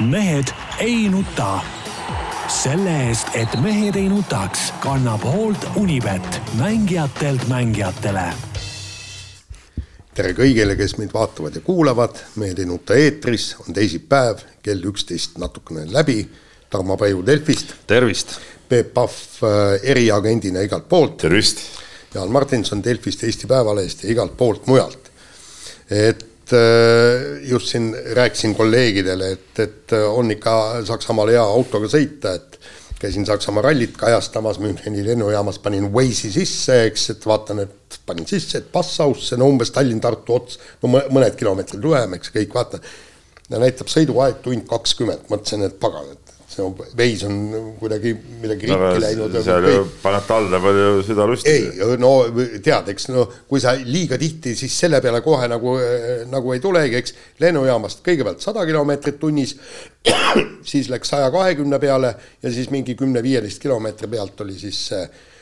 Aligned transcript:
mehed 0.00 0.46
ei 0.78 1.08
nuta. 1.08 1.60
selle 2.48 2.92
eest, 3.08 3.28
et 3.34 3.60
mehed 3.60 3.96
ei 3.96 4.08
nutaks, 4.08 4.70
kannab 4.80 5.24
hoolt 5.26 5.66
Unibet, 5.76 6.40
mängijatelt 6.58 7.48
mängijatele. 7.48 8.22
tere 10.14 10.32
kõigile, 10.38 10.76
kes 10.78 10.96
meid 10.98 11.10
vaatavad 11.14 11.54
ja 11.54 11.60
kuulavad, 11.60 12.22
Mehed 12.36 12.58
ei 12.58 12.66
nuta 12.66 12.94
eetris, 12.94 13.56
on 13.66 13.74
teisipäev, 13.74 14.44
kell 14.62 14.86
üksteist 14.86 15.38
natukene 15.38 15.86
läbi. 15.92 16.28
Tarmo 16.70 16.96
Paju 16.96 17.26
Delfist. 17.26 17.74
tervist. 17.86 18.38
Peep 18.68 18.94
Pahv 18.94 19.10
äh, 19.42 19.80
eriagendina 19.82 20.60
igalt 20.60 20.88
poolt. 20.88 21.16
tervist. 21.16 21.58
Jaan 22.14 22.30
Martinson 22.30 22.84
Delfist, 22.84 23.24
Eesti 23.24 23.46
Päevalehest 23.46 24.04
ja 24.04 24.10
igalt 24.10 24.36
poolt 24.36 24.66
mujalt. 24.66 25.10
et 25.90 26.27
just 27.48 27.72
siin 27.72 27.90
rääkisin 28.16 28.54
kolleegidele, 28.56 29.32
et, 29.36 29.60
et 29.60 29.94
on 30.08 30.30
ikka 30.32 30.52
Saksamaal 30.88 31.34
hea 31.34 31.42
autoga 31.44 31.90
sõita, 31.92 32.34
et 32.38 32.58
käisin 32.98 33.26
Saksamaa 33.26 33.62
rallit 33.62 33.96
kajastamas 33.96 34.58
Müncheni 34.58 35.04
lennujaamas, 35.06 35.58
panin 35.58 35.92
Waze'i 35.92 36.32
sisse, 36.32 36.82
eks, 36.86 37.10
et 37.10 37.26
vaatan, 37.26 37.62
et 37.62 38.00
panin 38.06 38.26
sisse, 38.26 38.58
et 38.58 38.72
Passausse, 38.72 39.36
no 39.38 39.48
umbes 39.50 39.70
Tallinn-Tartu 39.74 40.34
ots, 40.34 40.58
no 40.82 40.90
mõned 40.96 41.36
kilomeetrid 41.38 41.84
lühem, 41.84 42.16
eks, 42.18 42.32
kõik 42.34 42.56
vaatan. 42.58 42.82
ja 43.48 43.60
näitab 43.62 43.88
sõiduaeg 43.88 44.42
tund 44.44 44.66
kakskümmend, 44.68 45.28
mõtlesin, 45.30 45.62
et 45.64 45.78
pagan, 45.80 46.10
et 46.12 46.27
on, 46.62 46.74
veis 46.96 47.22
on 47.26 47.36
kuidagi 47.78 48.12
midagi 48.42 48.68
rikki 48.68 48.78
no, 48.78 49.02
läinud. 49.02 49.36
seal 49.44 49.68
ju 49.68 49.84
paned 50.02 50.26
talde 50.28 50.60
palju 50.62 51.02
südalusti. 51.06 51.52
ei, 51.52 51.96
no 52.00 52.12
tead, 52.64 52.90
eks 52.94 53.08
no 53.12 53.26
kui 53.48 53.62
sa 53.62 53.74
liiga 53.78 54.18
tihti, 54.20 54.54
siis 54.58 54.74
selle 54.84 55.02
peale 55.04 55.22
kohe 55.24 55.48
nagu, 55.50 55.76
nagu 56.32 56.54
ei 56.54 56.62
tulegi, 56.64 56.98
eks. 57.00 57.14
lennujaamast 57.44 58.02
kõigepealt 58.06 58.44
sada 58.44 58.66
kilomeetrit 58.68 59.20
tunnis, 59.20 59.56
siis 60.72 60.90
läks 60.92 61.14
saja 61.14 61.30
kahekümne 61.34 61.80
peale 61.82 62.14
ja 62.42 62.52
siis 62.54 62.72
mingi 62.74 62.96
kümne-viieteist 62.98 63.62
kilomeetri 63.62 64.10
pealt 64.12 64.46
oli 64.46 64.58
siis 64.58 64.86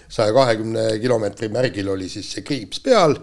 saja 0.08 0.32
kahekümne 0.32 0.98
kilomeetri 1.02 1.48
märgil 1.52 1.88
oli 1.94 2.08
siis 2.10 2.28
see 2.36 2.46
kriips 2.46 2.80
peal 2.84 3.16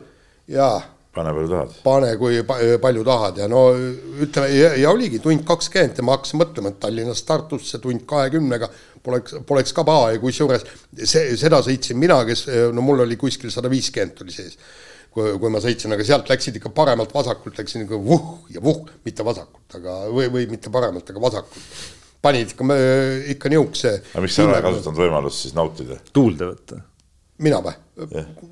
ja 0.52 0.73
pane 1.14 1.33
palju 1.33 1.50
tahad. 1.50 1.73
pane, 1.83 2.14
kui 2.17 2.39
palju 2.81 3.03
tahad 3.06 3.42
ja 3.44 3.47
no 3.52 3.66
ütleme 4.25 4.50
ja, 4.50 4.72
ja 4.81 4.94
oligi 4.94 5.19
tund 5.22 5.45
kakskümmend 5.47 6.00
ja 6.00 6.06
ma 6.06 6.17
hakkasin 6.17 6.42
mõtlema, 6.42 6.73
et 6.73 6.80
Tallinnast 6.81 7.28
Tartusse 7.30 7.80
tund 7.83 8.06
kahekümnega 8.09 8.69
poleks, 9.06 9.38
poleks 9.47 9.75
ka 9.78 9.86
paha 9.88 10.14
ja 10.16 10.22
kusjuures 10.22 10.66
see, 10.97 11.36
seda 11.39 11.61
sõitsin 11.66 12.00
mina, 12.02 12.17
kes 12.28 12.47
no 12.73 12.86
mul 12.86 13.06
oli 13.06 13.19
kuskil 13.22 13.53
sada 13.53 13.72
viiskümmend 13.72 14.23
oli 14.25 14.34
sees. 14.36 14.58
kui, 15.14 15.36
kui 15.38 15.52
ma 15.53 15.59
sõitsin, 15.61 15.94
aga 15.94 16.06
sealt 16.08 16.31
läksid 16.31 16.56
ikka 16.58 16.72
paremalt 16.73 17.11
vasakult, 17.14 17.59
läksin 17.59 17.84
ikka 17.86 18.00
vuh 18.02 18.47
ja 18.50 18.64
vuh, 18.66 18.80
mitte 19.06 19.25
vasakult, 19.25 19.67
aga 19.78 20.00
või, 20.09 20.31
või 20.34 20.47
mitte 20.50 20.73
paremalt, 20.73 21.11
aga 21.14 21.22
vasakult. 21.22 21.67
panid 22.25 22.56
ikka, 22.56 22.80
ikka 23.36 23.53
niisuguse. 23.53 23.94
aga 24.16 24.25
miks 24.25 24.39
sa 24.39 24.47
ei 24.47 24.50
ole 24.50 24.64
kasutanud 24.66 25.03
võimalust 25.03 25.45
siis 25.45 25.53
nautida? 25.53 26.00
tuulde 26.14 26.50
võtta 26.50 26.81
mina 27.42 27.59
või? 27.64 27.73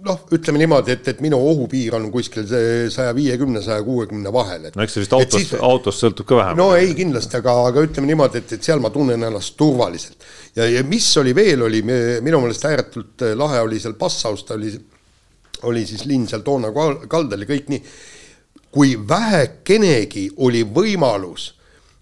noh, 0.06 0.20
ütleme 0.34 0.62
niimoodi, 0.62 0.94
et, 0.94 1.08
et 1.10 1.22
minu 1.22 1.38
ohupiir 1.50 1.96
on 1.98 2.08
kuskil 2.14 2.46
see 2.50 2.90
saja 2.94 3.14
viiekümne, 3.18 3.62
saja 3.66 3.82
kuuekümne 3.86 4.30
vahel, 4.34 4.68
et. 4.70 4.76
no 4.78 4.86
eks 4.86 4.98
see 4.98 5.04
vist 5.04 5.16
autost 5.18 5.38
siis..., 5.50 5.64
autost 5.66 6.04
sõltub 6.04 6.28
ka 6.30 6.38
vähem. 6.38 6.60
no 6.60 6.68
ei, 6.78 6.94
kindlasti, 6.98 7.40
aga, 7.40 7.56
aga 7.70 7.86
ütleme 7.88 8.12
niimoodi, 8.12 8.42
et, 8.42 8.54
et 8.58 8.70
seal 8.70 8.82
ma 8.84 8.92
tunnen 8.94 9.30
ennast 9.30 9.56
turvaliselt. 9.58 10.26
ja, 10.58 10.68
ja 10.70 10.84
mis 10.86 11.08
oli 11.22 11.34
veel, 11.38 11.66
oli 11.68 11.82
minu 11.86 12.42
meelest 12.42 12.68
ääretult 12.70 13.26
lahe 13.38 13.62
oli 13.66 13.82
seal 13.82 13.98
Passaus, 14.02 14.46
ta 14.46 14.58
oli, 14.58 14.73
oli 15.70 15.86
siis 15.90 16.06
linn 16.10 16.30
seal 16.30 16.45
Toona 16.45 16.70
kaldal 17.10 17.45
ja 17.45 17.50
kõik 17.50 17.73
nii. 17.73 17.82
kui 18.72 18.94
vähekenegi 19.08 20.30
oli 20.38 20.62
võimalus 20.66 21.52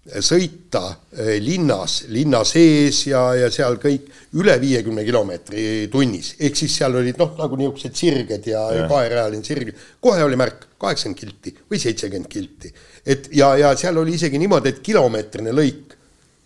sõita 0.00 0.82
eh, 1.12 1.36
linnas, 1.44 2.06
linna 2.08 2.40
sees 2.48 3.02
ja, 3.10 3.20
ja 3.36 3.50
seal 3.52 3.76
kõik 3.80 4.08
üle 4.40 4.54
viiekümne 4.62 5.04
kilomeetri 5.04 5.64
tunnis, 5.92 6.34
ehk 6.40 6.56
siis 6.56 6.78
seal 6.80 6.96
olid 6.96 7.20
noh, 7.20 7.34
nagu 7.36 7.58
niisugused 7.60 7.98
sirged 8.00 8.48
ja, 8.48 8.62
ja 8.78 8.86
kaerajaline 8.88 9.44
sirg, 9.44 9.74
kohe 10.00 10.24
oli 10.24 10.38
märk 10.40 10.70
kaheksakümmend 10.80 11.20
kilti 11.20 11.54
või 11.68 11.82
seitsekümmend 11.82 12.30
kilti. 12.32 12.72
et 13.04 13.28
ja, 13.36 13.52
ja 13.60 13.74
seal 13.76 14.00
oli 14.00 14.16
isegi 14.16 14.40
niimoodi, 14.40 14.72
et 14.72 14.80
kilomeetrine 14.84 15.52
lõik, 15.52 15.98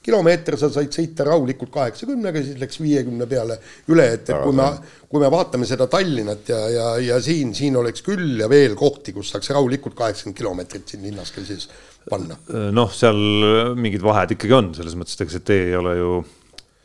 kilomeeter 0.04 0.58
sa 0.60 0.68
said 0.72 0.92
sõita 0.94 1.26
rahulikult 1.28 1.72
kaheksakümnega, 1.74 2.42
siis 2.44 2.60
läks 2.60 2.80
viiekümne 2.82 3.28
peale 3.30 3.56
üle, 3.92 4.06
et, 4.18 4.28
et 4.28 4.44
kui 4.44 4.54
me, 4.56 4.68
kui 5.08 5.22
me 5.22 5.32
vaatame 5.32 5.68
seda 5.68 5.88
Tallinnat 5.90 6.52
ja, 6.52 6.60
ja, 6.72 6.86
ja 7.12 7.18
siin, 7.24 7.54
siin 7.56 7.80
oleks 7.80 8.04
küll 8.04 8.38
ja 8.42 8.50
veel 8.52 8.76
kohti, 8.78 9.16
kus 9.16 9.32
saaks 9.34 9.52
rahulikult 9.54 9.96
kaheksakümmend 9.98 10.38
kilomeetrit 10.38 10.94
siin 10.94 11.04
linnas 11.08 11.32
ka 11.34 11.44
siis 11.46 11.68
panna. 12.10 12.38
noh, 12.74 12.92
seal 12.92 13.74
mingid 13.80 14.04
vahed 14.04 14.36
ikkagi 14.36 14.56
on, 14.56 14.72
selles 14.76 14.96
mõttes, 14.98 15.16
et 15.16 15.26
ega 15.26 15.36
see 15.36 15.46
tee 15.52 15.68
ei 15.70 15.76
ole 15.80 15.98
ju 15.98 16.14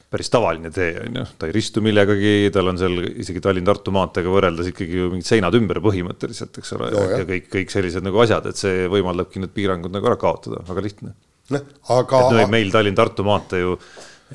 päris 0.09 0.31
tavaline 0.33 0.71
tee, 0.73 0.95
on 1.03 1.19
ju, 1.21 1.23
ta 1.37 1.49
ei 1.49 1.53
ristu 1.53 1.83
millegagi, 1.85 2.49
tal 2.53 2.71
on 2.71 2.79
seal 2.81 2.97
isegi 3.11 3.43
Tallinn-Tartu 3.45 3.93
maanteega 3.93 4.31
võrreldes 4.33 4.71
ikkagi 4.71 5.03
ju 5.03 5.11
mingid 5.13 5.27
seinad 5.27 5.57
ümber 5.59 5.83
põhimõtteliselt, 5.85 6.55
eks 6.57 6.77
ole 6.79 6.89
no,, 6.95 7.03
ja 7.19 7.25
kõik, 7.29 7.51
kõik 7.53 7.73
sellised 7.73 8.05
nagu 8.05 8.23
asjad, 8.23 8.49
et 8.49 8.57
see 8.57 8.87
võimaldabki 8.89 9.43
need 9.43 9.53
piirangud 9.53 9.93
nagu 9.93 10.09
ära 10.09 10.17
kaotada, 10.21 10.63
väga 10.65 10.87
lihtne 10.87 11.13
aga. 11.57 12.21
et 12.21 12.37
no 12.37 12.47
meil 12.53 12.71
Tallinn-Tartu 12.73 13.25
maantee 13.27 13.63
ju 13.63 13.75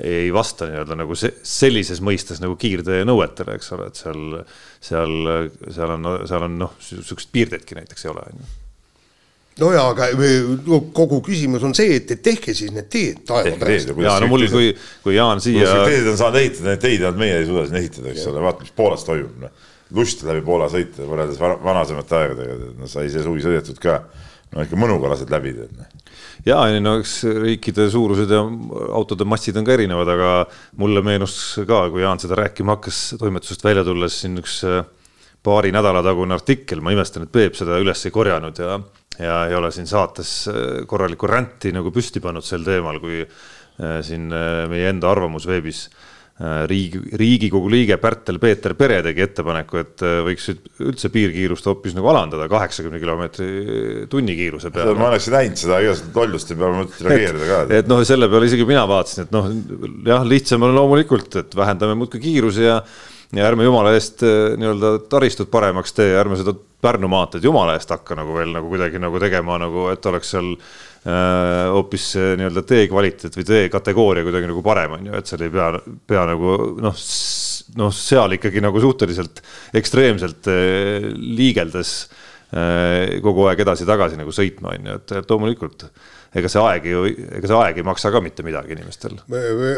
ei 0.02 0.32
vasta 0.34 0.66
nii-öelda 0.66 0.96
nagu 0.98 1.14
see, 1.14 1.30
sellises 1.46 2.00
mõistes 2.02 2.40
nagu 2.42 2.56
kiirtee 2.58 3.04
nõuetele, 3.06 3.54
eks 3.54 3.70
ole, 3.76 3.86
et 3.92 4.00
seal, 4.00 4.40
seal, 4.82 5.14
seal 5.70 5.94
on, 5.94 6.08
seal 6.26 6.46
on 6.48 6.58
noh, 6.64 6.74
sihukest 6.82 7.30
piirteedki 7.34 7.78
näiteks 7.78 8.08
ei 8.08 8.10
ole, 8.10 8.24
on 8.32 8.42
ju 8.42 8.52
no 9.60 9.70
jaa, 9.74 9.84
aga 9.92 10.08
no, 10.66 10.80
kogu 10.96 11.20
küsimus 11.24 11.62
on 11.66 11.74
see, 11.76 11.98
et, 12.00 12.10
tehke 12.24 12.54
siis 12.56 12.72
need 12.74 12.88
teed 12.92 13.22
taeva 13.28 13.54
pärast. 13.60 13.92
ja 14.02 14.16
no 14.22 14.30
mul, 14.30 14.46
kui, 14.50 14.72
kui 15.04 15.14
Jaan 15.14 15.42
siia. 15.44 15.76
teed 15.86 16.10
on 16.10 16.18
saanud 16.18 16.40
ehitada, 16.40 16.72
neid 16.72 16.82
teid 16.82 17.04
ainult 17.04 17.20
meie 17.20 17.38
ei 17.38 17.46
suuda 17.48 17.68
siin 17.68 17.80
ehitada, 17.82 18.10
eks 18.10 18.26
ole, 18.32 18.42
vaata, 18.44 18.66
mis 18.66 18.74
Poolas 18.74 19.06
toimub, 19.06 19.36
noh. 19.44 19.70
lust 19.94 20.24
läbi 20.26 20.42
Poola 20.46 20.66
sõita 20.72 21.06
võrreldes 21.06 21.38
vanasemate 21.38 22.18
aegadega, 22.18 22.58
no 22.80 22.90
sai 22.90 23.06
see 23.12 23.22
suvi 23.22 23.44
sõidetud 23.44 23.78
ka, 23.82 24.00
no 24.54 24.64
ikka 24.64 24.78
mõnuga 24.78 25.10
lased 25.12 25.30
läbi, 25.32 25.54
tead 25.56 25.74
noh. 25.78 25.90
Ja 26.44 26.60
no 26.82 26.98
eks 27.00 27.22
riikide 27.40 27.86
suurused 27.92 28.30
ja 28.30 28.42
autode 28.96 29.26
massid 29.28 29.56
on 29.56 29.66
ka 29.66 29.74
erinevad, 29.76 30.10
aga 30.12 30.32
mulle 30.80 31.02
meenus 31.04 31.36
ka, 31.66 31.86
kui 31.92 32.04
Jaan 32.04 32.20
seda 32.22 32.38
rääkima 32.42 32.76
hakkas 32.76 33.00
toimetusest 33.20 33.64
välja 33.64 33.84
tulles 33.86 34.18
siin 34.22 34.38
üks 34.42 34.60
äh, 34.68 34.82
paari 35.44 35.72
nädala 35.74 36.04
tagune 36.04 36.36
artikkel, 36.36 36.84
ma 36.84 36.94
imestan, 36.94 37.26
et 37.26 37.32
Peep 37.32 37.56
seda 37.58 37.80
üles 37.82 38.04
ei 38.04 38.14
korjanud 38.14 38.60
ja, 38.60 38.78
ja 39.18 39.42
ei 39.48 39.56
ole 39.58 39.72
siin 39.74 39.88
saates 39.90 40.34
äh, 40.52 40.64
korralikku 40.90 41.30
ränti 41.30 41.72
nagu 41.74 41.92
püsti 41.94 42.22
pannud 42.24 42.46
sel 42.46 42.66
teemal, 42.66 43.00
kui 43.02 43.22
äh, 43.24 44.00
siin 44.04 44.28
meie 44.30 44.90
enda 44.92 45.10
arvamus 45.10 45.48
veebis 45.50 45.86
Äh, 45.88 46.13
riigi, 46.66 46.98
riigikogu 47.14 47.68
liige 47.70 47.94
Pärtel-Peeter 48.02 48.74
Pere 48.74 48.98
tegi 49.06 49.22
ettepaneku, 49.22 49.78
et 49.78 50.02
äh, 50.02 50.16
võiks 50.26 50.48
üldse 50.82 51.10
piirkiirust 51.14 51.68
hoopis 51.70 51.94
nagu 51.94 52.10
alandada 52.10 52.48
kaheksakümne 52.50 52.98
kilomeetri 52.98 53.48
tunnikiiruse 54.10 54.72
peale. 54.74 54.96
ma 54.98 55.12
oleksin 55.12 55.36
näinud 55.36 55.60
seda 55.60 55.78
igasugust 55.84 56.18
lollust 56.18 56.50
ja 56.50 56.58
peale 56.58 56.80
mõtlesin 56.80 57.10
reageerida 57.10 57.50
ka. 57.50 57.58
et 57.78 57.90
noh, 57.90 58.02
selle 58.08 58.28
peale 58.32 58.48
isegi 58.50 58.66
mina 58.66 58.82
vaatasin, 58.90 59.28
et 59.28 59.34
noh, 59.34 59.50
jah, 60.10 60.26
lihtsam 60.26 60.66
on 60.66 60.74
loomulikult, 60.74 61.38
et 61.38 61.54
vähendame 61.54 61.94
muudkui 62.00 62.22
kiiruse 62.24 62.66
ja 62.66 62.80
ja 63.34 63.46
ärme 63.48 63.66
jumala 63.66 63.94
eest 63.94 64.26
äh, 64.26 64.56
nii-öelda 64.58 64.96
taristut 65.10 65.52
paremaks 65.54 65.94
tee, 65.94 66.16
ärme 66.18 66.38
seda 66.40 66.56
Pärnu 66.84 67.08
maanteed 67.08 67.46
jumala 67.46 67.78
eest 67.78 67.94
hakka 67.94 68.18
nagu 68.18 68.34
veel 68.36 68.50
nagu 68.52 68.68
kuidagi 68.68 68.98
nagu 69.00 69.22
tegema 69.22 69.54
nagu, 69.62 69.86
et 69.94 70.10
oleks 70.10 70.34
seal 70.34 70.50
Äh, 70.58 70.93
hoopis 71.04 72.04
nii-öelda 72.16 72.62
tee 72.64 72.86
kvaliteet 72.88 73.34
või 73.36 73.44
tee 73.44 73.64
kategooria 73.68 74.24
kuidagi 74.24 74.48
nagu 74.48 74.62
parem 74.64 74.94
on 74.96 75.10
ju, 75.10 75.18
et 75.18 75.28
seal 75.28 75.42
ei 75.44 75.52
pea, 75.52 75.66
pea 76.08 76.22
nagu 76.30 76.54
noh, 76.80 77.02
noh, 77.78 77.94
seal 77.94 78.36
ikkagi 78.38 78.62
nagu 78.64 78.80
suhteliselt 78.82 79.42
ekstreemselt 79.76 80.48
äh, 80.52 81.08
liigeldes 81.14 81.94
äh, 82.54 83.20
kogu 83.24 83.48
aeg 83.50 83.64
edasi-tagasi 83.64 84.18
nagu 84.20 84.34
sõitma 84.34 84.74
on 84.74 84.90
ju, 84.90 84.98
et, 85.00 85.16
et 85.20 85.34
loomulikult 85.34 85.86
ega 86.34 86.50
see 86.50 86.62
aeg 86.66 86.88
ju, 86.90 87.04
ega 87.38 87.50
see 87.50 87.60
aeg 87.60 87.78
ei 87.78 87.86
maksa 87.86 88.10
ka 88.10 88.18
mitte 88.22 88.42
midagi 88.46 88.74
inimestel. 88.74 89.20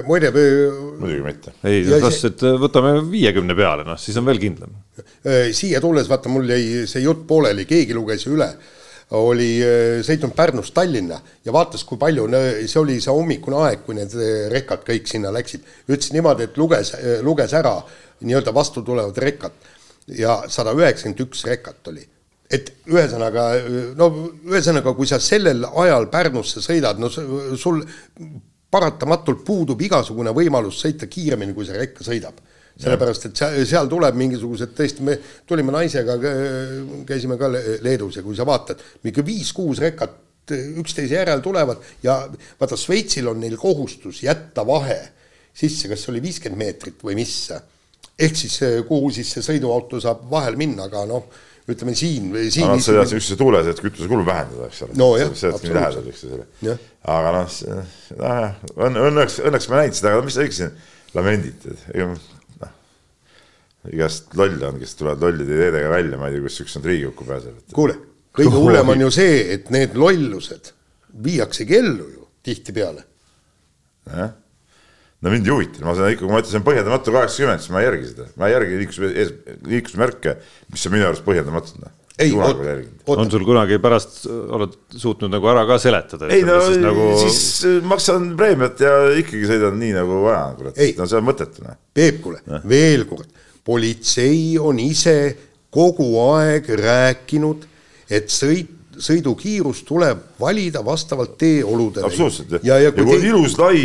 muide. 0.06 0.30
muidugi 0.32 1.20
mitte. 1.24 1.52
ei, 1.68 1.82
kas, 2.00 2.22
et 2.30 2.46
võtame 2.62 2.94
viiekümne 3.10 3.56
peale, 3.58 3.84
noh, 3.84 3.98
siis 4.00 4.16
on 4.16 4.24
veel 4.28 4.40
kindlam. 4.40 4.72
siia 5.52 5.82
tulles, 5.84 6.08
vaata, 6.08 6.32
mul 6.32 6.48
jäi 6.48 6.86
see 6.88 7.04
jutt 7.04 7.26
pooleli, 7.28 7.68
keegi 7.68 7.96
luges 7.96 8.24
üle 8.30 8.48
oli 9.14 9.50
äh, 9.62 10.00
sõitnud 10.06 10.34
Pärnust 10.34 10.74
Tallinna 10.74 11.18
ja 11.44 11.54
vaatas, 11.54 11.84
kui 11.86 11.98
palju, 11.98 12.26
see 12.66 12.80
oli 12.80 12.98
see 13.02 13.14
hommikune 13.14 13.60
aeg, 13.62 13.84
kui 13.86 13.94
need 13.98 14.14
äh, 14.18 14.48
rekad 14.50 14.82
kõik 14.86 15.06
sinna 15.10 15.30
läksid. 15.34 15.62
ütles 15.88 16.10
niimoodi, 16.14 16.48
et 16.48 16.58
luges, 16.58 16.92
äh, 16.98 17.20
luges 17.22 17.54
ära 17.54 17.76
nii-öelda 18.20 18.54
vastu 18.54 18.82
tulevad 18.82 19.18
rekad. 19.22 19.54
Ja 20.06 20.42
sada 20.50 20.74
üheksakümmend 20.74 21.22
üks 21.24 21.44
rekat 21.46 21.88
oli. 21.90 22.04
Et 22.50 22.68
ühesõnaga, 22.86 23.46
no 23.98 24.06
ühesõnaga, 24.46 24.92
kui 24.94 25.06
sa 25.10 25.18
sellel 25.22 25.64
ajal 25.66 26.06
Pärnusse 26.10 26.62
sõidad, 26.62 26.98
no 27.02 27.10
sul 27.10 27.80
paratamatult 28.70 29.42
puudub 29.46 29.82
igasugune 29.82 30.30
võimalus 30.34 30.78
sõita 30.82 31.08
kiiremini, 31.10 31.54
kui 31.54 31.66
see 31.66 31.78
rekka 31.78 32.06
sõidab 32.06 32.38
sellepärast, 32.80 33.30
et 33.30 33.40
seal, 33.40 33.56
seal 33.68 33.88
tuleb 33.90 34.18
mingisugused 34.20 34.74
tõesti, 34.76 35.04
me 35.06 35.16
tulime 35.48 35.72
naisega, 35.74 36.18
käisime 37.08 37.38
ka 37.40 37.48
Leedus 37.84 38.18
ja 38.18 38.24
kui 38.24 38.36
sa 38.36 38.46
vaatad, 38.48 38.82
mingi 39.06 39.24
viis-kuus 39.24 39.80
rekat 39.84 40.22
üksteise 40.52 41.16
järel 41.16 41.42
tulevad 41.42 41.80
ja 42.04 42.20
vaata, 42.60 42.78
Šveitsil 42.78 43.26
on 43.32 43.40
neil 43.42 43.56
kohustus 43.58 44.22
jätta 44.22 44.66
vahe 44.66 44.98
sisse, 45.56 45.88
kas 45.88 46.04
see 46.04 46.12
oli 46.12 46.22
viiskümmend 46.28 46.60
meetrit 46.60 47.02
või 47.02 47.16
mis. 47.18 47.34
ehk 48.18 48.36
siis 48.36 48.60
kuhu 48.88 49.10
siis 49.10 49.32
see 49.32 49.44
sõiduauto 49.44 50.00
saab 50.00 50.28
vahel 50.30 50.56
minna, 50.56 50.86
aga 50.86 51.06
noh, 51.08 51.26
ütleme 51.66 51.96
siin 51.98 52.30
või 52.32 52.50
siin. 52.52 52.68
Nad 52.70 52.84
sõidavad 52.84 53.16
üksteise 53.16 53.40
tuules, 53.40 53.66
et 53.72 53.80
kütusekulu 53.82 54.26
vähendada, 54.26 54.68
eks 54.68 54.84
ole 54.86 54.98
no,. 55.00 55.10
sealt 55.34 55.64
nii 55.64 55.74
lähedal, 55.74 56.12
ole. 56.36 56.78
aga 57.16 57.34
noh, 57.40 57.58
nojah, 58.20 58.62
õnneks, 59.08 59.40
õnneks 59.48 59.70
ma 59.72 59.82
näinud 59.82 59.98
seda, 59.98 60.14
aga 60.14 60.28
mis 60.28 60.38
sa 60.60 60.70
lamendid, 61.16 61.70
et 61.72 61.86
ega 61.96 62.12
igast 63.92 64.34
lolle 64.38 64.70
on, 64.70 64.80
kes 64.82 64.96
tulevad 64.98 65.22
lollide 65.26 65.58
ideedega 65.58 65.90
välja, 65.92 66.20
ma 66.20 66.30
ei 66.30 66.36
tea, 66.36 66.44
kuidas 66.46 66.62
ükskord 66.64 66.88
Riigikokku 66.90 67.28
pääsevad. 67.28 67.66
kuule, 67.76 67.98
kõige 68.36 68.54
hullem 68.56 68.94
on 68.94 69.06
ju 69.06 69.12
see, 69.18 69.36
et 69.56 69.70
need 69.74 69.94
lollused 69.98 70.72
viiaksegi 71.26 71.78
ellu 71.78 72.10
ju 72.14 72.26
tihtipeale. 72.46 73.06
jah 74.12 74.34
no 75.26 75.32
mind 75.32 75.46
ei 75.48 75.52
huvita, 75.52 75.84
ma 75.84 75.94
saan 75.96 76.14
ikka, 76.14 76.24
kui 76.24 76.32
ma 76.32 76.40
on 76.40 76.64
põhjendamatu 76.66 77.14
kaheksakümmend, 77.14 77.62
siis 77.62 77.72
ma 77.74 77.82
ei 77.82 77.88
järgi 77.88 78.10
seda, 78.10 78.26
ma 78.38 78.48
ei 78.48 78.56
järgi 78.56 78.80
liiklus, 78.80 78.98
liiklusmärke, 79.72 80.34
mis 80.72 80.84
on 80.86 80.94
minu 80.94 81.08
arust 81.08 81.24
põhjendamatud. 81.26 81.80
Noh. 81.82 81.94
ei, 82.22 82.32
on 83.12 83.32
sul 83.32 83.46
kunagi 83.48 83.80
pärast, 83.82 84.22
oled 84.28 84.76
suutnud 84.96 85.32
nagu 85.32 85.50
ära 85.52 85.64
ka 85.68 85.80
seletada? 85.80 86.28
ei 86.32 86.44
no 86.46 86.60
siis, 86.64 86.78
nagu... 86.84 87.08
siis 87.24 87.82
maksan 87.88 88.30
preemiat 88.38 88.80
ja 88.80 88.92
ikkagi 89.20 89.48
sõidan 89.50 89.76
nii 89.80 89.96
nagu 89.96 90.22
vaja, 90.24 90.44
kurat, 90.60 90.84
no 91.00 91.08
see 91.08 91.20
on 91.20 91.28
mõttetu. 91.30 91.64
Noh. 91.66 91.80
Peep, 91.96 92.22
kuule, 92.24 92.42
veel 92.68 93.08
kord, 93.08 93.32
politsei 93.66 94.56
on 94.62 94.78
ise 94.78 95.18
kogu 95.74 96.12
aeg 96.30 96.70
rääkinud, 96.80 97.66
et 98.10 98.30
sõit 98.32 98.72
sõidukiirus 98.96 99.84
tuleb 99.84 100.22
valida 100.40 100.80
vastavalt 100.84 101.36
teeoludele. 101.40 102.06
absoluutselt, 102.06 102.52
ja, 102.56 102.60
ja, 102.64 102.86
ja 102.86 102.92
kui, 102.96 103.04
kui 103.04 103.20
te... 103.20 103.26
ilus 103.28 103.58
lai 103.60 103.80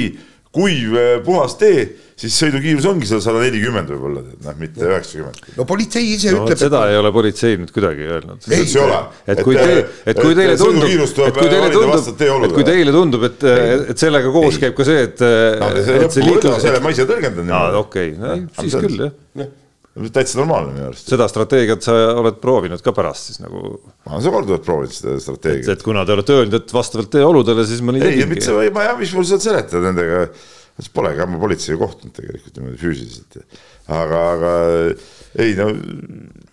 kuiv 0.51 0.95
eh, 0.99 1.11
puhas 1.23 1.53
tee, 1.59 1.83
siis 2.19 2.35
sõidukiirus 2.41 2.85
ongi 2.89 3.07
seal 3.07 3.21
sada 3.23 3.39
nelikümmend 3.43 3.91
võib-olla, 3.91 4.23
noh, 4.43 4.57
mitte 4.59 4.83
üheksakümmend. 4.83 5.45
no 5.55 5.65
politsei 5.67 6.09
ise 6.15 6.33
no, 6.35 6.41
ütleb. 6.43 6.59
seda 6.59 6.81
et... 6.87 6.93
ei 6.93 6.99
ole 6.99 7.13
politsei 7.15 7.59
nüüd 7.59 7.71
kuidagi 7.75 8.07
öelnud. 8.07 8.49
ei, 8.51 8.65
ei 8.65 8.81
ole. 8.83 8.99
et 9.31 9.43
kui 9.47 9.55
te, 9.59 9.69
et 10.11 10.19
kui 10.19 10.35
teile 10.35 10.57
tundub, 10.59 10.91
et 10.91 11.39
kui 11.39 11.53
teile 11.53 11.71
tundub, 11.71 12.49
et 12.49 12.57
kui 12.57 12.67
teile 12.67 12.95
tundub, 12.97 13.25
et, 13.31 13.47
et 13.93 14.05
sellega 14.05 14.35
koos 14.35 14.59
ei. 14.59 14.65
käib 14.65 14.75
ka 14.79 14.87
see, 14.91 15.07
et 15.07 15.23
no,, 15.23 15.71
et 15.79 16.19
see 16.19 16.27
liiklus. 16.27 16.59
selle 16.67 16.83
ma 16.83 16.95
ise 16.95 17.07
tõlgendan. 17.09 17.55
okei, 17.83 18.13
siis 18.59 18.79
küll 18.79 19.07
jah 19.07 19.57
täitsa 19.91 20.39
normaalne 20.39 20.71
minu 20.75 20.87
arust. 20.87 21.09
seda 21.11 21.27
strateegiat 21.27 21.83
sa 21.83 21.95
oled 22.21 22.37
proovinud 22.43 22.83
ka 22.83 22.93
pärast 22.95 23.31
siis 23.31 23.41
nagu? 23.43 23.75
ma 24.05 24.15
olen 24.15 24.35
korduvalt 24.37 24.65
proovinud 24.65 24.95
seda 24.95 25.17
strateegiat. 25.19 25.73
et 25.75 25.83
kuna 25.83 26.05
te 26.07 26.15
olete 26.15 26.37
öelnud, 26.37 26.55
et 26.61 26.73
vastavalt 26.73 27.11
teie 27.11 27.27
oludele, 27.27 27.65
siis 27.67 27.83
ma 27.83 27.95
nii 27.95 28.05
tegingi. 28.05 28.23
ei, 28.23 28.31
mitte 28.31 28.71
ma 28.75 28.87
ei, 28.87 28.95
mis 29.01 29.11
mul 29.17 29.27
seal 29.27 29.43
seletada 29.43 29.83
nendega, 29.89 30.23
polegi 30.95 31.25
ammu 31.25 31.41
politseiga 31.41 31.81
kohtunud 31.83 32.15
tegelikult 32.15 32.57
niimoodi 32.57 32.79
füüsiliselt. 32.79 33.59
aga, 33.91 34.23
aga 34.37 34.55
ei 35.43 35.59
no 35.59 35.67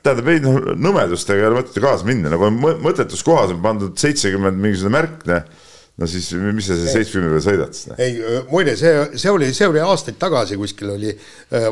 tähendab, 0.02 0.32
ei 0.34 0.42
noh, 0.42 0.58
nõmedustega 0.88 1.44
ei 1.44 1.50
ole 1.52 1.60
mõtet 1.60 1.78
kaasa 1.82 2.08
minna, 2.08 2.34
nagu 2.34 2.50
mõttetus 2.58 3.22
kohas 3.26 3.54
on 3.54 3.62
pandud 3.62 3.94
seitsekümmend 4.02 4.58
mingisugune 4.58 4.98
märk, 4.98 5.24
noh 5.30 5.66
no 5.98 6.06
siis 6.06 6.30
mis 6.54 6.68
sa 6.68 6.76
seal 6.78 6.92
seitsmekümnendal 6.92 7.42
sõidad 7.42 7.74
siis? 7.76 7.94
ei, 7.98 8.18
muide, 8.52 8.74
see, 8.78 8.92
see 9.18 9.32
oli, 9.34 9.50
see 9.56 9.68
oli 9.68 9.82
aastaid 9.82 10.18
tagasi 10.20 10.58
kuskil 10.60 10.92
oli, 10.94 11.14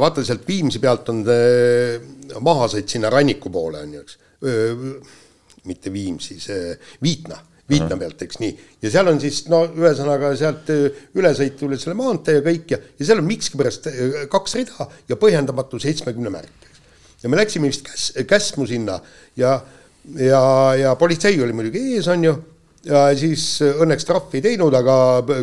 vaata 0.03 0.25
sealt 0.27 0.47
Viimsi 0.49 0.83
pealt 0.83 1.13
on 1.13 1.23
mahasõit 2.47 2.91
sinna 2.91 3.13
ranniku 3.13 3.53
poole 3.55 3.85
on 3.87 3.99
ju, 3.99 4.07
eks. 4.07 4.19
mitte 5.71 5.93
Viimsi, 5.95 6.41
see 6.43 6.75
Viitna, 7.03 7.39
Viitna 7.71 7.93
Aha. 7.95 8.01
pealt, 8.03 8.27
eks 8.27 8.41
nii. 8.43 8.57
ja 8.83 8.93
seal 8.97 9.13
on 9.13 9.23
siis 9.23 9.45
no 9.53 9.63
ühesõnaga 9.69 10.33
sealt 10.39 10.75
ülesõit 10.75 11.63
üle 11.69 11.79
selle 11.83 11.97
maantee 11.99 12.41
ja 12.41 12.45
kõik 12.47 12.75
ja, 12.75 12.81
ja 12.99 13.09
seal 13.09 13.23
on 13.23 13.31
miskipärast 13.31 13.89
kaks 14.33 14.59
rida 14.59 14.91
ja 15.11 15.21
põhjendamatu 15.23 15.79
seitsmekümne 15.83 16.35
märk. 16.35 16.69
ja 17.23 17.31
me 17.31 17.39
läksime 17.39 17.71
vist 17.71 17.87
käs-, 17.87 18.11
Käsmu 18.27 18.67
sinna 18.67 18.99
ja, 19.39 19.61
ja, 20.19 20.45
ja 20.83 20.99
politsei 20.99 21.39
oli 21.43 21.55
muidugi 21.55 21.87
ees, 21.95 22.11
on 22.11 22.27
ju 22.27 22.37
ja 22.87 23.07
siis 23.19 23.45
äh, 23.65 23.81
õnneks 23.83 24.07
trahvi 24.07 24.41
ei 24.41 24.45
teinud, 24.51 24.75
aga 24.77 24.97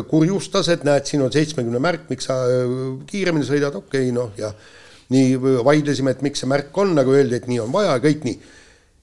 kurjustas, 0.08 0.70
et 0.72 0.84
näed, 0.86 1.06
siin 1.08 1.24
on 1.24 1.32
seitsmekümne 1.32 1.80
märk, 1.82 2.08
miks 2.12 2.28
sa 2.30 2.40
äh, 2.48 2.74
kiiremini 3.10 3.46
sõidad, 3.46 3.76
okei 3.78 4.08
okay,, 4.08 4.14
noh 4.14 4.32
ja 4.38 4.52
nii 5.12 5.36
vaidlesime, 5.66 6.14
et 6.14 6.22
miks 6.24 6.42
see 6.42 6.50
märk 6.50 6.76
on, 6.80 6.94
nagu 6.96 7.12
öeldi, 7.14 7.36
et 7.38 7.48
nii 7.50 7.60
on 7.66 7.72
vaja, 7.74 7.98
kõik 8.02 8.24
nii. 8.24 8.38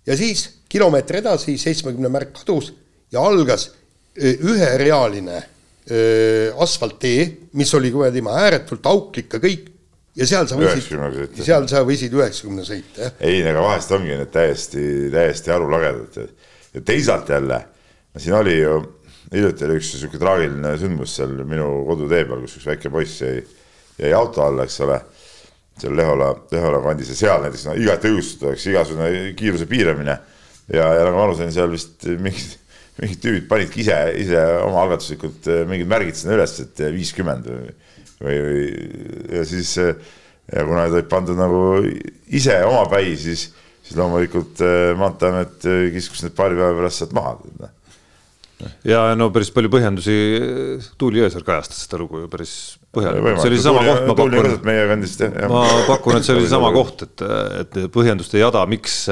ja 0.09 0.17
siis 0.17 0.47
kilomeeter 0.71 1.21
edasi 1.21 1.57
seitsmekümne 1.61 2.09
märk 2.11 2.33
kadus 2.41 2.71
ja 3.13 3.23
algas 3.23 3.69
äh, 3.69 4.37
üherealine 4.39 5.47
asfalttee, 6.61 7.23
mis 7.57 7.71
oli 7.73 7.89
kuradi 7.91 8.21
ääretult 8.21 8.85
auklik 8.85 9.33
ja 9.33 9.39
kõik. 9.41 9.63
Ja 10.15 10.27
seal 10.29 10.45
sa 10.47 10.59
võisid, 10.59 11.39
seal 11.41 11.65
sa 11.67 11.81
võisid 11.87 12.13
üheksakümne 12.15 12.63
sõita, 12.67 13.07
jah. 13.07 13.15
ei, 13.25 13.41
aga 13.49 13.63
vahest 13.65 13.91
ongi 13.97 14.13
need 14.13 14.29
täiesti, 14.31 14.83
täiesti 15.11 15.51
arulagedad 15.55 16.19
ja 16.21 16.83
teisalt 16.85 17.31
jälle 17.33 17.57
siin 18.19 18.35
oli 18.35 18.57
ju, 18.59 18.75
hiljuti 19.31 19.65
oli 19.67 19.79
üks 19.79 19.93
sihuke 19.95 20.19
traagiline 20.21 20.73
sündmus 20.79 21.15
seal 21.17 21.33
minu 21.47 21.67
kodutee 21.87 22.25
peal, 22.27 22.43
kus 22.43 22.57
üks 22.59 22.67
väike 22.67 22.91
poiss 22.93 23.21
jäi, 23.23 23.43
jäi 24.01 24.13
auto 24.17 24.43
alla, 24.45 24.67
eks 24.67 24.79
ole. 24.85 24.99
seal 25.81 25.95
Lehola, 25.97 26.33
Lehola 26.51 26.81
kandis 26.83 27.13
ja 27.13 27.15
seal 27.17 27.45
näiteks 27.45 27.63
no 27.65 27.75
igati 27.79 28.11
õigustatakse 28.11 28.73
igasugune 28.73 29.31
kiiruse 29.39 29.65
piiramine. 29.69 30.17
ja, 30.73 30.89
ja 30.97 31.05
nagu 31.07 31.15
ma 31.17 31.23
aru 31.29 31.37
sain, 31.39 31.53
seal 31.55 31.71
vist 31.71 32.05
mingid, 32.05 32.57
mingid 32.99 33.23
tüübid 33.23 33.47
panidki 33.49 33.81
ise, 33.85 33.97
ise 34.19 34.43
omaalgatuslikult 34.67 35.47
eh, 35.47 35.63
mingid 35.69 35.89
märgid 35.89 36.19
sinna 36.19 36.35
üles, 36.35 36.57
et 36.61 36.83
viiskümmend 36.93 37.47
või, 37.47 37.73
või, 38.19 38.37
või 38.45 38.67
ja 39.39 39.47
siis 39.47 39.73
ja 39.79 40.67
kuna 40.67 40.83
need 40.83 40.99
olid 40.99 41.09
pandud 41.09 41.39
nagu 41.39 41.63
ise 42.27 42.59
omapäi, 42.67 43.15
siis, 43.17 43.47
siis 43.81 43.97
loomulikult 43.97 44.61
eh, 44.67 44.91
Maanteeamet 44.99 45.69
kiskus 45.95 46.27
need 46.27 46.35
paari 46.35 46.59
päeva 46.59 46.75
pärast 46.83 47.01
sealt 47.01 47.15
maha 47.15 47.37
noh 47.39 47.77
ja 48.87 49.01
no 49.17 49.29
päris 49.33 49.51
palju 49.55 49.71
põhjendusi, 49.73 50.15
Tuuli 50.99 51.23
Öösar 51.23 51.45
kajastas 51.47 51.85
seda 51.85 52.01
lugu 52.01 52.23
ju 52.23 52.29
päris 52.31 52.53
põhjalikult, 52.93 53.41
see 53.41 53.51
oli 53.51 53.59
seesama 53.59 53.83
koht, 53.87 54.05
ma 54.07 54.15
pakun, 54.19 54.55
meie 54.67 54.85
kandist, 54.89 55.25
ma 55.51 55.65
pakun, 55.87 56.19
et 56.19 56.27
see 56.27 56.35
oli 56.35 56.45
seesama 56.45 56.71
koht, 56.75 57.05
et, 57.07 57.25
et 57.61 57.81
põhjenduste 57.93 58.41
jada, 58.41 58.63
miks, 58.69 59.03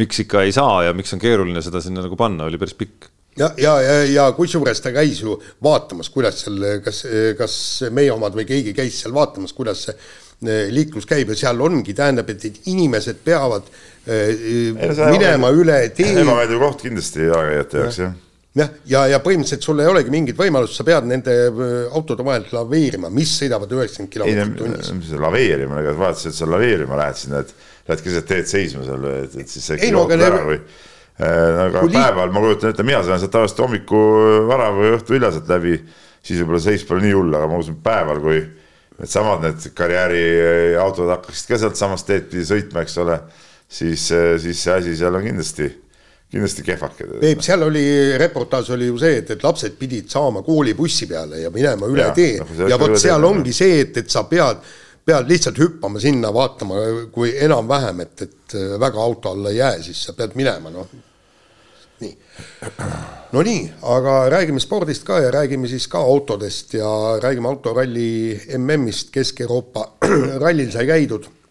miks 0.00 0.22
ikka 0.24 0.46
ei 0.46 0.54
saa 0.56 0.86
ja 0.88 0.96
miks 0.96 1.12
on 1.16 1.22
keeruline 1.22 1.64
seda 1.64 1.82
sinna 1.84 2.04
nagu 2.04 2.18
panna, 2.18 2.48
oli 2.48 2.60
päris 2.60 2.76
pikk. 2.78 3.10
Ja, 3.38 3.48
ja, 3.56 3.78
ja, 3.80 3.92
ja 4.12 4.24
kusjuures 4.36 4.82
ta 4.84 4.90
käis 4.92 5.22
ju 5.22 5.38
vaatamas, 5.64 6.10
kuidas 6.12 6.42
seal, 6.44 6.58
kas, 6.84 6.98
kas 7.38 7.54
meie 7.94 8.12
omad 8.12 8.36
või 8.36 8.44
keegi 8.48 8.74
käis 8.76 8.98
seal 9.00 9.14
vaatamas, 9.16 9.54
kuidas 9.56 9.86
see 9.86 9.94
eh, 9.96 10.66
liiklus 10.72 11.08
käib 11.08 11.32
ja 11.32 11.38
seal 11.40 11.64
ongi, 11.64 11.94
tähendab, 11.96 12.28
et 12.28 12.68
inimesed 12.68 13.22
peavad 13.24 13.70
äh, 14.04 14.76
minema 15.08 15.48
üle 15.56 15.78
tee. 15.96 16.12
ebameeldiv 16.20 16.60
koht 16.60 16.84
kindlasti 16.84 17.24
jalakäijate 17.30 17.80
jaoks 17.80 18.02
jah 18.04 18.20
jah, 18.58 18.70
ja, 18.88 19.02
ja 19.14 19.18
põhimõtteliselt 19.24 19.64
sul 19.64 19.80
ei 19.82 19.88
olegi 19.88 20.12
mingit 20.12 20.38
võimalust, 20.38 20.76
sa 20.76 20.84
pead 20.86 21.06
nende 21.08 21.34
äh, 21.48 21.74
autode 21.96 22.24
vahel 22.26 22.46
laveerima, 22.52 23.10
mis 23.12 23.32
sõidavad 23.40 23.72
üheksakümmend 23.72 24.12
kilomeetrit 24.12 24.58
tunnis. 24.60 25.12
laveerima, 25.24 25.80
ega 25.80 25.94
vaatasid, 25.98 26.32
et 26.32 26.38
sa 26.38 26.48
laveerima 26.50 26.98
lähed 27.00 27.20
sinna, 27.22 27.42
et 27.42 27.52
lähed 27.88 28.06
keset 28.06 28.28
teed 28.28 28.48
seisma 28.50 28.86
seal, 28.86 29.06
et, 29.22 29.36
siis 29.48 29.70
jookad 29.88 30.20
no, 30.20 30.28
ära 30.28 30.40
või 30.48 30.58
äh, 30.58 31.62
aga 31.66 31.84
Kuli... 31.86 31.96
päeval 31.96 32.34
ma 32.34 32.44
kujutan 32.44 32.74
ette, 32.74 32.86
mina 32.86 33.04
sõidan 33.04 33.22
sealt 33.22 33.36
tavaliselt 33.38 33.62
hommiku 33.64 34.02
vara 34.50 34.72
või 34.76 34.96
õhtu 34.98 35.16
hilja 35.16 35.32
sealt 35.36 35.52
läbi, 35.52 35.78
siis 36.22 36.42
võib-olla 36.42 36.64
seis 36.66 36.84
pole 36.88 37.06
nii 37.06 37.14
hull, 37.16 37.38
aga 37.38 37.48
ma 37.48 37.62
usun 37.62 37.78
päeval, 37.84 38.20
kui 38.24 38.42
needsamad 38.98 39.46
need 39.46 39.70
karjääriautod 39.78 41.08
hakkaksid 41.16 41.54
ka 41.54 41.62
sealtsamast 41.64 42.06
teed 42.10 42.28
pidi 42.28 42.44
sõitma, 42.46 42.84
eks 42.84 43.00
ole, 43.00 43.16
siis, 43.64 44.10
siis 44.44 44.60
see 44.60 44.76
asi 44.76 44.92
seal 45.00 45.16
on 45.16 45.24
kindlasti 45.24 45.70
kindlasti 46.32 46.64
kehvake. 46.64 47.08
Peep, 47.20 47.42
seal 47.44 47.66
oli, 47.66 47.84
reportaaž 48.20 48.72
oli 48.76 48.88
ju 48.88 48.96
see, 49.00 49.18
et, 49.20 49.34
et 49.34 49.44
lapsed 49.44 49.76
pidid 49.80 50.08
saama 50.12 50.40
koolibussi 50.46 51.08
peale 51.10 51.42
ja 51.42 51.52
minema 51.52 51.90
üle 51.92 52.06
ja, 52.06 52.14
tee 52.16 52.38
no, 52.40 52.68
ja 52.70 52.78
vot 52.80 52.96
seal 53.00 53.28
ongi 53.28 53.52
see, 53.56 53.82
et, 53.84 54.00
et 54.00 54.12
sa 54.12 54.24
pead, 54.30 54.62
pead 55.04 55.28
lihtsalt 55.28 55.60
hüppama 55.60 56.00
sinna, 56.00 56.32
vaatama, 56.32 56.80
kui 57.12 57.34
enam-vähem, 57.36 58.04
et, 58.06 58.26
et 58.28 58.56
väga 58.80 59.02
auto 59.02 59.34
alla 59.36 59.52
ei 59.52 59.60
jää, 59.60 59.82
siis 59.90 60.06
sa 60.08 60.16
pead 60.16 60.38
minema, 60.38 60.72
noh. 60.72 60.88
nii. 62.00 62.16
no 63.36 63.44
nii, 63.44 63.60
aga 63.92 64.16
räägime 64.32 64.62
spordist 64.62 65.04
ka 65.06 65.20
ja 65.20 65.30
räägime 65.36 65.68
siis 65.68 65.84
ka 65.92 66.00
autodest 66.00 66.72
ja 66.80 66.88
räägime 67.20 67.52
autoralli 67.52 68.08
MM-ist, 68.56 69.12
Kesk-Euroopa 69.12 69.90
rallil 70.46 70.72
sai 70.72 70.88
käidud 70.88 71.28
Äh, 71.28 71.41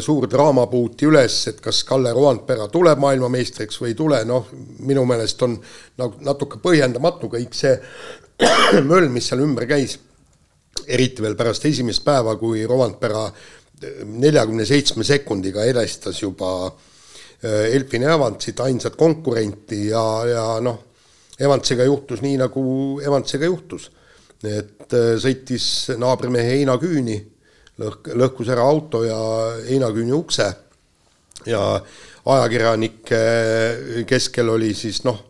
suur 0.00 0.24
draama 0.32 0.62
puuti 0.66 1.04
üles, 1.04 1.34
et 1.50 1.58
kas 1.60 1.82
Kalle 1.84 2.08
Roandpera 2.16 2.70
tuleb 2.72 3.02
maailmameistriks 3.02 3.82
või 3.82 3.90
ei 3.90 3.96
tule, 3.98 4.22
noh, 4.24 4.46
minu 4.88 5.02
meelest 5.04 5.42
on 5.44 5.58
nagu 6.00 6.24
natuke 6.24 6.56
põhjendamatu 6.62 7.28
kõik 7.34 7.52
see 7.52 7.74
möll, 8.90 9.10
mis 9.12 9.28
seal 9.28 9.42
ümber 9.44 9.66
käis. 9.68 9.98
eriti 10.88 11.22
veel 11.22 11.34
pärast 11.36 11.64
esimest 11.68 12.04
päeva, 12.04 12.36
kui 12.40 12.62
Roandpera 12.66 13.26
äh, 13.26 13.48
neljakümne 14.06 14.64
seitsme 14.66 15.04
sekundiga 15.04 15.64
edestas 15.66 16.22
juba 16.22 16.68
äh, 16.68 17.74
Elfin 17.74 18.02
Evantsit, 18.02 18.60
ainsat 18.60 18.96
konkurenti 18.96 19.88
ja, 19.88 20.04
ja 20.26 20.44
noh, 20.64 20.84
Evantsiga 21.38 21.84
juhtus 21.86 22.22
nii, 22.22 22.36
nagu 22.40 22.62
Evantsiga 23.04 23.46
juhtus. 23.46 23.90
et 24.44 24.94
äh, 24.94 25.16
sõitis 25.18 25.90
naabrimehe 25.98 26.58
heinaküüni, 26.58 27.18
lõhk-, 27.82 28.12
lõhkus 28.18 28.50
ära 28.52 28.66
auto 28.66 29.04
ja 29.06 29.18
heinaküüni 29.68 30.14
ukse. 30.16 30.48
Ja 31.46 31.62
ajakirjanike 32.28 33.22
keskel 34.08 34.50
oli 34.52 34.74
siis 34.76 35.02
noh, 35.06 35.20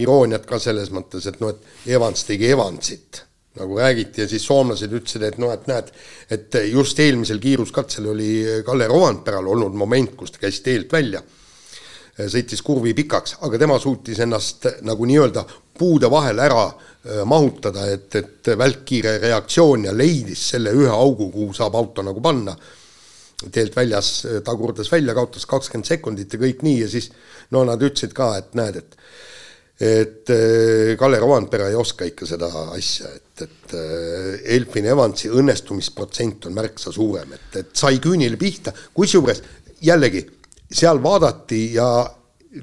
irooniat 0.00 0.46
ka 0.48 0.60
selles 0.62 0.92
mõttes, 0.94 1.26
et 1.28 1.40
noh, 1.42 1.52
et 1.52 1.90
Evans 1.96 2.24
tegi 2.28 2.52
Evansit 2.52 3.22
nagu 3.56 3.78
räägiti 3.80 4.20
ja 4.20 4.28
siis 4.28 4.44
soomlased 4.44 4.92
ütlesid, 4.92 5.22
et 5.24 5.38
noh, 5.40 5.52
et 5.52 5.64
näed, 5.70 5.88
et 6.30 6.58
just 6.68 6.98
eelmisel 7.00 7.40
kiiruskatsel 7.40 8.10
oli 8.12 8.30
Kalle 8.66 8.88
Rovanperal 8.90 9.48
olnud 9.48 9.76
moment, 9.80 10.12
kus 10.18 10.34
ta 10.34 10.42
käis 10.42 10.60
teelt 10.64 10.92
välja, 10.92 11.22
sõitis 12.16 12.60
kurvi 12.64 12.92
pikaks, 12.96 13.38
aga 13.48 13.60
tema 13.60 13.78
suutis 13.80 14.20
ennast 14.24 14.68
nagu 14.84 15.08
nii-öelda 15.08 15.46
puude 15.78 16.10
vahel 16.10 16.40
ära 16.42 16.64
äh, 16.66 17.22
mahutada, 17.28 17.86
et, 17.92 18.08
et 18.18 18.52
välkkiire 18.58 19.18
reaktsioon 19.22 19.86
ja 19.88 19.94
leidis 19.96 20.48
selle 20.54 20.74
ühe 20.76 20.90
augu, 20.92 21.30
kuhu 21.34 21.54
saab 21.56 21.78
auto 21.78 22.04
nagu 22.06 22.22
panna. 22.24 22.56
Teelt 23.52 23.74
väljas, 23.76 24.10
tagurdas 24.44 24.88
välja, 24.88 25.12
kaotas 25.14 25.44
kakskümmend 25.46 25.86
sekundit 25.86 26.32
ja 26.32 26.40
kõik 26.40 26.62
nii 26.64 26.78
ja 26.80 26.86
siis 26.88 27.10
no 27.52 27.66
nad 27.68 27.82
ütlesid 27.84 28.14
ka, 28.16 28.30
et 28.40 28.54
näed, 28.56 28.80
et 28.80 28.96
et 29.76 30.30
äh, 30.30 30.96
Kalle 30.96 31.18
Rovanpera 31.20 31.68
ei 31.68 31.76
oska 31.76 32.06
ikka 32.08 32.26
seda 32.28 32.48
asja, 32.72 33.10
et, 33.12 33.42
et 33.44 33.74
äh, 33.76 34.54
Elfin 34.56 34.88
Evansi 34.88 35.28
õnnestumisprotsent 35.28 36.48
on 36.48 36.56
märksa 36.56 36.92
suurem, 36.92 37.34
et, 37.36 37.50
et 37.60 37.74
sai 37.76 37.98
küünile 38.00 38.40
pihta, 38.40 38.72
kusjuures 38.96 39.42
jällegi 39.84 40.24
seal 40.72 41.02
vaadati 41.04 41.60
ja 41.74 41.90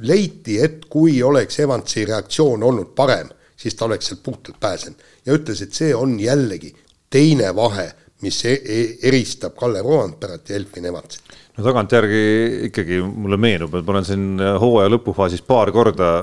leiti, 0.02 0.60
et 0.64 0.86
kui 0.90 1.22
oleks 1.24 1.60
Evansi 1.60 2.06
reaktsioon 2.10 2.64
olnud 2.64 2.94
parem, 2.96 3.30
siis 3.56 3.76
ta 3.76 3.86
oleks 3.86 4.12
sealt 4.12 4.24
puhtalt 4.24 4.60
pääsenud. 4.60 5.04
Ja 5.26 5.38
ütles, 5.38 5.62
et 5.64 5.74
see 5.74 5.94
on 5.96 6.18
jällegi 6.20 6.74
teine 7.14 7.54
vahe, 7.56 7.90
mis 8.24 8.40
e 8.46 8.54
e 8.56 8.82
eristab 9.10 9.56
Kalle 9.60 9.82
Rovanperat 9.84 10.50
ja 10.50 10.56
Elfin 10.56 10.86
Evansit. 10.86 11.36
No 11.58 11.64
tagantjärgi 11.64 12.24
ikkagi 12.70 13.02
mulle 13.04 13.38
meenub, 13.38 13.76
et 13.76 13.86
ma 13.86 13.94
olen 13.94 14.08
siin 14.08 14.30
hooaja 14.60 14.90
lõpufaasis 14.90 15.44
paar 15.46 15.72
korda 15.76 16.14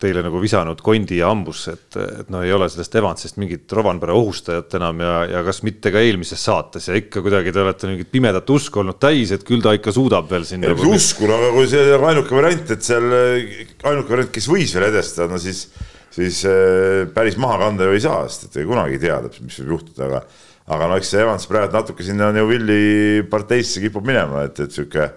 teile 0.00 0.22
nagu 0.24 0.40
visanud 0.40 0.80
kondi 0.84 1.18
ja 1.20 1.28
hambusse, 1.30 1.74
et, 1.76 1.98
et 2.22 2.32
no 2.32 2.40
ei 2.44 2.52
ole 2.54 2.68
sellest 2.72 2.96
Evansist 3.00 3.38
mingit 3.40 3.72
Rovanpera 3.76 4.16
ohustajat 4.16 4.78
enam 4.78 5.02
ja, 5.04 5.14
ja 5.28 5.44
kas 5.46 5.62
mitte 5.66 5.92
ka 5.92 6.02
eelmises 6.02 6.42
saates 6.46 6.88
ja 6.88 6.96
ikka 6.98 7.22
kuidagi 7.24 7.52
te 7.54 7.62
olete 7.62 7.90
mingit 7.90 8.10
pimedat 8.12 8.50
usku 8.50 8.82
olnud 8.82 9.00
täis, 9.02 9.34
et 9.36 9.44
küll 9.46 9.62
ta 9.64 9.74
ikka 9.76 9.94
suudab 9.94 10.28
veel 10.30 10.46
siin. 10.48 10.64
Nagu... 10.64 10.92
usku, 10.96 11.28
no 11.28 11.38
aga 11.38 11.54
kui 11.56 11.70
see 11.70 11.86
on 11.96 12.08
ainuke 12.10 12.36
variant, 12.36 12.74
et 12.76 12.86
seal 12.86 13.08
ainuke 13.12 14.14
variant, 14.14 14.34
kes 14.34 14.50
võis 14.50 14.76
veel 14.76 14.88
edestada, 14.90 15.30
no 15.32 15.40
siis, 15.42 15.66
siis 16.14 16.44
äh, 16.48 17.06
päris 17.14 17.38
maha 17.40 17.60
kanda 17.66 17.88
ju 17.88 17.96
ei 17.98 18.04
saa, 18.04 18.24
sest 18.28 18.50
et 18.50 18.62
kunagi 18.68 18.96
ei 18.96 19.04
tea 19.04 19.20
täpselt, 19.26 19.48
mis 19.48 19.60
võib 19.62 19.76
juhtuda, 19.76 20.08
aga 20.10 20.24
aga 20.70 20.86
no 20.86 21.00
eks 21.00 21.08
see 21.12 21.22
Evans 21.24 21.48
praegu 21.50 21.74
natuke 21.74 22.04
sinna 22.06 22.30
Neuvilli 22.34 23.24
parteisse 23.30 23.82
kipub 23.82 24.06
minema, 24.06 24.44
et, 24.46 24.60
et 24.62 24.74
sihuke 24.74 25.08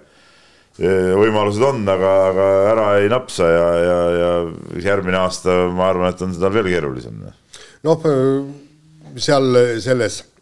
võimalused 0.79 1.61
on, 1.67 1.83
aga, 1.85 2.11
aga 2.31 2.49
ära 2.71 2.85
ei 3.03 3.09
napsa 3.11 3.45
ja, 3.45 3.65
ja, 3.77 3.97
ja 4.17 4.33
järgmine 4.87 5.19
aasta 5.21 5.63
ma 5.69 5.91
arvan, 5.91 6.09
et 6.09 6.21
on 6.25 6.33
tal 6.33 6.53
veel 6.55 6.71
keerulisem. 6.71 7.19
noh, 7.85 8.07
seal 9.21 9.59
selles 9.83 10.23
Äh, 10.23 10.32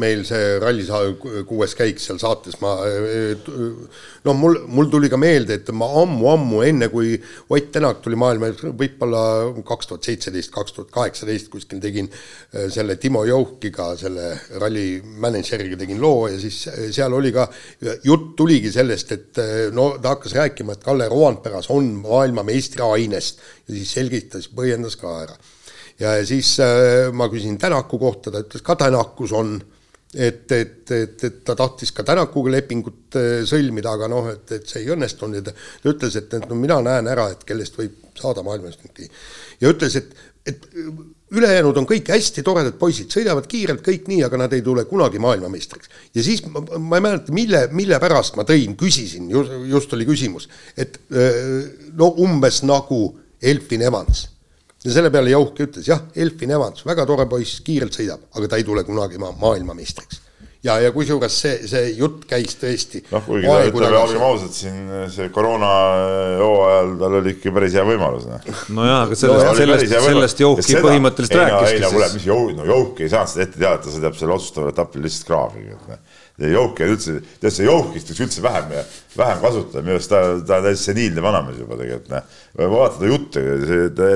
meil 0.00 0.22
see 0.24 0.54
ralli 0.62 0.86
kuues 1.48 1.74
käik 1.76 2.00
seal 2.00 2.20
saates, 2.22 2.56
ma 2.62 2.76
noh, 4.24 4.36
mul, 4.36 4.58
mul 4.68 4.88
tuli 4.92 5.10
ka 5.12 5.18
meelde, 5.20 5.58
et 5.60 5.70
ma 5.76 5.88
ammu-ammu 6.02 6.62
enne, 6.66 6.88
kui 6.92 7.16
Ott 7.50 7.70
Tänak 7.74 8.00
tuli 8.04 8.18
maailma, 8.18 8.50
võib-olla 8.76 9.22
kaks 9.66 9.90
tuhat 9.90 10.08
seitseteist, 10.08 10.52
kaks 10.54 10.74
tuhat 10.76 10.90
kaheksateist 10.94 11.50
kuskil 11.52 11.80
tegin 11.82 12.08
äh, 12.10 12.66
selle 12.72 12.96
Timo 13.00 13.22
Joukiga, 13.28 13.92
selle 14.00 14.32
ralli 14.60 15.00
mänedžeriga 15.00 15.78
tegin 15.80 16.00
loo 16.02 16.26
ja 16.30 16.40
siis 16.40 16.62
äh, 16.72 16.88
seal 16.94 17.14
oli 17.16 17.32
ka, 17.34 17.46
jutt 18.06 18.34
tuligi 18.38 18.72
sellest, 18.74 19.14
et 19.16 19.40
no 19.76 19.92
ta 20.02 20.16
hakkas 20.16 20.36
rääkima, 20.38 20.76
et 20.76 20.84
Kalle 20.84 21.08
Roandperas 21.10 21.70
on 21.72 21.92
maailmameistri 22.02 22.84
ainest 22.86 23.40
ja 23.68 23.76
siis 23.76 23.96
selgitas, 23.96 24.50
põhjendas 24.54 24.98
ka 25.00 25.16
ära 25.24 25.38
ja 26.00 26.14
siis 26.26 26.54
äh, 26.60 27.10
ma 27.12 27.28
küsin 27.32 27.58
Tänaku 27.60 27.98
kohta, 28.00 28.32
ta 28.32 28.42
ütles 28.44 28.64
ka 28.64 28.76
Tänakus 28.80 29.34
on, 29.36 29.58
et, 30.14 30.50
et, 30.52 30.90
et, 30.90 31.24
et 31.24 31.42
ta 31.44 31.56
tahtis 31.58 31.92
ka 31.96 32.04
Tänakuga 32.06 32.54
lepingut 32.56 33.18
äh, 33.20 33.42
sõlmida, 33.48 33.94
aga 33.98 34.08
noh, 34.10 34.30
et, 34.32 34.56
et 34.56 34.66
see 34.68 34.84
ei 34.84 34.90
õnnestunud 34.94 35.40
ja 35.40 35.44
ta, 35.50 35.54
ta 35.54 35.92
ütles, 35.92 36.16
et, 36.20 36.32
et 36.40 36.48
no 36.48 36.58
mina 36.58 36.80
näen 36.86 37.10
ära, 37.12 37.28
et 37.34 37.44
kellest 37.48 37.76
võib 37.78 37.98
saada 38.20 38.44
maailmameistriks. 38.46 39.28
ja 39.60 39.72
ütles, 39.72 39.96
et, 40.00 40.16
et 40.48 40.66
ülejäänud 41.30 41.76
on 41.78 41.86
kõik 41.86 42.08
hästi 42.10 42.42
toredad 42.42 42.74
poisid, 42.80 43.12
sõidavad 43.12 43.46
kiirelt 43.50 43.84
kõik 43.84 44.08
nii, 44.10 44.24
aga 44.26 44.40
nad 44.40 44.56
ei 44.56 44.64
tule 44.64 44.86
kunagi 44.88 45.20
maailmameistriks. 45.22 45.92
ja 46.16 46.24
siis 46.24 46.42
ma, 46.48 46.64
ma 46.78 46.98
ei 46.98 47.06
mäleta, 47.10 47.36
mille, 47.36 47.66
mille 47.76 48.00
pärast 48.02 48.40
ma 48.40 48.48
tõin, 48.48 48.74
küsisin, 48.80 49.28
just 49.68 49.92
oli 49.92 50.08
küsimus, 50.08 50.48
et 50.80 50.96
äh, 51.12 51.70
no 51.92 52.14
umbes 52.24 52.64
nagu 52.64 53.04
Elfin 53.40 53.84
Evans 53.84 54.28
ja 54.84 54.94
selle 54.94 55.12
peale 55.12 55.34
Jauhki 55.34 55.68
ütles, 55.68 55.86
jah, 55.90 56.02
Elfin 56.16 56.56
Evans, 56.56 56.84
väga 56.88 57.06
tore 57.08 57.28
poiss, 57.30 57.60
kiirelt 57.66 57.96
sõidab, 57.96 58.26
aga 58.36 58.50
ta 58.50 58.60
ei 58.60 58.66
tule 58.66 58.84
kunagi 58.86 59.20
ma 59.20 59.32
maailmameistriks. 59.36 60.22
ja, 60.64 60.76
ja 60.80 60.92
kusjuures 60.92 61.36
see, 61.42 61.52
see 61.68 61.92
jutt 61.98 62.24
käis 62.28 62.56
tõesti. 62.60 63.02
noh, 63.12 63.24
kuigi 63.26 63.48
ta 63.48 63.58
ütleme, 63.68 64.00
olgem 64.00 64.24
ausad, 64.24 64.54
siin 64.56 64.80
see 65.12 65.28
koroona 65.34 65.70
hooajal 66.40 66.96
tal 67.02 67.18
oli 67.20 67.36
ikka 67.36 67.52
päris 67.58 67.76
hea 67.76 67.84
võimalus. 67.90 68.26
Nojah, 68.72 69.04
aga 69.04 69.20
sellest 69.20 69.50
no,, 69.50 69.54
sellest, 69.60 69.94
sellest 70.08 70.42
Jauhki 70.46 70.80
põhimõtteliselt 70.80 71.38
rääkiski. 71.42 71.76
ei 71.76 71.84
no 71.84 71.92
kuule, 71.96 72.10
mis 72.16 72.26
Jauh, 72.32 72.48
no 72.56 72.72
Jauhki 72.72 73.04
ei 73.04 73.12
saanud 73.12 73.34
seda 73.34 73.46
ette 73.48 73.60
teada, 73.60 73.84
ta 73.84 73.94
sõidab 73.94 74.18
selle 74.20 74.36
otsustaval 74.38 74.72
etapil 74.72 75.08
lihtsalt 75.08 75.32
kraaviga 75.32 75.80
noh 75.92 76.18
jooki 76.48 76.84
on 76.86 76.94
üldse, 76.94 77.14
tead 77.42 77.52
see 77.52 77.66
jookist 77.66 78.10
võiks 78.10 78.22
üldse 78.24 78.42
vähem, 78.44 78.70
vähem 79.18 79.40
kasutada, 79.42 79.82
minu 79.84 79.96
arust 79.98 80.10
ta, 80.12 80.20
ta 80.46 80.60
on 80.60 80.64
täiesti 80.64 80.88
seniilne 80.88 81.24
vanamees 81.24 81.58
juba 81.60 81.76
tegelikult, 81.76 82.14
noh. 82.14 82.38
vaata 82.72 83.00
ta 83.00 83.10
jutte, 83.10 83.42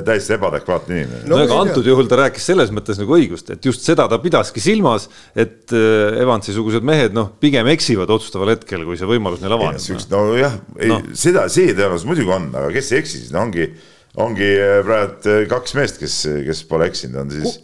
täiesti 0.07 0.37
ebaadekvaatne 0.39 0.97
inimene. 0.97 1.29
no 1.29 1.41
aga 1.43 1.59
antud 1.67 1.91
juhul 1.91 2.09
ta 2.09 2.23
rääkis 2.23 2.49
selles 2.49 2.73
mõttes 2.75 3.01
nagu 3.01 3.17
õigust, 3.19 3.53
et 3.53 3.69
just 3.69 3.85
seda 3.85 4.07
ta 4.09 4.21
pidaski 4.23 4.65
silmas, 4.65 5.11
et 5.37 5.75
äh, 5.77 6.23
Evansi-sugused 6.25 6.87
mehed 6.87 7.17
noh, 7.17 7.35
pigem 7.45 7.69
eksivad 7.75 8.13
otsustaval 8.17 8.55
hetkel, 8.55 8.87
kui 8.89 8.97
see 9.01 9.11
võimalus 9.11 9.45
neil 9.45 9.59
avaneb. 9.59 10.09
nojah, 10.15 10.59
ei 10.81 10.95
no. 10.95 11.01
seda, 11.13 11.45
see 11.53 11.75
tõenäoliselt 11.77 12.13
muidugi 12.15 12.37
on, 12.39 12.51
aga 12.55 12.73
kes 12.79 12.93
ei 12.95 13.03
eksi, 13.05 13.21
siis 13.21 13.37
no 13.37 13.45
ongi, 13.45 13.69
ongi 14.17 14.51
äh, 14.57 14.81
praegu 14.87 15.37
äh, 15.37 15.45
kaks 15.53 15.77
meest, 15.77 16.01
kes, 16.01 16.21
kes 16.49 16.65
pole 16.71 16.89
eksinud, 16.89 17.21
on 17.27 17.37
siis, 17.37 17.61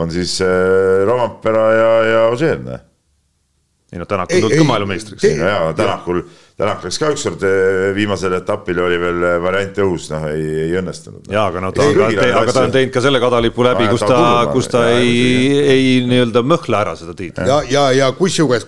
on 0.00 0.12
siis 0.16 0.40
äh, 0.44 1.04
Rompera 1.08 1.72
ja, 1.76 1.96
ja 2.08 2.28
Ožeer, 2.32 2.62
noh 2.64 2.87
ei 3.92 3.98
noh, 3.98 4.06
Tänak 4.06 4.30
on 4.32 4.40
tulnud 4.40 4.58
ka 4.58 4.64
maailmameistriks. 4.64 5.24
jaa, 5.24 5.72
Tänakul 5.74 6.22
Tänak 6.58 6.80
läks 6.82 6.96
ka 6.98 7.08
ükskord 7.14 7.42
eh, 7.46 7.92
viimasel 7.94 8.32
etapil 8.34 8.80
oli 8.82 8.96
veel 8.98 9.20
eh, 9.28 9.36
variant 9.38 9.76
õhus, 9.78 10.08
noh 10.10 10.24
ei, 10.26 10.46
ei 10.64 10.72
õnnestunud 10.80 11.28
no.. 11.28 11.30
jaa, 11.30 11.44
aga 11.52 11.60
no 11.62 11.68
ta 11.70 11.84
on 11.86 11.92
ka, 11.94 12.24
aga 12.40 12.54
ta 12.56 12.64
on 12.66 12.72
teinud 12.74 12.90
ka 12.96 13.02
selle 13.04 13.20
kadalipu 13.22 13.62
läbi, 13.62 13.84
kus 13.92 14.02
ta, 14.02 14.16
kus 14.50 14.66
ta 14.72 14.80
ja, 14.88 14.96
ei, 14.98 15.52
ei 15.62 15.92
nii-öelda 16.10 16.42
mõhla 16.42 16.80
ära 16.80 16.94
seda 16.98 17.14
tiitlit. 17.14 17.46
ja, 17.46 17.60
ja, 17.70 17.84
ja 17.94 18.08
kusjuures, 18.18 18.66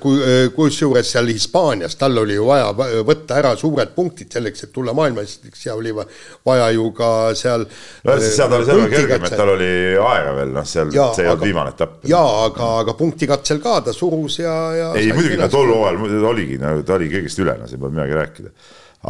kusjuures 0.55 1.11
seal 1.17 1.33
Hispaanias 1.33 1.99
tal 1.99 2.21
oli 2.23 2.37
ju 2.37 2.47
vaja 2.47 2.69
võtta 3.09 3.41
ära 3.41 3.57
suured 3.59 3.91
punktid 3.97 4.31
selleks, 4.39 4.69
et 4.69 4.73
tulla 4.77 4.95
maailmameistriks 4.95 5.67
ja 5.67 5.75
oli 5.75 5.91
vaja 5.91 6.71
ju 6.77 6.87
ka 6.95 7.11
seal. 7.43 7.67
no 8.07 8.19
seal 8.23 8.55
oli 8.55 8.71
selle 8.71 8.87
kergem, 8.95 9.27
et 9.27 9.37
tal 9.43 9.53
oli 9.57 9.73
aega 9.97 10.37
veel, 10.39 10.55
noh, 10.61 10.69
seal 10.77 10.95
ja, 10.95 11.09
see 11.19 11.27
ei 11.27 11.33
olnud 11.35 11.49
viimane 11.49 11.75
etapp. 11.75 11.99
jaa, 12.15 12.31
aga, 12.45 12.71
aga 12.85 12.95
punktikatsel 13.03 13.59
ka 13.67 13.81
ta 13.91 13.99
surus 13.99 14.39
ja, 14.45 14.57
ja. 14.79 14.95
ei 14.95 15.11
muidugi, 15.11 15.43
no 15.43 15.51
tol 15.51 15.75
hooajal 15.75 16.31
oligi, 16.37 16.63
no 16.63 16.77
ta 16.87 16.95
oli 17.01 17.11
kõigest 17.11 17.43
üle, 17.43 17.59
no 17.59 17.67
see 17.67 17.80
pole 17.81 17.97
midagi 17.97 18.19
rääkida. 18.19 18.55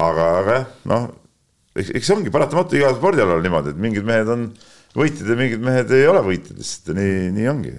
aga, 0.06 0.26
aga 0.40 0.56
jah, 0.58 0.66
noh, 0.90 1.06
eks, 1.76 1.92
eks 2.00 2.10
ongi 2.16 2.32
paratamatu 2.34 2.78
igal 2.78 2.96
spordialal 2.98 3.42
niimoodi, 3.44 3.74
et 3.74 3.84
mingid 3.86 4.06
mehed 4.06 4.30
on 4.32 4.50
võitjad 4.96 5.30
ja 5.30 5.38
mingid 5.38 5.62
mehed 5.64 5.94
ei 5.94 6.08
ole 6.10 6.22
võitjad, 6.26 6.58
lihtsalt 6.58 6.94
nii, 6.98 7.30
nii 7.36 7.50
ongi 7.50 7.76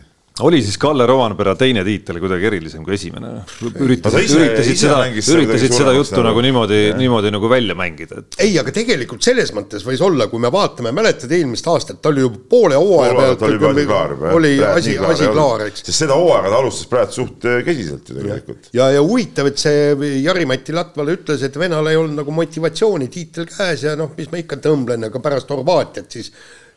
oli 0.47 0.61
siis 0.63 0.77
Kalle 0.81 1.05
Rovanpera 1.07 1.53
teine 1.59 1.83
tiitel 1.85 2.19
kuidagi 2.21 2.47
erilisem 2.49 2.83
kui 2.85 2.95
esimene? 2.95 3.31
üritasid, 3.61 4.33
üritasid 4.37 4.79
seda, 4.79 4.99
üritasid 5.09 5.75
seda 5.75 5.93
juttu 5.95 6.17
nagu, 6.17 6.27
nagu 6.29 6.43
niimoodi, 6.45 6.79
niimoodi 6.97 7.31
nagu 7.33 7.49
välja 7.51 7.75
mängida, 7.77 8.21
et. 8.21 8.37
ei, 8.45 8.55
aga 8.61 8.73
tegelikult 8.75 9.23
selles 9.25 9.53
mõttes 9.55 9.85
võis 9.87 10.01
olla, 10.05 10.27
kui 10.31 10.41
me 10.41 10.51
vaatame, 10.53 10.93
mäletad 10.95 11.31
eelmist 11.35 11.67
aastat, 11.71 12.01
ta 12.03 12.11
oli 12.11 12.25
ju 12.25 12.31
poole 12.51 12.79
hooaja 12.79 13.17
pealt 13.17 13.45
oli, 13.47 13.59
oli, 13.71 13.85
klaar, 13.89 14.15
oli 14.37 14.53
asi, 14.71 14.95
asi 15.11 15.29
klaar, 15.31 15.67
eks. 15.69 15.85
sest 15.85 16.05
seda 16.05 16.17
hooaega 16.19 16.53
ta 16.53 16.61
alustas 16.61 16.89
praegu 16.91 17.17
suht 17.17 17.49
äh, 17.49 17.61
kesiselt 17.67 18.09
ju 18.09 18.17
tegelikult. 18.19 18.71
ja, 18.77 18.89
ja 18.95 19.03
huvitav, 19.05 19.51
et 19.51 19.61
see 19.61 20.15
Jari-Mati 20.25 20.75
Latval 20.75 21.13
ütles, 21.15 21.45
et 21.47 21.61
venal 21.61 21.91
ei 21.91 21.99
olnud 21.99 22.23
nagu 22.23 22.35
motivatsiooni 22.35 23.11
tiitel 23.11 23.49
käes 23.51 23.85
ja 23.87 23.95
noh, 23.99 24.13
mis 24.17 24.31
ma 24.31 24.41
ikka 24.41 24.61
tõmblen, 24.63 25.09
aga 25.09 25.23
pärast 25.23 25.51
Horvaatiat 25.51 26.17
siis 26.17 26.31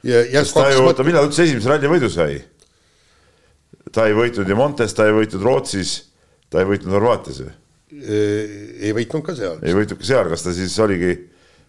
järsku 0.05 0.61
hakkas. 0.61 0.81
oota, 0.81 1.07
millal 1.07 1.29
üldse 1.29 1.47
esimese 1.47 1.71
ralli 1.71 1.91
võidu 1.91 2.11
sai? 2.13 2.37
Ta 3.95 4.09
ei 4.09 4.17
võitnud 4.17 4.49
ju 4.51 4.57
Montes, 4.59 4.97
ta 4.97 5.07
ei 5.09 5.15
võitnud 5.15 5.45
Rootsis, 5.45 5.95
ta 6.51 6.63
ei 6.63 6.69
võitnud 6.69 6.97
Horvaatias 6.97 7.45
ju. 7.45 7.53
ei 7.95 8.91
võitnud 8.97 9.25
ka 9.27 9.37
seal. 9.39 9.61
ei 9.63 9.77
võitnud 9.77 10.01
ka 10.01 10.09
seal, 10.09 10.29
kas 10.33 10.45
ta 10.47 10.55
siis 10.57 10.75
oligi, 10.83 11.15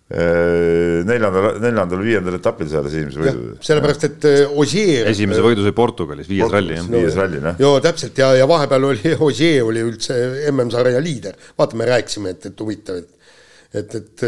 neljandal, 0.05 1.55
neljandal, 1.63 2.01
viiendal 2.05 2.37
etapil 2.37 2.69
seal 2.69 2.85
esimese 2.89 3.21
võidu. 3.23 3.55
sellepärast, 3.65 4.03
et 4.05 4.27
äh, 4.29 4.57
Ogier. 4.61 5.09
esimese 5.09 5.41
võidu 5.41 5.65
sai 5.65 5.73
Portugalis, 5.77 6.29
viies 6.29 6.51
ralli 6.53 6.77
jah. 6.77 6.85
viies 6.93 7.17
ralli, 7.17 7.41
noh. 7.41 7.57
joo, 7.61 7.79
täpselt 7.81 8.21
ja, 8.21 8.29
ja 8.37 8.45
vahepeal 8.49 8.85
oli 8.91 9.15
Ogier 9.27 9.65
oli 9.65 9.81
üldse 9.85 10.19
MM-sarja 10.51 11.01
liider. 11.01 11.37
vaata, 11.57 11.77
me 11.81 11.89
rääkisime, 11.89 12.35
et, 12.37 12.45
et 12.51 12.61
huvitav, 12.61 13.01
et, 13.01 13.33
et, 13.81 13.97
et 14.01 14.25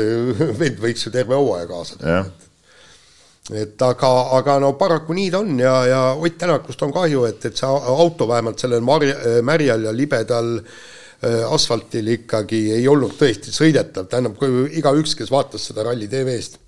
vend 0.64 0.82
võiks 0.82 1.06
ju 1.06 1.14
terve 1.14 1.38
hooaja 1.38 1.70
kaasa 1.70 2.02
teha 2.02 2.26
et 3.56 3.82
aga, 3.82 4.12
aga 4.36 4.60
no 4.60 4.74
paraku 4.76 5.16
nii 5.16 5.32
ta 5.32 5.40
on 5.40 5.60
ja, 5.60 5.74
ja 5.88 6.04
Ott 6.20 6.38
Tänakust 6.38 6.82
on 6.84 6.92
kahju, 6.92 7.24
et, 7.30 7.46
et 7.48 7.56
see 7.56 7.68
auto 7.68 8.28
vähemalt 8.28 8.60
sellel 8.60 8.84
marja, 8.84 9.16
märjal 9.46 9.88
ja 9.88 9.94
libedal 9.96 10.58
äh, 10.60 10.72
Äh, 11.18 11.42
asfaltil 11.50 12.12
ikkagi 12.14 12.60
ei 12.76 12.84
olnud 12.86 13.16
tõesti 13.18 13.50
sõidetav, 13.50 14.06
tähendab, 14.06 14.36
kui 14.38 14.68
igaüks, 14.78 15.16
kes 15.18 15.32
vaatas 15.34 15.64
seda 15.66 15.82
Ralli 15.88 16.06
tv-st, 16.12 16.60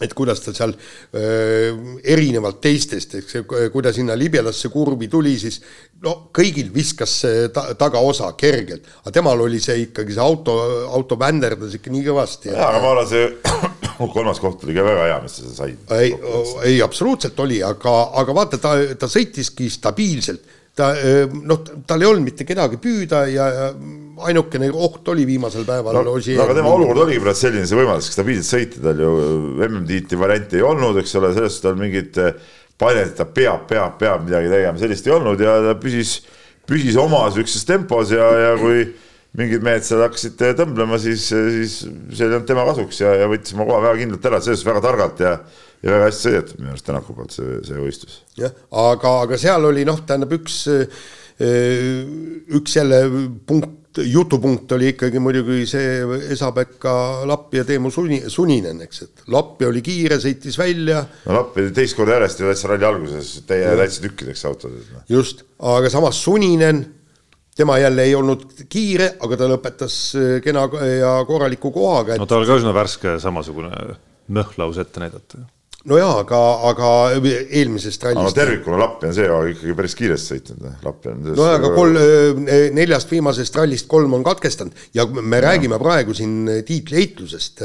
et 0.00 0.14
kuidas 0.16 0.40
ta 0.40 0.54
seal 0.56 0.72
öö, 0.72 1.18
äh, 1.20 1.82
erinevalt 2.14 2.62
teistest, 2.64 3.18
eks, 3.20 3.42
kui 3.44 3.84
ta 3.84 3.92
sinna 3.92 4.16
libjadasse 4.16 4.70
kurvi 4.72 5.10
tuli, 5.12 5.34
siis 5.36 5.60
no 6.00 6.30
kõigil 6.32 6.72
viskas 6.72 7.18
see 7.26 7.44
ta, 7.52 7.66
tagaosa 7.76 8.32
kergelt, 8.40 8.88
aga 9.02 9.12
temal 9.18 9.44
oli 9.44 9.60
see 9.60 9.82
ikkagi, 9.82 10.16
see 10.16 10.24
auto, 10.24 10.56
auto 10.88 11.20
vänderdas 11.20 11.76
ikka 11.76 11.92
nii 11.92 12.08
kõvasti. 12.08 12.54
jaa, 12.56 12.70
aga 12.72 12.80
ma 12.80 12.94
arvan, 12.94 13.12
see 13.12 13.73
kolmas 13.98 14.40
koht 14.42 14.64
oli 14.66 14.74
ka 14.76 14.84
väga 14.86 15.06
hea, 15.08 15.20
mis 15.22 15.38
sa 15.38 15.54
said. 15.62 15.94
ei, 15.96 16.12
ei 16.70 16.82
absoluutselt 16.84 17.38
oli, 17.44 17.62
aga, 17.64 17.94
aga 18.20 18.36
vaata, 18.36 18.60
ta, 18.62 18.76
ta 18.98 19.10
sõitiski 19.10 19.70
stabiilselt 19.72 20.52
ta 20.74 20.90
noh, 21.46 21.60
tal 21.86 22.02
ei 22.02 22.08
olnud 22.08 22.26
mitte 22.26 22.46
kedagi 22.46 22.80
püüda 22.82 23.20
ja 23.30 23.46
ainukene 24.26 24.72
oht 24.74 25.06
oli 25.12 25.26
viimasel 25.28 25.66
päeval 25.68 26.00
no, 26.00 26.02
no 26.08 26.16
aga 26.18 26.56
tema 26.56 26.72
olukord 26.74 27.04
oligi 27.04 27.22
praegu 27.22 27.38
selline, 27.38 27.68
see 27.70 27.78
võimaldas 27.78 28.10
stabiilselt 28.10 28.50
sõita, 28.50 28.82
tal 28.88 29.02
ju 29.04 29.12
MM-tiitli 29.68 30.18
varianti 30.18 30.58
ei 30.58 30.66
olnud, 30.66 30.98
eks 31.02 31.14
ole, 31.20 31.30
sellest 31.36 31.62
tal 31.62 31.78
mingit 31.78 32.18
painet, 32.80 33.12
et 33.12 33.16
ta 33.20 33.26
peab, 33.30 33.68
peab, 33.70 33.94
peab 34.00 34.26
midagi 34.26 34.50
tegema, 34.50 34.80
sellist 34.80 35.06
ei 35.06 35.14
olnud 35.14 35.46
ja 35.46 35.54
ta 35.62 35.76
püsis, 35.78 36.16
püsis 36.66 36.98
oma 36.98 37.22
sihukeses 37.30 37.66
tempos 37.70 38.10
ja, 38.14 38.26
ja 38.48 38.52
kui 38.58 38.82
mingid 39.34 39.64
mehed 39.66 39.82
seal 39.86 40.04
hakkasid 40.04 40.38
tõmblema, 40.58 40.98
siis, 41.02 41.26
siis 41.30 41.78
see 41.84 42.22
ei 42.22 42.30
olnud 42.30 42.46
tema 42.48 42.66
kasuks 42.68 43.00
ja, 43.02 43.14
ja 43.22 43.30
võttis 43.30 43.56
oma 43.56 43.66
koha 43.66 43.82
väga 43.88 44.00
kindlalt 44.02 44.28
ära, 44.30 44.42
selles 44.44 44.66
väga 44.66 44.82
targalt 44.84 45.22
ja 45.24 45.38
ja 45.84 45.92
väga 45.92 46.08
hästi 46.08 46.28
sõidetud 46.28 46.60
minu 46.60 46.72
arust 46.72 46.86
Tänaku 46.88 47.14
poolt 47.16 47.36
see, 47.36 47.60
see 47.66 47.78
võistlus. 47.78 48.18
jah, 48.40 48.52
aga, 48.84 49.14
aga 49.26 49.38
seal 49.40 49.68
oli 49.68 49.84
noh, 49.86 50.00
tähendab 50.06 50.32
üks, 50.38 50.58
eh, 50.72 52.04
üks 52.56 52.76
jälle 52.78 53.00
punkt, 53.46 54.00
jutupunkt 54.10 54.72
oli 54.74 54.90
ikkagi 54.94 55.20
muidugi 55.22 55.68
see 55.70 56.00
Esa-Pekka 56.34 56.94
Lappi 57.30 57.60
ja 57.60 57.66
Teemu 57.68 57.92
Suni, 57.94 58.22
Suninen, 58.32 58.80
eks, 58.86 59.04
et 59.06 59.28
Lappi 59.34 59.68
oli 59.68 59.84
kiire, 59.84 60.18
sõitis 60.22 60.58
välja. 60.58 61.04
no 61.28 61.38
Lappi 61.38 61.68
teist 61.76 61.98
korda 61.98 62.18
järjest 62.18 62.42
ja 62.42 62.50
täitsa 62.50 62.72
ralli 62.72 62.88
alguses 62.88 63.36
täitsa 63.46 64.06
tükkideks 64.08 64.44
autodes. 64.50 64.90
Noh. 64.94 65.06
just, 65.10 65.44
aga 65.74 65.92
samas 65.92 66.22
Suninen 66.24 66.84
tema 67.54 67.78
jälle 67.78 68.02
ei 68.02 68.14
olnud 68.14 68.46
kiire, 68.68 69.14
aga 69.22 69.38
ta 69.38 69.48
lõpetas 69.50 69.98
eh, 70.18 70.36
kena 70.44 70.66
ja 70.98 71.16
korraliku 71.28 71.72
kohaga 71.74 72.14
et.... 72.14 72.22
no 72.22 72.28
ta 72.30 72.38
oli 72.40 72.48
ka 72.50 72.58
üsna 72.60 72.74
värske 72.76 73.18
samasugune 73.22 73.98
möhlaus 74.34 74.78
ette 74.82 75.02
näidata 75.02 75.44
no 75.88 75.98
jaa, 76.00 76.12
aga, 76.22 76.38
aga 76.70 76.90
eelmisest 77.42 78.06
rallist. 78.06 78.22
aga 78.22 78.36
tervikuna 78.38 78.78
Lappi 78.80 79.08
on 79.10 79.14
see 79.16 79.26
ikkagi 79.52 79.74
päris 79.76 79.96
kiiresti 79.98 80.32
sõitnud, 80.32 80.68
Lappi 80.84 81.10
on. 81.12 81.24
no 81.36 81.48
aga 81.48 81.70
kolm, 81.74 81.98
neljast 82.76 83.10
viimasest 83.12 83.58
rallist 83.58 83.88
kolm 83.90 84.16
on 84.16 84.24
katkestanud 84.24 84.86
ja 84.96 85.04
me 85.12 85.40
ja. 85.40 85.42
räägime 85.50 85.78
praegu 85.80 86.16
siin 86.16 86.48
tiitliheitlusest, 86.64 87.60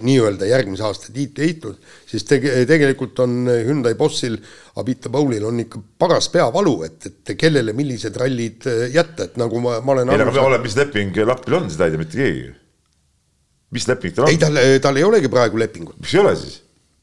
nii-öelda 0.00 0.48
järgmise 0.48 0.86
aasta 0.88 1.12
tiitliheitlus, 1.12 1.76
siis 2.08 2.24
tege-, 2.28 2.54
tegelikult 2.70 3.20
on 3.24 3.50
Hyundai 3.52 3.92
bossil, 3.98 4.38
Abita 4.80 5.12
Paulil 5.12 5.44
on 5.44 5.60
ikka 5.60 5.82
paras 6.00 6.30
peavalu, 6.32 6.76
et, 6.86 7.10
et 7.10 7.34
kellele 7.36 7.74
millised 7.76 8.16
rallid 8.16 8.64
jätta, 8.94 9.28
et 9.28 9.36
nagu 9.40 9.60
ma, 9.64 9.76
ma 9.84 9.96
olen 9.98 10.14
ei, 10.14 10.22
aga 10.24 10.46
olema, 10.46 10.62
mis 10.64 10.78
leping 10.78 11.20
Lappil 11.28 11.58
on, 11.60 11.68
seda 11.72 11.88
ei 11.88 11.92
tea 11.92 12.00
mitte 12.00 12.22
keegi. 12.22 12.48
mis 13.76 13.88
leping 13.90 14.16
tal 14.16 14.24
on? 14.24 14.32
ei, 14.32 14.40
tal, 14.40 14.62
tal 14.88 15.02
ei 15.02 15.04
olegi 15.04 15.28
praegu 15.28 15.60
lepingut. 15.60 16.00
mis 16.00 16.16
ei 16.16 16.22
ole 16.24 16.32
siis? 16.38 16.56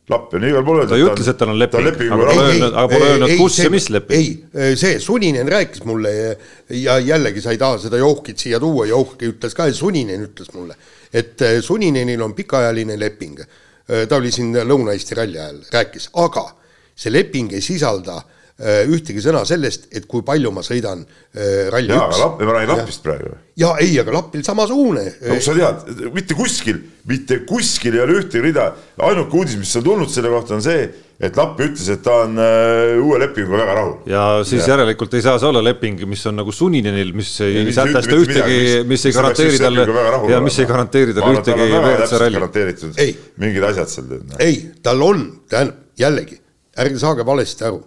Lappi 0.10 0.38
on 0.38 0.44
igal 0.46 0.62
pool 0.66 0.84
öeldud. 0.84 0.92
ta 0.92 0.98
ju 1.00 1.08
ütles, 1.10 1.28
et 1.32 1.38
tal 1.40 1.50
on 1.50 1.58
leping, 1.58 2.12
aga 2.14 2.26
pole 2.30 2.44
öelnud, 2.46 2.76
aga 2.78 2.90
pole 2.92 3.06
öelnud, 3.10 3.32
kus 3.40 3.56
see, 3.58 3.66
ja 3.66 3.72
mis 3.74 3.88
leping. 3.90 4.44
ei, 4.54 4.76
see 4.78 5.00
Suninen 5.02 5.50
rääkis 5.50 5.82
mulle 5.90 6.12
ja, 6.14 6.36
ja 6.70 7.00
jällegi 7.02 7.42
sa 7.42 7.56
ei 7.56 7.58
taha 7.58 7.80
seda 7.82 7.98
Johkit 7.98 8.44
siia 8.44 8.60
tuua, 8.62 8.86
Johki 8.86 9.32
ütles 9.34 9.58
ka 9.58 9.66
ja 9.72 9.74
Suninen 9.74 10.28
ütles 10.28 10.54
mulle, 10.54 10.78
et 11.10 11.42
eh, 11.42 11.58
Suninenil 11.66 12.22
on 12.22 12.38
pikaajaline 12.38 13.00
leping. 13.02 13.42
Eh, 13.42 14.06
ta 14.10 14.22
oli 14.22 14.30
siin 14.34 14.54
Lõuna-Eesti 14.54 15.18
ralli 15.18 15.42
ajal, 15.42 15.58
rääkis, 15.74 16.12
aga 16.22 16.46
see 16.94 17.10
leping 17.14 17.58
ei 17.58 17.66
sisalda 17.66 18.20
äh, 18.20 18.35
ühtegi 18.56 19.20
sõna 19.20 19.42
sellest, 19.48 19.90
et 19.92 20.06
kui 20.08 20.24
palju 20.24 20.52
ma 20.56 20.62
sõidan 20.64 21.02
äh, 21.04 21.66
Rally 21.74 21.92
jaa, 21.92 22.06
aga 22.08 22.20
Lapp, 22.22 22.44
ma 22.48 22.54
räägin 22.56 22.72
Lapist 22.72 23.02
praegu. 23.04 23.34
jaa, 23.60 23.74
ei, 23.84 23.98
aga 24.00 24.14
Lapil 24.16 24.46
samasugune. 24.48 25.04
no 25.28 25.40
sa 25.44 25.56
tead, 25.58 26.06
mitte 26.16 26.38
kuskil, 26.38 26.80
mitte 27.10 27.42
kuskil 27.50 27.98
ei 27.98 28.06
ole 28.06 28.22
ühtegi 28.22 28.46
rida, 28.46 28.70
ainuke 29.10 29.36
uudis, 29.42 29.58
mis 29.60 29.76
on 29.76 29.84
tulnud 29.90 30.14
selle 30.14 30.32
kohta, 30.32 30.56
on 30.56 30.64
see, 30.64 30.86
et 31.20 31.36
Lapp 31.36 31.60
ütles, 31.66 31.90
et 31.92 32.04
ta 32.06 32.22
on 32.24 32.40
äh, 32.40 32.94
uue 33.04 33.20
lepinguga 33.26 33.60
väga 33.66 33.76
rahul. 33.82 33.94
ja 34.14 34.24
siis 34.48 34.64
ja. 34.64 34.72
järelikult 34.78 35.20
ei 35.20 35.28
saa 35.28 35.36
see 35.42 35.52
olla 35.52 35.66
leping, 35.66 36.06
mis 36.08 36.24
on 36.32 36.40
nagu 36.40 36.56
suninenil, 36.56 37.12
mis 37.18 37.34
ei 37.44 37.68
sätesta 37.76 38.22
ühtegi, 38.22 38.62
mis 38.88 39.04
ei 39.04 39.18
garanteeri 39.20 39.60
talle 39.66 39.90
ja 40.32 40.40
mis 40.44 40.62
ei 40.64 40.72
garanteeri 40.72 41.18
talle 41.20 41.42
ühtegi 41.42 41.68
WRC 41.74 42.24
ralli. 42.24 43.12
mingid 43.44 43.68
asjad 43.74 43.92
seal. 43.98 44.16
ei, 44.40 44.62
tal 44.80 45.04
on, 45.04 45.28
tähendab 45.52 45.84
jällegi 46.00 46.40
ärge 46.76 47.00
saage 47.00 47.26
valesti 47.28 47.68
aru. 47.68 47.84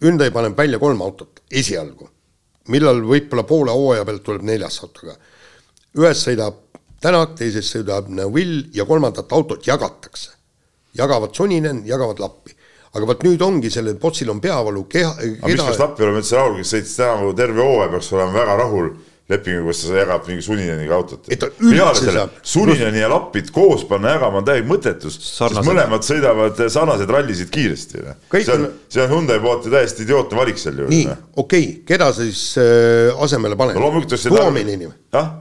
Hyundai 0.00 0.30
paneb 0.30 0.56
välja 0.56 0.78
kolm 0.78 1.02
autot 1.04 1.42
esialgu, 1.50 2.08
millal 2.68 3.02
võib-olla 3.04 3.44
poole 3.44 3.74
hooaja 3.76 4.04
pealt 4.08 4.24
tuleb 4.24 4.42
neljas 4.48 4.80
auto 4.82 5.06
ka. 5.10 5.16
ühes 5.98 6.26
sõidab 6.26 6.66
Tänak, 7.00 7.30
teises 7.32 7.64
sõidab 7.72 8.10
Neville 8.12 8.66
ja 8.76 8.84
kolmandat 8.84 9.32
autot 9.32 9.66
jagatakse. 9.66 10.30
jagavad 10.94 11.34
Suninen, 11.34 11.86
jagavad 11.86 12.18
Lappi 12.20 12.52
aga 12.90 13.06
vot 13.06 13.22
nüüd 13.22 13.42
ongi 13.44 13.70
sellel 13.70 13.98
bossil 14.02 14.30
on 14.32 14.40
peavalu 14.42 14.84
keha. 14.90 15.12
aga 15.14 15.46
keda... 15.46 15.52
mis 15.52 15.62
peaks 15.62 15.78
Lappi 15.78 16.06
olema 16.06 16.22
üldse 16.22 16.36
rahul, 16.36 16.56
kes 16.58 16.72
sõitis 16.74 16.96
tänavu 16.98 17.32
terve 17.38 17.62
hooaja, 17.62 17.90
peaks 17.92 18.12
olema 18.16 18.34
väga 18.34 18.56
rahul 18.58 18.90
lepingu, 19.30 19.64
kus 19.68 19.82
ta 19.86 19.98
jagab 20.00 20.26
mingi 20.28 20.44
Sunineniga 20.44 20.96
autot. 20.98 21.28
Sunineni 22.52 23.02
ja 23.02 23.10
Lappit 23.12 23.50
koos 23.54 23.84
panna 23.88 24.14
jagama 24.16 24.40
on 24.40 24.48
täielik 24.48 24.68
mõttetus, 24.70 25.18
sest 25.24 25.60
mõlemad 25.66 26.06
sõidavad 26.06 26.62
sarnaseid 26.72 27.12
rallisid 27.14 27.52
kiiresti. 27.54 28.02
Noh. 28.06 28.18
see 28.34 28.56
on, 28.56 28.66
see 28.90 29.04
on 29.04 29.12
Hyundai 29.14 29.40
poolt 29.42 29.68
ju 29.68 29.74
täiesti 29.74 30.06
idiootne 30.06 30.40
valik 30.40 30.60
sel 30.60 30.82
juhul. 30.82 30.92
nii, 30.92 31.06
noh. 31.10 31.22
okei 31.44 31.66
okay., 31.68 31.78
keda 31.92 32.10
sa 32.14 32.26
siis 32.26 32.44
äh, 32.60 33.22
asemele 33.26 33.58
paned 33.60 33.78
no,? 33.78 33.90
oleks 33.92 34.26
seda. 34.26 34.44
jah. 35.14 35.32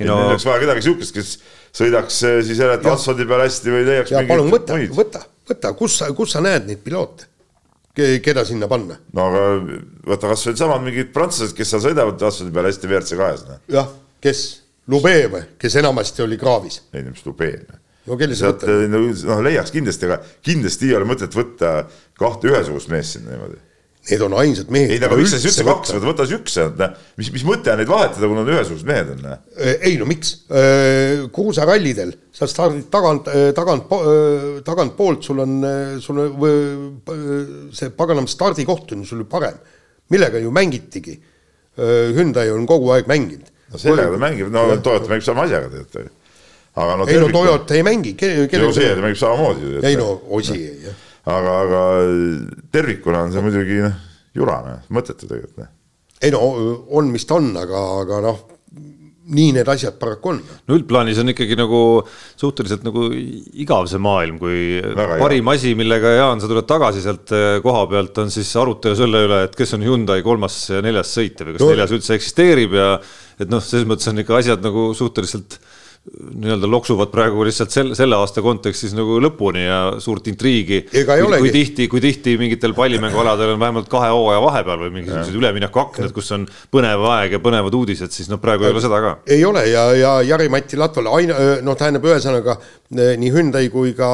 No... 0.00 0.16
meil 0.16 0.30
oleks 0.32 0.46
vaja 0.48 0.62
kedagi 0.62 0.86
siukest, 0.86 1.14
kes 1.16 1.34
sõidaks 1.76 2.22
äh, 2.28 2.38
siis 2.46 2.62
jälle 2.62 2.78
asfaldi 2.94 3.28
peal 3.28 3.44
hästi 3.44 3.74
või 3.74 3.84
leiaks. 3.90 4.14
ja 4.14 4.24
palun 4.28 4.48
võta, 4.52 4.78
võta, 4.96 5.26
võta, 5.48 5.74
kus 5.78 5.98
sa, 6.00 6.08
kus 6.16 6.34
sa 6.34 6.42
näed 6.44 6.68
neid 6.70 6.80
piloote? 6.84 7.28
Keda 7.94 8.44
sinna 8.48 8.68
panna. 8.70 8.96
no 9.12 9.28
aga 9.28 9.44
võta 10.14 10.32
kas 10.32 10.46
või 10.48 10.58
samad 10.60 10.84
mingid 10.86 11.12
prantslased, 11.14 11.56
kes 11.56 11.74
seal 11.74 11.84
sõidavad 11.84 12.22
asfaldi 12.28 12.54
peal 12.54 12.68
hästi 12.70 12.90
WRC 12.90 13.18
kahes. 13.20 13.46
Noh. 13.48 13.62
jah, 13.72 13.90
kes? 14.24 14.44
Lube 14.90 15.14
või, 15.30 15.42
kes 15.62 15.76
enamasti 15.78 16.24
oli 16.24 16.38
kraavis? 16.40 16.82
ei, 16.92 17.04
mis 17.06 17.26
Lube. 17.26 17.50
Noh. 17.68 17.82
no 18.10 18.20
kelle 18.20 18.38
sa 18.38 18.52
võtad? 18.52 18.86
noh, 18.92 19.44
leiaks 19.44 19.74
kindlasti, 19.74 20.08
aga 20.08 20.22
kindlasti 20.44 20.90
ei 20.90 20.96
ole 20.98 21.08
mõtet 21.08 21.36
võtta 21.36 21.82
kahte 22.18 22.50
ühesugust 22.50 22.90
meest 22.92 23.18
sinna 23.18 23.36
niimoodi 23.36 23.60
Need 24.02 24.22
on 24.26 24.32
ainsad 24.34 24.70
mehed. 24.74 24.90
ei, 24.90 24.98
aga 24.98 25.14
miks 25.14 25.30
sa 25.30 25.38
siis 25.38 25.52
üldse 25.52 25.64
kaks 25.66 25.92
võtad, 25.94 26.04
võta 26.08 26.24
siis 26.26 26.40
üks, 26.40 26.56
mis, 27.20 27.28
mis 27.36 27.44
mõte 27.46 27.70
on 27.70 27.78
neid 27.78 27.90
vahetada, 27.90 28.26
kui 28.26 28.34
nad 28.34 28.48
ühesugused 28.50 28.88
mehed 28.88 29.12
on? 29.14 29.28
ei 29.70 29.92
no 30.00 30.08
miks, 30.10 30.32
kruusarallidel 31.36 32.10
sa 32.34 32.48
stardid 32.50 32.88
tagant, 32.90 33.30
tagant, 33.54 33.92
tagantpoolt, 34.66 35.22
sul 35.28 35.44
on, 35.44 35.54
sul 36.02 36.18
on 36.24 37.68
see 37.78 37.92
paganam 37.94 38.26
stardikoht 38.30 38.90
on 38.96 39.06
sul 39.06 39.22
ju 39.22 39.28
parem. 39.30 39.62
millega 40.10 40.42
ju 40.42 40.50
mängitigi. 40.50 41.14
Hyundai 41.78 42.50
on 42.52 42.66
kogu 42.66 42.90
aeg 42.96 43.06
mänginud. 43.06 43.54
no 43.70 43.78
sellega 43.78 44.16
ta 44.16 44.20
mängib, 44.24 44.50
no 44.50 44.66
Toyota 44.82 45.14
mängib 45.14 45.28
sama 45.28 45.46
asjaga 45.46 45.70
tegelikult. 45.70 46.18
aga 46.74 46.98
no 46.98 47.06
ei 47.06 47.22
no 47.22 47.30
Toyota 47.30 47.78
ei 47.78 47.86
mängi 47.86 48.16
ke. 48.18 48.34
Osier 48.66 48.98
mängib 48.98 49.22
samamoodi. 49.22 49.78
ei 49.86 49.94
no 49.94 50.10
Osier 50.34 50.90
jah 50.90 51.00
aga, 51.30 51.58
aga 51.66 51.82
tervikuna 52.74 53.26
on 53.26 53.34
see 53.34 53.44
muidugi 53.44 53.82
noh, 53.84 54.00
jura 54.36 54.62
noh, 54.66 54.88
mõttetu 54.94 55.28
tegelikult. 55.28 55.62
Noh. 55.62 55.70
ei 56.22 56.32
no 56.34 56.42
on, 56.98 57.12
mis 57.12 57.26
ta 57.28 57.38
on, 57.38 57.52
aga, 57.58 57.84
aga 58.02 58.22
noh, 58.24 58.42
nii 59.32 59.52
need 59.54 59.68
asjad 59.70 59.98
paraku 60.00 60.32
on. 60.32 60.38
no 60.66 60.76
üldplaanis 60.76 61.20
on 61.22 61.30
ikkagi 61.30 61.54
nagu 61.58 61.80
suhteliselt 62.10 62.82
nagu 62.86 63.06
igav 63.14 63.86
see 63.90 64.00
maailm, 64.02 64.40
kui 64.42 64.80
Väga 64.82 65.18
parim 65.22 65.46
hea. 65.46 65.58
asi, 65.60 65.74
millega 65.78 66.16
Jaan, 66.16 66.42
sa 66.42 66.50
tuled 66.50 66.66
tagasi 66.68 67.04
sealt 67.04 67.34
eh, 67.36 67.58
koha 67.64 67.84
pealt, 67.92 68.18
on 68.24 68.32
siis 68.34 68.50
arutelu 68.58 68.98
selle 68.98 69.22
üle, 69.28 69.44
et 69.46 69.54
kes 69.58 69.76
on 69.78 69.86
Hyundai 69.86 70.24
kolmas 70.26 70.58
ja 70.72 70.82
neljas 70.84 71.14
sõitja 71.14 71.46
või 71.46 71.56
kas 71.56 71.64
no. 71.64 71.70
neljas 71.70 71.94
üldse 71.94 72.18
eksisteerib 72.18 72.74
ja 72.80 72.88
et 73.38 73.52
noh, 73.52 73.62
selles 73.62 73.86
mõttes 73.88 74.10
on 74.10 74.24
ikka 74.24 74.40
asjad 74.40 74.66
nagu 74.66 74.90
suhteliselt 74.98 75.60
nii-öelda 76.02 76.66
loksuvad 76.66 77.12
praegu 77.12 77.44
lihtsalt 77.46 77.70
selle, 77.70 77.94
selle 77.94 78.16
aasta 78.18 78.42
kontekstis 78.42 78.90
nagu 78.98 79.20
lõpuni 79.22 79.62
ja 79.62 79.76
suurt 80.02 80.26
intriigi. 80.32 80.80
kui, 80.90 81.38
kui 81.44 81.52
tihti, 81.54 81.86
kui 81.88 82.02
tihti 82.02 82.34
mingitel 82.40 82.74
pallimängualadel 82.74 83.54
on 83.54 83.60
vähemalt 83.62 83.90
kahe 83.92 84.08
hooaja 84.10 84.40
vahepeal 84.42 84.82
või 84.82 84.90
mingisugused 84.96 85.38
üleminekuaknad, 85.38 86.10
kus 86.16 86.32
on 86.34 86.48
põnev 86.74 87.06
aeg 87.12 87.36
ja 87.36 87.42
põnevad 87.44 87.76
uudised, 87.78 88.10
siis 88.10 88.32
noh, 88.32 88.42
praegu 88.42 88.66
ei 88.66 88.74
ole 88.74 88.82
seda 88.82 88.98
ka. 89.04 89.16
ei 89.30 89.44
ole 89.46 89.62
ja, 89.70 89.84
ja 89.94 90.16
Jari-Mati 90.26 90.80
Latval 90.80 91.12
aina, 91.20 91.38
noh, 91.62 91.78
tähendab 91.78 92.10
ühesõnaga 92.10 92.58
nii 92.92 93.30
Hyundai 93.32 93.70
kui 93.72 93.94
ka 93.96 94.08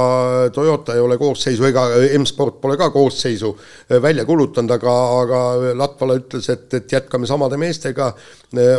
Toyota 0.55 0.94
ei 0.94 1.01
ole 1.03 1.16
koosseisu 1.18 1.66
ega 1.66 1.87
M-Sport 2.20 2.61
pole 2.62 2.77
ka 2.79 2.90
koosseisu 2.94 3.55
välja 4.03 4.27
kuulutanud, 4.29 4.70
aga, 4.77 4.94
aga 5.22 5.40
Latvala 5.79 6.18
ütles, 6.20 6.46
et, 6.53 6.68
et 6.74 6.92
jätkame 6.98 7.27
samade 7.27 7.59
meestega. 7.59 8.12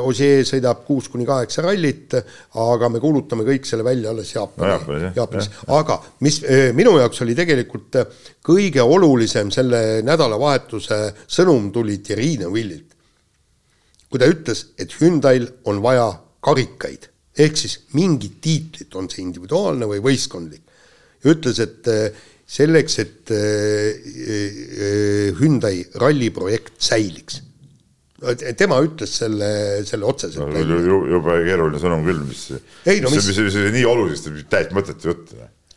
Ossier 0.01 0.45
sõidab 0.47 0.81
kuus 0.87 1.09
kuni 1.11 1.27
kaheksa 1.29 1.61
rallit, 1.61 2.15
aga 2.57 2.89
me 2.89 2.98
me 2.99 3.03
kuulutame 3.03 3.45
kõik 3.47 3.67
selle 3.67 3.85
välja 3.87 4.11
alles 4.11 4.33
Jaapani 4.35 4.99
no,, 4.99 5.11
Jaapanis, 5.15 5.49
aga 5.75 5.97
mis 6.25 6.41
eh, 6.43 6.69
minu 6.75 6.97
jaoks 6.99 7.23
oli 7.23 7.35
tegelikult 7.37 7.99
eh, 7.99 8.07
kõige 8.45 8.83
olulisem 8.83 9.51
selle 9.55 10.01
nädalavahetuse 10.05 10.99
sõnum 11.25 11.71
tuli 11.75 11.99
Thierry 12.03 12.35
Neuvillilt. 12.43 12.97
kui 14.09 14.19
ta 14.19 14.27
ütles, 14.27 14.65
et 14.81 14.95
Hyundai'l 14.99 15.45
on 15.69 15.83
vaja 15.83 16.09
karikaid, 16.41 17.03
ehk 17.37 17.57
siis 17.57 17.75
mingit 17.93 18.39
tiitlit, 18.41 18.95
on 18.97 19.05
see 19.11 19.21
individuaalne 19.21 19.85
või 19.85 20.01
võistkondlik, 20.01 20.63
ja 21.23 21.35
ütles, 21.35 21.59
et 21.61 21.87
eh, 21.93 22.25
selleks, 22.49 22.95
et 23.03 23.29
Hyundai 25.37 25.83
ralliprojekt 26.01 26.81
säiliks 26.81 27.43
tema 28.59 28.79
ütles 28.83 29.13
selle, 29.21 29.49
selle 29.87 30.07
otseselt 30.09 30.51
no, 30.51 30.79
jube 31.13 31.37
keeruline 31.45 31.79
sõnum 31.81 32.03
küll, 32.07 32.19
mis, 32.27 32.49
ei, 32.85 32.99
no, 33.03 33.11
mis, 33.13 33.23
mis, 33.29 33.39
mis, 33.47 33.55
mis 33.55 33.73
nii 33.77 33.85
olulisest, 33.87 34.31
täiesti 34.51 34.77
mõttetu 34.77 35.11
jutt. 35.11 35.33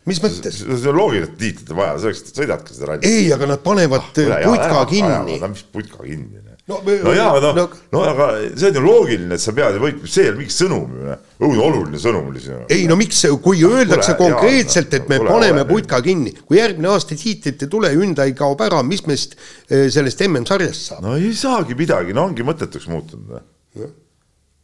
mis 0.09 0.19
mõttes? 0.23 0.61
see 0.63 0.91
on 0.91 0.99
loogiline, 0.99 1.29
et 1.31 1.37
tiitlit 1.39 1.71
on 1.73 1.79
vaja, 1.79 1.97
selleks 2.03 2.33
sõidadki 2.35 2.75
seda 2.75 2.91
rallit. 2.91 3.07
ei, 3.07 3.29
aga 3.35 3.49
nad 3.53 3.63
panevad 3.63 4.09
ah, 4.25 4.47
putka 4.47 4.85
kinni. 4.91 5.39
mis 5.45 5.67
putka 5.71 6.03
kinni? 6.03 6.43
No, 6.71 6.79
no 6.85 7.13
jaa, 7.13 7.39
no, 7.43 7.51
no, 7.57 7.63
no 7.91 8.01
aga 8.07 8.27
see 8.55 8.69
on 8.69 8.77
ju 8.77 8.83
loogiline, 8.83 9.35
et 9.35 9.43
sa 9.43 9.51
pead 9.55 9.77
ju 9.77 9.83
võitma, 9.83 10.09
see 10.09 10.23
ei 10.23 10.31
ole 10.31 10.39
mingi 10.39 10.55
sõnum 10.55 10.93
ju, 10.95 11.15
õudne 11.43 11.63
oluline 11.65 11.99
sõnum 11.99 12.29
oli 12.31 12.43
see. 12.43 12.59
ei 12.71 12.85
no 12.87 12.95
miks, 12.99 13.23
kui 13.43 13.65
öeldakse 13.67 14.13
tule, 14.13 14.29
konkreetselt, 14.31 14.93
et 14.95 15.09
me 15.11 15.19
tule, 15.19 15.33
paneme 15.33 15.65
putka 15.67 15.99
kinni, 16.05 16.31
kui 16.47 16.61
järgmine 16.61 16.93
aasta 16.93 17.17
tiitlit 17.19 17.65
ei 17.65 17.73
tule, 17.73 17.91
Hyundai 17.95 18.31
kaob 18.37 18.63
ära, 18.63 18.79
mis 18.87 19.03
meist 19.09 19.35
eh, 19.35 19.89
sellest 19.93 20.23
MM-sarjast 20.27 20.93
saab? 20.93 21.03
no 21.07 21.17
ei 21.19 21.33
saagi 21.37 21.75
midagi, 21.79 22.15
no 22.15 22.29
ongi 22.29 22.47
mõttetuks 22.47 22.87
muutunud. 22.91 23.43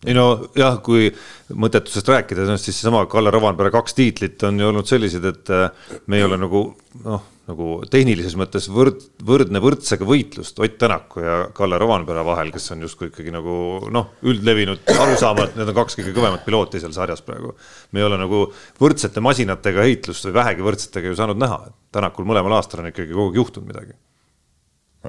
ei 0.08 0.16
no 0.16 0.30
jah, 0.56 0.80
kui 0.86 1.10
mõttetusest 1.52 2.14
rääkida, 2.16 2.48
siis 2.56 2.78
seesama 2.80 3.04
Kalle 3.12 3.34
Rovanpere 3.36 3.74
kaks 3.76 3.98
tiitlit 3.98 4.48
on 4.48 4.62
ju 4.62 4.72
olnud 4.72 4.88
sellised, 4.88 5.28
et 5.34 5.52
eh, 5.52 5.92
me 6.08 6.22
ei 6.22 6.28
ole 6.30 6.40
nagu 6.40 6.70
noh 7.04 7.28
nagu 7.50 7.70
tehnilises 7.92 8.36
mõttes 8.40 8.68
võrd, 8.72 9.02
võrdne 9.26 9.62
võrdsega 9.64 10.06
võitlust 10.08 10.60
Ott 10.62 10.78
Tänaku 10.82 11.24
ja 11.24 11.38
Kalle 11.56 11.80
Rovanpera 11.82 12.24
vahel, 12.26 12.52
kes 12.54 12.70
on 12.76 12.86
justkui 12.86 13.10
ikkagi 13.10 13.34
nagu 13.34 13.56
noh, 13.94 14.14
üldlevinud 14.30 14.86
arusaama, 14.94 15.48
et 15.48 15.58
need 15.60 15.72
on 15.72 15.78
kaks 15.80 15.98
kõige 16.00 16.14
kõvemat 16.18 16.46
pilooti 16.46 16.82
seal 16.84 16.94
sarjas 16.96 17.24
praegu. 17.26 17.56
me 17.92 18.04
ei 18.04 18.08
ole 18.08 18.20
nagu 18.22 18.46
võrdsete 18.82 19.24
masinatega 19.26 19.88
heitlust 19.88 20.30
või 20.30 20.38
vähegi 20.40 20.66
võrdsetega 20.70 21.12
ju 21.12 21.20
saanud 21.20 21.42
näha, 21.42 21.64
et 21.68 21.78
Tänakul 21.98 22.28
mõlemal 22.30 22.60
aastal 22.60 22.84
on 22.84 22.92
ikkagi 22.92 23.14
kogu 23.14 23.32
aeg 23.32 23.42
juhtunud 23.42 23.72
midagi 23.72 23.96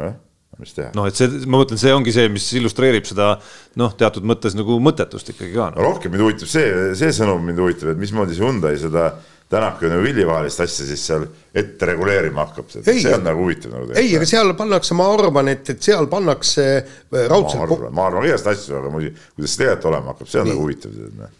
eh?. 0.00 0.14
Mis 0.58 0.74
teha? 0.76 0.90
noh, 0.96 1.06
et 1.06 1.16
see, 1.16 1.30
ma 1.46 1.60
mõtlen, 1.60 1.80
see 1.80 1.92
ongi 1.94 2.14
see, 2.14 2.30
mis 2.32 2.46
illustreerib 2.58 3.06
seda 3.08 3.32
noh, 3.80 3.92
teatud 3.98 4.26
mõttes 4.26 4.56
nagu 4.58 4.80
mõttetust 4.82 5.34
ikkagi 5.34 5.54
ka 5.54 5.70
no.. 5.74 5.84
rohkem 5.90 6.14
mind 6.14 6.26
huvitab 6.26 6.50
see, 6.50 6.94
see 6.98 7.12
sõnum 7.16 7.44
mind 7.46 7.62
huvitab, 7.62 7.92
et 7.94 8.00
mismoodi 8.00 8.36
see 8.36 8.46
Hyundai 8.46 8.78
seda 8.80 9.12
Tänak 9.50 9.82
ja 9.82 9.88
Neuvilli 9.90 10.22
vahelist 10.26 10.60
asja 10.62 10.84
siis 10.86 11.00
seal 11.08 11.24
ette 11.54 11.86
reguleerima 11.88 12.44
hakkab, 12.44 12.68
see 12.70 13.10
on 13.10 13.24
nagu 13.26 13.42
huvitav 13.42 13.72
nagu. 13.74 13.88
ei, 13.98 14.12
aga 14.14 14.28
seal 14.30 14.52
pannakse, 14.54 14.94
ma 14.94 15.08
arvan, 15.10 15.50
et, 15.50 15.72
et 15.72 15.82
seal 15.82 16.06
pannakse 16.12 16.66
äh, 16.76 17.24
raudselt. 17.32 17.58
ma 17.58 17.66
arvan, 17.66 17.96
ma 17.98 18.04
arvan 18.06 18.28
igast 18.28 18.46
asju, 18.46 18.76
aga 18.78 18.92
muidugi, 18.94 19.18
kuidas 19.34 19.56
see 19.56 19.64
tegelikult 19.64 19.88
olema 19.90 20.14
hakkab, 20.14 20.28
see 20.30 20.38
on 20.38 20.46
Nii. 20.46 20.54
nagu 20.54 20.68
huvitav. 20.68 21.34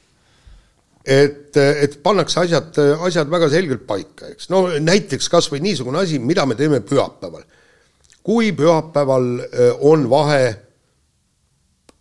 et, 1.18 1.60
et 1.86 1.94
pannakse 2.02 2.42
asjad, 2.42 2.82
asjad 3.06 3.30
väga 3.30 3.50
selgelt 3.54 3.86
paika, 3.86 4.32
eks, 4.34 4.50
no 4.50 4.64
näiteks 4.90 5.30
kasvõi 5.30 5.62
niisugune 5.68 6.02
asi, 6.02 6.18
mida 6.18 6.48
me 6.50 6.58
teeme 6.58 6.82
pühapäeval. 6.82 7.46
Kui 8.30 8.52
pühapäeval 8.54 9.24
on 9.82 10.04
vahe 10.10 10.44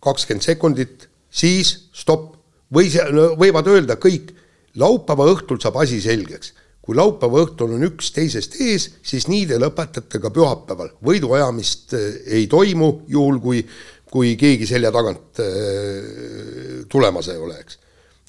kakskümmend 0.00 0.44
sekundit, 0.46 1.08
siis 1.26 1.72
stopp 1.90 2.36
või 2.70 2.86
see, 2.92 3.02
võivad 3.38 3.66
öelda 3.66 3.96
kõik 3.98 4.30
laupäeva 4.78 5.26
õhtul 5.32 5.58
saab 5.62 5.80
asi 5.82 5.98
selgeks. 6.00 6.54
kui 6.80 6.96
laupäeva 6.96 7.42
õhtul 7.44 7.74
on 7.74 7.82
üks 7.86 8.08
teisest 8.14 8.54
ees, 8.62 8.86
siis 9.02 9.26
nii 9.28 9.44
te 9.50 9.58
lõpetate 9.58 10.20
ka 10.22 10.30
pühapäeval. 10.30 10.94
võiduajamist 11.02 11.94
ei 12.26 12.46
toimu, 12.46 13.02
juhul 13.08 13.40
kui, 13.40 13.66
kui 14.10 14.36
keegi 14.36 14.66
selja 14.66 14.92
tagant 14.94 15.42
tulemas 16.88 17.28
ei 17.28 17.42
ole, 17.42 17.58
eks. 17.58 17.78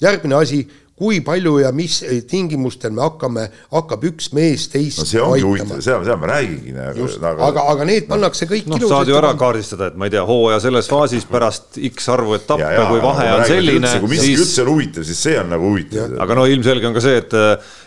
järgmine 0.00 0.42
asi 0.42 0.66
kui 1.02 1.18
palju 1.24 1.56
ja 1.62 1.72
mis 1.74 1.98
tingimustel 2.30 2.94
me 2.94 3.02
hakkame, 3.02 3.48
hakkab 3.74 4.06
üks 4.12 4.30
mees 4.36 4.68
teist 4.70 5.02
no 5.02 5.06
see 5.08 5.22
ongi 5.22 5.44
huvitav, 5.46 5.80
seda, 5.82 5.98
seda 6.06 6.16
ma 6.20 6.30
räägingi. 6.30 6.74
Aga, 6.78 7.34
aga, 7.48 7.66
aga 7.74 7.88
need 7.88 8.08
pannakse 8.10 8.48
kõik 8.50 8.70
no, 8.70 8.78
saad 8.86 9.10
ju 9.10 9.18
ära 9.18 9.32
kaardistada, 9.38 9.90
et 9.90 9.98
ma 9.98 10.08
ei 10.08 10.14
tea, 10.14 10.24
hooaja 10.28 10.60
selles 10.66 10.90
faasis 10.92 11.26
pärast 11.28 11.80
X 11.90 12.10
arvu 12.12 12.36
etappe, 12.38 12.72
kui 12.92 13.02
vahe 13.02 13.28
on 13.34 13.46
selline. 13.50 13.94
kui 14.04 14.14
miski 14.14 14.32
siis... 14.32 14.44
üldse 14.46 14.66
on 14.66 14.74
huvitav, 14.76 15.06
siis 15.08 15.22
see 15.28 15.38
on 15.42 15.50
nagu 15.56 15.72
huvitav. 15.72 16.18
aga 16.22 16.38
no 16.38 16.46
ilmselge 16.50 16.90
on 16.90 16.98
ka 16.98 17.04
see, 17.04 17.22
et 17.24 17.38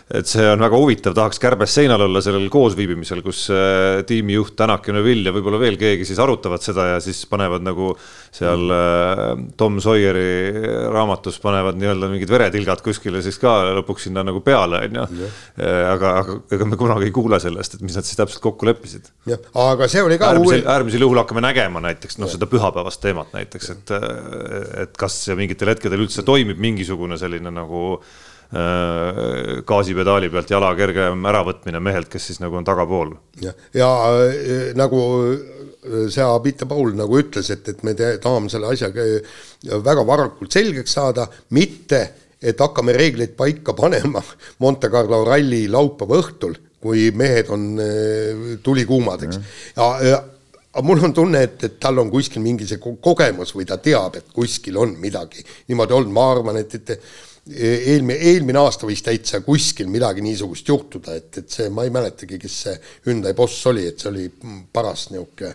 et 0.06 0.28
see 0.30 0.44
on 0.46 0.60
väga 0.62 0.78
huvitav, 0.78 1.14
tahaks 1.18 1.40
kärbes 1.42 1.72
seinal 1.74 2.04
olla 2.04 2.20
sellel 2.22 2.46
koosviibimisel, 2.52 3.24
kus 3.24 3.48
äh, 3.50 4.04
tiimijuht 4.06 4.54
Tänak 4.56 4.86
ja 4.86 4.94
Neville 4.94 5.32
ja 5.32 5.34
võib-olla 5.34 5.58
veel 5.58 5.74
keegi 5.80 6.04
siis 6.06 6.20
arutavad 6.22 6.62
seda 6.62 6.84
ja 6.92 7.00
siis 7.02 7.24
panevad 7.26 7.64
nagu 7.66 7.90
seal 8.34 8.70
äh, 8.70 9.32
Tom 9.58 9.80
Sawyeri 9.82 10.62
raamatus 10.94 11.40
panevad 11.42 11.80
nii-öelda 11.80 12.10
mingid 12.12 12.30
veretilgad 12.30 12.84
kuskile 12.86 13.22
siis 13.24 13.40
ka 13.42 13.56
lõpuks 13.80 14.06
sinna 14.06 14.22
nagu 14.26 14.44
peale, 14.46 14.84
on 14.86 15.00
ju. 15.00 15.08
Äh, 15.58 15.80
aga, 15.90 16.12
aga 16.20 16.38
ega 16.54 16.70
me 16.70 16.78
kunagi 16.78 17.10
ei 17.10 17.16
kuule 17.16 17.40
sellest, 17.42 17.74
et 17.74 17.82
mis 17.82 17.98
nad 17.98 18.06
siis 18.06 18.20
täpselt 18.20 18.44
kokku 18.44 18.70
leppisid. 18.70 19.10
jah, 19.26 19.42
aga 19.58 19.90
see 19.90 20.04
oli 20.06 20.20
ka 20.22 20.30
äärmisel, 20.30 20.62
äärmisel 20.70 21.06
juhul 21.08 21.18
hakkame 21.24 21.42
nägema 21.42 21.82
näiteks 21.82 22.22
noh, 22.22 22.30
seda 22.30 22.46
pühapäevast 22.50 23.02
teemat 23.02 23.34
näiteks, 23.34 23.74
et, 23.74 23.94
et 24.86 24.96
kas 25.02 25.18
mingitel 25.34 25.74
hetkedel 25.74 26.06
üldse 26.06 26.22
toimib 26.22 26.62
mingisugune 26.62 27.18
selline 27.18 27.50
nagu 27.50 27.82
äh, 27.98 28.06
Äh, 28.06 28.25
gaasipedaali 29.66 30.28
pealt 30.30 30.50
jala 30.50 30.68
kergem 30.78 31.24
äravõtmine 31.26 31.80
mehelt, 31.82 32.10
kes 32.12 32.28
siis 32.30 32.38
nagu 32.42 32.56
on 32.58 32.66
tagapool. 32.66 33.16
ja, 33.42 33.52
ja 33.74 33.88
äh, 34.20 34.68
nagu 34.78 35.00
äh, 35.32 36.06
see 36.12 36.22
Abita 36.22 36.66
Paul 36.66 36.94
nagu 36.98 37.18
ütles, 37.18 37.50
et, 37.50 37.66
et 37.68 37.82
me 37.82 37.96
te, 37.98 38.16
tahame 38.22 38.50
selle 38.52 38.70
asja 38.70 38.92
väga 39.82 40.06
varakult 40.06 40.52
selgeks 40.52 40.94
saada, 40.98 41.26
mitte 41.50 42.04
et 42.42 42.60
hakkame 42.60 42.94
reegleid 42.94 43.34
paika 43.36 43.74
panema 43.74 44.22
Monte 44.62 44.90
Carlo 44.92 45.24
ralli 45.26 45.66
laupäeva 45.72 46.22
õhtul, 46.22 46.56
kui 46.86 47.10
mehed 47.16 47.50
on 47.50 47.68
tulikuumad, 48.62 49.26
eks. 49.26 49.38
ja, 49.74 49.92
ja 50.06 50.24
aga 50.76 50.84
mul 50.84 51.00
on 51.02 51.14
tunne, 51.16 51.40
et, 51.42 51.62
et 51.64 51.78
tal 51.80 51.98
on 52.02 52.10
kuskil 52.12 52.42
mingi 52.44 52.66
see 52.68 52.78
kogemus 52.78 53.54
või 53.56 53.64
ta 53.66 53.78
teab, 53.80 54.18
et 54.18 54.28
kuskil 54.36 54.76
on 54.76 54.92
midagi 55.00 55.40
niimoodi 55.70 55.96
olnud, 55.96 56.12
ma 56.12 56.26
arvan, 56.34 56.60
et, 56.60 56.74
et 56.76 57.00
eelmine, 57.46 58.18
eelmine 58.32 58.60
aasta 58.60 58.88
võis 58.88 59.04
täitsa 59.06 59.40
kuskil 59.46 59.90
midagi 59.92 60.24
niisugust 60.24 60.68
juhtuda, 60.68 61.16
et, 61.18 61.30
et 61.42 61.58
see, 61.58 61.70
ma 61.70 61.86
ei 61.86 61.94
mäletagi, 61.94 62.40
kes 62.42 62.60
see 62.66 62.76
Hyundai 63.06 63.36
boss 63.38 63.66
oli, 63.70 63.86
et 63.90 64.02
see 64.02 64.12
oli 64.12 64.28
paras 64.72 65.10
niisugune 65.12 65.54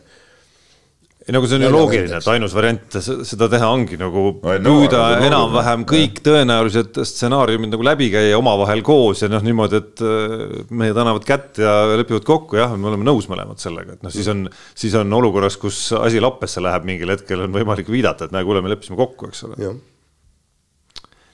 ei 1.22 1.36
nagu 1.36 1.46
see 1.46 1.60
on 1.60 1.64
ju 1.68 1.70
loogiline, 1.70 2.18
et 2.18 2.28
ainus 2.34 2.54
variant 2.58 2.96
seda 2.98 3.46
teha 3.52 3.68
ongi 3.70 3.98
nagu 4.00 4.24
püüda 4.42 4.64
no, 4.66 5.28
enam-vähem 5.28 5.84
kõik 5.90 6.18
tõenäolised 6.26 6.98
stsenaariumid 7.06 7.76
nagu 7.76 7.86
läbi 7.86 8.08
käia 8.14 8.40
omavahel 8.40 8.82
koos 8.86 9.22
ja 9.22 9.30
noh, 9.30 9.44
niimoodi, 9.46 9.84
et 9.84 10.02
äh, 10.02 10.66
mehed 10.74 10.98
annavad 10.98 11.28
kätt 11.28 11.62
ja 11.62 11.76
lepivad 11.94 12.26
kokku, 12.26 12.58
jah, 12.58 12.74
me 12.74 12.90
oleme 12.90 13.06
nõus 13.06 13.30
mõlemad 13.30 13.62
sellega, 13.62 14.00
et 14.00 14.08
noh, 14.08 14.14
siis 14.14 14.32
on, 14.34 14.48
siis 14.74 14.98
on 14.98 15.14
olukorras, 15.22 15.60
kus 15.62 15.92
asi 16.02 16.24
lappesse 16.24 16.64
läheb 16.64 16.90
mingil 16.90 17.14
hetkel, 17.14 17.46
on 17.46 17.54
võimalik 17.54 17.94
viidata, 17.94 18.26
et 18.26 18.34
näe, 18.34 18.48
kuule, 18.48 18.66
me 18.66 18.74
leppisime 18.74 18.98
kokku, 18.98 19.30
eks 19.30 19.46
ole 19.52 19.62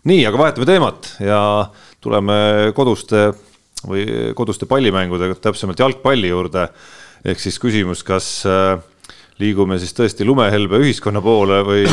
nii, 0.07 0.23
aga 0.27 0.39
vahetame 0.39 0.67
teemat 0.69 1.11
ja 1.23 1.41
tuleme 2.03 2.71
koduste 2.75 3.31
või 3.87 4.33
koduste 4.37 4.65
pallimängudega, 4.69 5.37
täpsemalt 5.41 5.79
jalgpalli 5.79 6.31
juurde. 6.31 6.67
ehk 7.25 7.39
siis 7.39 7.57
küsimus, 7.59 8.03
kas 8.05 8.45
äh, 8.45 8.79
liigume 9.41 9.77
siis 9.81 9.93
tõesti 9.93 10.25
lumehelbe 10.25 10.79
ühiskonna 10.81 11.21
poole 11.21 11.59
või, 11.65 11.83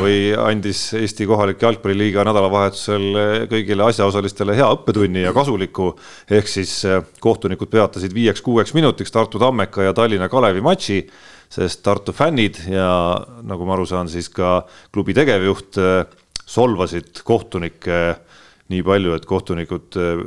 või 0.00 0.16
andis 0.36 0.82
Eesti 0.98 1.26
kohalik 1.28 1.62
jalgpalliliiga 1.62 2.24
nädalavahetusel 2.28 3.46
kõigile 3.50 3.86
asjaosalistele 3.88 4.56
hea 4.56 4.68
õppetunni 4.74 5.24
ja 5.24 5.32
kasuliku. 5.36 5.94
ehk 6.30 6.48
siis 6.48 6.84
äh, 6.84 7.04
kohtunikud 7.20 7.70
peatasid 7.70 8.14
viieks-kuueks 8.14 8.74
minutiks 8.74 9.12
Tartu 9.12 9.38
Tammeka 9.38 9.82
ja 9.88 9.92
Tallinna 9.96 10.28
Kalevi 10.28 10.60
matši, 10.60 11.04
sest 11.50 11.82
Tartu 11.82 12.12
fännid 12.12 12.60
ja 12.68 12.90
nagu 13.42 13.64
ma 13.64 13.78
aru 13.78 13.86
saan, 13.86 14.08
siis 14.08 14.28
ka 14.28 14.66
klubi 14.92 15.14
tegevjuht 15.14 15.78
äh, 15.80 16.19
solvasid 16.50 17.22
kohtunikke 17.26 18.00
nii 18.70 18.84
palju, 18.86 19.16
et 19.18 19.26
kohtunikud 19.26 19.98
äh, 19.98 20.20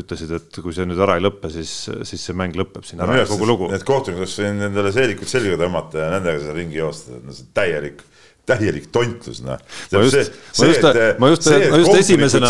ütlesid, 0.00 0.32
et 0.38 0.60
kui 0.64 0.72
see 0.72 0.86
nüüd 0.88 1.00
ära 1.04 1.18
ei 1.18 1.24
lõppe, 1.24 1.50
siis, 1.52 1.72
siis 2.08 2.24
see 2.28 2.36
mäng 2.36 2.56
lõpeb 2.56 2.86
siin 2.88 3.02
ära 3.04 3.18
no, 3.18 3.26
kogu 3.28 3.48
lugu. 3.48 3.68
Need 3.72 3.84
kohtunikud 3.88 4.24
oleks 4.24 4.38
võinud 4.40 4.68
endale 4.70 4.94
seelikud 4.96 5.28
selga 5.28 5.58
tõmmata 5.60 6.06
ja 6.06 6.08
nendega 6.14 6.40
seal 6.44 6.56
ringi 6.56 6.80
joosta, 6.80 7.20
no 7.20 7.36
see 7.36 7.44
on 7.44 7.52
täielik 7.60 8.00
täielik 8.48 8.88
tontlus, 8.92 9.38
noh. 9.44 9.60
ma 9.92 10.00
just, 10.02 10.32
ma 10.58 10.66
just, 10.66 10.86
ma 11.18 11.28
just, 11.30 11.46
ma 11.70 11.78
just 11.78 11.98
esimesena, 12.00 12.48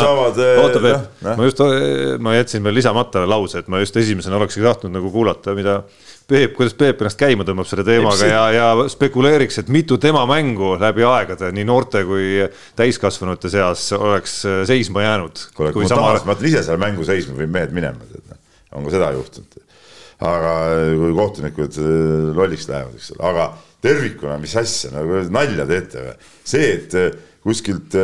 oota 0.62 0.80
Peep, 0.80 1.18
ma 1.26 1.44
just, 1.44 1.58
ma 2.24 2.36
jätsin 2.38 2.64
veel 2.64 2.78
lisamata 2.78 3.26
lause, 3.28 3.60
et 3.60 3.68
ma 3.72 3.82
just 3.82 3.96
esimesena 4.00 4.38
olekski 4.38 4.64
tahtnud 4.64 4.94
nagu 4.94 5.10
kuulata, 5.12 5.52
mida 5.58 5.82
Peep, 6.30 6.54
kuidas 6.56 6.72
Peep 6.78 7.02
ennast 7.02 7.20
käima 7.20 7.44
tõmbab 7.44 7.68
selle 7.68 7.84
teemaga 7.84 8.28
ja, 8.28 8.44
ja 8.54 8.68
spekuleeriks, 8.88 9.60
et 9.60 9.72
mitu 9.74 9.98
tema 10.00 10.22
mängu 10.28 10.78
läbi 10.80 11.04
aegade 11.04 11.50
nii 11.52 11.66
noorte 11.68 12.06
kui 12.08 12.46
täiskasvanute 12.78 13.50
seas 13.52 13.90
oleks 13.98 14.38
äh, 14.48 14.62
seisma 14.68 15.04
jäänud. 15.04 15.42
kuule, 15.56 15.74
kui 15.76 15.84
ma 15.84 15.90
sama... 15.92 16.06
tahaks, 16.06 16.24
ma 16.28 16.38
ütlen 16.38 16.52
ise 16.54 16.62
selle 16.64 16.80
mängu 16.80 17.04
seisma 17.04 17.36
või 17.36 17.50
mehed 17.58 17.74
minema, 17.76 18.08
noh, 18.30 18.40
on 18.78 18.88
ka 18.88 18.94
seda 18.94 19.10
juhtunud. 19.18 19.60
aga 20.24 20.54
kui 21.02 21.12
kohtunikud 21.20 21.78
lolliks 22.38 22.70
lähevad, 22.70 22.96
eks 22.96 23.12
ole, 23.18 23.28
aga 23.28 23.50
tervikuna, 23.82 24.38
mis 24.42 24.54
asja, 24.58 24.92
nagu 24.94 25.24
nalja 25.34 25.66
teete 25.68 26.06
või? 26.06 26.16
see, 26.52 26.72
et 26.78 26.96
kuskilt 27.42 27.94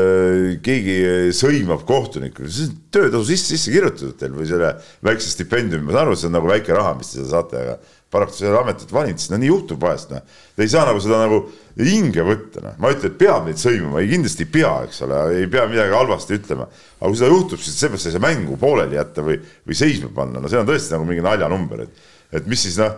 keegi 0.66 0.96
sõimab 1.36 1.84
kohtunikku, 1.86 2.48
see 2.50 2.66
on 2.66 2.80
töötasu 2.94 3.28
sisse, 3.28 3.52
sisse 3.54 3.70
kirjutatud 3.70 4.16
teil 4.18 4.34
või 4.34 4.48
selle 4.50 4.72
väikse 5.06 5.30
stipendiumi, 5.30 5.86
ma 5.86 5.94
saan 5.94 6.08
aru, 6.08 6.16
see 6.18 6.26
on 6.26 6.34
nagu 6.34 6.50
väike 6.50 6.74
raha, 6.74 6.96
mis 6.98 7.12
te 7.14 7.26
saate, 7.28 7.62
aga 7.62 7.76
paraku 8.10 8.34
seda 8.34 8.62
ametit 8.62 8.92
valid, 8.92 9.20
siis 9.20 9.30
no 9.30 9.38
nii 9.40 9.50
juhtub 9.50 9.82
vahest, 9.84 10.12
noh. 10.14 10.24
Te 10.56 10.64
ei 10.64 10.72
saa 10.72 10.86
nagu 10.88 11.00
seda 11.04 11.20
nagu 11.20 11.42
hinge 11.76 12.24
võtta, 12.24 12.62
noh. 12.64 12.78
ma 12.80 12.90
ei 12.90 12.96
ütle, 12.96 13.10
et 13.12 13.18
peab 13.20 13.46
neid 13.46 13.60
sõimama, 13.60 14.00
ei 14.00 14.08
kindlasti 14.14 14.46
ei 14.46 14.50
pea, 14.56 14.72
eks 14.88 15.02
ole, 15.04 15.20
ei 15.42 15.50
pea 15.52 15.66
midagi 15.70 15.94
halvasti 15.94 16.38
ütlema. 16.38 16.68
aga 16.98 17.10
kui 17.10 17.20
seda 17.20 17.30
juhtub, 17.34 17.62
siis 17.62 17.76
seepärast 17.82 18.08
ei 18.08 18.16
saa 18.16 18.24
mängu 18.24 18.56
pooleli 18.60 18.96
jätta 18.96 19.24
või, 19.26 19.36
või 19.68 19.78
seisma 19.78 20.10
panna, 20.16 20.40
no 20.40 20.50
see 20.50 20.60
on 20.60 20.70
tõesti 20.70 20.96
nagu 20.96 21.06
mingi 21.08 21.24
naljanumber, 21.26 21.84
et, 21.84 22.08
et 22.40 22.48
mis 22.48 22.64
siis 22.64 22.80
noh, 22.80 22.96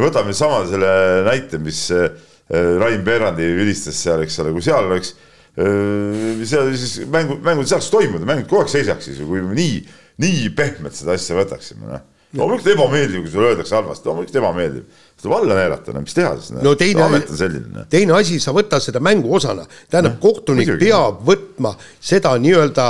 võtame 0.00 0.36
sama 0.36 0.62
selle 0.70 0.92
näite, 1.26 1.60
mis 1.62 1.84
äh, 1.94 2.08
Rain 2.52 3.04
Peerandi 3.04 3.48
vilistas 3.56 3.98
seal, 4.02 4.24
eks 4.24 4.38
ole, 4.42 4.54
kui 4.56 4.64
seal 4.64 4.88
oleks 4.88 5.14
äh,, 5.56 6.40
seal 6.48 6.72
siis 6.76 7.02
mängu, 7.12 7.38
mängud 7.44 7.68
saaks 7.68 7.90
toimuda, 7.92 8.28
mängud 8.28 8.48
kogu 8.48 8.64
aeg 8.64 8.72
seisaks 8.72 9.10
siis 9.10 9.20
ju, 9.20 9.28
kui 9.28 9.44
me 9.44 9.56
nii, 9.58 9.82
nii 10.22 10.48
pehmelt 10.56 10.96
seda 10.96 11.16
asja 11.18 11.36
võtaksime, 11.38 11.88
noh 11.90 12.08
loomulikult 12.32 12.72
ebameeldiv, 12.72 13.24
kui 13.24 13.30
sulle 13.32 13.50
öeldakse 13.50 13.74
halvasti, 13.76 14.08
loomulikult 14.08 14.36
ebameeldiv. 14.40 15.00
tuleb 15.22 15.36
alla 15.36 15.56
neelata, 15.58 15.92
no 15.92 16.00
mis 16.02 16.14
teha 16.16 16.30
siis? 16.38 16.52
no 16.64 16.74
teine, 16.80 17.08
noh. 17.12 17.88
teine 17.92 18.14
asi, 18.16 18.38
sa 18.40 18.54
võta 18.56 18.80
seda 18.82 19.02
mängu 19.04 19.34
osana, 19.36 19.66
tähendab, 19.92 20.16
kohtunik 20.22 20.70
muidugi. 20.70 20.88
peab 20.88 21.20
võtma 21.28 21.74
seda 22.00 22.32
nii-öelda 22.40 22.88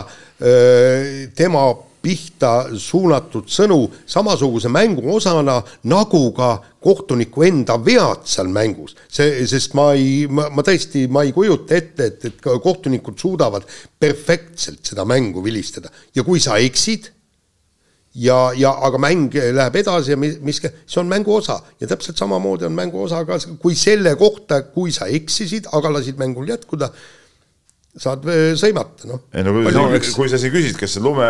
tema 1.39 1.65
pihta 2.03 2.53
suunatud 2.79 3.49
sõnu 3.51 3.79
samasuguse 4.07 4.71
mängu 4.73 5.07
osana, 5.15 5.61
nagu 5.89 6.23
ka 6.37 6.57
kohtuniku 6.83 7.47
enda 7.47 7.79
vead 7.79 8.27
seal 8.27 8.51
mängus. 8.51 8.97
see, 9.09 9.47
sest 9.47 9.75
ma 9.79 9.93
ei, 9.95 10.27
ma, 10.27 10.51
tõesti, 10.67 11.07
ma 11.09 11.23
ei 11.23 11.33
kujuta 11.33 11.79
ette, 11.79 12.11
et, 12.11 12.25
et 12.25 12.41
kohtunikud 12.43 13.19
suudavad 13.19 13.67
perfektselt 14.01 14.85
seda 14.93 15.07
mängu 15.09 15.45
vilistada 15.45 15.93
ja 16.15 16.25
kui 16.27 16.41
sa 16.41 16.59
eksid 16.59 17.13
ja, 18.15 18.53
ja 18.57 18.73
aga 18.85 18.99
mäng 19.01 19.33
läheb 19.33 19.77
edasi 19.81 20.13
ja 20.13 20.19
mis, 20.21 20.39
mis, 20.45 20.61
see 20.61 21.01
on 21.01 21.11
mängu 21.11 21.35
osa 21.39 21.61
ja 21.81 21.89
täpselt 21.89 22.21
samamoodi 22.21 22.67
on 22.69 22.77
mängu 22.77 23.03
osa 23.05 23.25
ka, 23.29 23.39
kui 23.63 23.77
selle 23.79 24.15
kohta, 24.21 24.63
kui 24.75 24.93
sa 24.93 25.09
eksisid, 25.09 25.71
aga 25.73 25.95
lasid 25.97 26.21
mängul 26.21 26.51
jätkuda, 26.51 26.91
saad 28.01 28.25
sõimata, 28.57 29.05
noh. 29.11 29.27
ei 29.37 29.45
no 29.45 29.53
kui, 29.53 29.67
no, 29.75 29.85
eks... 29.99 30.15
kui 30.17 30.31
sa 30.33 30.41
siin 30.41 30.53
küsid, 30.55 30.79
kas 30.81 30.95
see 30.97 31.05
lume 31.05 31.29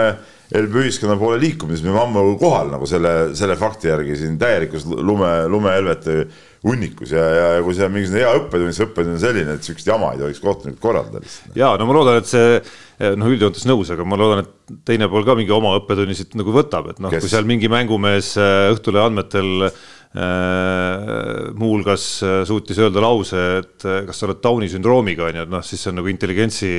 ühiskonna 0.52 1.16
poole 1.18 1.38
liikumine, 1.40 1.78
siis 1.78 1.86
me 1.86 1.94
oleme 1.94 2.20
ammu 2.20 2.36
kohal 2.38 2.68
nagu 2.74 2.86
selle, 2.86 3.32
selle 3.38 3.56
fakti 3.58 3.88
järgi 3.88 4.18
siin 4.20 4.36
täielikus 4.38 4.84
lume, 4.86 5.30
lumehelvete 5.50 6.16
hunnikus 6.62 7.14
ja, 7.16 7.22
ja, 7.34 7.46
ja 7.56 7.62
kui 7.64 7.74
see 7.74 7.86
on 7.88 7.94
mingisugune 7.94 8.22
hea 8.22 8.34
õppetund, 8.38 8.70
siis 8.70 8.84
õppetund 8.86 9.16
on 9.16 9.22
selline, 9.22 9.56
et 9.56 9.66
sihukest 9.66 9.88
jama 9.90 10.12
ei 10.12 10.20
tohiks 10.20 10.42
kohtunikud 10.44 10.82
korraldada 10.84 11.24
lihtsalt. 11.24 11.56
ja 11.58 11.72
no 11.80 11.88
ma 11.88 11.96
loodan, 11.96 12.20
et 12.20 12.30
see 12.30 12.60
noh, 13.16 13.32
üldjoontes 13.32 13.66
nõus, 13.70 13.90
aga 13.96 14.06
ma 14.06 14.20
loodan, 14.20 14.44
et 14.44 14.76
teine 14.92 15.08
pool 15.10 15.26
ka 15.26 15.34
mingi 15.38 15.56
oma 15.56 15.74
õppetunni 15.80 16.14
siit 16.18 16.36
nagu 16.38 16.54
võtab, 16.54 16.92
et 16.92 17.02
noh, 17.02 17.16
kui 17.16 17.32
seal 17.32 17.48
mingi 17.48 17.72
mängumees 17.72 18.36
äh, 18.38 18.68
Õhtulehe 18.76 19.08
andmetel 19.08 19.66
Äh, 19.66 19.80
muuhulgas 21.56 22.04
äh, 22.22 22.42
suutis 22.48 22.78
öelda 22.82 23.00
lause, 23.00 23.42
et 23.62 23.86
äh, 23.88 24.02
kas 24.08 24.20
sa 24.20 24.28
oled 24.28 24.42
Downi 24.44 24.68
sündroomiga, 24.68 25.30
on 25.30 25.38
ju, 25.38 25.44
et 25.46 25.52
noh, 25.52 25.64
siis 25.64 25.80
see 25.80 25.92
on 25.92 26.00
nagu 26.02 26.10
intelligentsi 26.12 26.72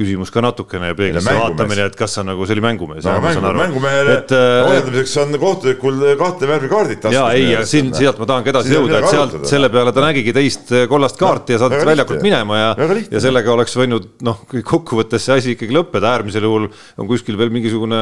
küsimus 0.00 0.32
ka 0.32 0.42
natukene 0.44 0.90
ja 0.90 0.96
peeglisse 0.96 1.34
vaatamine, 1.36 1.86
et 1.90 1.96
kas 1.98 2.16
sa 2.16 2.24
nagu, 2.26 2.46
see 2.48 2.56
oli 2.56 2.64
mängumees 2.64 3.06
no,. 3.06 3.16
Mängu, 3.20 3.52
mängumehele 3.58 4.14
et, 4.16 4.32
ohjeldamiseks 4.34 5.16
on 5.22 5.36
kohtunikul 5.42 6.00
kahte 6.20 6.48
värvi 6.48 6.70
kaardid. 6.72 7.08
ja 7.12 7.26
ei, 7.36 7.50
ja 7.52 7.64
siin, 7.68 7.90
sealt 7.96 8.20
ma 8.20 8.28
tahangi 8.30 8.52
edasi 8.52 8.74
jõuda, 8.74 9.00
et 9.00 9.08
sealt, 9.12 9.36
selle 9.50 9.70
peale 9.72 9.92
ta 9.96 10.04
nägigi 10.04 10.34
teist 10.36 10.72
kollast 10.90 11.20
kaarti 11.20 11.54
no, 11.54 11.58
ja 11.58 11.62
saatis 11.64 11.86
väljakult 11.90 12.24
minema 12.24 12.60
ja, 12.60 12.70
ja 13.10 13.22
sellega 13.22 13.52
oleks 13.54 13.76
võinud 13.80 14.08
noh, 14.26 14.44
kokkuvõttes 14.66 15.26
see 15.28 15.36
asi 15.36 15.54
ikkagi 15.56 15.76
lõppeda, 15.76 16.14
äärmisel 16.16 16.46
juhul 16.48 16.68
on 16.70 17.10
kuskil 17.10 17.38
veel 17.40 17.52
mingisugune, 17.54 18.00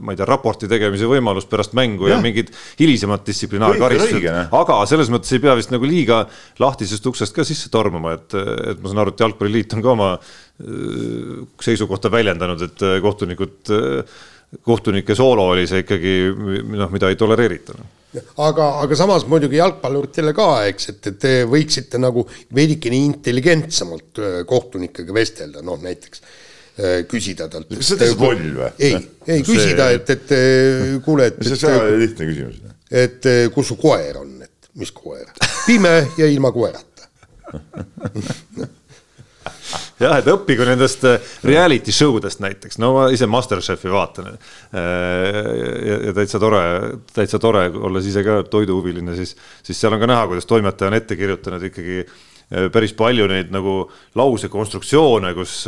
ma 0.00 0.14
ei 0.14 0.20
tea, 0.20 0.28
raporti 0.30 0.70
tegemise 0.70 1.08
võimalus 1.10 1.48
pärast 1.50 1.74
mängu 1.78 2.10
ja, 2.10 2.18
ja 2.18 2.24
mingid 2.24 2.52
hilisemad 2.80 3.24
distsiplinaarkaristused. 3.26 4.20
Karistused, 4.20 4.60
aga 4.60 4.78
selles 4.90 5.10
mõttes 5.12 5.34
ei 5.34 5.42
pea 5.42 5.56
vist 5.58 5.74
nagu 5.74 5.88
liiga 5.88 6.22
lahtisest 6.62 7.10
uksest 7.10 7.34
ka 7.36 7.46
sisse 7.48 7.72
tormama, 7.72 8.14
et, 8.18 8.38
et 8.38 8.78
ma 8.78 8.92
saan 8.92 9.02
aru, 9.04 9.14
et 9.14 9.24
Jalgpalliliit 9.24 9.76
on 9.76 9.84
ka 9.84 9.92
oma 9.94 10.12
äh, 10.14 10.30
seisukohta 11.62 12.10
väljendanud, 12.12 12.62
et 12.66 12.82
äh, 12.84 12.98
kohtunikud, 13.02 13.70
äh, 13.70 14.20
kohtunike 14.66 15.14
soolo 15.14 15.46
oli 15.54 15.66
see 15.70 15.84
ikkagi 15.84 16.14
noh, 16.74 16.90
mida 16.90 17.10
ei 17.10 17.18
tolereerita 17.18 17.76
aga, 18.42 18.66
aga 18.82 18.98
samas 18.98 19.26
muidugi 19.30 19.60
jalgpalluritele 19.60 20.34
ka, 20.34 20.48
eks, 20.72 20.88
et, 20.90 21.10
et 21.12 21.18
te 21.22 21.34
võiksite 21.46 22.00
nagu 22.02 22.24
veidikene 22.54 22.98
intelligentsemalt 23.06 24.22
kohtunikega 24.50 25.14
vestelda, 25.14 25.62
noh 25.62 25.78
näiteks 25.84 26.24
küsida 27.10 27.46
talt. 27.52 27.70
kas 27.70 27.92
see 27.92 28.10
on 28.10 28.24
loll 28.24 28.58
või? 28.58 28.72
ei, 28.82 28.98
ei 29.36 29.44
küsida, 29.46 29.90
et, 29.94 30.10
et 30.16 30.34
kuule, 31.04 31.30
et. 31.30 31.38
see 31.46 31.70
on 31.70 31.76
väga 31.76 32.02
lihtne 32.02 32.28
küsimus 32.32 32.60
et 32.90 33.30
kus 33.54 33.70
su 33.70 33.78
koer 33.78 34.18
on, 34.18 34.34
et 34.42 34.70
mis 34.80 34.90
koer, 34.94 35.30
pime 35.68 35.94
ja 36.18 36.26
ilma 36.26 36.50
koerata 36.54 37.06
jah, 40.00 40.16
et 40.20 40.30
õppigu 40.32 40.66
nendest 40.68 41.04
eh, 41.08 41.30
reality 41.46 41.94
show 41.94 42.18
dest 42.22 42.42
näiteks, 42.42 42.80
no 42.82 42.92
ma 42.96 43.06
ise 43.12 43.28
Masterchefi 43.30 43.92
vaatan. 43.92 44.32
Eh, 44.32 44.80
ja, 45.86 46.00
ja 46.08 46.16
täitsa 46.16 46.40
tore, 46.42 46.64
täitsa 47.14 47.40
tore, 47.42 47.68
olles 47.90 48.08
ise 48.10 48.24
ka 48.26 48.40
toiduhuviline, 48.50 49.14
siis, 49.18 49.36
siis 49.66 49.80
seal 49.80 49.96
on 49.96 50.02
ka 50.02 50.10
näha, 50.10 50.26
kuidas 50.30 50.48
toimetaja 50.50 50.92
on 50.92 51.00
ette 51.00 51.18
kirjutanud 51.20 51.70
ikkagi 51.70 52.04
päris 52.74 52.90
palju 52.98 53.28
neid 53.30 53.52
nagu 53.54 53.84
lausekonstruktsioone, 54.18 55.30
kus 55.36 55.60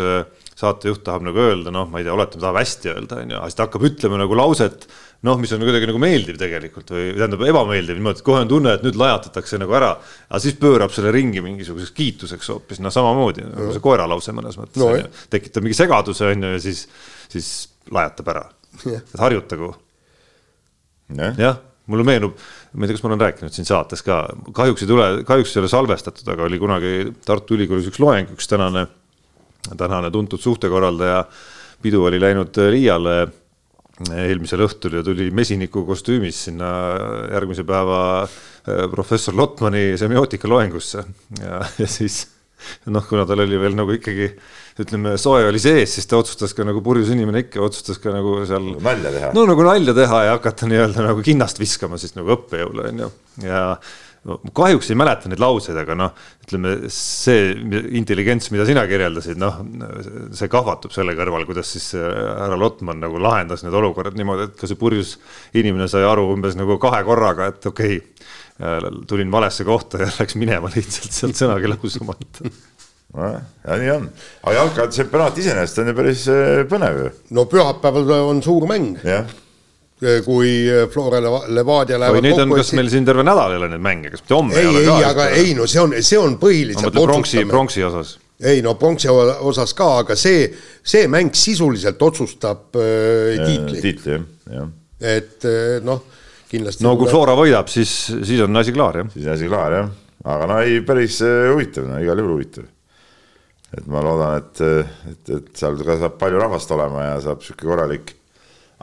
saatejuht 0.59 1.05
tahab 1.07 1.29
nagu 1.29 1.39
öelda, 1.39 1.71
noh, 1.75 1.87
ma 1.91 2.01
ei 2.01 2.07
tea, 2.07 2.15
oletame, 2.15 2.43
tahab 2.43 2.59
hästi 2.59 2.91
öelda, 2.91 3.21
on 3.23 3.31
ju, 3.31 3.39
aga 3.39 3.51
siis 3.51 3.59
ta 3.59 3.67
hakkab 3.69 3.87
ütlema 3.87 4.19
nagu 4.19 4.39
lauset 4.39 4.89
noh, 5.27 5.39
mis 5.39 5.53
on 5.55 5.63
kuidagi 5.63 5.87
nagu 5.87 6.01
meeldiv 6.03 6.39
tegelikult 6.41 6.93
või 6.95 7.11
tähendab 7.15 7.45
ebameeldiv 7.47 7.99
niimoodi, 7.99 8.21
et 8.21 8.27
kohe 8.27 8.43
on 8.43 8.51
tunne, 8.51 8.75
et 8.77 8.87
nüüd 8.87 8.99
lajatatakse 8.99 9.61
nagu 9.63 9.77
ära, 9.79 9.93
aga 10.29 10.41
siis 10.43 10.57
pöörab 10.61 10.95
selle 10.95 11.13
ringi 11.15 11.43
mingisuguseks 11.45 11.95
kiituseks 11.97 12.51
hoopis, 12.51 12.81
noh, 12.83 12.95
samamoodi 12.95 13.47
nagu 13.47 13.71
see 13.75 13.85
koera 13.85 14.09
lause 14.11 14.35
mõnes 14.35 14.59
mõttes 14.59 14.83
no, 14.83 14.91
tekitab 15.33 15.67
mingi 15.67 15.79
segaduse 15.79 16.27
on 16.27 16.47
ju 16.47 16.55
ja 16.57 16.63
siis, 16.63 16.87
siis 17.31 17.51
lajatab 17.95 18.33
ära, 18.35 18.47
et 18.91 19.15
harjutagu. 19.23 19.71
jah, 21.39 21.61
mulle 21.93 22.07
meenub, 22.09 22.35
ma 22.73 22.87
ei 22.87 22.91
tea, 22.91 22.97
kas 22.97 23.05
ma 23.05 23.13
olen 23.13 23.23
rääkinud 23.23 23.55
siin 23.55 23.69
saates 23.69 24.03
ka, 24.07 24.25
kahjuks 24.57 24.83
ei 24.83 24.91
tule, 24.91 25.09
kahjuks 25.29 25.55
ei 25.55 25.63
ole 25.63 25.71
salvestatud, 25.71 26.27
aga 26.35 26.49
oli 26.49 26.59
kunagi 26.63 26.93
Tartu 27.27 27.55
Ülikoolis 27.55 27.87
üks 27.93 28.03
loeng, 28.03 28.35
üks 28.35 28.51
tänane, 28.51 28.89
tänane 29.71 30.11
tuntud 30.11 30.43
suhtekorraldaja 30.43 31.23
pidu 31.83 32.05
oli 32.07 32.19
läinud 32.23 32.59
Riiale 32.71 33.17
eelmisel 34.01 34.65
õhtul 34.67 34.99
ja 34.99 35.03
tuli 35.07 35.29
mesiniku 35.35 35.85
kostüümis 35.87 36.47
sinna 36.49 36.71
järgmise 37.33 37.65
päeva 37.69 38.01
äh, 38.25 38.87
professor 38.93 39.37
Lotmani 39.37 39.93
semiootika 40.01 40.51
loengusse 40.51 41.05
ja, 41.43 41.61
ja 41.81 41.89
siis 41.91 42.25
noh, 42.91 43.05
kuna 43.09 43.27
tal 43.29 43.43
oli 43.45 43.59
veel 43.61 43.77
nagu 43.79 43.95
ikkagi 43.95 44.31
ütleme, 44.83 45.17
soe 45.21 45.45
oli 45.49 45.61
sees, 45.61 45.97
siis 45.97 46.09
ta 46.09 46.17
otsustas 46.21 46.55
ka 46.57 46.65
nagu 46.67 46.81
purjus 46.85 47.11
inimene 47.13 47.45
ikka 47.45 47.61
otsustas 47.65 48.01
ka 48.03 48.15
nagu 48.15 48.39
seal 48.49 48.73
nalja 48.81 49.13
teha. 49.13 49.33
no 49.37 49.45
nagu 49.49 49.67
nalja 49.67 49.95
teha 49.97 50.23
ja 50.29 50.39
hakata 50.39 50.71
nii-öelda 50.71 51.05
nagu 51.11 51.25
kinnast 51.27 51.61
viskama 51.61 52.01
siis 52.01 52.17
nagu 52.17 52.33
õppejõule 52.37 52.89
onju 52.93 53.11
ja 53.45 53.63
no, 54.29 54.39
kahjuks 54.55 54.91
ei 54.93 54.99
mäleta 54.99 55.31
neid 55.31 55.43
lauseid, 55.43 55.79
aga 55.83 55.97
noh, 55.99 56.13
ütleme 56.45 56.75
see 56.93 57.53
intelligents, 57.99 58.51
mida 58.55 58.67
sina 58.69 58.85
kirjeldasid, 58.91 59.41
noh, 59.41 59.61
see 60.37 60.51
kahvatub 60.53 60.95
selle 60.95 61.17
kõrval, 61.19 61.47
kuidas 61.49 61.73
siis 61.75 61.93
härra 61.97 62.59
Lotman 62.59 63.03
nagu 63.03 63.21
lahendas 63.23 63.65
need 63.67 63.77
olukorrad 63.79 64.19
niimoodi, 64.19 64.51
et 64.51 64.59
ka 64.61 64.71
see 64.71 64.81
purjus 64.81 65.17
inimene 65.59 65.89
sai 65.91 66.07
aru 66.09 66.29
umbes 66.35 66.59
nagu 66.59 66.79
kahe 66.83 67.03
korraga, 67.09 67.51
et 67.53 67.71
okei 67.73 67.99
okay,, 67.99 68.21
tulin 69.11 69.33
valesse 69.33 69.67
kohta 69.67 70.05
ja 70.05 70.11
läks 70.21 70.39
minema 70.39 70.71
lihtsalt 70.71 71.17
sealt 71.17 71.39
sõnagi 71.39 71.73
lausamata 71.73 72.53
ja 73.13 73.77
nii 73.77 73.91
on, 73.93 74.05
aga 74.43 74.55
jalkatšempionaat 74.57 75.41
iseenesest 75.43 75.83
on 75.83 75.91
ju 75.91 75.97
päris 75.97 76.23
äh, 76.33 76.63
põnev 76.69 77.01
ju. 77.01 77.09
no 77.37 77.45
pühapäeval 77.51 78.15
on 78.23 78.41
suur 78.45 78.65
mäng. 78.71 78.95
jah 79.05 79.29
kui 80.25 80.67
Flora 80.91 81.21
Levadia 81.23 81.99
lähevad 82.01 82.19
kokku. 82.19 82.27
Neid 82.27 82.43
on, 82.43 82.55
kas 82.59 82.73
meil 82.79 82.91
siin 82.93 83.07
terve 83.07 83.25
nädal 83.27 83.55
ei 83.55 83.61
ole 83.61 83.69
neid 83.73 83.85
mänge, 83.85 84.11
kas 84.13 84.25
mitte 84.25 84.37
homme 84.37 84.59
ei, 84.59 84.73
ei, 84.83 85.05
aga 85.07 85.29
ei 85.37 85.55
no 85.59 85.67
see 85.71 85.83
on, 85.83 85.95
see 86.01 86.19
on 86.19 86.37
põhiliselt. 86.43 86.89
ma 86.89 86.91
mõtlen 86.91 87.09
pronksi, 87.13 87.45
pronksi 87.51 87.87
osas. 87.87 88.17
ei 88.53 88.65
no 88.65 88.75
pronksi 88.81 89.11
osas 89.13 89.75
ka, 89.79 89.89
aga 90.03 90.17
see, 90.19 90.49
see 90.83 91.07
mäng 91.13 91.35
sisuliselt 91.39 92.03
otsustab 92.03 92.79
äh, 92.81 93.39
tiitli. 93.47 93.83
tiitli 93.85 94.17
jah, 94.17 94.27
jah. 94.59 94.71
et 95.15 95.49
noh, 95.87 96.05
kindlasti. 96.51 96.87
no 96.87 96.97
kui 97.01 97.11
Flora 97.11 97.39
võidab, 97.39 97.71
siis, 97.71 97.95
siis 98.13 98.43
on 98.43 98.63
asi 98.63 98.75
klaar 98.75 99.03
jah. 99.05 99.13
siis 99.15 99.29
on 99.29 99.37
asi 99.37 99.51
klaar 99.51 99.79
jah, 99.79 99.91
aga 100.35 100.51
no 100.51 100.63
ei, 100.67 100.81
päris 100.87 101.23
huvitav, 101.23 101.87
no 101.91 102.03
igal 102.03 102.23
juhul 102.23 102.41
huvitav 102.41 102.67
et 103.73 103.87
ma 103.89 104.03
loodan, 104.05 104.43
et, 104.43 104.65
et, 105.13 105.31
et 105.39 105.55
seal 105.57 105.79
ka 105.81 105.97
saab 106.01 106.19
palju 106.21 106.41
rahvast 106.43 106.75
olema 106.75 107.07
ja 107.07 107.15
saab 107.25 107.45
sihuke 107.45 107.65
korralik 107.65 108.13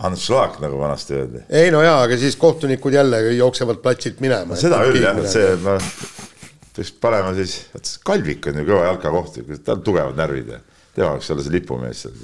anšlaag, 0.08 0.60
nagu 0.64 0.80
vanasti 0.80 1.18
öeldi. 1.18 1.44
ei 1.50 1.72
no 1.74 1.84
jaa, 1.84 2.02
aga 2.06 2.18
siis 2.20 2.38
kohtunikud 2.40 2.96
jälle 2.96 3.22
jooksevad 3.38 3.82
platsilt 3.84 4.20
minema 4.24 4.56
no,. 4.56 4.60
seda 4.60 4.82
küll 4.88 5.04
jah, 5.04 5.20
et 5.20 5.32
see 5.32 5.56
ma 5.64 5.78
peaks 6.76 6.92
panema 7.04 7.34
siis, 7.38 7.56
Kalvik 8.08 8.48
on 8.52 8.62
ju 8.62 8.68
kõva 8.70 8.86
jalkakohtunik, 8.92 9.64
tal 9.64 9.80
on 9.80 9.88
tugevad 9.88 10.20
närvid 10.20 10.54
ja 10.56 10.62
tema 10.96 11.16
võiks 11.18 11.32
olla 11.34 11.46
see 11.46 11.56
lipumees 11.58 12.06
seal. 12.06 12.18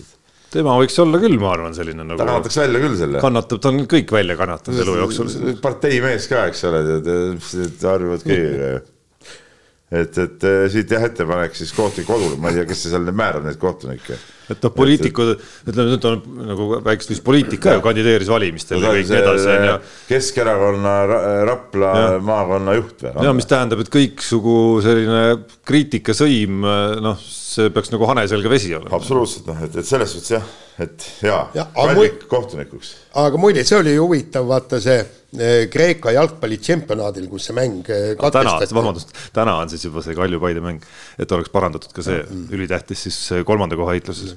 tema 0.56 0.80
võiks 0.80 0.98
olla 1.04 1.20
küll, 1.22 1.38
ma 1.42 1.52
arvan, 1.58 1.76
selline 1.76 2.04
nagu. 2.04 2.20
ta 2.22 2.30
kannataks 2.30 2.60
välja 2.64 2.84
küll 2.86 2.98
selle. 3.00 3.24
kannatab, 3.24 3.62
ta 3.62 3.72
on 3.74 3.86
kõik 3.92 4.16
välja 4.16 4.40
kannatanud 4.40 4.84
elu 4.86 4.98
jooksul. 5.04 5.38
parteimees 5.64 6.30
ka, 6.32 6.48
eks 6.52 6.68
ole, 6.72 6.84
tead, 7.06 7.82
harjuvad 7.84 8.28
kõigega 8.28 8.76
ju 8.76 8.84
et, 9.96 10.18
et 10.18 10.48
siit 10.74 10.92
jah, 10.92 11.04
ettepanek 11.06 11.56
siis 11.58 11.74
kohtunike 11.76 12.10
kodule, 12.10 12.40
ma 12.42 12.52
ei 12.52 12.60
tea, 12.60 12.70
kes 12.70 12.88
seal 12.90 13.06
määrab 13.16 13.46
neid 13.46 13.60
kohtunikke. 13.62 14.18
Et 14.52 14.66
noh, 14.66 14.74
poliitikud, 14.76 15.32
ütleme 15.66 15.94
nüüd 15.94 16.08
on 16.10 16.22
nagu 16.52 16.68
väikest 16.86 17.14
vist 17.14 17.26
poliitik 17.26 17.62
ka 17.64 17.78
ju 17.78 17.84
kandideeris 17.86 18.30
valimistel 18.32 18.84
ja 18.84 18.94
kõik 18.96 19.10
nii 19.10 19.22
edasi 19.22 19.50
on 19.54 19.66
ju. 19.70 19.78
Keskerakonna 20.10 20.96
Rapla 21.50 21.94
ja. 21.96 22.12
maakonna 22.26 22.78
juht 22.78 23.06
või? 23.08 23.16
ja 23.28 23.34
mis 23.38 23.50
tähendab, 23.50 23.82
et 23.86 23.92
kõiksugu 23.94 24.58
selline 24.86 25.24
kriitikasõim, 25.68 26.70
noh, 27.06 27.26
see 27.26 27.74
peaks 27.74 27.94
nagu 27.94 28.12
hane 28.12 28.28
selge 28.32 28.52
vesi 28.52 28.76
olema. 28.78 28.94
absoluutselt 28.98 29.50
noh, 29.52 29.66
et, 29.66 29.82
et 29.82 29.88
selles 29.88 30.16
suhtes 30.16 30.38
jah, 30.38 30.56
et 30.86 31.10
jaa 31.26 31.44
ja, 31.58 31.70
Kalvik 31.76 32.26
kohtunikuks. 32.32 32.96
aga 33.26 33.42
muide, 33.42 33.66
see 33.68 33.80
oli 33.82 33.98
huvitav, 34.00 34.48
vaata 34.50 34.82
see 34.84 35.02
Eh, 35.36 35.68
Kreeka 35.72 36.14
jalgpalli 36.16 36.58
tšempionaadil, 36.62 37.28
kus 37.32 37.50
see 37.50 37.56
mäng 37.58 37.90
eh, 37.92 38.14
katkestati. 38.20 38.76
vabandust, 38.76 39.12
täna 39.36 39.58
on 39.60 39.72
siis 39.72 39.84
juba 39.88 40.04
see 40.06 40.16
Kalju-Paide 40.16 40.64
mäng, 40.64 40.84
et 41.20 41.32
oleks 41.36 41.52
parandatud 41.52 41.92
ka 41.96 42.06
see 42.06 42.22
mm. 42.22 42.46
ülitähtis 42.56 43.06
siis 43.08 43.18
kolmanda 43.48 43.76
koha 43.80 43.98
heitluses. 43.98 44.35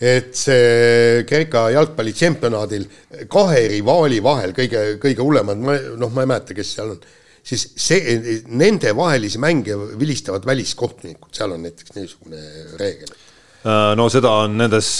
Et 0.00 0.34
see 0.36 1.24
Kreeka 1.28 1.66
jalgpalli 1.74 2.14
tšempionaadil 2.16 2.86
kahe 3.30 3.64
rivaali 3.74 4.20
vahel 4.24 4.54
kõige, 4.56 4.84
kõige 5.02 5.24
hullemad, 5.24 5.60
noh, 5.60 6.12
ma 6.12 6.24
ei 6.24 6.30
mäleta, 6.30 6.56
kes 6.56 6.74
seal 6.76 6.94
on, 6.94 7.00
siis 7.44 7.66
see, 7.76 8.14
nendevahelisi 8.48 9.40
mänge 9.42 9.76
vilistavad 10.00 10.46
väliskohtunikud, 10.48 11.34
seal 11.36 11.56
on 11.56 11.66
näiteks 11.68 11.96
niisugune 11.98 12.40
reegel. 12.80 13.12
Äh, 13.60 13.90
no 14.00 14.08
seda 14.08 14.32
on 14.46 14.56
nendes 14.56 14.94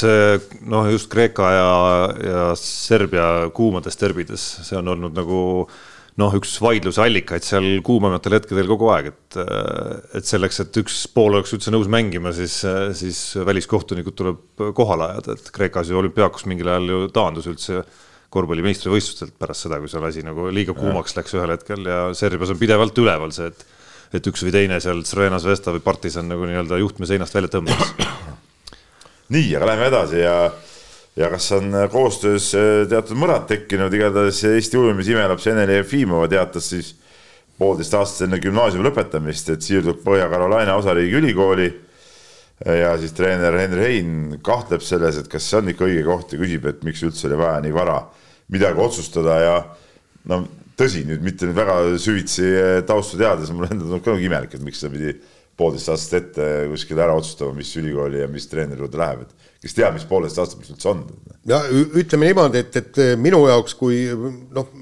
noh, 0.68 0.90
just 0.92 1.08
Kreeka 1.12 1.54
ja, 1.56 1.70
ja 2.20 2.42
Serbia 2.60 3.30
kuumades 3.56 3.96
derbides, 4.00 4.44
see 4.68 4.76
on 4.76 4.92
olnud 4.96 5.16
nagu 5.16 5.40
noh, 6.20 6.34
üks 6.36 6.52
vaidluse 6.62 7.00
allikaid 7.02 7.46
seal 7.46 7.66
kuumematel 7.86 8.36
hetkedel 8.36 8.68
kogu 8.70 8.90
aeg, 8.94 9.10
et, 9.14 9.40
et 10.20 10.28
selleks, 10.28 10.60
et 10.64 10.80
üks 10.82 11.00
pool 11.14 11.38
oleks 11.38 11.54
üldse 11.56 11.72
nõus 11.74 11.88
mängima, 11.92 12.34
siis, 12.36 12.60
siis 12.98 13.22
väliskohtunikud 13.46 14.16
tuleb 14.18 14.68
kohale 14.76 15.10
ajada, 15.14 15.38
et 15.38 15.50
Kreekas 15.54 15.90
ju 15.90 15.98
olümpiaakos 16.02 16.46
mingil 16.50 16.70
ajal 16.70 16.92
ju 16.92 17.02
taandus 17.16 17.48
üldse 17.50 17.82
korvpalli 18.30 18.62
meistrivõistlustelt 18.62 19.34
pärast 19.40 19.66
seda, 19.66 19.80
kui 19.82 19.90
seal 19.90 20.06
asi 20.06 20.22
nagu 20.22 20.46
liiga 20.54 20.74
kuumaks 20.76 21.16
läks 21.16 21.34
ühel 21.34 21.50
hetkel 21.56 21.88
ja 21.88 22.00
Serbias 22.14 22.52
on 22.54 22.60
pidevalt 22.60 22.98
üleval 23.02 23.34
see, 23.34 23.50
et 23.50 23.68
et 24.10 24.26
üks 24.26 24.42
või 24.42 24.50
teine 24.54 24.80
seal 24.82 25.04
Crvena 25.06 25.38
Zvezda 25.38 25.70
või 25.76 25.82
Partisan 25.84 26.26
nagu 26.30 26.46
nii-öelda 26.48 26.80
juhtme 26.80 27.06
seinast 27.06 27.34
välja 27.36 27.52
tõmbas 27.52 27.92
nii, 29.34 29.52
aga 29.54 29.68
lähme 29.70 29.86
edasi 29.90 30.22
ja, 30.24 30.34
ja 31.20 31.28
kas 31.30 31.52
on 31.52 31.74
koostöös 31.92 32.54
äh, 32.54 32.88
teatud 32.88 33.18
mõrad 33.20 33.44
tekkinud, 33.50 33.92
igatahes 33.92 34.40
Eesti 34.48 34.78
ujumise 34.80 35.12
imelaps 35.12 35.48
Ene-Li 35.50 35.76
Jefimova 35.80 36.28
teatas 36.32 36.70
siis 36.72 36.94
poolteist 37.60 37.94
aastat 37.98 38.24
enne 38.24 38.38
gümnaasiumi 38.40 38.86
lõpetamist, 38.86 39.50
et 39.52 39.64
siirdub 39.64 40.00
Põhja-Carolina 40.04 40.78
osariigi 40.80 41.18
ülikooli. 41.20 41.68
ja 42.60 42.92
siis 43.00 43.12
treener 43.16 43.54
Henri 43.56 43.84
Hein 43.84 44.38
kahtleb 44.44 44.82
selles, 44.84 45.16
et 45.16 45.28
kas 45.32 45.44
see 45.48 45.60
on 45.60 45.68
ikka 45.72 45.86
õige 45.86 46.04
koht 46.04 46.32
ja 46.32 46.40
küsib, 46.40 46.66
et 46.68 46.82
miks 46.84 47.02
üldse 47.04 47.28
oli 47.28 47.38
vaja 47.40 47.60
nii 47.64 47.72
vara 47.72 47.94
midagi 48.52 48.80
otsustada 48.84 49.36
ja 49.40 49.54
no 50.28 50.42
tõsi, 50.76 51.06
nüüd 51.08 51.24
mitte 51.24 51.48
nüüd 51.48 51.56
väga 51.56 51.76
süvitsi 52.00 52.50
taustu 52.88 53.20
teades, 53.20 53.52
mulle 53.52 53.70
endale 53.72 53.88
tundub 53.88 54.04
ka 54.04 54.12
nagu 54.12 54.24
imelik, 54.24 54.56
et 54.56 54.64
miks 54.64 54.80
ta 54.80 54.92
pidi 54.92 55.14
poolteist 55.60 55.92
aastat 55.92 56.18
ette 56.20 56.50
kuskil 56.72 57.00
ära 57.00 57.14
otsustama, 57.20 57.54
mis 57.60 57.70
ülikooli 57.78 58.22
ja 58.24 58.28
mis 58.32 58.48
treeneri 58.50 58.82
juurde 58.82 59.00
läheb, 59.00 59.26
et 59.26 59.66
kes 59.66 59.76
teab, 59.76 59.96
mis 59.96 60.06
poolteist 60.08 60.40
aastat 60.42 60.62
mis 60.62 60.72
üldse 60.74 60.92
on. 60.92 61.04
ja 61.48 61.62
ütleme 61.70 62.30
niimoodi, 62.30 62.64
et, 62.64 62.80
et 62.80 63.02
minu 63.20 63.44
jaoks, 63.48 63.76
kui 63.78 64.06
noh, 64.56 64.72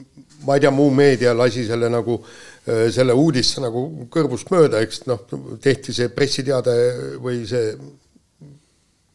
ma 0.47 0.57
ei 0.57 0.65
tea, 0.65 0.73
muu 0.75 0.93
meedia 0.95 1.35
lasi 1.37 1.67
selle 1.69 1.91
nagu 1.93 2.21
selle 2.69 3.15
uudisse 3.17 3.63
nagu 3.65 3.83
kõrvust 4.13 4.51
mööda, 4.53 4.83
eks 4.85 5.07
noh, 5.09 5.23
tehti 5.65 5.95
see 5.97 6.11
pressiteade 6.13 6.75
või 7.23 7.41
see 7.49 7.73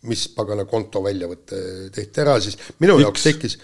mis 0.09 0.25
pagana 0.35 0.65
konto 0.67 1.03
väljavõte 1.03 1.59
tehti 1.93 2.23
ära, 2.23 2.35
siis 2.43 2.57
minu 2.83 2.97
X. 2.97 3.05
jaoks 3.05 3.27
tekkis 3.29 3.57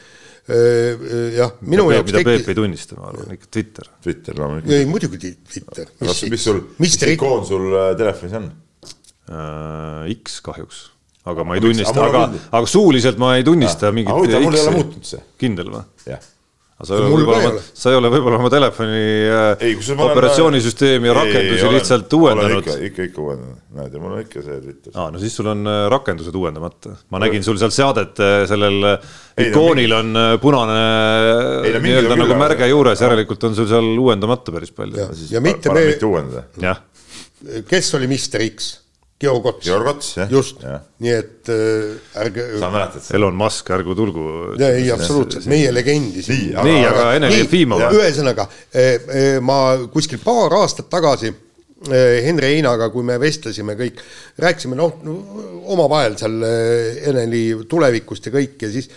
jah, 1.35 1.55
minu 1.61 1.87
mida 1.87 1.99
jaoks 1.99 2.11
mida 2.11 2.21
tekkis. 2.21 2.45
Peep 2.45 2.53
ei 2.53 2.57
tunnista, 2.57 2.97
ma 2.99 3.09
arvan, 3.11 3.33
ikka 3.35 3.51
Twitter. 3.53 3.91
Twitter 4.05 4.39
loomulikult. 4.39 4.75
ei, 4.77 4.87
muidugi 4.89 5.19
Twitter. 5.35 5.91
mis, 6.05 6.23
mis 6.33 6.47
sul, 6.49 6.63
mis 6.81 6.97
ikoon 7.13 7.45
sul 7.49 7.67
äh, 7.73 7.91
telefonis 7.99 8.39
on 8.39 8.49
uh,? 8.49 10.09
X 10.15 10.39
kahjuks, 10.45 10.81
aga 11.29 11.45
ma 11.45 11.59
ei 11.59 11.63
tunnista, 11.63 12.01
aga, 12.07 12.25
aga 12.49 12.65
suuliselt 12.69 13.21
ma 13.21 13.35
ei 13.37 13.45
tunnista 13.45 13.93
mingit. 13.93 14.09
aga 14.09 14.23
huvitav, 14.23 14.45
mul 14.47 14.57
ei 14.57 14.65
ole 14.65 14.75
muutunud 14.79 15.09
see. 15.13 15.23
kindel 15.41 15.73
või? 15.75 15.85
jah 16.09 16.27
aga 16.79 16.87
sa 16.87 16.95
ei 16.95 17.01
ole 17.03 17.11
võib-olla, 17.11 17.61
sa 17.75 17.91
ei 17.91 17.97
ole 17.99 18.09
võib-olla 18.13 18.37
oma 18.39 18.49
telefoni 18.53 18.99
äh, 19.27 19.63
ei, 19.67 19.73
operatsioonisüsteemi 20.05 21.09
ja 21.09 21.15
rakendusi 21.17 21.65
ei, 21.65 21.73
lihtsalt 21.75 22.15
uuendanud. 22.15 22.61
ikka, 22.63 22.75
ikka, 22.87 23.07
ikka 23.09 23.23
uuendanud, 23.25 23.57
näed 23.75 23.97
ja 23.97 24.03
mul 24.03 24.13
on 24.15 24.21
ikka 24.23 24.43
see 24.45 24.59
Twitter. 24.63 24.93
aa, 24.95 25.09
no 25.11 25.19
siis 25.19 25.35
sul 25.35 25.49
on 25.51 25.67
äh, 25.67 25.81
rakendused 25.91 26.39
uuendamata. 26.39 26.95
ma 27.11 27.19
nägin 27.25 27.43
sul 27.43 27.59
seal 27.59 27.73
seadet, 27.75 28.23
äh, 28.23 28.45
sellel 28.47 28.79
ei, 28.93 29.49
ikoonil 29.49 29.91
no, 29.91 29.99
on 29.99 30.39
punane 30.39 31.79
nii-öelda 31.83 32.15
nagu 32.15 32.31
aga... 32.31 32.41
märge 32.45 32.71
juures, 32.71 33.03
järelikult 33.03 33.43
on 33.49 33.59
sul 33.59 33.67
seal 33.71 33.91
uuendamata 33.99 34.55
päris 34.55 34.71
palju. 34.71 35.03
ja, 35.03 35.09
ja 35.35 35.43
mitte 35.43 35.75
me. 35.75 35.83
kes 37.67 37.91
oli 37.99 38.07
Mister 38.07 38.47
X? 38.47 38.77
Georg 39.19 39.45
Ots. 39.45 39.65
Georg 39.65 39.87
Ots, 39.87 40.13
jah. 40.15 40.29
just, 40.31 40.61
nii 41.03 41.11
et 41.11 41.49
äh, 41.51 42.21
ärge. 42.23 42.45
sa 42.61 42.69
mäletad 42.71 43.03
seda? 43.03 43.17
Elon 43.17 43.35
Musk, 43.35 43.67
ärgu 43.75 43.95
tulgu. 43.97 44.25
ei, 44.63 44.85
absoluutselt, 44.95 45.47
meie 45.51 45.73
legendi. 45.75 46.23
nii, 46.23 46.45
aga, 46.53 46.63
nii, 46.69 46.85
aga 46.87 47.07
Ene 47.17 47.31
Jefimov. 47.33 47.83
ühesõnaga 47.97 48.45
äh, 48.47 48.85
äh, 48.95 49.27
ma 49.43 49.57
kuskil 49.91 50.21
paar 50.23 50.55
aastat 50.61 50.87
tagasi 50.93 51.33
äh, 51.33 52.21
Henri 52.23 52.53
Heinaga, 52.53 52.87
kui 52.93 53.03
me 53.03 53.19
vestlesime 53.19 53.75
kõik, 53.79 53.99
rääkisime 54.39 54.79
noh, 54.79 55.03
omavahel 55.75 56.15
seal 56.21 56.39
Eneli 57.11 57.43
tulevikust 57.67 58.31
ja 58.31 58.35
kõik 58.37 58.55
ja 58.63 58.71
siis 58.71 58.87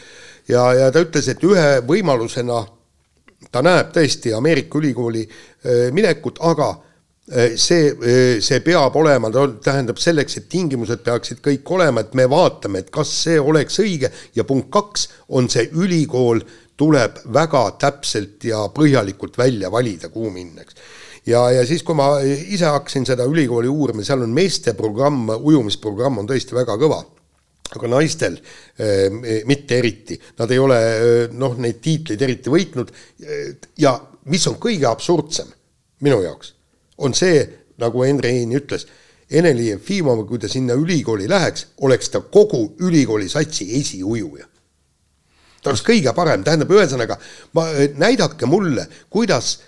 ja, 0.46 0.68
ja 0.84 0.92
ta 0.94 1.02
ütles, 1.02 1.32
et 1.34 1.42
ühe 1.50 1.82
võimalusena 1.88 2.62
ta 3.50 3.66
näeb 3.66 3.90
tõesti 3.98 4.30
Ameerika 4.38 4.78
ülikooli 4.78 5.26
minekut, 5.98 6.38
aga 6.46 6.70
Äh, 6.72 6.88
see, 7.30 7.92
äh, 8.02 8.40
see 8.42 8.60
peab 8.64 8.96
olema, 8.98 9.30
tähendab 9.62 10.00
selleks, 10.02 10.40
et 10.40 10.48
tingimused 10.50 11.04
peaksid 11.06 11.42
kõik 11.44 11.70
olema, 11.70 12.02
et 12.02 12.16
me 12.18 12.26
vaatame, 12.30 12.82
et 12.82 12.90
kas 12.94 13.12
see 13.22 13.38
oleks 13.40 13.78
õige. 13.82 14.10
Ja 14.34 14.44
punkt 14.48 14.70
kaks 14.74 15.08
on 15.30 15.48
see 15.52 15.68
ülikool 15.70 16.42
tuleb 16.76 17.20
väga 17.32 17.62
täpselt 17.78 18.42
ja 18.48 18.64
põhjalikult 18.74 19.38
välja 19.38 19.70
valida, 19.70 20.10
kuhu 20.10 20.32
minna, 20.34 20.64
eks. 20.64 20.78
ja, 21.28 21.44
ja 21.54 21.66
siis, 21.68 21.84
kui 21.86 21.94
ma 21.94 22.16
ise 22.24 22.66
hakkasin 22.66 23.06
seda 23.06 23.26
ülikooli 23.28 23.70
uurima, 23.70 24.02
seal 24.02 24.24
on 24.24 24.32
meesteprogramm, 24.34 25.36
ujumisprogramm 25.38 26.22
on 26.22 26.30
tõesti 26.30 26.56
väga 26.58 26.78
kõva. 26.80 27.04
Aga 27.72 27.88
naistel 27.88 28.34
eh, 28.36 29.44
mitte 29.48 29.78
eriti, 29.78 30.18
nad 30.36 30.50
ei 30.52 30.58
ole 30.60 30.80
noh, 31.32 31.54
neid 31.56 31.78
tiitleid 31.80 32.24
eriti 32.26 32.52
võitnud. 32.52 32.90
Ja 33.80 33.94
mis 34.28 34.44
on 34.50 34.58
kõige 34.60 34.90
absurdsem 34.90 35.48
minu 36.04 36.18
jaoks 36.20 36.52
on 37.02 37.14
see, 37.16 37.42
nagu 37.82 38.04
Henri 38.06 38.36
Hein 38.38 38.54
ütles, 38.58 38.86
Eneli 39.32 39.70
Jefimov, 39.70 40.26
kui 40.28 40.38
ta 40.38 40.48
sinna 40.50 40.76
ülikooli 40.76 41.28
läheks, 41.30 41.66
oleks 41.86 42.10
ta 42.12 42.20
kogu 42.20 42.74
ülikooli 42.84 43.28
satsi 43.32 43.68
esiujuja. 43.80 44.46
ta 45.62 45.70
oleks 45.70 45.84
kõige 45.86 46.12
parem, 46.14 46.42
tähendab, 46.44 46.72
ühesõnaga, 46.74 47.16
ma, 47.54 47.68
näidake 47.96 48.46
mulle, 48.50 48.88
kuidas 49.10 49.60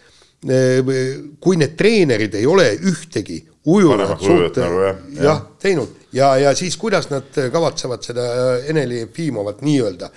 kui 1.40 1.56
need 1.56 1.76
treenerid 1.78 2.34
ei 2.36 2.46
ole 2.46 2.66
ühtegi 2.90 3.38
ujuvat 3.72 4.20
suurt 4.20 4.58
nagu, 4.60 4.80
jah, 4.84 4.96
jah 5.14 5.24
ja, 5.24 5.34
teinud. 5.62 5.94
Ja, 6.12 6.34
ja 6.36 6.52
siis 6.54 6.76
kuidas 6.76 7.08
nad 7.08 7.32
kavatsevad 7.52 8.04
seda 8.04 8.26
Eneli 8.68 9.00
Jefimovat 9.00 9.62
nii-öelda 9.64 10.10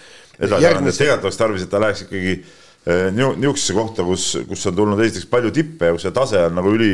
arendada, 0.43 0.91
tegelikult 0.91 1.29
oleks 1.29 1.39
tarvis, 1.39 1.63
et 1.63 1.71
ta 1.71 1.79
läheks 1.81 2.03
ikkagi 2.05 2.33
eh, 2.33 2.57
niisugusesse 2.87 3.73
kohta, 3.75 4.03
kus, 4.07 4.29
kus 4.47 4.67
on 4.69 4.75
tulnud 4.77 5.01
esiteks 5.03 5.27
palju 5.31 5.51
tippe 5.55 5.89
ja 5.89 5.95
kus 5.95 6.05
see 6.07 6.15
tase 6.15 6.43
on 6.47 6.55
nagu 6.55 6.71
üli, 6.71 6.93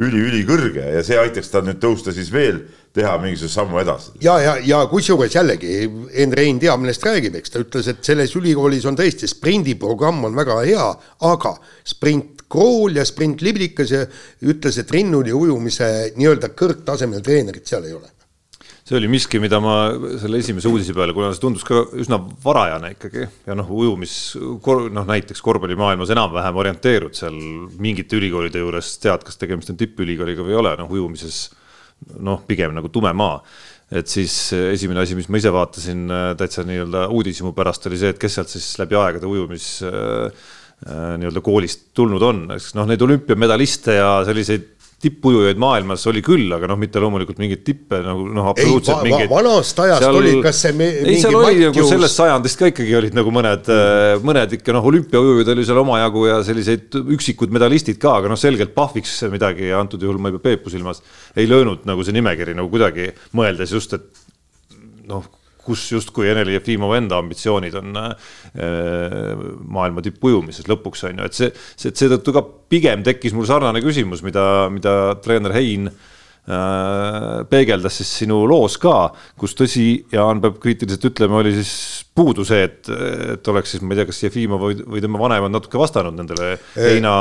üli-ülikõrge 0.00 0.86
ja 0.96 1.02
see 1.06 1.18
aitaks 1.20 1.52
tal 1.52 1.66
nüüd 1.66 1.82
tõusta 1.82 2.14
siis 2.14 2.30
veel, 2.32 2.62
teha 2.94 3.12
mingisuguse 3.20 3.58
sammu 3.58 3.80
edasi. 3.82 4.14
ja, 4.24 4.38
ja, 4.42 4.54
ja 4.64 4.80
kusjuures 4.90 5.34
jällegi, 5.34 5.84
Enn-Rein 6.24 6.60
teab, 6.62 6.80
millest 6.82 7.04
räägib, 7.04 7.36
eks 7.38 7.52
ta 7.52 7.62
ütles, 7.62 7.90
et 7.90 8.00
selles 8.06 8.34
ülikoolis 8.38 8.86
on 8.88 8.96
tõesti 8.98 9.28
sprindiprogramm 9.30 10.24
on 10.30 10.38
väga 10.38 10.60
hea, 10.64 10.88
aga 11.30 11.56
sprint 11.84 12.32
Krool 12.54 12.94
ja 12.94 13.02
sprint 13.08 13.40
Liblikas 13.42 13.90
ja 13.90 14.04
ütles, 14.46 14.76
et 14.78 14.90
rinnuli 14.94 15.32
ujumise 15.34 15.88
nii-öelda 16.14 16.52
kõrgtasemel 16.54 17.24
treenerit 17.24 17.66
seal 17.66 17.88
ei 17.88 17.96
ole 17.96 18.13
see 18.84 18.98
oli 18.98 19.08
miski, 19.08 19.40
mida 19.40 19.58
ma 19.64 19.74
selle 20.20 20.42
esimese 20.42 20.68
uudise 20.68 20.92
peale, 20.96 21.14
kuna 21.16 21.30
see 21.32 21.40
tundus 21.40 21.64
ka 21.64 21.80
üsna 21.96 22.18
varajane 22.44 22.92
ikkagi 22.92 23.22
ja 23.24 23.56
noh, 23.56 23.70
ujumis, 23.72 24.16
noh 24.92 25.06
näiteks 25.08 25.40
korvpallimaailmas 25.44 26.12
enam-vähem 26.12 26.58
orienteerud 26.60 27.16
seal 27.16 27.38
mingite 27.80 28.18
ülikoolide 28.20 28.60
juures, 28.60 28.96
tead, 29.00 29.24
kas 29.24 29.40
tegemist 29.40 29.72
on 29.72 29.80
tippülikooliga 29.80 30.44
või 30.44 30.52
ei 30.52 30.60
ole, 30.60 30.74
noh 30.82 30.92
ujumises 30.92 31.46
noh, 32.20 32.42
pigem 32.44 32.74
nagu 32.76 32.90
tume 32.92 33.14
maa. 33.16 33.38
Et 33.94 34.08
siis 34.10 34.34
esimene 34.52 35.00
asi, 35.04 35.16
mis 35.16 35.30
ma 35.32 35.40
ise 35.40 35.52
vaatasin 35.54 36.04
täitsa 36.40 36.64
nii-öelda 36.66 37.06
uudishimu 37.14 37.54
pärast, 37.56 37.88
oli 37.88 38.00
see, 38.00 38.12
et 38.12 38.20
kes 38.20 38.36
sealt 38.36 38.52
siis 38.52 38.66
läbi 38.80 38.96
aegade 39.00 39.28
ujumis 39.28 39.68
äh, 39.86 40.28
äh, 40.84 41.16
nii-öelda 41.20 41.40
koolist 41.44 41.88
tulnud 41.96 42.24
on, 42.24 42.44
eks 42.56 42.72
noh, 42.76 42.88
neid 42.90 43.04
olümpiamedaliste 43.04 43.96
ja 43.96 44.10
selliseid 44.28 44.72
tippujujaid 45.04 45.60
maailmas 45.60 46.06
oli 46.10 46.22
küll, 46.24 46.48
aga 46.56 46.68
noh, 46.70 46.78
mitte 46.80 47.02
loomulikult 47.02 47.40
mingeid 47.42 47.62
tippe 47.66 48.00
nagu 48.04 48.24
noh, 48.32 48.48
absoluutselt 48.52 49.02
ei, 49.02 49.10
mingeid. 49.10 49.30
vanast 49.32 49.82
ajast 49.84 50.04
seal, 50.06 50.18
oli, 50.20 50.32
kas 50.44 50.62
see 50.64 50.74
me, 50.78 50.88
ei, 51.04 51.18
seal 51.22 51.38
oli 51.38 51.46
Mattius... 51.52 51.76
nagu 51.76 51.86
sellest 51.92 52.20
sajandist 52.22 52.60
ka 52.60 52.70
ikkagi 52.72 52.98
olid 53.00 53.18
nagu 53.18 53.34
mõned 53.34 53.70
mm., 53.70 54.24
mõned 54.26 54.56
ikka 54.58 54.76
noh, 54.76 54.90
olümpiaujujaid 54.90 55.52
oli 55.54 55.68
seal 55.68 55.82
omajagu 55.84 56.26
ja 56.30 56.40
selliseid 56.46 56.98
üksikud 57.04 57.54
medalistid 57.54 58.00
ka, 58.02 58.18
aga 58.22 58.32
noh, 58.32 58.40
selgelt 58.40 58.74
Pahviks 58.76 59.16
midagi, 59.32 59.70
antud 59.76 60.02
juhul 60.02 60.20
ma 60.20 60.32
ei 60.32 60.38
pea 60.38 60.54
Peepu 60.54 60.72
silmas, 60.72 61.00
ei 61.36 61.48
löönud 61.50 61.86
nagu 61.88 62.04
see 62.04 62.14
nimekiri 62.16 62.56
nagu 62.56 62.70
kuidagi 62.72 63.10
mõeldes 63.36 63.72
just, 63.74 63.96
et 63.96 65.08
noh 65.10 65.24
kus 65.64 65.84
justkui 65.92 66.28
Eneli 66.30 66.56
Jefimov 66.56 66.94
enda 66.98 67.18
ambitsioonid 67.22 67.76
on 67.80 68.00
äh, 68.00 68.32
maailma 69.64 70.04
tippujumises 70.04 70.68
lõpuks 70.70 71.06
on 71.08 71.22
ju, 71.22 71.28
et 71.28 71.38
see, 71.38 71.52
see, 71.74 71.94
seetõttu 71.94 72.34
ka 72.36 72.44
pigem 72.72 73.04
tekkis 73.06 73.36
mul 73.36 73.48
sarnane 73.48 73.82
küsimus, 73.84 74.24
mida, 74.26 74.68
mida 74.72 74.94
treener 75.24 75.54
Hein 75.56 75.90
äh, 75.90 77.44
peegeldas 77.50 78.00
siis 78.00 78.12
sinu 78.22 78.44
loos 78.50 78.78
ka, 78.82 79.10
kus 79.40 79.56
tõsi, 79.58 79.88
Jaan 80.14 80.42
peab 80.44 80.60
kriitiliselt 80.62 81.10
ütlema, 81.12 81.40
oli 81.42 81.56
siis 81.56 82.03
puudu 82.14 82.44
see, 82.46 82.62
et, 82.62 82.88
et 83.34 83.48
oleks 83.50 83.72
siis, 83.74 83.82
ma 83.82 83.94
ei 83.94 83.98
tea, 83.98 84.06
kas 84.06 84.20
Jefimov 84.22 84.62
või, 84.62 84.76
või 84.86 85.00
tema 85.02 85.18
vanemad 85.18 85.50
natuke 85.50 85.78
vastanud 85.80 86.14
nendele 86.14 86.52
Heina 86.76 87.14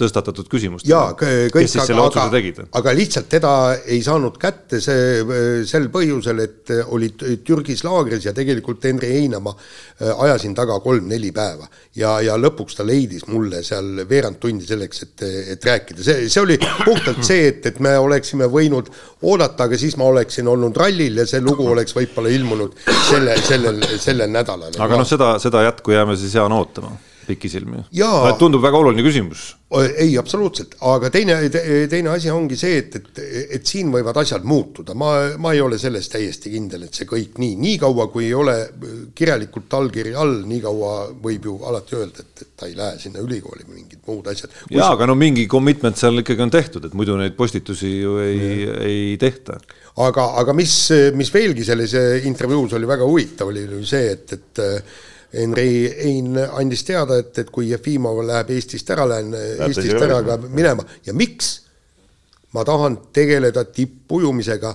tõstatatud 0.00 0.48
küsimustele. 0.48 0.88
jaa, 0.88 1.12
kõik, 1.18 1.74
aga, 1.82 2.06
aga, 2.24 2.66
aga 2.80 2.94
lihtsalt 2.96 3.28
teda 3.28 3.52
ei 3.84 4.00
saanud 4.04 4.38
kätte 4.40 4.80
see 4.80 5.20
sel 5.68 5.90
põhjusel, 5.92 6.40
et 6.46 6.72
olid 6.96 7.26
Türgis 7.44 7.84
laagris 7.84 8.24
ja 8.24 8.32
tegelikult 8.36 8.86
Henri 8.88 9.12
Heinamaa 9.18 9.52
äh, 9.52 10.14
ajasin 10.24 10.56
taga 10.56 10.78
kolm-neli 10.80 11.34
päeva. 11.36 11.68
ja, 11.96 12.16
ja 12.24 12.38
lõpuks 12.40 12.80
ta 12.80 12.88
leidis 12.88 13.28
mulle 13.28 13.60
seal 13.66 14.06
veerand 14.08 14.40
tundi 14.40 14.64
selleks, 14.68 15.02
et, 15.04 15.26
et 15.56 15.68
rääkida, 15.72 16.00
see, 16.04 16.26
see 16.32 16.40
oli 16.40 16.56
puhtalt 16.86 17.20
see, 17.24 17.50
et, 17.52 17.68
et 17.68 17.84
me 17.84 17.92
oleksime 18.00 18.48
võinud 18.48 18.88
oodata, 19.28 19.68
aga 19.68 19.76
siis 19.76 20.00
ma 20.00 20.08
oleksin 20.08 20.48
olnud 20.48 20.76
rallil 20.76 21.20
ja 21.20 21.28
see 21.28 21.44
lugu 21.44 21.68
oleks 21.68 21.92
võib-olla 21.96 22.32
ilmunud 22.32 22.80
selle, 23.10 23.36
sellel 23.44 23.76
sellel 23.76 23.98
nädalal. 24.14 24.72
aga 24.78 25.02
noh, 25.02 25.08
seda, 25.08 25.36
seda 25.42 25.66
jätku 25.66 25.96
jääme 25.96 26.16
siis 26.16 26.34
Jaan 26.34 26.52
ootama 26.52 26.94
pikisilmi. 27.26 27.84
No, 27.98 28.10
tundub 28.38 28.62
väga 28.64 28.78
oluline 28.78 29.04
küsimus. 29.04 29.54
ei, 29.98 30.12
absoluutselt, 30.18 30.76
aga 30.86 31.08
teine, 31.10 31.34
teine 31.90 32.12
asi 32.12 32.30
ongi 32.30 32.54
see, 32.58 32.76
et, 32.78 32.94
et, 33.00 33.20
et 33.58 33.66
siin 33.66 33.90
võivad 33.90 34.16
asjad 34.22 34.44
muutuda, 34.46 34.94
ma, 34.94 35.10
ma 35.42 35.50
ei 35.56 35.60
ole 35.60 35.78
selles 35.82 36.06
täiesti 36.12 36.52
kindel, 36.52 36.84
et 36.86 36.94
see 36.94 37.08
kõik 37.10 37.40
nii, 37.42 37.56
niikaua 37.64 38.06
kui 38.12 38.28
ei 38.28 38.34
ole 38.38 38.54
kirjalikult 39.18 39.74
allkiri 39.80 40.14
all, 40.14 40.38
nii 40.46 40.60
kaua 40.62 40.92
võib 41.22 41.50
ju 41.50 41.56
alati 41.66 41.98
öelda, 41.98 42.22
et, 42.22 42.44
et 42.46 42.52
ta 42.54 42.70
ei 42.70 42.76
lähe 42.78 43.00
sinna 43.02 43.24
ülikooli 43.24 43.66
või 43.66 43.80
mingid 43.80 44.06
muud 44.06 44.30
asjad. 44.30 44.54
jaa, 44.70 44.92
aga 44.94 45.10
no 45.10 45.18
mingi 45.18 45.48
commitment 45.50 45.98
seal 45.98 46.22
ikkagi 46.22 46.46
on 46.46 46.54
tehtud, 46.54 46.86
et 46.86 46.94
muidu 46.94 47.18
neid 47.18 47.34
postitusi 47.38 47.90
ju 47.98 48.20
ei, 48.22 48.62
ei 48.86 49.02
tehta 49.20 49.58
aga, 50.04 50.30
aga 50.42 50.54
mis, 50.56 50.74
mis 51.16 51.32
veelgi 51.32 51.64
selles 51.64 51.94
intervjuus 52.28 52.76
oli 52.76 52.88
väga 52.88 53.06
huvitav, 53.08 53.52
oli 53.52 53.84
see, 53.86 54.10
et, 54.12 54.32
et 54.36 54.64
Henri 55.36 55.86
Ein 56.08 56.36
andis 56.38 56.84
teada, 56.86 57.18
et, 57.20 57.32
et 57.38 57.52
kui 57.52 57.70
Jefimov 57.70 58.22
läheb 58.24 58.52
Eestist 58.56 58.90
ära, 58.94 59.06
lähen 59.08 59.32
Läheb 59.34 59.70
Eestist 59.70 60.00
ära 60.00 60.20
ka 60.26 60.40
minema 60.46 60.86
ja 61.06 61.14
miks? 61.16 61.62
ma 62.56 62.62
tahan 62.64 62.94
tegeleda 63.12 63.66
tippujumisega 63.68 64.70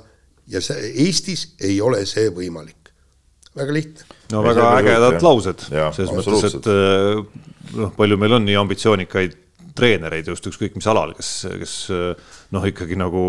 ja 0.54 0.62
see 0.62 0.92
Eestis 1.06 1.48
ei 1.64 1.80
ole 1.82 2.04
see 2.06 2.30
võimalik. 2.36 2.92
väga 3.58 3.74
lihtne. 3.74 4.18
no 4.32 4.44
väga 4.46 4.68
ägedad 4.80 5.24
laused, 5.24 5.66
selles 5.68 6.12
mõttes, 6.14 6.58
et 6.60 6.70
noh, 7.78 7.94
palju 7.98 8.20
meil 8.22 8.38
on 8.38 8.46
nii 8.46 8.60
ambitsioonikaid 8.62 9.38
treenereid 9.78 10.28
just 10.28 10.48
ükskõik 10.50 10.76
mis 10.78 10.88
alal, 10.92 11.14
kes, 11.18 11.30
kes 11.62 11.76
noh, 12.56 12.66
ikkagi 12.68 12.98
nagu 13.00 13.22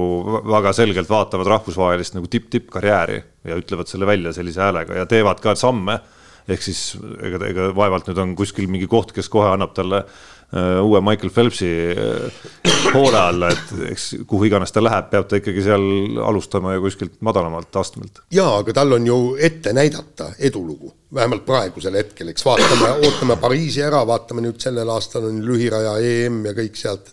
väga 0.48 0.72
selgelt 0.76 1.10
vaatavad 1.10 1.50
rahvusvahelist 1.52 2.16
nagu 2.16 2.30
tipp-tipp-karjääri 2.30 3.20
ja 3.48 3.58
ütlevad 3.60 3.90
selle 3.90 4.08
välja 4.08 4.34
sellise 4.34 4.64
häälega 4.64 4.98
ja 4.98 5.06
teevad 5.06 5.42
ka 5.44 5.54
samme. 5.58 6.00
ehk 6.48 6.62
siis 6.62 6.96
ega, 7.22 7.38
ega 7.46 7.68
vaevalt 7.74 8.08
nüüd 8.10 8.18
on 8.18 8.36
kuskil 8.36 8.66
mingi 8.66 8.88
koht, 8.90 9.12
kes 9.14 9.28
kohe 9.30 9.52
annab 9.52 9.76
talle 9.76 10.02
uh, 10.02 10.31
uue 10.52 11.00
Michael 11.00 11.30
Phelpsi 11.32 11.68
uh, 11.96 12.50
hoole 12.92 13.18
alla, 13.18 13.48
et 13.52 13.70
eks 13.90 14.08
kuhu 14.28 14.48
iganes 14.50 14.72
ta 14.72 14.82
läheb, 14.84 15.08
peab 15.12 15.28
ta 15.28 15.38
ikkagi 15.40 15.64
seal 15.64 15.84
alustama 16.26 16.74
ju 16.74 16.82
kuskilt 16.84 17.14
madalamalt 17.24 17.76
astmelt. 17.80 18.20
jaa, 18.30 18.58
aga 18.58 18.74
tal 18.76 18.92
on 18.98 19.06
ju 19.06 19.18
ette 19.40 19.72
näidata 19.72 20.32
edulugu 20.38 20.92
vähemalt 21.14 21.46
praegusel 21.46 21.96
hetkel, 21.96 22.32
eks 22.32 22.44
vaatame, 22.44 22.90
ootame 23.06 23.36
Pariisi 23.40 23.82
ära, 23.84 24.02
vaatame 24.08 24.44
nüüd 24.44 24.60
sellel 24.60 24.88
aastal 24.92 25.28
on 25.28 25.40
lühiraja 25.44 25.96
EM 26.00 26.42
ja 26.48 26.54
kõik 26.56 26.76
sealt, 26.80 27.12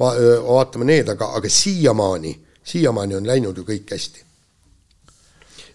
va-, 0.00 0.14
vaatame 0.46 0.88
need, 0.92 1.10
aga, 1.14 1.32
aga 1.38 1.50
siiamaani, 1.50 2.34
siiamaani 2.62 3.18
on 3.18 3.26
läinud 3.26 3.58
ju 3.58 3.66
kõik 3.66 3.94
hästi. 3.94 4.24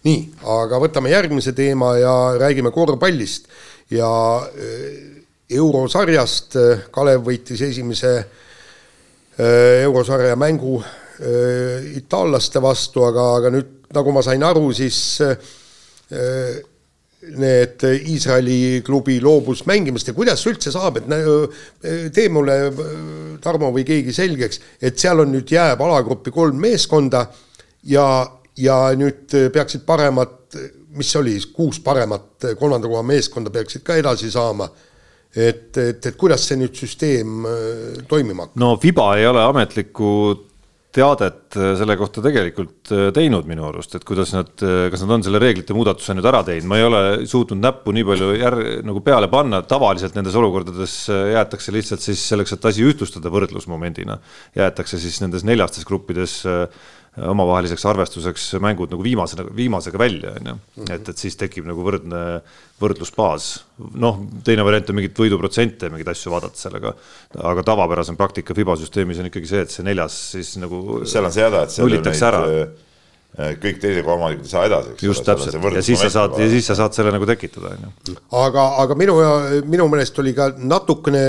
nii, 0.04 0.24
aga 0.52 0.80
võtame 0.80 1.12
järgmise 1.12 1.52
teema 1.56 1.94
ja 1.96 2.14
räägime 2.40 2.72
korvpallist 2.72 3.48
ja 3.90 4.08
eurosarjast 5.54 6.58
Kalev 6.94 7.24
võitis 7.26 7.62
esimese 7.66 8.12
eurosarja 9.38 10.36
mängu 10.38 10.76
itaallaste 11.98 12.62
vastu, 12.62 13.02
aga, 13.06 13.24
aga 13.38 13.50
nüüd 13.54 13.72
nagu 13.94 14.14
ma 14.14 14.22
sain 14.26 14.42
aru, 14.46 14.68
siis 14.74 14.98
need 17.38 17.82
Iisraeli 17.82 18.82
klubi 18.84 19.20
loobus 19.22 19.64
mängimast 19.66 20.08
ja 20.08 20.14
kuidas 20.14 20.44
üldse 20.46 20.72
saab, 20.74 20.98
et 21.00 22.12
tee 22.14 22.28
mulle, 22.32 22.58
Tarmo 23.44 23.70
või 23.74 23.84
keegi 23.86 24.12
selgeks, 24.14 24.60
et 24.80 24.98
seal 25.00 25.22
on 25.24 25.32
nüüd 25.34 25.50
jääb 25.52 25.80
alagruppi 25.84 26.32
kolm 26.34 26.60
meeskonda 26.60 27.26
ja, 27.90 28.06
ja 28.56 28.78
nüüd 28.96 29.32
peaksid 29.52 29.84
paremad, 29.86 30.58
mis 30.94 31.10
see 31.10 31.20
oli, 31.20 31.36
kuus 31.54 31.80
paremat 31.84 32.50
kolmanda 32.58 32.88
koha 32.90 33.02
meeskonda 33.06 33.52
peaksid 33.54 33.84
ka 33.86 33.98
edasi 34.00 34.30
saama 34.32 34.68
et, 35.34 35.70
et, 35.76 36.06
et 36.06 36.16
kuidas 36.18 36.48
see 36.48 36.58
nüüd 36.60 36.74
süsteem 36.78 37.46
toimima 38.08 38.48
hakkab? 38.48 38.58
no 38.60 38.74
Fiba 38.82 39.12
ei 39.18 39.28
ole 39.30 39.44
ametlikku 39.44 40.10
teadet 40.94 41.56
äh, 41.58 41.72
selle 41.78 41.96
kohta 41.98 42.22
tegelikult 42.24 42.92
äh, 42.94 43.08
teinud 43.14 43.48
minu 43.50 43.66
arust, 43.68 43.96
et 43.98 44.06
kuidas 44.06 44.34
nad, 44.34 44.52
äh, 44.62 44.86
kas 44.92 45.02
nad 45.04 45.16
on 45.16 45.24
selle 45.26 45.40
reeglite 45.42 45.74
muudatuse 45.76 46.14
nüüd 46.14 46.28
ära 46.30 46.44
teinud, 46.46 46.68
ma 46.70 46.78
ei 46.78 46.86
ole 46.86 47.02
suutnud 47.30 47.60
näppu 47.62 47.94
nii 47.94 48.06
palju 48.10 48.30
jär, 48.38 48.58
nagu 48.86 49.02
peale 49.04 49.30
panna, 49.32 49.62
tavaliselt 49.68 50.16
nendes 50.18 50.36
olukordades 50.38 50.96
jäetakse 51.10 51.74
lihtsalt 51.74 52.04
siis 52.04 52.22
selleks, 52.30 52.54
et 52.54 52.68
asi 52.70 52.86
ühtlustada 52.86 53.32
võrdlusmomendina, 53.34 54.20
jäetakse 54.58 55.00
siis 55.02 55.18
nendes 55.24 55.46
neljastes 55.46 55.86
gruppides 55.88 56.42
omavaheliseks 57.14 57.84
arvestuseks 57.86 58.46
mängud 58.62 58.90
nagu 58.90 59.04
viimase, 59.04 59.38
viimasega 59.54 59.98
välja, 59.98 60.32
on 60.40 60.48
ju. 60.50 60.54
Mhm. 60.76 60.92
et, 60.96 61.10
et 61.12 61.20
siis 61.20 61.36
tekib 61.38 61.66
nagu 61.68 61.84
võrdne 61.86 62.22
võrdlusbaas. 62.82 63.50
noh, 63.94 64.18
teine 64.44 64.64
variant 64.66 64.90
on 64.90 64.98
mingit 64.98 65.18
võiduprotsente, 65.18 65.90
mingeid 65.90 66.10
asju 66.14 66.32
vaadata 66.34 66.58
sellega, 66.58 66.94
aga 67.38 67.62
tavapärasem 67.66 68.18
praktika 68.18 68.54
FIBA 68.54 68.76
süsteemis 68.82 69.22
on 69.22 69.30
ikkagi 69.30 69.50
see, 69.50 69.62
et 69.66 69.70
see 69.70 69.86
neljas 69.86 70.16
siis 70.34 70.56
nagu 70.62 71.02
seal 71.06 71.28
on 71.28 71.34
see 71.34 71.46
häda, 71.46 71.62
et 71.64 71.74
seal 71.74 71.86
nullitakse 71.86 72.26
ära 72.30 72.42
äh, 72.50 72.66
kõik 73.34 73.80
teised 73.82 74.04
kohaomanikud 74.06 74.46
ei 74.46 74.50
saa 74.50 74.66
edasi. 74.68 74.92
just 75.02 75.24
täpselt 75.26 75.56
ja 75.74 75.82
siis 75.82 75.98
sa 76.04 76.10
saad 76.12 76.36
ja 76.38 76.46
siis 76.52 76.68
sa 76.70 76.76
saad 76.78 76.94
selle 76.94 77.10
nagu 77.10 77.26
tekitada, 77.26 77.72
on 77.74 77.88
ju. 78.06 78.14
aga, 78.38 78.66
aga 78.84 78.96
minu, 78.98 79.16
minu 79.66 79.88
meelest 79.90 80.20
oli 80.22 80.30
ka 80.36 80.52
natukene 80.54 81.24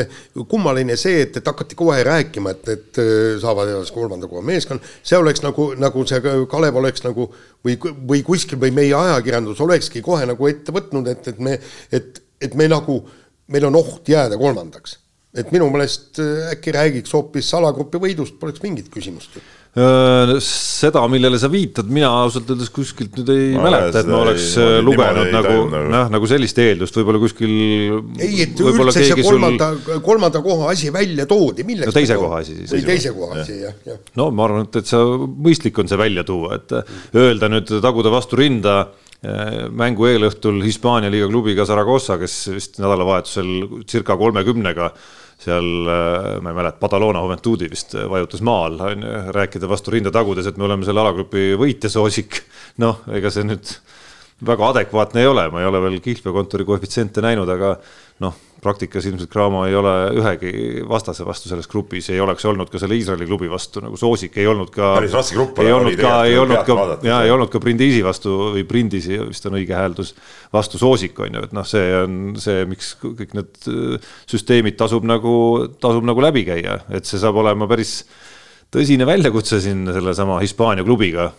kummaline 0.52 0.98
see, 1.02 1.24
et, 1.26 1.40
et 1.42 1.50
hakati 1.50 1.78
kohe 1.80 2.04
rääkima, 2.06 2.54
et, 2.54 2.70
et 2.76 3.02
saavad 3.42 3.74
edasi 3.74 3.96
kolmanda 3.96 4.30
koha 4.30 4.46
meeskond, 4.46 4.86
see 5.02 5.18
oleks 5.18 5.42
nagu, 5.46 5.72
nagu 5.82 6.06
see 6.06 6.22
Kalev 6.52 6.78
oleks 6.84 7.06
nagu 7.08 7.26
või, 7.66 7.80
või 7.82 8.22
kuskil 8.28 8.62
või 8.62 8.76
meie 8.76 8.94
ajakirjandus 8.94 9.66
olekski 9.66 10.06
kohe 10.06 10.30
nagu 10.30 10.52
ette 10.52 10.76
võtnud, 10.76 11.10
et, 11.10 11.34
et 11.34 11.42
me, 11.42 11.58
et, 11.90 12.22
et 12.38 12.60
me 12.60 12.70
nagu, 12.70 13.02
meil 13.50 13.66
on 13.72 13.82
oht 13.82 14.14
jääda 14.14 14.38
kolmandaks 14.38 15.00
et 15.36 15.50
minu 15.52 15.66
meelest 15.74 16.22
äkki 16.54 16.72
räägiks 16.72 17.18
hoopis 17.18 17.50
alagrupi 17.58 18.00
võidust, 18.00 18.38
poleks 18.40 18.62
mingit 18.64 18.94
küsimust 18.94 19.42
seda, 19.76 21.02
millele 21.12 21.36
sa 21.40 21.50
viitad, 21.52 21.90
mina 21.92 22.08
ausalt 22.22 22.48
öeldes 22.54 22.70
kuskilt 22.72 23.18
nüüd 23.20 23.32
ei 23.34 23.48
ma 23.58 23.66
mäleta, 23.66 24.06
et 24.06 24.08
ma 24.08 24.22
oleks 24.24 24.46
ei, 24.62 24.78
lugenud 24.86 25.34
nagu 25.34 25.56
noh, 25.92 26.06
nagu 26.14 26.30
sellist 26.32 26.62
eeldust, 26.64 26.96
võib-olla 26.96 27.20
kuskil. 27.20 27.52
ei, 28.16 28.46
et 28.46 28.62
üldse 28.64 29.04
see 29.04 29.18
kolmanda 29.20 29.74
sul..., 29.76 30.00
kolmanda 30.06 30.40
koha 30.46 30.72
asi 30.72 30.94
välja 30.96 31.28
toodi, 31.28 31.68
milleks? 31.68 31.92
no 31.92 31.96
teise 31.98 32.16
koha 32.22 32.40
asi 32.40 32.56
siis. 32.62 32.72
või 32.72 32.86
teise 32.88 33.12
koha 33.18 33.42
asi 33.44 33.58
jah, 33.66 33.76
jah. 33.90 34.00
no 34.16 34.30
ma 34.32 34.48
arvan, 34.48 34.70
et, 34.70 34.80
et 34.80 34.94
sa, 34.94 35.02
mõistlik 35.50 35.84
on 35.84 35.92
see 35.92 36.00
välja 36.00 36.24
tuua, 36.28 36.62
et 36.62 36.78
öelda 37.20 37.52
nüüd, 37.52 37.76
taguda 37.84 38.16
vastu 38.16 38.40
rinda 38.40 38.78
mängu 39.76 40.06
eelõhtul 40.10 40.60
Hispaania 40.66 41.10
liiga 41.14 41.28
klubiga 41.32 41.66
Saragossa, 41.66 42.20
kes 42.22 42.34
vist 42.54 42.82
nädalavahetusel 42.82 43.84
circa 43.90 44.18
kolmekümnega 44.20 44.92
seal 45.42 45.90
äh, 45.90 46.42
ma 46.42 46.52
ei 46.52 46.58
mäleta, 46.58 46.80
Badalona 46.82 47.22
Juventudi 47.24 47.68
vist 47.72 47.96
äh, 47.96 48.08
vajutas 48.10 48.44
maal, 48.46 48.80
on 48.80 49.04
ju, 49.04 49.14
rääkida 49.36 49.70
vastu 49.70 49.94
rinda 49.94 50.14
tagudes, 50.14 50.48
et 50.48 50.58
me 50.58 50.68
oleme 50.68 50.88
selle 50.88 51.04
alagrupi 51.04 51.54
võitjasoosik. 51.60 52.42
noh, 52.84 53.04
ega 53.16 53.32
see 53.34 53.46
nüüd 53.48 53.76
väga 54.46 54.72
adekvaatne 54.74 55.24
ei 55.24 55.32
ole, 55.32 55.48
ma 55.52 55.64
ei 55.64 55.70
ole 55.70 55.82
veel 55.84 56.02
kihlveokontori 56.04 56.68
koefitsiente 56.68 57.24
näinud, 57.24 57.52
aga 57.52 57.76
noh, 58.24 58.40
praktikas 58.66 59.06
ilmselt 59.06 59.30
Cramo 59.32 59.64
ei 59.68 59.76
ole 59.78 59.94
ühegi 60.18 60.52
vastase 60.90 61.26
vastu 61.28 61.52
selles 61.52 61.70
grupis, 61.70 62.10
ei 62.14 62.22
oleks 62.24 62.46
olnud 62.50 62.72
ka 62.72 62.82
selle 62.82 62.98
Iisraeli 62.98 63.28
klubi 63.30 63.50
vastu 63.52 63.84
nagu 63.84 63.98
soosik, 64.00 64.38
ei 64.42 64.50
olnud 64.50 64.72
ka. 64.74 64.96
päris 64.98 65.16
raske 65.16 65.38
grupp 65.38 65.62
ei 65.64 65.72
olnud 65.76 65.98
ka, 66.00 66.14
ei 66.30 66.38
olnud 66.42 66.64
ka, 66.68 66.78
ja 67.06 67.22
ei 67.26 67.34
olnud 67.34 67.52
ka 67.54 67.62
Brindisi 67.64 68.02
vastu 68.06 68.36
või 68.56 68.66
Brindisi 68.68 69.20
vist 69.22 69.46
on 69.50 69.60
õige 69.60 69.78
hääldus, 69.78 70.16
vastu 70.54 70.82
soosik 70.82 71.20
on 71.24 71.40
ju, 71.40 71.46
et 71.48 71.56
noh, 71.56 71.68
see 71.70 71.92
on 72.02 72.18
see, 72.42 72.66
miks 72.70 72.96
kõik 73.04 73.36
need 73.38 73.70
äh, 73.72 74.14
süsteemid 74.32 74.80
tasub 74.80 75.06
nagu, 75.08 75.36
tasub 75.82 76.08
nagu 76.08 76.26
läbi 76.26 76.46
käia, 76.48 76.82
et 76.90 77.08
see 77.08 77.22
saab 77.22 77.38
olema 77.44 77.70
päris 77.70 78.02
tõsine 78.74 79.08
väljakutse 79.08 79.62
siin 79.64 79.86
sellesama 79.94 80.42
Hispaania 80.42 80.84
klubiga. 80.84 81.30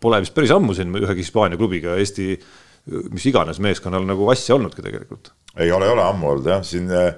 Pole 0.00 0.20
vist 0.22 0.34
päris 0.36 0.52
ammu 0.54 0.76
siin 0.76 0.92
ühegi 1.00 1.24
Hispaania 1.24 1.58
klubiga 1.58 1.96
Eesti 1.98 2.34
mis 2.86 3.26
iganes 3.26 3.58
meeskonnal 3.62 4.06
nagu 4.06 4.28
asja 4.30 4.54
olnudki 4.54 4.84
tegelikult 4.84 5.32
ei 5.56 5.72
ole, 5.72 5.86
ei 5.86 5.92
ole 5.92 6.04
ammu 6.04 6.30
olnud 6.32 6.48
jah, 6.50 6.62
siin 6.66 6.90
äh, 6.92 7.14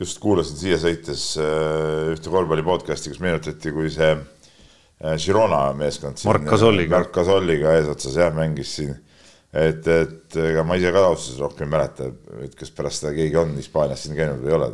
just 0.00 0.18
kuulasin 0.22 0.58
siia 0.58 0.78
sõites 0.82 1.28
äh, 1.40 2.12
ühte 2.14 2.32
korvpalli 2.32 2.64
podcast'i, 2.66 3.12
kus 3.12 3.22
meenutati, 3.22 3.72
kui 3.74 3.90
see 3.94 4.10
äh, 4.16 5.14
Girona 5.22 5.68
meeskond. 5.78 6.20
Mark 6.26 6.48
Gasolliga. 6.50 6.98
Mark 6.98 7.12
Gasolliga 7.14 7.76
eesotsas 7.78 8.18
jah, 8.18 8.34
mängis 8.36 8.74
siin. 8.80 8.96
et, 9.56 9.86
et 9.86 10.36
ega 10.42 10.66
ma 10.66 10.76
ise 10.76 10.90
ka 10.92 11.06
ausalt 11.08 11.38
rohkem 11.40 11.68
ei 11.68 11.76
mäleta, 11.76 12.10
et 12.44 12.58
kas 12.58 12.74
pärast 12.76 13.04
seda 13.04 13.14
keegi 13.16 13.38
on 13.40 13.54
Hispaanias 13.56 14.02
siin 14.04 14.18
käinud 14.18 14.42
või 14.42 14.52
ei 14.52 14.58
ole. 14.58 14.70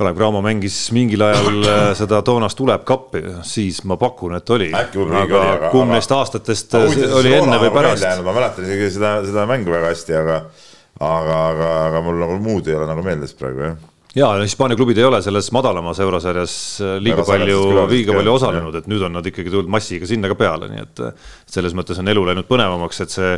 Kalev 0.00 0.16
Cramo 0.16 0.40
mängis 0.44 0.78
mingil 0.96 1.20
ajal 1.26 1.66
seda 2.00 2.22
toonast 2.24 2.56
tuleb 2.56 2.86
kappi, 2.88 3.20
siis 3.44 3.82
ma 3.84 3.98
pakun, 4.00 4.38
et 4.38 4.56
oli. 4.56 4.70
aga 4.72 5.70
kumb 5.74 5.92
neist 5.92 6.12
aastatest 6.16 6.76
oli 6.80 7.36
enne 7.36 7.60
või 7.60 7.72
pärast? 7.74 8.08
ma 8.24 8.32
mäletan 8.32 8.64
isegi 8.64 8.90
seda, 8.96 9.18
seda 9.28 9.44
mängu 9.50 9.74
väga 9.74 9.92
hästi, 9.92 10.16
aga 10.22 10.42
aga, 11.00 11.36
aga, 11.52 11.70
aga 11.86 12.02
mul 12.04 12.20
nagu 12.20 12.40
muud 12.40 12.68
ei 12.68 12.76
ole 12.76 12.88
nagu 12.88 13.04
meeles 13.04 13.36
praegu 13.36 13.64
jah 13.68 13.78
ja 14.16 14.32
Hispaania 14.40 14.76
klubid 14.76 14.98
ei 14.98 15.06
ole 15.06 15.20
selles 15.22 15.52
madalamas 15.54 16.00
eurosarjas 16.02 16.54
äh, 16.82 16.96
liiga 17.04 17.24
palju, 17.26 17.60
liiga 17.92 18.16
palju 18.16 18.32
osalenud, 18.40 18.80
et 18.80 18.88
nüüd 18.90 19.04
on 19.06 19.14
nad 19.20 19.26
ikkagi 19.28 19.52
tulnud 19.52 19.70
massiga 19.70 20.08
sinna 20.08 20.32
ka 20.32 20.36
peale, 20.40 20.72
nii 20.72 20.82
et 20.82 21.02
selles 21.44 21.76
mõttes 21.78 22.00
on 22.00 22.10
elu 22.10 22.24
läinud 22.32 22.48
põnevamaks, 22.48 23.04
et 23.04 23.14
see 23.14 23.36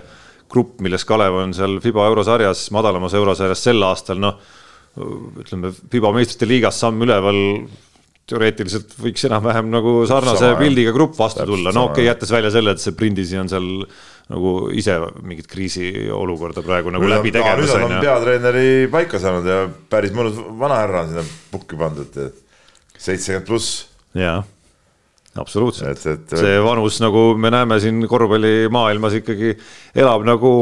grupp, 0.52 0.80
milles 0.84 1.04
Kalev 1.08 1.36
on 1.42 1.52
seal 1.56 1.78
Fiba 1.84 2.06
eurosarjas, 2.08 2.66
madalamas 2.74 3.14
eurosarjas 3.18 3.66
sel 3.68 3.84
aastal, 3.84 4.20
noh 4.22 4.40
ütleme, 4.96 5.72
Fiba 5.92 6.12
meistrite 6.14 6.48
liigas 6.50 6.80
samm 6.82 7.00
üleval 7.06 7.40
teoreetiliselt 8.30 8.94
võiks 9.02 9.26
enam-vähem 9.26 9.68
nagu 9.72 9.94
sarnase 10.08 10.52
pildiga 10.60 10.92
grupp 10.94 11.16
vastu 11.18 11.44
tulla, 11.48 11.72
no 11.74 11.88
okei 11.88 12.04
okay,, 12.04 12.08
jättes 12.10 12.30
välja 12.32 12.52
selle, 12.54 12.74
et 12.76 12.82
see 12.82 12.94
Brindisi 12.96 13.38
on 13.40 13.50
seal 13.50 13.66
nagu 14.32 14.52
ise 14.78 14.94
mingit 15.26 15.48
kriisiolukorda 15.50 16.62
praegu 16.64 16.92
nagu 16.94 17.04
nüüd 17.04 17.16
läbi 17.16 17.34
tegemas. 17.34 17.74
nüüd 17.74 17.88
on 17.88 17.98
peatreeneri 18.04 18.70
paika 18.92 19.20
saanud 19.22 19.50
ja 19.50 19.60
päris 19.92 20.14
mõnus 20.16 20.38
vanahärra 20.38 21.04
on 21.04 21.12
sinna 21.12 21.26
pukki 21.52 21.78
pandud, 21.80 22.18
seitsekümmend 22.94 23.48
pluss. 23.50 23.86
jaa, 24.16 24.38
absoluutselt, 25.42 26.06
see 26.38 26.58
vanus, 26.62 27.02
nagu 27.02 27.32
me 27.34 27.50
näeme 27.52 27.80
siin 27.82 28.04
korvpallimaailmas 28.08 29.18
ikkagi 29.18 29.56
elab 29.98 30.28
nagu, 30.28 30.52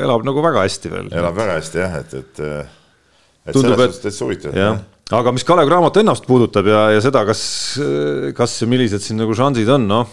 elab 0.00 0.24
nagu 0.26 0.48
väga 0.48 0.64
hästi 0.64 0.96
veel. 0.96 1.12
elab 1.12 1.36
väga 1.38 1.60
hästi 1.60 1.84
jah, 1.84 2.00
et, 2.00 2.22
et, 2.24 2.46
et 3.46 3.54
Tundub, 3.56 3.74
selles 3.74 3.96
suhtes 3.96 4.02
täitsa 4.06 4.26
huvitav 4.26 4.58
aga 5.12 5.32
mis 5.34 5.44
Kalev 5.46 5.68
Cramot 5.68 5.98
ennast 6.00 6.26
puudutab 6.28 6.68
ja, 6.70 6.82
ja 6.94 7.00
seda, 7.04 7.24
kas, 7.28 7.42
kas 8.36 8.60
ja 8.62 8.68
millised 8.70 9.02
siin 9.04 9.18
nagu 9.20 9.34
šansid 9.36 9.68
on, 9.74 9.88
noh. 9.90 10.12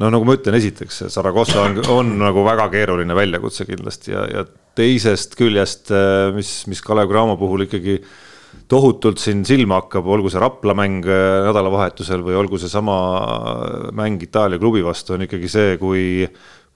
no 0.00 0.10
nagu 0.12 0.26
ma 0.28 0.36
ütlen, 0.36 0.58
esiteks 0.58 1.04
Saragossa 1.12 1.62
on, 1.68 1.78
on 1.92 2.12
nagu 2.20 2.44
väga 2.46 2.68
keeruline 2.74 3.16
väljakutse 3.16 3.68
kindlasti 3.68 4.16
ja, 4.16 4.26
ja 4.28 4.44
teisest 4.76 5.36
küljest, 5.38 5.92
mis, 6.36 6.52
mis 6.70 6.84
Kalev 6.84 7.10
Cramo 7.12 7.38
puhul 7.40 7.66
ikkagi 7.68 8.00
tohutult 8.68 9.20
siin 9.20 9.44
silma 9.48 9.80
hakkab, 9.80 10.06
olgu 10.12 10.30
see 10.32 10.40
Rapla 10.40 10.74
mäng 10.76 11.04
nädalavahetusel 11.04 12.24
või 12.24 12.36
olgu 12.40 12.60
seesama 12.60 12.96
mäng 13.96 14.20
Itaalia 14.24 14.60
klubi 14.60 14.84
vastu, 14.84 15.16
on 15.16 15.24
ikkagi 15.26 15.48
see, 15.52 15.76
kui 15.80 16.04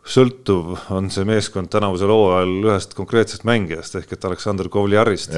sõltuv 0.06 0.76
on 0.94 1.10
see 1.10 1.26
meeskond 1.28 1.70
tänavusel 1.72 2.12
hooajal 2.12 2.68
ühest 2.70 2.94
konkreetsest 2.98 3.46
mängijast 3.48 3.98
ehk 3.98 4.12
et 4.14 4.28
Aleksandr 4.28 4.70
Kovliarist 4.72 5.34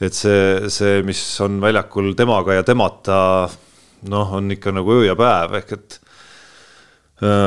et 0.00 0.16
see, 0.16 0.70
see, 0.72 1.00
mis 1.06 1.20
on 1.44 1.60
väljakul 1.62 2.12
temaga 2.18 2.58
ja 2.58 2.64
temata, 2.66 3.18
noh, 4.12 4.34
on 4.36 4.52
ikka 4.52 4.74
nagu 4.76 4.92
öö 4.98 5.06
ja 5.08 5.16
päev, 5.16 5.56
ehk 5.62 5.72
et 5.78 6.00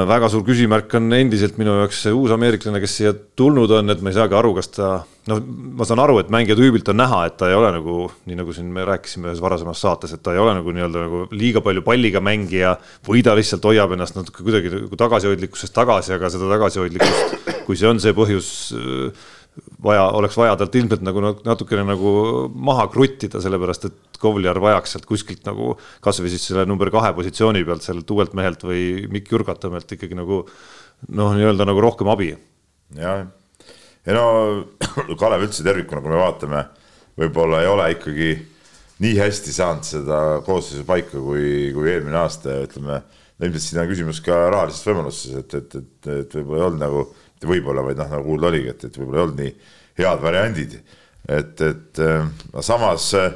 väga 0.10 0.32
suur 0.34 0.41
küsimärk 0.47 0.95
on 0.97 1.14
endiselt 1.14 1.60
minu 1.62 1.76
jaoks 1.78 2.02
see 2.08 2.14
uus 2.16 2.34
ameeriklane, 2.34 2.82
kes 2.82 2.95
siia 2.97 3.14
tulnud 3.14 3.70
on, 3.78 3.93
et 3.93 4.02
ma 4.02 4.10
ei 4.10 4.18
saagi 4.18 4.38
aru, 4.39 4.56
kas 4.58 4.72
ta, 4.74 4.89
noh, 5.30 5.39
ma 5.80 5.88
saan 5.88 6.01
aru, 6.03 6.17
et 6.21 6.32
mängija 6.34 6.57
tüübilt 6.57 6.89
on 6.91 6.99
näha, 6.99 7.21
et 7.30 7.38
ta 7.39 7.49
ei 7.49 7.57
ole 7.57 7.71
nagu, 7.75 8.09
nii 8.30 8.39
nagu 8.39 8.55
siin 8.55 8.69
me 8.73 8.86
rääkisime 8.88 9.30
ühes 9.30 9.41
varasemas 9.43 9.82
saates, 9.86 10.13
et 10.15 10.23
ta 10.25 10.36
ei 10.36 10.41
ole 10.41 10.55
nagu 10.57 10.73
nii-öelda 10.75 11.05
nagu 11.05 11.23
liiga 11.32 11.63
palju 11.65 11.86
palliga 11.86 12.21
mängija 12.23 12.75
või 13.07 13.23
ta 13.25 13.36
lihtsalt 13.38 13.65
hoiab 13.69 13.95
ennast 13.95 14.17
natuke 14.17 14.45
kuidagi 14.45 14.73
nagu 14.75 14.99
tagasihoidlikkusest 14.99 15.75
tagasi, 15.75 16.15
aga 16.17 16.32
seda 16.34 16.49
tagasihoidlikkust, 16.55 17.51
kui 17.67 17.80
see 17.80 17.89
on 17.89 18.01
see 18.03 18.15
põhjus 18.17 18.53
vaja, 19.84 20.03
oleks 20.17 20.38
vaja 20.38 20.55
talt 20.59 20.75
ilmselt 20.75 21.03
nagu 21.05 21.23
natukene 21.23 21.86
nagu 21.88 22.11
maha 22.53 22.88
kruttida, 22.91 23.41
sellepärast 23.43 23.89
et 23.89 24.05
Kovliar 24.19 24.57
vajaks 24.59 24.95
sealt 24.95 25.05
kuskilt 25.07 25.45
nagu 25.47 25.77
kasvõi 26.03 26.32
siis 26.34 26.49
selle 26.49 26.65
number 26.67 26.91
kahe 26.91 27.13
positsiooni 27.15 27.63
pealt 27.67 27.86
sellelt 27.86 28.11
uuelt 28.11 28.34
mehelt 28.36 28.65
või 28.67 29.07
Mikk 29.11 29.32
Jürgatamelt 29.32 29.95
ikkagi 29.95 30.17
nagu 30.19 30.41
noh, 30.43 31.36
nii-öelda 31.38 31.67
nagu 31.69 31.84
rohkem 31.84 32.11
abi. 32.11 32.34
jah, 32.99 33.23
ja 34.08 34.16
no 34.16 34.26
Kalev 35.20 35.47
üldse 35.47 35.66
tervikuna, 35.66 36.02
kui 36.04 36.14
me 36.14 36.22
vaatame, 36.22 36.64
võib-olla 37.20 37.64
ei 37.64 37.70
ole 37.70 37.88
ikkagi 37.95 38.30
nii 39.04 39.16
hästi 39.20 39.56
saanud 39.56 39.88
seda 39.88 40.20
koosseisu 40.45 40.86
paika 40.88 41.20
kui, 41.20 41.72
kui 41.76 41.91
eelmine 41.91 42.20
aasta 42.20 42.58
ja 42.58 42.68
ütleme, 42.68 43.02
ilmselt 43.39 43.66
siin 43.66 43.82
on 43.84 43.91
küsimus 43.91 44.20
ka 44.24 44.39
rahalises 44.52 44.88
võimaluses, 44.88 45.38
et, 45.39 45.56
et, 45.56 45.78
et, 45.80 46.10
et 46.26 46.39
võib-olla 46.39 46.60
ei 46.60 46.68
olnud 46.68 46.84
nagu 46.84 47.06
võib-olla, 47.50 47.86
vaid 47.86 48.02
noh, 48.02 48.10
nagu 48.12 48.28
kuulda 48.28 48.50
oligi, 48.52 48.74
et, 48.74 48.84
et 48.89 49.00
võib-olla 49.00 49.22
ei 49.22 49.28
olnud 49.28 49.39
nii 49.39 49.54
head 50.00 50.24
variandid. 50.24 50.76
et, 51.30 51.62
et 51.62 52.02
no 52.54 52.64
samas 52.66 53.12
äh, 53.20 53.32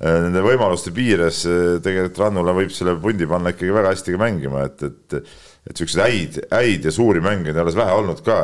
nende 0.00 0.42
võimaluste 0.44 0.94
piires 0.94 1.44
äh, 1.48 1.78
tegelikult 1.82 2.22
Rannula 2.22 2.54
võib 2.54 2.74
selle 2.74 2.94
pundi 3.02 3.26
panna 3.30 3.54
ikkagi 3.54 3.74
väga 3.74 3.94
hästi 3.94 4.14
ka 4.14 4.22
mängima, 4.22 4.66
et, 4.70 4.86
et 4.86 5.22
et 5.68 5.80
siukseid 5.80 6.02
häid, 6.04 6.38
häid 6.50 6.86
ja 6.88 6.92
suuri 6.94 7.22
mänge 7.24 7.52
on 7.52 7.62
alles 7.62 7.78
vähe 7.78 7.96
olnud 7.96 8.22
ka. 8.26 8.38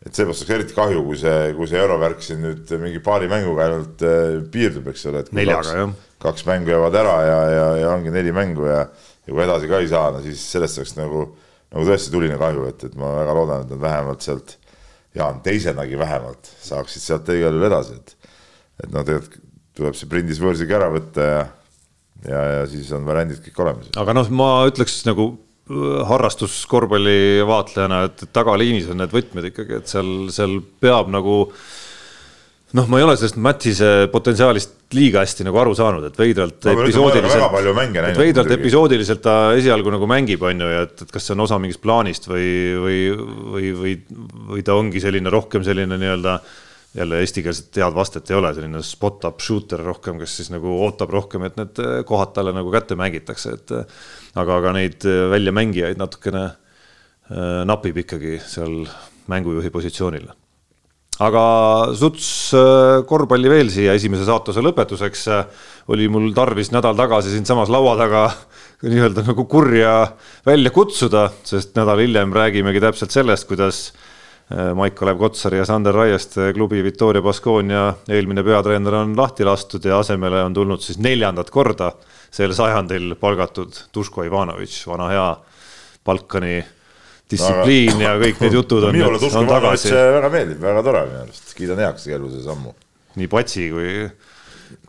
Et 0.00 0.16
seepärast 0.16 0.44
oleks 0.44 0.54
eriti 0.56 0.76
kahju, 0.76 1.02
kui 1.04 1.18
see, 1.20 1.50
kui 1.58 1.68
see 1.68 1.80
eurovärk 1.80 2.22
siin 2.24 2.40
nüüd 2.44 2.72
mingi 2.80 3.02
paari 3.04 3.28
mänguga 3.30 3.66
ainult 3.68 4.04
äh, 4.06 4.38
piirdub, 4.52 4.88
eks 4.92 5.04
ole, 5.10 5.24
et 5.24 5.34
neljaga 5.36 5.74
kaks, 5.76 6.08
kaks 6.24 6.46
mängu 6.48 6.72
jäävad 6.72 6.96
ära 7.02 7.18
ja, 7.26 7.38
ja, 7.52 7.66
ja 7.82 7.92
ongi 7.92 8.14
neli 8.14 8.32
mängu 8.36 8.68
ja, 8.70 8.86
ja 9.26 9.34
kui 9.34 9.44
edasi 9.44 9.70
ka 9.70 9.82
ei 9.82 9.90
saa, 9.92 10.08
no 10.14 10.24
siis 10.24 10.42
sellest 10.54 10.80
oleks 10.80 10.96
nagu 10.96 11.26
nagu 11.70 11.86
tõesti 11.86 12.10
tuline 12.10 12.38
kahju, 12.40 12.64
et, 12.72 12.88
et 12.88 12.96
ma 12.98 13.12
väga 13.20 13.36
loodan, 13.36 13.62
et 13.62 13.76
nad 13.76 13.84
vähemalt 13.84 14.26
sealt, 14.26 14.56
Jaan, 15.10 15.40
teisenagi 15.42 15.96
vähemalt 15.98 16.46
saaksid 16.62 17.02
sealt 17.02 17.30
igal 17.34 17.56
juhul 17.56 17.66
edasi, 17.66 17.96
et 17.98 18.16
et 18.80 18.92
noh, 18.94 19.02
tegelikult 19.04 19.40
tuleb 19.76 19.96
see 19.98 20.08
Prindis 20.10 20.38
võõrsiga 20.40 20.76
ära 20.78 20.86
võtta 20.92 21.24
ja 21.26 21.40
ja, 22.28 22.40
ja 22.60 22.66
siis 22.70 22.90
on 22.96 23.06
variandid 23.08 23.40
kõik 23.44 23.62
olemas. 23.64 23.90
aga 24.00 24.14
noh, 24.16 24.30
ma 24.32 24.50
ütleks 24.68 25.00
nagu 25.08 25.32
harrastuskorvpalli 26.08 27.44
vaatlejana, 27.46 28.02
et 28.08 28.24
tagaliinis 28.34 28.88
on 28.90 29.00
need 29.02 29.12
võtmed 29.14 29.50
ikkagi, 29.52 29.80
et 29.80 29.90
seal, 29.90 30.10
seal 30.34 30.58
peab 30.82 31.12
nagu 31.12 31.44
noh, 32.76 32.86
ma 32.90 33.00
ei 33.00 33.06
ole 33.06 33.16
sellest 33.18 33.38
Matise 33.42 33.90
potentsiaalist 34.12 34.78
liiga 34.94 35.22
hästi 35.22 35.46
nagu 35.46 35.58
aru 35.62 35.74
saanud, 35.78 36.06
et 36.08 36.16
veidralt 36.18 36.66
väga 36.66 36.86
episoodiliselt, 36.86 38.16
veidralt 38.18 38.54
episoodiliselt 38.56 39.22
ta 39.22 39.36
esialgu 39.58 39.92
nagu 39.94 40.08
mängib, 40.10 40.42
on 40.46 40.64
ju, 40.64 40.70
ja 40.72 40.82
et, 40.88 41.04
et 41.04 41.12
kas 41.14 41.28
see 41.28 41.36
on 41.36 41.44
osa 41.46 41.60
mingist 41.62 41.82
plaanist 41.82 42.26
või, 42.30 42.48
või, 42.82 42.98
või, 43.54 43.70
või, 43.82 43.94
või 44.54 44.66
ta 44.66 44.74
ongi 44.78 45.02
selline 45.02 45.30
rohkem 45.30 45.66
selline 45.66 45.98
nii-öelda 46.00 46.40
jälle 46.98 47.20
eestikeelset 47.22 47.76
head 47.78 47.94
vastet 47.94 48.30
ei 48.32 48.38
ole, 48.38 48.50
selline 48.56 48.82
spot-up 48.82 49.38
shooter 49.44 49.82
rohkem, 49.86 50.18
kes 50.18 50.40
siis 50.40 50.50
nagu 50.50 50.74
ootab 50.88 51.12
rohkem, 51.14 51.46
et 51.46 51.58
need 51.60 51.78
kohad 52.08 52.34
talle 52.34 52.54
nagu 52.56 52.72
kätte 52.74 52.98
mängitakse, 52.98 53.54
et 53.54 53.74
aga, 54.34 54.58
aga 54.60 54.74
neid 54.76 55.06
väljamängijaid 55.06 56.00
natukene 56.00 56.44
äh, 56.50 57.62
napib 57.68 58.02
ikkagi 58.04 58.38
seal 58.44 58.84
mängujuhi 59.30 59.72
positsioonil 59.74 60.30
aga 61.20 61.42
suts 61.96 62.26
äh, 62.56 63.02
korvpalli 63.08 63.50
veel 63.52 63.70
siia 63.72 63.94
esimese 63.98 64.24
saatuse 64.28 64.62
lõpetuseks. 64.64 65.26
äh, 65.28 65.66
oli 65.92 66.08
mul 66.08 66.30
tarvis 66.36 66.72
nädal 66.72 66.96
tagasi 66.96 67.32
siinsamas 67.34 67.68
laua 67.72 67.96
taga 68.00 68.24
nii-öelda 68.90 69.26
nagu 69.26 69.44
kurja 69.44 70.14
välja 70.46 70.72
kutsuda, 70.72 71.28
sest 71.44 71.76
nädal 71.76 72.00
hiljem 72.00 72.32
räägimegi 72.32 72.80
täpselt 72.80 73.12
sellest, 73.12 73.48
kuidas 73.48 73.90
äh, 74.50 74.72
Maik-Kalev 74.76 75.18
Kotsar 75.18 75.54
ja 75.54 75.64
Sander 75.68 75.94
Raieste 75.94 76.52
klubi 76.56 76.82
Victoria 76.84 77.22
Baskonia 77.22 77.86
eelmine 78.08 78.44
peatreener 78.46 79.00
on 79.02 79.14
lahti 79.18 79.46
lastud 79.46 79.84
ja 79.84 80.00
asemele 80.02 80.42
on 80.44 80.54
tulnud 80.54 80.82
siis 80.84 80.98
neljandat 80.98 81.50
korda 81.50 81.92
sel 82.30 82.54
sajandil 82.54 83.14
palgatud 83.20 83.78
Duško 83.94 84.24
Ivanovitš, 84.28 84.84
vana 84.90 85.08
hea 85.10 85.30
Balkani 86.06 86.58
distsipliin 87.30 88.02
ja 88.02 88.14
kõik 88.20 88.40
need 88.44 88.56
jutud 88.58 88.84
on, 88.86 88.94
minule 88.96 89.18
on 89.18 89.46
Ivanovic 89.46 89.54
tagasi 89.54 89.94
väga 89.94 90.30
meeldib, 90.32 90.60
väga 90.62 90.84
tore 90.86 91.04
minu 91.08 91.22
arust, 91.24 91.54
kiidan 91.58 91.82
heaks 91.84 92.06
tegelikult 92.06 92.34
selle 92.36 92.46
sammu. 92.48 92.74
nii 93.20 93.30
Patsi 93.30 93.68
kui, 93.72 93.94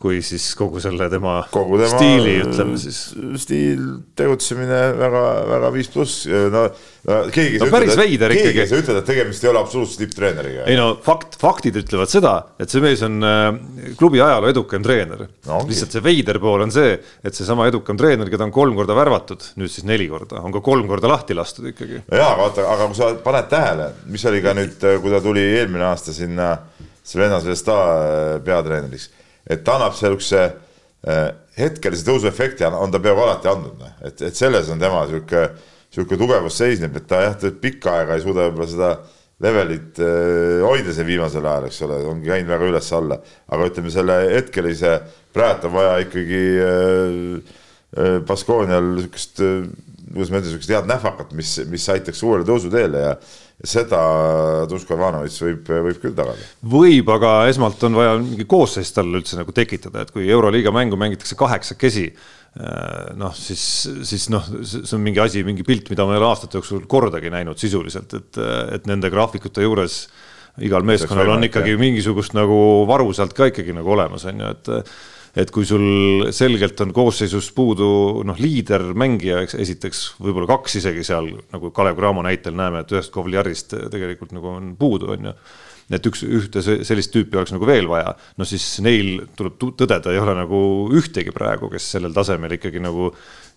kui 0.01 0.21
siis 0.25 0.43
kogu 0.57 0.82
selle 0.82 1.07
tema, 1.11 1.36
kogu 1.53 1.77
tema 1.82 1.93
stiili, 1.93 2.38
ütleme 2.41 2.77
siis. 2.82 2.99
stiil, 3.41 3.84
tegutsemine 4.17 4.79
väga, 4.97 5.21
väga 5.49 5.69
viis 5.75 5.91
pluss, 5.93 6.25
no, 6.27 6.63
no 7.07 7.19
keegi 7.34 7.61
No 7.61 7.67
päris 7.73 7.93
veider 7.99 8.34
keegi 8.34 8.49
ikkagi. 8.49 8.63
ei 8.63 8.71
saa 8.71 8.82
ütelda, 8.82 9.03
et 9.03 9.09
tegemist 9.11 9.45
ei 9.45 9.51
ole 9.51 9.61
absoluutselt 9.61 10.03
tipptreeneriga. 10.05 10.65
ei 10.71 10.79
no 10.79 10.88
fakt, 11.05 11.38
faktid 11.41 11.77
ütlevad 11.84 12.11
seda, 12.11 12.34
et 12.61 12.73
see 12.73 12.84
mees 12.84 13.03
on 13.05 13.21
äh, 13.27 13.47
klubi 13.99 14.23
ajaloo 14.23 14.51
edukaim 14.51 14.86
treener 14.86 15.27
No 15.47 15.61
lihtsalt 15.67 15.93
see 15.93 16.03
veider 16.05 16.39
pool 16.41 16.65
on 16.65 16.73
see, 16.73 16.95
et 16.97 17.38
seesama 17.38 17.67
edukam 17.69 17.99
treener, 17.99 18.29
keda 18.32 18.47
on 18.47 18.53
kolm 18.55 18.77
korda 18.77 18.97
värvatud, 18.97 19.51
nüüd 19.61 19.71
siis 19.71 19.86
neli 19.88 20.09
korda, 20.11 20.41
on 20.41 20.53
ka 20.55 20.63
kolm 20.65 20.89
korda 20.89 21.09
lahti 21.11 21.38
lastud 21.38 21.69
ikkagi. 21.73 22.03
jaa, 22.09 22.34
vaata, 22.39 22.65
aga 22.73 22.89
kui 22.89 22.99
sa 22.99 23.13
paned 23.23 23.49
tähele, 23.51 23.89
mis 24.11 24.25
oli 24.29 24.41
ka 24.43 24.55
nüüd, 24.57 24.77
kui 25.03 25.13
ta 25.13 25.21
tuli 25.23 25.45
eelmine 25.59 25.89
aasta 25.91 26.15
sinna 26.15 26.55
Svenna 27.03 27.39
Zvezda 27.41 27.77
äh, 27.82 28.36
peatreeneriks, 28.45 29.09
et 29.49 29.63
ta 29.65 29.77
annab 29.77 29.95
sihukese 29.97 30.43
äh, 30.45 31.29
hetkelise 31.57 32.05
tõusuefekti 32.07 32.67
on, 32.69 32.91
ta 32.91 33.01
peaaegu 33.01 33.25
alati 33.25 33.51
andnud, 33.51 33.87
et, 34.07 34.21
et 34.29 34.37
selles 34.37 34.69
on 34.71 34.81
tema 34.81 35.03
sihuke, 35.09 35.47
sihuke 35.91 36.19
tugevus 36.19 36.59
seisneb, 36.61 36.95
et 36.97 37.07
ta 37.09 37.23
jah, 37.25 37.35
ta 37.39 37.51
pikka 37.51 37.97
aega 37.99 38.17
ei 38.17 38.25
suuda 38.25 38.47
võib-olla 38.47 38.69
seda 38.71 38.91
levelit 39.41 40.01
äh, 40.01 40.61
hoida 40.65 40.93
siin 40.93 41.09
viimasel 41.09 41.47
ajal, 41.47 41.69
eks 41.69 41.81
ole, 41.87 42.01
ongi 42.11 42.29
käinud 42.29 42.53
väga 42.53 42.69
üles-alla, 42.69 43.17
aga 43.51 43.69
ütleme, 43.71 43.93
selle 43.93 44.17
hetkelise, 44.35 44.99
praegu 45.33 45.71
on 45.71 45.77
vaja 45.79 45.95
ikkagi 46.05 46.43
äh, 46.65 47.55
äh, 47.97 48.19
Baskoonial 48.27 48.93
sihukest 49.01 49.41
äh, 49.45 49.63
kuidas 50.11 50.31
ma 50.31 50.39
ütlen, 50.39 50.51
sihukest 50.51 50.73
head 50.73 50.89
nähvakat, 50.89 51.31
mis, 51.37 51.55
mis 51.71 51.87
aitaks 51.91 52.21
uuele 52.25 52.45
tõusuteele 52.47 53.03
ja 53.05 53.15
seda 53.68 54.01
Duško 54.70 54.95
Ivanovic 54.97 55.36
võib, 55.43 55.68
võib 55.88 55.99
küll 56.01 56.16
tagada. 56.18 56.45
võib, 56.66 57.09
aga 57.14 57.34
esmalt 57.51 57.84
on 57.86 57.97
vaja 57.99 58.16
mingi 58.22 58.47
koosseis 58.49 58.93
talle 58.95 59.22
üldse 59.22 59.38
nagu 59.38 59.53
tekitada, 59.55 60.05
et 60.05 60.14
kui 60.14 60.30
Euroliiga 60.30 60.74
mängu 60.74 60.97
mängitakse 60.99 61.38
kaheksakesi, 61.39 62.07
noh, 63.22 63.38
siis, 63.38 63.64
siis 64.07 64.28
noh, 64.34 64.49
see 64.66 64.97
on 64.97 65.05
mingi 65.05 65.22
asi, 65.24 65.45
mingi 65.47 65.66
pilt, 65.68 65.93
mida 65.93 66.07
ma 66.07 66.18
ei 66.18 66.22
ole 66.24 66.32
aastate 66.32 66.59
jooksul 66.59 66.84
kordagi 66.89 67.32
näinud 67.32 67.62
sisuliselt, 67.62 68.18
et, 68.18 68.41
et 68.78 68.89
nende 68.89 69.14
graafikute 69.14 69.64
juures 69.64 70.03
igal 70.66 70.84
meeskonnal 70.84 71.38
on 71.38 71.47
ikkagi 71.47 71.78
mingisugust 71.80 72.36
nagu 72.36 72.57
varu 72.89 73.14
sealt 73.16 73.38
ka 73.38 73.47
ikkagi 73.53 73.78
nagu 73.78 73.93
olemas, 73.93 74.26
on 74.28 74.41
ju, 74.43 74.53
et 74.57 74.93
et 75.36 75.51
kui 75.51 75.63
sul 75.65 76.27
selgelt 76.36 76.79
on 76.84 76.91
koosseisus 76.95 77.51
puudu 77.55 77.88
noh, 78.27 78.39
liider, 78.41 78.89
mängija, 78.97 79.41
eks 79.45 79.55
esiteks 79.63 80.01
võib-olla 80.19 80.49
kaks 80.57 80.75
isegi 80.82 81.03
seal 81.07 81.29
nagu 81.53 81.71
Kalev 81.71 81.95
Cramo 81.99 82.23
näitel 82.25 82.55
näeme, 82.57 82.84
et 82.84 82.91
ühest 82.91 83.13
Kovliarist 83.15 83.75
tegelikult 83.93 84.34
nagu 84.36 84.51
on 84.57 84.73
puudu, 84.79 85.13
on 85.15 85.29
ju. 85.32 85.36
et 85.91 86.05
üks, 86.07 86.21
ühte 86.23 86.61
se- 86.63 86.84
sellist 86.88 87.11
tüüpi 87.11 87.36
oleks 87.36 87.51
nagu 87.51 87.67
veel 87.67 87.88
vaja, 87.88 88.13
no 88.38 88.45
siis 88.47 88.63
neil 88.84 89.25
tuleb 89.36 89.57
tu- 89.59 89.73
tõdeda, 89.75 90.11
ei 90.11 90.19
ole 90.19 90.36
nagu 90.36 90.59
ühtegi 90.95 91.32
praegu, 91.36 91.69
kes 91.71 91.89
sellel 91.97 92.13
tasemel 92.15 92.51
ikkagi 92.55 92.79
nagu 92.79 93.09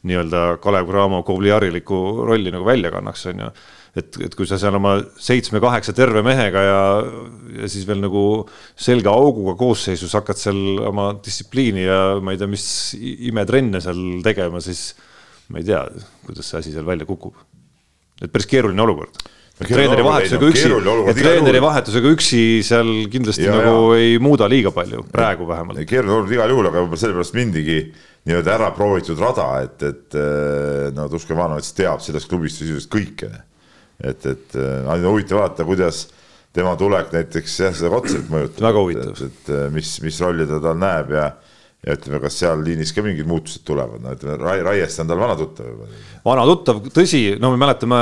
nii-öelda 0.05 0.59
Kalev 0.62 0.87
Cramo 0.91 1.22
Kovliariliku 1.22 2.27
rolli 2.27 2.51
nagu 2.51 2.64
välja 2.66 2.91
kannaks, 2.91 3.27
on 3.31 3.39
ju 3.47 3.51
et, 3.95 4.19
et 4.27 4.35
kui 4.35 4.47
sa 4.49 4.59
seal 4.61 4.75
oma 4.79 4.97
seitsme-kaheksa 5.23 5.95
terve 5.97 6.23
mehega 6.27 6.63
ja, 6.67 6.81
ja 7.61 7.71
siis 7.71 7.87
veel 7.89 8.03
nagu 8.03 8.25
selge 8.75 9.11
auguga 9.11 9.55
koosseisus 9.61 10.15
hakkad 10.19 10.41
seal 10.41 10.61
oma 10.91 11.13
distsipliini 11.25 11.87
ja 11.87 12.01
ma 12.23 12.35
ei 12.35 12.41
tea, 12.41 12.51
mis 12.51 12.67
imetrenne 13.31 13.83
seal 13.85 14.01
tegema, 14.27 14.63
siis 14.65 14.91
ma 15.53 15.61
ei 15.61 15.69
tea, 15.69 15.85
kuidas 16.27 16.51
see 16.51 16.61
asi 16.63 16.75
seal 16.75 16.89
välja 16.89 17.07
kukub. 17.09 17.39
et 18.23 18.33
päris 18.33 18.51
keeruline 18.51 18.83
olukord. 18.83 19.23
Treeneri 19.55 20.03
vahetusega 20.03 20.49
üksi, 20.51 20.71
treeneri 21.15 21.61
vahetusega 21.63 22.11
üksi 22.11 22.41
seal 22.67 22.89
kindlasti 23.07 23.45
Ja, 23.47 23.55
nagu 23.55 23.93
ja. 23.95 24.01
ei 24.03 24.17
muuda 24.19 24.49
liiga 24.51 24.73
palju, 24.75 25.05
praegu 25.13 25.47
vähemalt. 25.47 25.79
keeruline 25.87 26.17
olukord 26.17 26.35
igal 26.35 26.51
juhul, 26.51 26.69
aga 26.71 26.83
võib-olla 26.83 27.03
sellepärast 27.05 27.37
mindigi 27.39 27.79
nii-öelda 28.27 28.55
ära 28.57 28.71
proovitud 28.75 29.21
rada, 29.23 29.47
et, 29.63 29.83
et 29.87 30.17
eh, 30.19 30.89
no 30.97 31.07
Duško 31.13 31.37
Ivanovic 31.37 31.71
teab 31.77 32.03
sellest 32.03 32.27
klubist 32.31 32.59
sisuliselt 32.59 32.91
kõike. 32.91 33.31
Et, 34.05 34.27
et 34.31 34.59
eh, 34.61 34.93
on 34.93 35.09
huvitav 35.13 35.41
vaadata, 35.41 35.67
kuidas 35.69 36.05
tema 36.55 36.77
tulek 36.79 37.11
näiteks 37.15 37.57
jah, 37.65 37.75
seda 37.75 37.91
Kotserit 37.95 38.31
mõjutab. 38.31 38.63
Väga 38.69 38.85
huvitav. 38.85 39.17
et, 39.17 39.27
et 39.27 39.53
eh, 39.57 39.67
mis, 39.75 39.97
mis 40.05 40.21
rolli 40.23 40.47
ta 40.51 40.61
tal 40.63 40.79
näeb 40.79 41.11
ja, 41.17 41.27
ja 41.85 41.97
ütleme, 41.99 42.21
kas 42.23 42.39
seal 42.41 42.63
liinis 42.65 42.95
ka 42.97 43.03
mingid 43.05 43.29
muutused 43.29 43.65
tulevad, 43.67 44.01
no 44.05 44.15
ütleme, 44.15 44.39
Rai-, 44.41 44.63
Raiest 44.65 45.03
on 45.03 45.11
tal 45.11 45.21
vana 45.21 45.37
tuttav 45.39 45.69
juba. 45.69 45.89
vana 46.25 46.47
tuttav, 46.49 46.81
tõsi, 46.95 47.23
no 47.43 47.51
me 47.53 47.61
mäletame 47.61 48.01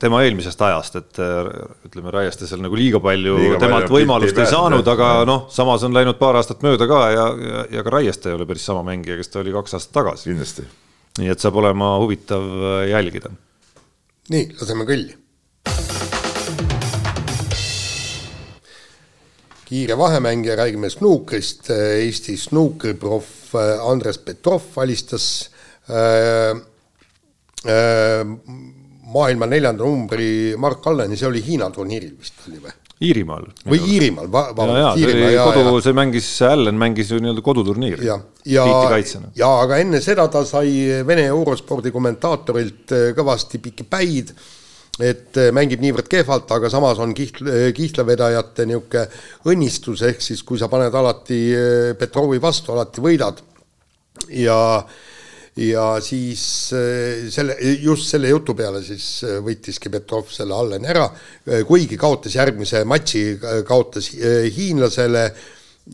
tema 0.00 0.22
eelmisest 0.24 0.62
ajast, 0.68 0.98
et 1.00 1.20
äh, 1.22 1.50
ütleme, 1.88 2.12
Raieste 2.14 2.48
seal 2.48 2.62
nagu 2.64 2.78
liiga 2.78 3.02
palju 3.02 3.36
Liiga 3.40 3.60
temalt 3.60 3.88
palju 3.88 3.98
võimalust 3.98 4.38
ei 4.38 4.46
ei 4.46 4.52
saanud, 4.54 4.92
aga 4.94 5.12
noh, 5.28 5.46
samas 5.52 5.84
on 5.86 5.96
läinud 5.96 6.20
paar 6.20 6.38
aastat 6.40 6.64
mööda 6.64 6.88
ka 6.90 7.04
ja, 7.12 7.28
ja, 7.50 7.64
ja 7.78 7.86
ka 7.86 7.96
Raieste 7.98 8.30
ei 8.30 8.38
ole 8.38 8.48
päris 8.48 8.66
sama 8.68 8.84
mängija, 8.86 9.18
kes 9.18 9.32
ta 9.34 9.42
oli 9.42 9.54
kaks 9.54 9.76
aastat 9.78 9.96
tagasi. 10.00 10.30
kindlasti. 10.30 10.68
nii 11.18 11.34
et 11.34 11.42
saab 11.42 11.58
olema 11.60 11.96
huvitav 11.98 12.46
äh, 12.62 12.82
jälgida. 12.94 13.34
nii, 14.32 14.52
laseme 14.60 14.88
kõlli. 14.88 15.18
Kiire 19.68 19.98
vahemäng 19.98 20.46
ja 20.46 20.56
räägime 20.56 20.90
snuukrist. 20.90 21.70
Eesti 21.70 22.36
snuukriproff 22.36 23.54
Andres 23.84 24.18
Petrov 24.18 24.62
alistas 24.76 25.50
äh, 25.90 26.56
äh, 27.68 28.24
maailma 29.12 29.46
neljanda 29.46 29.84
numbri 29.84 30.56
Mark 30.56 30.86
Alleni, 30.86 31.16
see 31.16 31.28
oli 31.28 31.42
Hiina 31.44 31.70
turniiril 31.72 32.14
vist 32.16 32.46
oli 32.48 32.60
või? 32.64 32.74
Iirimaal. 32.98 33.44
või 33.68 33.78
Iirimaal, 33.94 34.26
vabandust, 34.32 35.04
kodu 35.54 35.76
see 35.84 35.94
mängis, 35.94 36.28
Allan 36.42 36.78
mängis 36.80 37.12
ju 37.12 37.20
nii-öelda 37.22 37.44
koduturniiri. 37.46 38.08
ja, 38.08 38.16
ja, 38.42 38.64
ja 39.38 39.50
aga 39.62 39.78
enne 39.78 40.00
seda 40.02 40.26
ta 40.32 40.42
sai 40.44 41.04
Vene 41.06 41.28
eurospordi 41.30 41.92
kommentaatorilt 41.94 42.96
äh, 42.96 43.10
kõvasti 43.14 43.62
pikki 43.62 43.86
päid, 43.86 44.32
et 44.98 45.38
äh, 45.38 45.50
mängib 45.54 45.82
niivõrd 45.82 46.08
kehvalt, 46.10 46.50
aga 46.54 46.70
samas 46.72 47.00
on 47.02 47.14
kiht-, 47.16 47.42
kihtlavedajate 47.74 48.66
niisugune 48.68 49.04
õnnistus, 49.50 50.02
ehk 50.08 50.24
siis 50.24 50.42
kui 50.46 50.60
sa 50.60 50.70
paned 50.72 50.94
alati 50.94 51.42
äh, 51.54 51.92
Petrovi 51.98 52.40
vastu, 52.42 52.74
alati 52.74 53.04
võidad. 53.04 53.44
Ja 54.34 54.58
ja 55.58 55.96
siis 55.98 56.42
selle, 56.70 57.56
just 57.82 58.06
selle 58.12 58.28
jutu 58.30 58.54
peale 58.54 58.78
siis 58.86 59.24
võitiski 59.42 59.90
Petrov 59.90 60.28
selle 60.30 60.54
Alleni 60.54 60.86
ära, 60.86 61.08
kuigi 61.66 61.98
kaotas 61.98 62.36
järgmise 62.36 62.84
matši, 62.86 63.22
kaotas 63.66 64.12
hiinlasele 64.54 65.24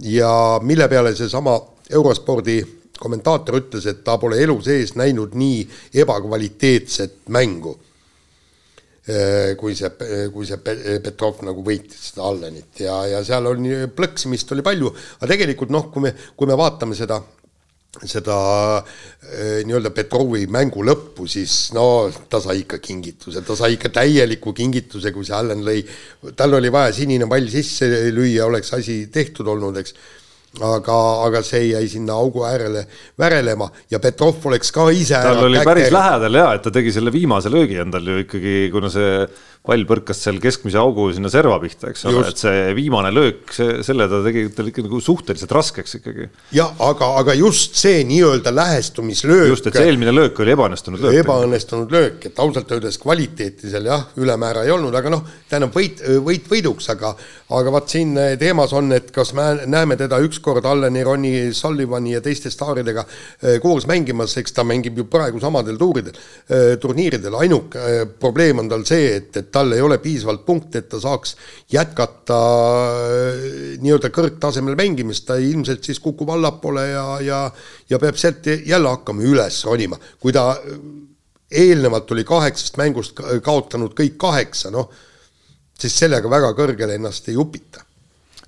ja 0.05 0.35
mille 0.61 0.89
peale 0.93 1.15
seesama 1.17 1.57
eurospordi 1.97 2.59
kommentaator 2.99 3.59
ütles, 3.59 3.87
et 3.91 4.03
ta 4.07 4.17
pole 4.21 4.39
elu 4.43 4.57
sees 4.65 4.95
näinud 4.99 5.35
nii 5.39 5.65
ebakvaliteetset 6.03 7.25
mängu, 7.35 7.75
kui 9.61 9.75
see, 9.77 9.91
kui 10.33 10.47
see 10.49 10.57
Pe- 10.65 10.99
Petrov 11.05 11.43
nagu 11.45 11.61
võitis 11.67 12.11
seda 12.11 12.25
Allenit 12.31 12.81
ja, 12.87 13.03
ja 13.11 13.19
seal 13.27 13.51
oli 13.51 13.85
plõksimist 13.93 14.55
oli 14.57 14.65
palju, 14.65 14.93
aga 15.19 15.29
tegelikult 15.35 15.75
noh, 15.75 15.91
kui 15.93 16.07
me, 16.07 16.15
kui 16.33 16.49
me 16.49 16.57
vaatame 16.57 16.97
seda 16.97 17.21
seda 18.03 18.37
nii-öelda 19.65 19.93
Petrovi 19.95 20.49
mängu 20.51 20.83
lõppu, 20.83 21.29
siis 21.31 21.71
no 21.77 22.11
ta 22.31 22.41
sai 22.43 22.65
ikka 22.65 22.81
kingituse, 22.83 23.45
ta 23.47 23.55
sai 23.59 23.77
ikka 23.77 23.93
täieliku 23.95 24.53
kingituse, 24.57 25.13
kui 25.15 25.27
see 25.27 25.37
Allan 25.37 25.63
lõi, 25.67 25.85
tal 26.35 26.59
oli 26.59 26.73
vaja 26.75 26.93
sinine 26.97 27.29
pall 27.31 27.47
sisse 27.53 27.87
lüüa, 28.11 28.49
oleks 28.49 28.75
asi 28.75 29.05
tehtud 29.15 29.47
olnud, 29.53 29.79
eks 29.79 29.95
aga, 30.63 30.99
aga 31.27 31.43
see 31.43 31.71
jäi 31.73 31.87
sinna 31.91 32.15
augu 32.21 32.45
äärele 32.47 32.85
värelema 33.19 33.69
ja 33.91 33.99
Petrov 33.99 34.45
oleks 34.47 34.71
ka 34.75 34.87
ise 34.95 35.19
tal 35.23 35.43
oli 35.49 35.63
päris 35.67 35.91
lähedal 35.95 36.39
ja, 36.39 36.47
et 36.55 36.63
ta 36.63 36.71
tegi 36.75 36.93
selle 36.95 37.13
viimase 37.15 37.51
löögi 37.51 37.81
endal 37.83 38.07
ju 38.07 38.21
ikkagi, 38.23 38.55
kuna 38.73 38.91
see 38.93 39.27
pall 39.65 39.87
põrkas 39.89 40.19
seal 40.21 40.37
keskmise 40.45 40.77
augu 40.77 41.07
sinna 41.17 41.31
serva 41.33 41.57
pihta, 41.63 41.89
eks 41.89 42.03
ole, 42.11 42.21
et 42.29 42.41
see 42.41 42.75
viimane 42.77 43.09
löök, 43.15 43.47
see, 43.57 43.79
selle 43.87 44.05
ta 44.13 44.19
tegi 44.27 44.43
tal 44.53 44.69
ikka 44.69 44.85
nagu 44.85 45.01
suhteliselt 45.01 45.55
raskeks 45.57 45.97
ikkagi. 46.03 46.27
jah, 46.53 46.75
aga, 46.85 47.09
aga 47.23 47.37
just 47.39 47.79
see 47.81 48.03
nii-öelda 48.05 48.53
lähestumislöök. 48.53 49.49
just, 49.55 49.71
et 49.71 49.79
see 49.79 49.89
eelmine 49.89 50.13
löök 50.13 50.43
oli 50.45 50.53
ebaõnnestunud 50.53 51.07
löök. 51.07 51.17
ebaõnnestunud 51.23 51.97
löök, 51.97 52.29
et 52.29 52.43
ausalt 52.45 52.77
öeldes 52.77 53.01
kvaliteeti 53.01 53.73
seal 53.73 53.89
jah, 53.89 54.05
ülemäära 54.21 54.67
ei 54.69 54.75
olnud, 54.75 54.93
aga 55.01 55.15
noh, 55.17 55.25
tähendab 55.49 55.73
võit, 55.73 56.05
võit 56.29 56.53
võiduks, 56.53 56.91
aga 56.93 57.15
aga 57.59 57.73
vaat 57.75 57.93
siin 57.93 58.15
teemas 58.41 58.73
on, 58.77 58.93
et 58.97 59.11
kas 59.15 59.33
me 59.37 59.45
näeme 59.71 59.97
teda 60.01 60.19
ükskord 60.25 60.65
Alleni, 60.69 61.03
Ronnie 61.05 61.53
Sullivani 61.55 62.15
ja 62.15 62.23
teiste 62.25 62.51
staaridega 62.53 63.05
eh, 63.05 63.59
koos 63.63 63.89
mängimas, 63.91 64.37
eks 64.41 64.57
ta 64.57 64.65
mängib 64.67 64.99
ju 64.99 65.07
praegu 65.11 65.41
samadel 65.43 65.79
tuuridel, 65.81 66.17
eh, 66.49 66.75
turniiridel, 66.81 67.37
ainuke 67.41 67.85
eh, 67.91 68.05
probleem 68.21 68.63
on 68.65 68.71
tal 68.73 68.87
see, 68.89 69.11
et, 69.19 69.31
et 69.41 69.51
tal 69.55 69.73
ei 69.77 69.83
ole 69.85 70.01
piisavalt 70.03 70.43
punkte, 70.47 70.83
et 70.83 70.91
ta 70.91 71.01
saaks 71.03 71.37
jätkata 71.73 72.41
äh, 72.99 73.47
nii-öelda 73.85 74.11
kõrgtasemel 74.15 74.77
mängimist, 74.79 75.29
ta 75.29 75.39
ilmselt 75.39 75.87
siis 75.87 76.03
kukub 76.03 76.35
allapoole 76.35 76.89
ja, 76.91 77.07
ja 77.23 77.41
ja 77.91 78.01
peab 78.03 78.19
sealt 78.19 78.47
jälle 78.67 78.91
hakkama 78.97 79.25
üles 79.29 79.63
ronima, 79.69 79.99
kui 80.21 80.35
ta 80.35 80.51
äh, 80.59 80.79
eelnevalt 81.55 82.11
oli 82.15 82.25
kaheksast 82.27 82.79
mängust 82.81 83.21
kaotanud 83.45 83.95
kõik 83.97 84.17
kaheksa, 84.21 84.73
noh, 84.75 84.91
siis 85.79 85.97
sellega 85.99 86.31
väga 86.31 86.53
kõrgele 86.57 86.99
ennast 86.99 87.29
ei 87.31 87.37
upita. 87.39 87.85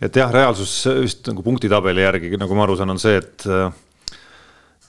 et 0.01 0.17
jah, 0.17 0.31
reaalsus 0.33 0.73
vist 1.01 1.29
nagu 1.31 1.43
punktitabeli 1.43 2.03
järgi, 2.03 2.37
nagu 2.37 2.55
ma 2.55 2.67
aru 2.67 2.77
saan, 2.77 2.93
on 2.93 3.01
see, 3.01 3.17
et 3.23 3.47
äh, 3.47 3.71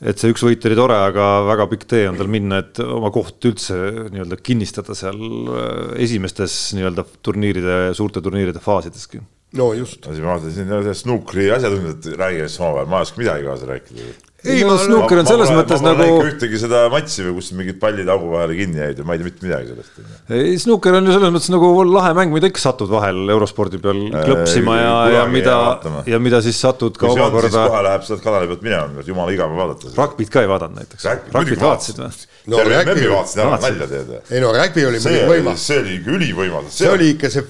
et 0.02 0.20
see 0.20 0.34
üks 0.34 0.44
võit 0.46 0.68
oli 0.70 0.78
tore, 0.78 0.98
aga 1.10 1.28
väga 1.48 1.68
pikk 1.72 1.88
tee 1.90 2.06
on 2.10 2.20
tal 2.20 2.30
minna, 2.32 2.62
et 2.64 2.82
oma 2.84 3.10
koht 3.14 3.44
üldse 3.50 3.78
nii-öelda 4.14 4.40
kinnistada 4.44 4.96
seal 4.98 5.18
äh, 5.18 5.98
esimestes 6.06 6.58
nii-öelda 6.78 7.08
turniiride, 7.26 7.80
suurte 7.98 8.24
turniiride 8.24 8.62
faasideski. 8.64 9.24
no 9.58 9.72
just. 9.78 10.06
ma 10.06 10.34
vaatasin, 10.36 10.70
siin 10.70 11.02
snukri 11.02 11.50
asjatundjad 11.56 12.14
räägivad 12.20 12.52
siis 12.52 12.62
omavahel, 12.62 12.90
ma 12.92 13.02
ei 13.02 13.10
oska 13.10 13.24
midagi 13.24 13.48
kaasa 13.48 13.72
rääkida 13.74 14.10
ei 14.46 14.62
no 14.62 14.76
snukker 14.78 15.24
on 15.24 15.28
selles 15.30 15.50
ma, 15.50 15.62
mõttes 15.62 15.82
ma, 15.82 15.94
ma 15.96 16.06
nagu. 16.06 16.18
ühtegi 16.30 16.60
seda 16.62 16.84
matši 16.94 17.26
või 17.26 17.34
kus 17.40 17.50
mingid 17.58 17.80
pallid 17.82 18.10
augu 18.14 18.30
vahele 18.36 18.58
kinni 18.60 18.82
jäid 18.84 19.02
ja 19.02 19.06
ma 19.08 19.16
ei 19.16 19.22
tea 19.22 19.30
mitte 19.32 19.48
midagi 19.48 19.72
sellest. 19.72 19.98
ei, 20.30 20.54
snukker 20.62 21.00
on 21.00 21.10
ju 21.10 21.16
selles 21.16 21.34
mõttes 21.34 21.52
nagu 21.54 21.72
lahe 21.90 22.14
mäng, 22.18 22.36
mida 22.36 22.52
ikka 22.52 22.62
satud 22.62 22.92
vahel 22.94 23.24
eurospordi 23.34 23.82
peal 23.82 24.04
klõpsima 24.14 24.78
ja, 24.78 24.96
ja 25.16 25.26
mida, 25.32 25.58
ja 26.06 26.22
mida 26.22 26.44
siis 26.46 26.62
satud 26.62 27.02
ka 27.02 27.10
omakorda. 27.16 27.66
kohe 27.72 27.84
läheb 27.90 28.06
sealt 28.06 28.26
kanali 28.26 28.52
pealt 28.52 28.66
minema, 28.68 29.06
jumala 29.10 29.34
igav 29.34 29.58
vaadata. 29.58 29.94
Rugby't 29.98 30.34
ka 30.34 30.46
ei 30.46 30.52
vaadanud 30.54 30.84
näiteks. 30.84 31.10
Rugby't 31.34 31.64
vaatasid 31.64 32.04
või? 32.06 32.28
no 32.48 32.62
Rugby 32.64 33.10
vaatasin 33.12 33.42
ära 33.44 33.58
välja 33.62 33.88
tead. 33.88 34.12
ei 34.32 34.42
no 34.42 34.54
Rugby 34.56 34.86
oli 34.88 35.00
muidugi 35.04 35.28
võimas. 35.32 35.64
see 35.68 35.80
oli 35.82 35.96
ikka 35.98 36.14
ülivõimas. 36.16 36.70
see 36.78 36.90
oli 36.92 37.10
ikka 37.16 37.32
see, 37.34 37.44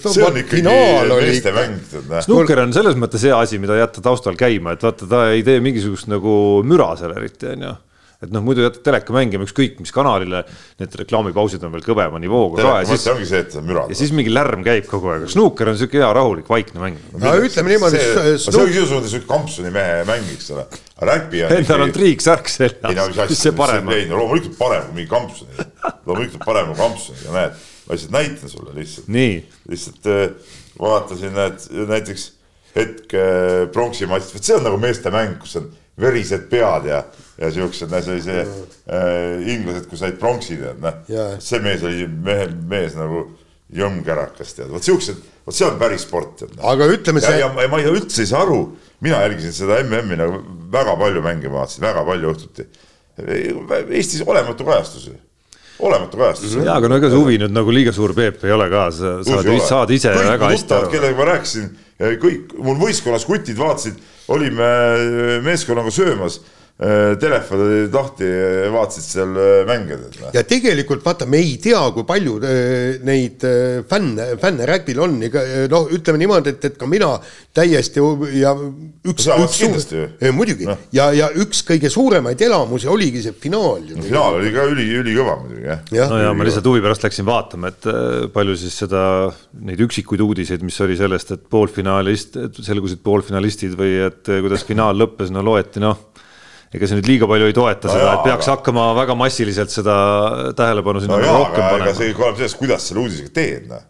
finaal 0.50 1.14
oli 1.18 1.36
ikka. 1.38 2.24
snukker 2.26 2.64
on 2.64 2.74
selles 2.74 2.98
mõttes 2.98 3.26
hea 3.28 3.38
asi, 3.38 3.60
mida 3.62 3.78
jätta 3.78 4.02
taustal 4.02 4.40
käima, 4.40 4.74
et 4.74 4.86
vaata, 4.88 5.10
ta 5.10 5.22
ei 5.36 5.44
tee 5.46 5.62
mingisugust 5.62 6.10
nagu 6.10 6.38
müra 6.66 6.77
seal 7.00 7.16
eriti, 7.18 7.50
on 7.54 7.68
ju 7.68 7.76
et 8.18 8.32
noh, 8.34 8.42
muidu 8.42 8.64
jätad 8.64 8.82
teleka 8.86 9.14
mängima 9.14 9.46
ükskõik 9.46 9.78
mis 9.78 9.92
kanalile, 9.94 10.40
need 10.82 10.96
reklaamipausid 11.04 11.62
on 11.68 11.74
veel 11.76 11.84
kõvema 11.86 12.18
nivooga 12.22 12.64
ka. 12.64 12.72
ja 12.82 12.88
siis 12.90 13.06
ongi 13.12 13.28
see, 13.30 13.44
et 13.46 13.54
sa 13.54 13.62
mürad. 13.62 13.92
ja 13.94 13.98
siis 14.00 14.14
mingi 14.18 14.34
lärm 14.34 14.66
käib 14.66 14.88
kogu 14.90 15.12
aeg, 15.14 15.28
snuuker 15.30 15.70
on 15.70 15.78
siuke 15.78 16.02
hea 16.02 16.10
rahulik, 16.18 16.50
vaikne 16.50 16.82
mäng. 16.82 16.98
no 17.14 17.36
ütleme 17.38 17.76
niimoodi. 17.76 18.02
see 18.02 18.58
ongi 18.58 18.74
sisuliselt 18.74 19.12
siuke 19.14 19.30
kampsuni 19.30 19.74
mehe 19.76 20.02
mäng, 20.10 20.34
eks 20.34 20.50
ole. 20.56 20.66
Räpi 20.98 21.46
on. 21.46 21.56
Endal 21.60 21.86
on 21.86 21.94
triiksärk 21.94 22.50
seljas, 22.50 23.14
mis 23.30 23.46
see 23.46 23.54
parem 23.58 23.86
on? 23.86 23.94
ei 23.94 24.10
no 24.10 24.24
loomulikult 24.24 24.58
parem 24.58 24.88
kui 24.90 24.98
mingi 25.04 25.14
kampsuni. 25.14 25.70
loomulikult 26.10 26.42
parem 26.48 26.74
kui 26.74 26.82
kampsuni 26.82 27.22
ja 27.28 27.38
näed, 27.38 27.66
ma 27.86 27.94
lihtsalt 28.00 28.18
näitan 28.18 28.56
sulle 28.56 28.74
lihtsalt. 28.80 29.14
lihtsalt 29.70 30.10
äh, 30.10 30.56
vaatasin, 30.82 31.38
et 31.46 31.70
näiteks 31.94 32.32
hetk 32.74 33.14
pronksi 33.74 34.10
matšist, 34.10 34.40
vot 34.40 34.50
see 34.50 34.58
on 34.58 34.66
nagu 34.66 34.82
meeste 34.82 35.14
mäng, 35.14 35.38
kus 35.42 35.60
on 35.62 35.70
verised 36.02 36.48
pead 36.52 36.88
ja, 36.90 37.02
ja 37.42 37.50
siuksed, 37.54 37.92
see 37.92 38.14
oli 38.14 38.24
see 38.26 38.42
äh, 38.44 39.50
inglased, 39.56 39.88
kus 39.90 40.04
said 40.04 40.18
pronksi 40.22 40.60
tead, 40.60 40.82
noh. 40.84 41.04
see 41.44 41.62
mees 41.64 41.86
oli 41.88 42.08
mehe, 42.08 42.50
mees 42.70 42.98
nagu 42.98 43.26
jõmmkärakas 43.78 44.56
tead, 44.58 44.72
vot 44.72 44.86
siuksed, 44.86 45.24
vot 45.48 45.58
see 45.58 45.68
on 45.68 45.80
päris 45.82 46.06
sport 46.08 46.46
aga 46.46 46.90
ütleme 46.94 47.24
see. 47.24 47.40
ja, 47.42 47.48
ja, 47.48 47.70
ma 47.72 47.82
ei, 47.82 47.90
üldse 47.92 48.24
ei 48.24 48.30
saa 48.30 48.46
aru, 48.46 48.62
mina 49.04 49.24
jälgisin 49.26 49.56
seda 49.58 49.82
MM-i 49.84 50.20
nagu 50.20 50.42
väga 50.72 50.98
palju 51.00 51.24
mänge 51.26 51.52
vaatasin, 51.52 51.84
väga 51.86 52.04
palju 52.08 52.34
õhtuti. 52.34 52.68
Eestis 53.18 54.22
olematu 54.22 54.66
kajastus 54.68 55.08
ju 55.10 55.18
olematu 55.80 56.18
kajastus 56.18 56.56
jaa, 56.58 56.78
aga 56.78 56.90
no 56.90 56.98
ega 56.98 57.10
see 57.12 57.20
huvi 57.20 57.38
nüüd 57.42 57.54
nagu 57.54 57.74
liiga 57.74 57.94
suur 57.96 58.14
Peep 58.18 58.44
ei 58.48 58.54
ole 58.54 58.70
ka, 58.72 58.88
sa 58.94 59.18
saad, 59.26 59.50
saad 59.68 59.94
ise 59.94 60.14
kõik 60.16 60.32
väga 60.32 60.52
hästi 60.54 60.76
aru. 60.78 60.90
kellega 60.94 61.18
ma 61.20 61.28
rääkisin, 61.32 61.68
kõik 61.98 62.54
mul 62.62 62.78
võistkonnas 62.82 63.26
kutid 63.26 63.58
vaatasid 63.58 63.98
olime 64.28 64.70
meeskonnaga 65.46 65.92
söömas. 65.94 66.40
Äh, 66.40 66.67
telefon 66.78 67.64
olid 67.66 67.96
lahti, 67.98 68.28
vaatasid 68.70 69.06
seal 69.08 69.38
äh, 69.42 69.64
mänge. 69.66 69.96
ja 70.30 70.44
tegelikult 70.46 71.02
vaata, 71.02 71.26
me 71.26 71.40
ei 71.42 71.56
tea, 71.62 71.80
kui 71.96 72.06
palju 72.06 72.36
äh, 72.46 73.00
neid 73.08 73.42
fänne, 73.90 74.28
fänne 74.38 74.68
Räpil 74.70 75.00
on, 75.02 75.16
ega 75.26 75.42
noh, 75.72 75.88
ütleme 75.90 76.22
niimoodi, 76.22 76.54
et, 76.54 76.68
et 76.70 76.76
ka 76.78 76.86
mina 76.90 77.16
täiesti 77.58 78.04
ja 78.38 78.52
üks, 78.54 79.26
üks 79.26 79.58
kindlasti 79.58 79.98
ju. 79.98 80.34
muidugi 80.38 80.68
no. 80.70 80.76
ja, 80.94 81.08
ja 81.18 81.32
üks 81.42 81.64
kõige 81.66 81.90
suuremaid 81.90 82.44
elamusi 82.46 82.92
oligi 82.94 83.24
see 83.26 83.34
finaal. 83.34 83.82
No, 83.96 84.06
finaal 84.06 84.38
oli 84.38 84.54
ka 84.54 84.68
üli, 84.70 84.86
ülikõva 85.02 85.40
muidugi 85.42 85.66
jah 85.66 85.82
ja.. 85.98 86.06
no 86.14 86.22
ja 86.22 86.36
ma 86.38 86.46
lihtsalt 86.46 86.70
huvi 86.70 86.84
pärast 86.86 87.08
läksin 87.08 87.26
vaatama, 87.26 87.74
et 87.74 87.90
palju 88.36 88.58
siis 88.62 88.78
seda, 88.84 89.02
neid 89.66 89.82
üksikuid 89.88 90.22
uudiseid, 90.28 90.62
mis 90.62 90.78
oli 90.86 91.00
sellest, 91.02 91.34
et 91.34 91.50
poolfinaalist, 91.50 92.38
selgusid 92.62 93.02
poolfinalistid 93.02 93.74
või 93.82 93.98
et 94.12 94.30
kuidas 94.30 94.68
finaal 94.68 95.02
lõppes, 95.02 95.34
no 95.34 95.42
loeti 95.42 95.82
noh 95.82 96.06
ega 96.74 96.88
see 96.90 97.00
nüüd 97.00 97.12
liiga 97.12 97.30
palju 97.30 97.50
ei 97.50 97.56
toeta 97.56 97.88
no 97.90 97.94
seda, 97.96 98.16
et 98.16 98.26
peaks 98.28 98.48
aga... 98.48 98.56
hakkama 98.58 98.88
väga 98.98 99.18
massiliselt 99.20 99.74
seda 99.74 100.00
tähelepanu 100.58 101.04
sinna 101.04 101.20
no 101.22 101.38
rohkem 101.42 101.62
aga, 101.64 101.76
panema. 101.76 101.94
see 102.00 102.16
oleneb 102.16 102.42
sellest, 102.42 102.60
kuidas 102.60 102.90
selle 102.90 103.06
uudisega 103.06 103.32
teed, 103.38 103.70
noh 103.72 103.86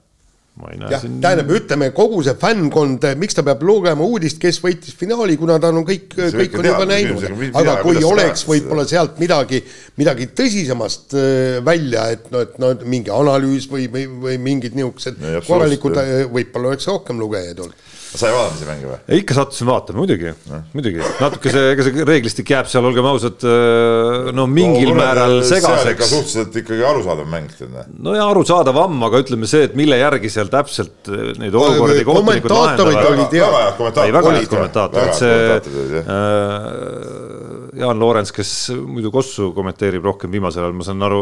jah 0.57 1.01
siin..., 1.01 1.19
tähendab, 1.21 1.51
ütleme 1.53 1.89
kogu 1.95 2.21
see 2.25 2.34
fännkond, 2.39 3.05
miks 3.21 3.38
ta 3.38 3.43
peab 3.45 3.61
lugema 3.65 4.05
uudist, 4.05 4.39
kes 4.41 4.59
võitis 4.63 4.95
finaali, 4.97 5.38
kuna 5.39 5.59
ta 5.61 5.69
on 5.73 5.86
kõik, 5.88 6.07
kõik 6.17 6.57
on 6.57 6.69
juba 6.71 6.88
näinud. 6.89 7.25
aga 7.61 7.78
kui 7.86 8.01
oleks 8.05 8.45
võib-olla 8.47 8.88
sealt 8.89 9.19
midagi, 9.21 9.61
midagi 10.01 10.30
tõsisemast 10.38 11.17
äh, 11.17 11.59
välja, 11.65 12.07
et 12.15 12.32
no, 12.34 12.41
et 12.47 12.57
no 12.61 12.73
mingi 12.86 13.13
analüüs 13.13 13.69
või, 13.71 13.88
või, 13.93 14.07
või 14.25 14.39
mingid 14.49 14.78
niisugused 14.78 15.21
no, 15.21 15.38
korralikud, 15.47 15.99
äh, 16.01 16.25
võib-olla 16.32 16.73
oleks 16.73 16.89
rohkem 16.89 17.21
lugejaid 17.21 17.65
olnud 17.65 17.86
sa 18.07 18.29
ei 18.29 18.35
vaadanud 18.35 18.59
seda 18.59 18.71
mängu 18.71 18.91
või? 18.91 19.19
ikka 19.19 19.37
sattusin 19.37 19.67
vaatama, 19.69 19.99
muidugi 20.01 20.31
no., 20.51 20.61
muidugi, 20.75 21.01
natuke 21.21 21.51
see, 21.53 21.65
ega 21.73 21.85
see 21.87 22.05
reeglistik 22.07 22.51
jääb 22.53 22.69
seal, 22.71 22.87
olgem 22.87 23.07
ausad, 23.09 23.43
äh, 23.47 24.29
no 24.37 24.47
mingil 24.51 24.93
no, 24.93 24.97
määral 25.01 25.37
segaseks. 25.47 26.11
suhteliselt 26.13 26.59
ikkagi 26.63 26.85
arusaadav 26.87 27.27
mäng. 27.31 27.51
no 27.97 28.15
ja 28.15 28.27
arusaadavam, 28.31 28.97
aga 29.09 29.23
ütleme 29.25 29.49
see, 29.49 29.67
et 29.67 29.77
mille 29.79 29.99
järgi 29.99 30.31
seal 30.33 30.51
täpselt 30.53 31.11
äh, 31.11 31.33
neid 31.41 31.57
olukordi 31.57 32.07
kohtunikud 32.07 32.55
lahendavad. 32.55 32.93
väga 32.97 33.15
head 33.19 33.77
kommentaatorid. 33.77 34.17
väga 34.19 34.35
head 34.39 34.51
kommentaatorid, 34.55 35.13
see 35.19 36.03
äh, 36.03 37.56
Jaan 37.78 37.99
Loorents, 37.99 38.32
kes 38.34 38.51
muidu 38.82 39.11
Kossu 39.13 39.51
kommenteerib 39.55 40.05
rohkem 40.07 40.32
viimasel 40.34 40.65
ajal, 40.65 40.75
ma 40.78 40.86
saan 40.88 41.05
aru, 41.07 41.19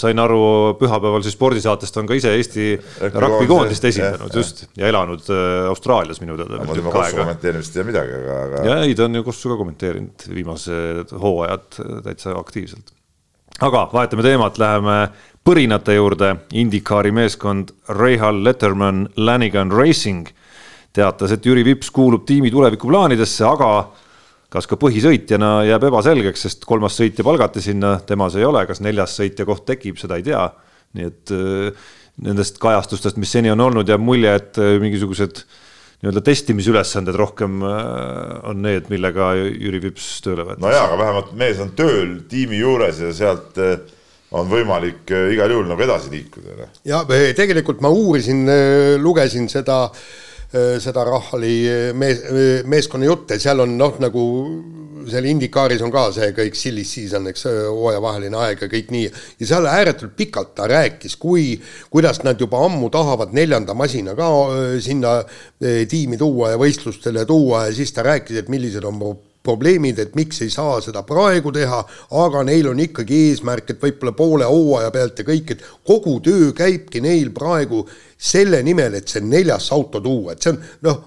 sain 0.00 0.22
aru, 0.22 0.40
pühapäeval 0.80 1.24
siis 1.24 1.36
spordisaatest 1.36 1.98
on 2.00 2.08
ka 2.08 2.16
ise 2.18 2.32
Eesti 2.38 2.68
rugbykoondist 3.10 3.88
esindanud 3.90 4.36
just 4.36 4.64
ja 4.78 4.90
elanud 4.90 5.28
Austraalias 5.68 6.22
minu 6.22 6.38
teada. 6.40 6.62
ma 6.62 6.78
tema 6.78 6.94
Kossu 6.94 7.20
kommenteerimist 7.20 7.74
ei 7.74 7.80
tea 7.80 7.88
midagi, 7.88 8.16
aga, 8.20 8.38
aga. 8.46 8.64
ja 8.68 8.78
ei, 8.86 8.96
ta 8.98 9.08
on 9.08 9.20
ju 9.20 9.24
Kossu 9.26 9.52
ka 9.52 9.58
kommenteerinud 9.60 10.26
viimased 10.34 11.16
hooajad 11.24 11.80
täitsa 12.06 12.36
aktiivselt. 12.38 12.94
aga 13.60 13.88
vahetame 13.92 14.26
teemat, 14.26 14.60
läheme 14.62 14.98
põrinate 15.42 15.96
juurde. 15.96 16.36
IndyCari 16.54 17.10
meeskond 17.14 17.74
Rahal 17.88 18.44
Letterman 18.44 19.08
Lanigan 19.16 19.72
Racing 19.74 20.30
teatas, 20.92 21.32
et 21.32 21.46
Jüri 21.46 21.64
Vips 21.64 21.90
kuulub 21.90 22.26
tiimi 22.28 22.50
tulevikuplaanidesse, 22.52 23.44
aga 23.48 23.72
kas 24.52 24.68
ka 24.68 24.76
põhisõitjana 24.80 25.62
jääb 25.68 25.88
ebaselgeks, 25.88 26.44
sest 26.46 26.68
kolmas 26.68 26.98
sõitja 26.98 27.24
palgati 27.26 27.62
sinna, 27.64 27.96
temas 28.06 28.36
ei 28.36 28.44
ole, 28.44 28.66
kas 28.68 28.82
neljas 28.84 29.16
sõitja 29.20 29.46
koht 29.48 29.64
tekib, 29.68 29.98
seda 30.00 30.18
ei 30.20 30.26
tea. 30.26 30.44
nii 30.92 31.08
et 31.08 31.32
nendest 32.22 32.58
kajastustest, 32.60 33.16
mis 33.16 33.30
seni 33.32 33.48
on 33.48 33.62
olnud, 33.64 33.88
jääb 33.88 34.02
mulje, 34.04 34.34
et 34.36 34.58
mingisugused 34.82 35.40
nii-öelda 36.02 36.20
testimisülesanded 36.26 37.16
rohkem 37.16 37.62
on 37.64 38.60
need, 38.60 38.90
millega 38.92 39.30
Jüri 39.38 39.80
Vips 39.86 40.18
tööle 40.24 40.44
võetakse. 40.44 40.64
no 40.66 40.72
jaa, 40.74 40.84
aga 40.90 40.98
vähemalt 41.00 41.30
mees 41.38 41.62
on 41.62 41.72
tööl 41.78 42.18
tiimi 42.28 42.60
juures 42.60 43.00
ja 43.00 43.12
sealt 43.16 43.56
on 44.32 44.50
võimalik 44.50 45.08
igal 45.32 45.54
juhul 45.54 45.70
nagu 45.70 45.86
edasi 45.86 46.12
liikuda. 46.12 46.58
Noh. 46.58 46.74
ja 46.88 47.00
tegelikult 47.38 47.80
ma 47.80 47.88
uurisin, 47.92 48.44
lugesin 49.00 49.48
seda 49.52 49.86
äh, 49.86 49.96
Äh, 49.96 50.31
seda 50.52 51.04
Rahali 51.08 51.56
mees, 51.96 52.18
meeskonna 52.68 53.06
jutte, 53.08 53.38
seal 53.40 53.64
on 53.64 53.76
noh, 53.80 53.94
nagu 54.02 54.22
seal 55.10 55.26
Indikaaris 55.26 55.82
on 55.84 55.92
ka 55.92 56.06
see 56.14 56.30
kõik 56.36 56.56
silly 56.58 56.84
season, 56.86 57.26
eks, 57.30 57.46
hooajavaheline 57.48 58.38
aeg 58.44 58.64
ja 58.64 58.70
kõik 58.72 58.92
nii. 58.94 59.10
ja 59.40 59.48
seal 59.48 59.68
ääretult 59.70 60.14
pikalt 60.18 60.54
ta 60.58 60.68
rääkis, 60.70 61.16
kui, 61.20 61.56
kuidas 61.92 62.22
nad 62.26 62.40
juba 62.40 62.62
ammu 62.66 62.90
tahavad 62.92 63.34
neljanda 63.36 63.74
masina 63.78 64.16
ka 64.18 64.30
äh, 64.44 64.78
sinna 64.84 65.18
äh, 65.22 65.82
tiimi 65.88 66.20
tuua 66.20 66.54
ja 66.54 66.60
võistlustele 66.60 67.26
tuua 67.28 67.66
ja 67.68 67.76
siis 67.76 67.92
ta 67.92 68.06
rääkis, 68.06 68.42
et 68.42 68.50
millised 68.52 68.84
on 68.88 69.00
probleemid, 69.42 69.98
et 69.98 70.14
miks 70.14 70.38
ei 70.44 70.50
saa 70.54 70.76
seda 70.84 71.02
praegu 71.06 71.50
teha, 71.54 71.80
aga 72.22 72.44
neil 72.46 72.68
on 72.70 72.78
ikkagi 72.82 73.24
eesmärk, 73.28 73.72
et 73.72 73.82
võib-olla 73.82 74.14
poole 74.14 74.46
hooaja 74.46 74.92
pealt 74.94 75.18
ja 75.18 75.26
kõik, 75.26 75.56
et 75.56 75.64
kogu 75.86 76.20
töö 76.22 76.52
käibki 76.54 77.02
neil 77.02 77.32
praegu 77.34 77.82
selle 78.22 78.62
nimel, 78.62 78.94
et 78.98 79.10
see 79.10 79.24
neljas 79.24 79.72
auto 79.74 80.00
tuua, 80.02 80.36
et 80.36 80.44
see 80.44 80.52
on 80.52 80.60
noh, 80.86 81.00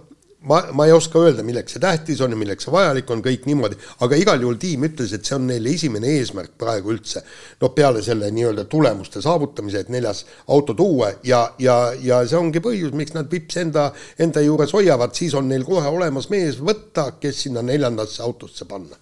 ma, 0.45 0.67
ma 0.71 0.85
ei 0.85 0.91
oska 0.91 1.19
öelda, 1.19 1.43
milleks 1.45 1.75
see 1.75 1.81
tähtis 1.81 2.21
on 2.21 2.33
ja 2.33 2.39
milleks 2.39 2.67
see 2.67 2.73
vajalik 2.73 3.09
on, 3.11 3.21
kõik 3.25 3.45
niimoodi, 3.49 3.77
aga 4.05 4.17
igal 4.19 4.41
juhul 4.43 4.57
tiim 4.61 4.85
ütles, 4.87 5.13
et 5.15 5.25
see 5.25 5.37
on 5.37 5.47
neil 5.49 5.65
esimene 5.71 6.11
eesmärk 6.19 6.55
praegu 6.61 6.93
üldse. 6.93 7.23
noh, 7.61 7.71
peale 7.75 8.03
selle 8.05 8.29
nii-öelda 8.35 8.65
tulemuste 8.71 9.23
saavutamise, 9.25 9.85
et 9.85 9.93
neljas 9.93 10.25
auto 10.51 10.75
tuua 10.77 11.11
ja, 11.23 11.41
ja, 11.59 11.77
ja 12.01 12.21
see 12.27 12.39
ongi 12.39 12.61
põhjus, 12.63 12.93
miks 12.93 13.15
nad 13.15 13.31
Vips 13.31 13.57
enda, 13.61 13.89
enda 14.19 14.43
juures 14.45 14.73
hoiavad, 14.75 15.15
siis 15.17 15.33
on 15.35 15.47
neil 15.49 15.65
kohe 15.67 15.87
olemas 15.89 16.29
mees 16.33 16.59
võtta, 16.61 17.13
kes 17.19 17.45
sinna 17.47 17.63
neljandasse 17.65 18.23
autosse 18.23 18.67
panna. 18.69 18.99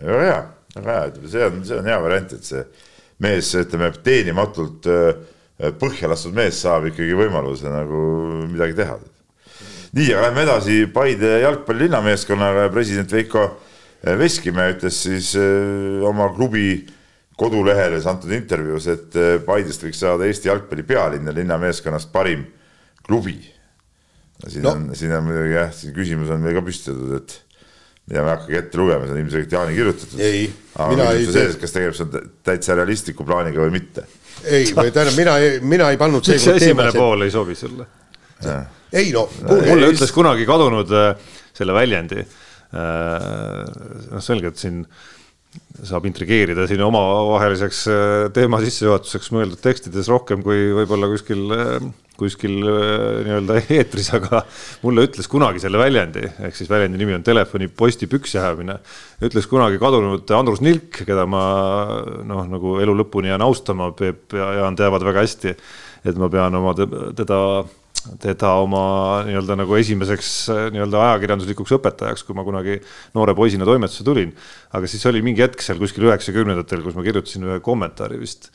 väga 0.00 0.22
hea, 0.28 0.44
väga 0.76 1.00
hea, 1.00 1.32
see 1.32 1.48
on, 1.50 1.64
see 1.66 1.82
on 1.82 1.90
hea 1.92 1.98
variant, 2.06 2.38
et 2.38 2.52
see 2.52 2.64
mees, 3.26 3.50
ütleme, 3.58 3.90
teenimatult 4.06 4.86
äh, 4.86 5.26
põhja 5.58 6.10
lastud 6.10 6.36
mees 6.36 6.60
saab 6.62 6.86
ikkagi 6.92 7.16
võimaluse 7.18 7.70
nagu 7.70 8.02
midagi 8.46 8.76
teha. 8.78 8.98
nii, 9.96 10.12
aga 10.12 10.28
lähme 10.28 10.44
edasi 10.44 10.84
Paide 10.94 11.40
jalgpalli 11.42 11.86
linnameeskonnaga 11.86 12.68
ja 12.68 12.72
president 12.72 13.12
Veiko 13.12 13.48
Veskimäe 13.98 14.76
ütles 14.76 15.00
siis 15.02 15.32
äh, 15.34 16.04
oma 16.06 16.28
klubi 16.36 16.86
kodulehele 17.38 17.98
antud 18.06 18.30
intervjuus, 18.34 18.86
et 18.92 19.18
äh, 19.18 19.34
Paidest 19.42 19.82
võiks 19.82 19.98
saada 20.04 20.28
Eesti 20.28 20.50
jalgpalli 20.50 20.86
pealinn 20.86 21.26
ja 21.26 21.34
linnameeskonnast 21.34 22.12
parim 22.14 22.46
klubi. 23.02 23.40
siin 24.46 24.62
no. 24.62 24.76
on, 24.76 24.88
siin 24.94 25.12
on 25.16 25.26
muidugi 25.26 25.56
jah, 25.56 25.74
siin 25.74 25.96
küsimus 25.96 26.30
on 26.30 26.44
meil 26.44 26.54
ka 26.54 26.62
püstitatud, 26.62 27.18
et 27.18 27.34
mida 28.08 28.22
me 28.22 28.36
hakkagi 28.36 28.60
ette 28.60 28.78
lugema, 28.78 29.08
see 29.08 29.16
on 29.16 29.22
ilmselgelt 29.24 29.58
Jaani 29.58 29.74
kirjutatud. 29.74 30.22
aga 30.78 30.94
küsimus 30.94 31.34
on 31.34 31.34
see, 31.34 31.60
kas 31.64 31.74
tegemist 31.74 32.06
on 32.06 32.32
täitsa 32.46 32.78
realistliku 32.78 33.26
plaaniga 33.26 33.66
või 33.66 33.74
mitte 33.80 34.06
ei, 34.44 34.70
või 34.76 34.92
tähendab, 34.94 35.16
mina, 35.18 35.36
mina 35.62 35.90
ei 35.92 36.00
pannud 36.00 36.22
miks 36.22 36.44
see 36.44 36.56
esimene 36.56 36.90
teemasid. 36.90 37.00
pool 37.00 37.26
ei 37.26 37.34
sobi 37.34 37.56
sulle? 37.58 37.86
ei 38.92 39.12
no. 39.12 39.26
mulle 39.42 39.90
ütles 39.92 40.12
kunagi 40.14 40.46
kadunud 40.48 40.92
äh, 40.94 41.12
selle 41.56 41.74
väljendi. 41.76 42.22
Äh, 42.68 43.64
noh, 44.12 44.22
selge, 44.22 44.52
et 44.52 44.60
siin 44.60 44.82
saab 45.86 46.08
intrigeerida 46.08 46.66
siin 46.68 46.82
omavaheliseks 46.86 47.84
äh, 47.92 48.26
teema 48.34 48.60
sissejuhatuseks 48.64 49.32
mõeldud 49.34 49.62
tekstides 49.62 50.10
rohkem 50.10 50.42
kui 50.46 50.70
võib-olla 50.80 51.10
kuskil 51.12 51.46
kuskil 52.18 52.56
nii-öelda 52.58 53.60
eetris, 53.76 54.10
aga 54.16 54.42
mulle 54.82 55.06
ütles 55.06 55.28
kunagi 55.30 55.62
selle 55.62 55.80
väljendi, 55.80 56.24
ehk 56.48 56.56
siis 56.58 56.70
väljendi 56.70 56.98
nimi 57.00 57.14
on 57.14 57.24
telefoniposti 57.26 58.08
püksi 58.10 58.40
ajamine. 58.40 58.78
ütles 59.22 59.46
kunagi 59.50 59.78
kadunud 59.78 60.30
Andrus 60.34 60.62
Nilk, 60.64 61.04
keda 61.06 61.26
ma 61.30 61.42
noh, 62.26 62.46
nagu 62.50 62.78
elu 62.82 62.96
lõpuni 63.02 63.30
jään 63.30 63.44
austama, 63.46 63.92
Peep 63.98 64.34
ja 64.34 64.50
Jaan 64.60 64.78
teavad 64.78 65.06
väga 65.06 65.22
hästi, 65.26 65.54
et 66.10 66.18
ma 66.18 66.30
pean 66.32 66.58
oma 66.58 66.74
teda 66.74 67.38
teda 68.22 68.54
oma 68.62 68.84
nii-öelda 69.28 69.58
nagu 69.60 69.76
esimeseks 69.78 70.32
nii-öelda 70.74 71.04
ajakirjanduslikuks 71.10 71.76
õpetajaks, 71.78 72.24
kui 72.26 72.38
ma 72.38 72.46
kunagi 72.46 72.78
noore 73.18 73.36
poisina 73.38 73.68
toimetusse 73.68 74.06
tulin. 74.06 74.32
aga 74.72 74.90
siis 74.90 75.04
oli 75.10 75.22
mingi 75.24 75.44
hetk 75.44 75.62
seal 75.64 75.78
kuskil 75.82 76.08
üheksakümnendatel, 76.08 76.82
kus 76.86 76.96
ma 76.98 77.06
kirjutasin 77.06 77.46
ühe 77.48 77.60
kommentaari 77.64 78.20
vist 78.20 78.52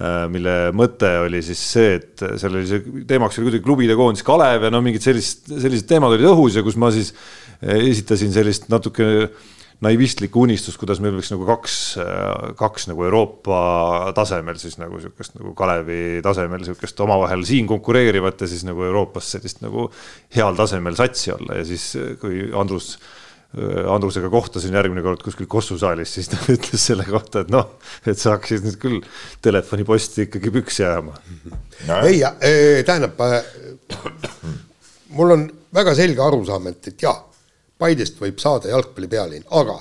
Äh, 0.00 0.24
mille 0.32 0.70
mõte 0.72 1.08
oli 1.26 1.42
siis 1.44 1.60
see, 1.74 1.96
et 1.98 2.22
seal 2.40 2.54
oli 2.56 2.68
see 2.68 3.02
teemaks 3.08 3.36
oli 3.36 3.50
kuidagi 3.50 3.64
klubide 3.66 3.96
koondis 3.98 4.24
Kalev 4.24 4.64
ja 4.64 4.70
no 4.72 4.80
mingid 4.84 5.04
sellist, 5.04 5.50
sellised 5.50 5.88
teemad 5.90 6.14
olid 6.14 6.30
õhus 6.30 6.56
ja 6.56 6.62
kus 6.64 6.78
ma 6.80 6.88
siis 6.94 7.10
äh, 7.12 7.74
esitasin 7.90 8.32
sellist 8.32 8.70
natuke 8.72 9.28
naivistlikku 9.84 10.42
unistust, 10.44 10.76
kuidas 10.80 11.00
meil 11.00 11.14
võiks 11.16 11.30
nagu 11.32 11.46
kaks, 11.48 11.76
kaks 12.60 12.88
nagu 12.90 13.06
Euroopa 13.06 13.60
tasemel 14.16 14.58
siis 14.60 14.76
nagu 14.80 15.00
sihukest 15.00 15.38
nagu 15.38 15.54
Kalevi 15.56 16.20
tasemel 16.24 16.66
sihukest 16.66 17.00
omavahel 17.00 17.46
siin 17.48 17.68
konkureerivat 17.70 18.44
ja 18.44 18.50
siis 18.50 18.66
nagu 18.68 18.84
Euroopas 18.84 19.32
sellist 19.36 19.64
nagu 19.64 19.88
heal 20.36 20.58
tasemel 20.58 20.98
satsi 21.00 21.32
olla 21.32 21.60
ja 21.62 21.64
siis, 21.68 21.94
kui 22.20 22.44
Andrus 22.52 22.98
Andrusega 23.90 24.28
kohtasin 24.30 24.76
järgmine 24.78 25.02
kord 25.02 25.24
kuskil 25.26 25.48
Kossu 25.50 25.74
saalis, 25.78 26.12
siis 26.14 26.28
ta 26.30 26.38
ütles 26.54 26.84
selle 26.86 27.02
kohta, 27.08 27.42
et 27.42 27.48
noh, 27.50 27.72
et 28.06 28.18
sa 28.18 28.36
hakkasid 28.36 28.62
nüüd 28.62 28.76
küll 28.78 29.00
telefoniposti 29.42 30.28
ikkagi 30.28 30.52
püksi 30.54 30.86
ajama. 30.86 31.16
ei, 32.06 32.20
äh, 32.22 32.84
tähendab, 32.86 33.18
äh, 33.26 33.42
mul 35.18 35.34
on 35.34 35.48
väga 35.74 35.96
selge 35.98 36.22
arusaam, 36.22 36.70
et, 36.70 36.92
et 36.92 37.02
jah, 37.02 37.18
Paidest 37.80 38.20
võib 38.20 38.38
saada 38.42 38.68
jalgpalli 38.70 39.08
pealinn, 39.08 39.48
aga 39.50 39.80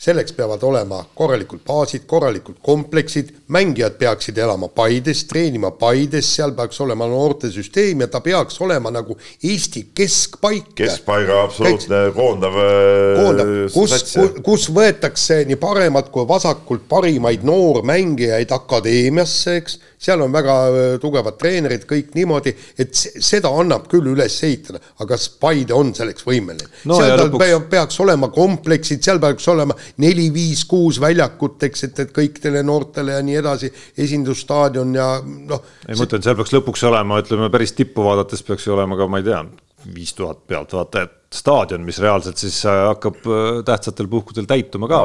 selleks 0.00 0.32
peavad 0.32 0.62
olema 0.64 1.02
korralikud 1.14 1.60
baasid, 1.66 2.06
korralikud 2.08 2.56
kompleksid, 2.64 3.34
mängijad 3.52 3.98
peaksid 4.00 4.38
elama 4.40 4.70
Paides, 4.72 5.26
treenima 5.28 5.74
Paides, 5.76 6.30
seal 6.36 6.54
peaks 6.56 6.80
olema 6.80 7.08
noortesüsteem 7.10 8.00
ja 8.00 8.08
ta 8.08 8.22
peaks 8.24 8.56
olema 8.64 8.92
nagu 8.94 9.18
Eesti 9.44 9.90
keskpaik. 9.94 10.72
keskpaiga 10.74 11.42
absoluutne 11.42 12.00
koondav. 12.16 12.56
koondav, 13.18 13.52
kus, 13.74 14.16
kus 14.46 14.70
võetakse 14.72 15.42
nii 15.50 15.60
paremalt 15.60 16.08
kui 16.14 16.24
vasakult 16.28 16.88
parimaid 16.88 17.44
noormängijaid 17.44 18.56
akadeemiasse, 18.56 19.56
eks 19.60 19.78
seal 20.00 20.22
on 20.24 20.32
väga 20.32 20.54
äh, 20.68 20.94
tugevad 21.00 21.36
treenerid, 21.40 21.84
kõik 21.88 22.14
niimoodi, 22.16 22.54
et 22.80 22.94
seda 22.96 23.50
annab 23.60 23.86
küll 23.90 24.08
üles 24.14 24.38
ehitada, 24.46 24.80
aga 24.98 25.10
kas 25.12 25.28
Paide 25.40 25.76
on 25.76 25.92
selleks 25.96 26.24
võimeline 26.26 26.68
no,? 26.88 26.96
seal 26.96 27.16
lõpuks... 27.20 27.68
peaks 27.72 28.00
olema 28.04 28.30
kompleksid, 28.32 29.02
seal 29.04 29.20
peaks 29.22 29.48
olema 29.52 29.76
neli, 30.02 30.30
viis, 30.34 30.64
kuus 30.68 31.00
väljakut, 31.02 31.60
eks, 31.68 31.86
et, 31.90 32.02
et 32.06 32.16
kõikidele 32.16 32.64
noortele 32.66 33.18
ja 33.18 33.22
nii 33.26 33.38
edasi, 33.42 33.72
esindusstaadion 34.00 34.96
ja 34.96 35.12
noh. 35.22 35.64
ei, 35.86 35.94
ma 35.94 36.08
ütlen, 36.08 36.24
seal 36.24 36.38
peaks 36.40 36.56
lõpuks 36.56 36.88
olema, 36.88 37.20
ütleme 37.20 37.52
päris 37.52 37.76
tippu 37.76 38.06
vaadates 38.06 38.44
peaks 38.46 38.68
ju 38.68 38.76
olema 38.78 38.98
ka, 38.98 39.10
ma 39.10 39.20
ei 39.20 39.28
tea, 39.28 39.44
viis 39.92 40.16
tuhat 40.16 40.46
pealtvaatajat 40.48 41.19
staadion, 41.30 41.84
mis 41.86 42.00
reaalselt 42.02 42.40
siis 42.42 42.56
äh, 42.66 42.76
hakkab 42.88 43.20
äh, 43.22 43.60
tähtsatel 43.66 44.08
puhkudel 44.10 44.48
täituma 44.50 44.88
ka. 44.90 45.04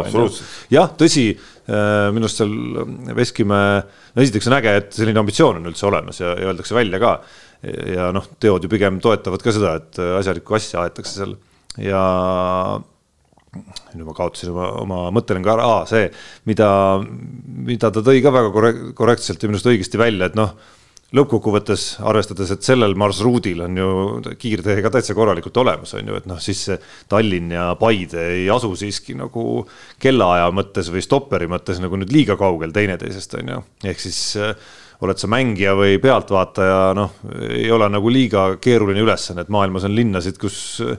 jah, 0.73 0.89
tõsi, 0.97 1.27
äh, 1.69 2.07
minu 2.15 2.25
arust 2.25 2.41
seal 2.41 2.55
Veskimäe, 3.17 3.83
no 4.15 4.23
esiteks 4.25 4.49
on 4.49 4.57
äge, 4.57 4.73
et 4.81 4.97
selline 4.97 5.21
ambitsioon 5.21 5.59
on 5.61 5.69
üldse 5.69 5.85
olemas 5.85 6.21
ja, 6.23 6.33
ja 6.33 6.49
öeldakse 6.49 6.77
välja 6.77 7.01
ka. 7.01 7.19
ja 7.65 8.09
noh, 8.13 8.25
teod 8.41 8.65
ju 8.65 8.69
pigem 8.69 8.97
toetavad 9.01 9.41
ka 9.41 9.53
seda, 9.53 9.75
et 9.79 10.01
asjalikku 10.19 10.57
asja 10.57 10.83
aetakse 10.85 11.21
seal 11.21 11.37
ja 11.81 12.01
nüüd 13.95 14.05
ma 14.05 14.13
kaotasin 14.17 14.51
oma, 14.51 14.67
oma 14.81 14.99
mõttelõnga 15.15 15.53
ära, 15.53 15.69
see, 15.89 16.09
mida, 16.49 16.69
mida 17.69 17.93
ta 17.93 18.03
tõi 18.05 18.19
ka 18.25 18.33
väga 18.33 18.73
korrektselt 18.97 19.41
ja 19.41 19.49
minu 19.49 19.61
arust 19.61 19.69
õigesti 19.71 20.01
välja, 20.01 20.29
et 20.29 20.37
noh 20.37 20.57
lõppkokkuvõttes 21.13 21.83
arvestades, 22.03 22.49
et 22.51 22.65
sellel 22.65 22.95
marsruudil 22.97 23.61
on 23.67 23.77
ju 23.77 23.89
kiirtee 24.41 24.79
ka 24.83 24.91
täitsa 24.95 25.15
korralikult 25.17 25.57
olemas, 25.61 25.93
on 25.97 26.09
ju, 26.09 26.15
et 26.17 26.25
noh, 26.29 26.39
siis 26.41 26.63
Tallinn 27.11 27.53
ja 27.53 27.67
Paide 27.79 28.23
ei 28.33 28.47
asu 28.51 28.71
siiski 28.79 29.15
nagu 29.19 29.65
kellaaja 30.01 30.49
mõttes 30.55 30.89
või 30.93 31.03
stopperi 31.05 31.49
mõttes 31.51 31.79
nagu 31.83 31.99
nüüd 32.01 32.13
liiga 32.13 32.39
kaugel 32.39 32.73
teineteisest, 32.75 33.37
on 33.39 33.53
ju. 33.53 33.61
ehk 33.91 34.01
siis 34.01 34.19
äh, 34.41 34.55
oled 35.05 35.21
sa 35.21 35.29
mängija 35.31 35.75
või 35.77 35.99
pealtvaataja, 36.01 36.79
noh, 36.97 37.19
ei 37.51 37.69
ole 37.71 37.89
nagu 37.91 38.11
liiga 38.11 38.47
keeruline 38.61 39.05
ülesanne, 39.05 39.45
et 39.45 39.53
maailmas 39.53 39.85
on 39.87 39.95
linnasid, 39.95 40.41
kus 40.41 40.57
äh, 40.83 40.97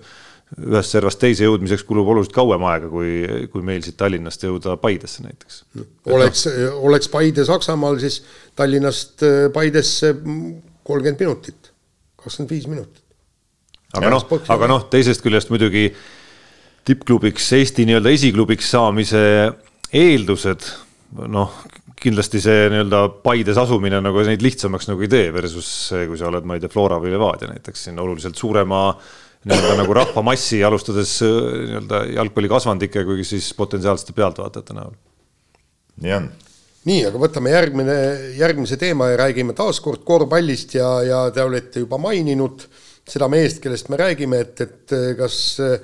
ühest 0.55 0.95
servast 0.95 1.19
teise 1.19 1.47
jõudmiseks 1.47 1.83
kulub 1.89 2.07
oluliselt 2.13 2.35
kauem 2.37 2.63
aega, 2.71 2.89
kui, 2.91 3.49
kui 3.51 3.65
meil 3.67 3.83
siit 3.83 3.97
Tallinnast 3.99 4.45
jõuda 4.47 4.77
Paidesse 4.79 5.25
näiteks. 5.25 5.65
oleks 6.07 6.47
oleks 6.87 7.11
Paide 7.11 7.45
Saksamaal, 7.45 7.99
siis 8.03 8.21
Tallinnast 8.57 9.25
äh, 9.27 9.49
Paidesse 9.53 10.15
kolmkümmend 10.87 11.25
minutit, 11.25 11.73
kakskümmend 12.23 12.55
viis 12.55 12.69
minutit. 12.71 13.03
aga 13.97 14.13
noh, 14.15 14.27
aga 14.55 14.71
noh, 14.71 14.87
teisest 14.93 15.25
küljest 15.25 15.51
muidugi 15.51 15.89
tippklubiks, 16.87 17.51
Eesti 17.59 17.87
nii-öelda 17.89 18.13
esiklubiks 18.15 18.71
saamise 18.71 19.23
eeldused, 19.97 20.71
noh, 21.27 21.59
kindlasti 21.99 22.39
see 22.45 22.69
nii-öelda 22.71 23.03
Paides 23.25 23.59
asumine 23.59 23.99
nagu 24.05 24.23
neid 24.29 24.47
lihtsamaks 24.47 24.87
nagu 24.93 25.03
ei 25.03 25.11
tee 25.11 25.31
versus 25.35 25.69
see, 25.91 26.07
kui 26.07 26.19
sa 26.21 26.31
oled, 26.31 26.47
ma 26.47 26.55
ei 26.55 26.63
tea, 26.63 26.71
Flora 26.71 27.01
või 27.03 27.15
Levadia 27.15 27.51
näiteks 27.51 27.89
siin 27.89 27.99
oluliselt 27.99 28.39
suurema 28.39 28.91
nii-öelda 29.47 29.77
nagu 29.79 29.95
rahvamassi, 29.95 30.63
alustades 30.67 31.19
nii-öelda 31.23 32.03
jalgpallikasvandike 32.17 33.05
kui 33.07 33.25
siis 33.27 33.53
potentsiaalsete 33.59 34.17
pealtvaatajate 34.17 34.77
näol. 34.77 34.99
nii 36.03 36.19
on 36.19 36.33
nii, 36.87 37.03
aga 37.09 37.21
võtame 37.21 37.53
järgmine, 37.55 37.95
järgmise 38.39 38.79
teema 38.81 39.11
ja 39.11 39.23
räägime 39.25 39.57
taas 39.59 39.81
kord 39.83 40.05
korvpallist 40.07 40.77
ja, 40.79 40.91
ja 41.07 41.23
te 41.35 41.43
olete 41.43 41.83
juba 41.83 41.99
maininud 41.99 42.67
seda 43.07 43.29
meest, 43.31 43.61
kellest 43.63 43.91
me 43.91 43.99
räägime, 44.01 44.41
et, 44.43 44.61
et 44.65 44.95
kas 45.19 45.39
äh, 45.63 45.77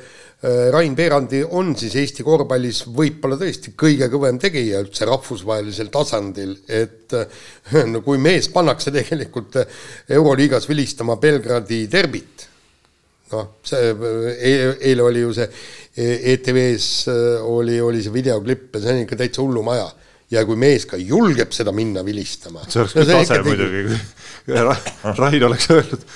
Rain 0.75 0.95
Veerandi 0.99 1.45
on 1.55 1.71
siis 1.79 1.95
Eesti 2.01 2.25
korvpallis 2.27 2.81
võib-olla 2.91 3.39
tõesti 3.39 3.77
kõige 3.79 4.09
kõvem 4.11 4.41
tegija 4.43 4.81
üldse 4.83 5.07
rahvusvahelisel 5.07 5.91
tasandil, 5.95 6.57
et 6.67 7.15
äh, 7.19 7.45
no 7.93 8.03
kui 8.07 8.19
mees 8.23 8.51
pannakse 8.55 8.95
tegelikult 8.95 9.61
Euroliigas 10.11 10.67
vilistama 10.71 11.19
Belgradi 11.23 11.85
derbit, 11.91 12.49
noh, 13.37 13.49
see 13.67 13.93
e 13.93 14.53
eile 14.93 15.07
oli 15.07 15.25
ju 15.25 15.33
see 15.37 15.49
ETV-s 16.33 17.09
oli, 17.45 17.81
oli 17.81 18.01
see 18.05 18.15
videoklipp 18.15 18.79
ja 18.79 18.85
see 18.85 18.97
on 18.97 19.03
ikka 19.05 19.19
täitsa 19.21 19.43
hullumaja 19.45 19.91
ja 20.33 20.43
kui 20.49 20.59
mees 20.59 20.87
ka 20.89 20.99
julgeb 21.01 21.53
seda 21.55 21.73
minna 21.77 22.05
vilistama. 22.05 22.65
see 22.69 22.83
oleks 22.83 22.97
küll 22.97 23.09
no, 23.09 23.21
tase 23.21 23.41
muidugi, 23.47 23.83
kui 23.87 24.61
Rain 25.19 25.45
oleks 25.49 25.69
öelnud. 25.71 26.07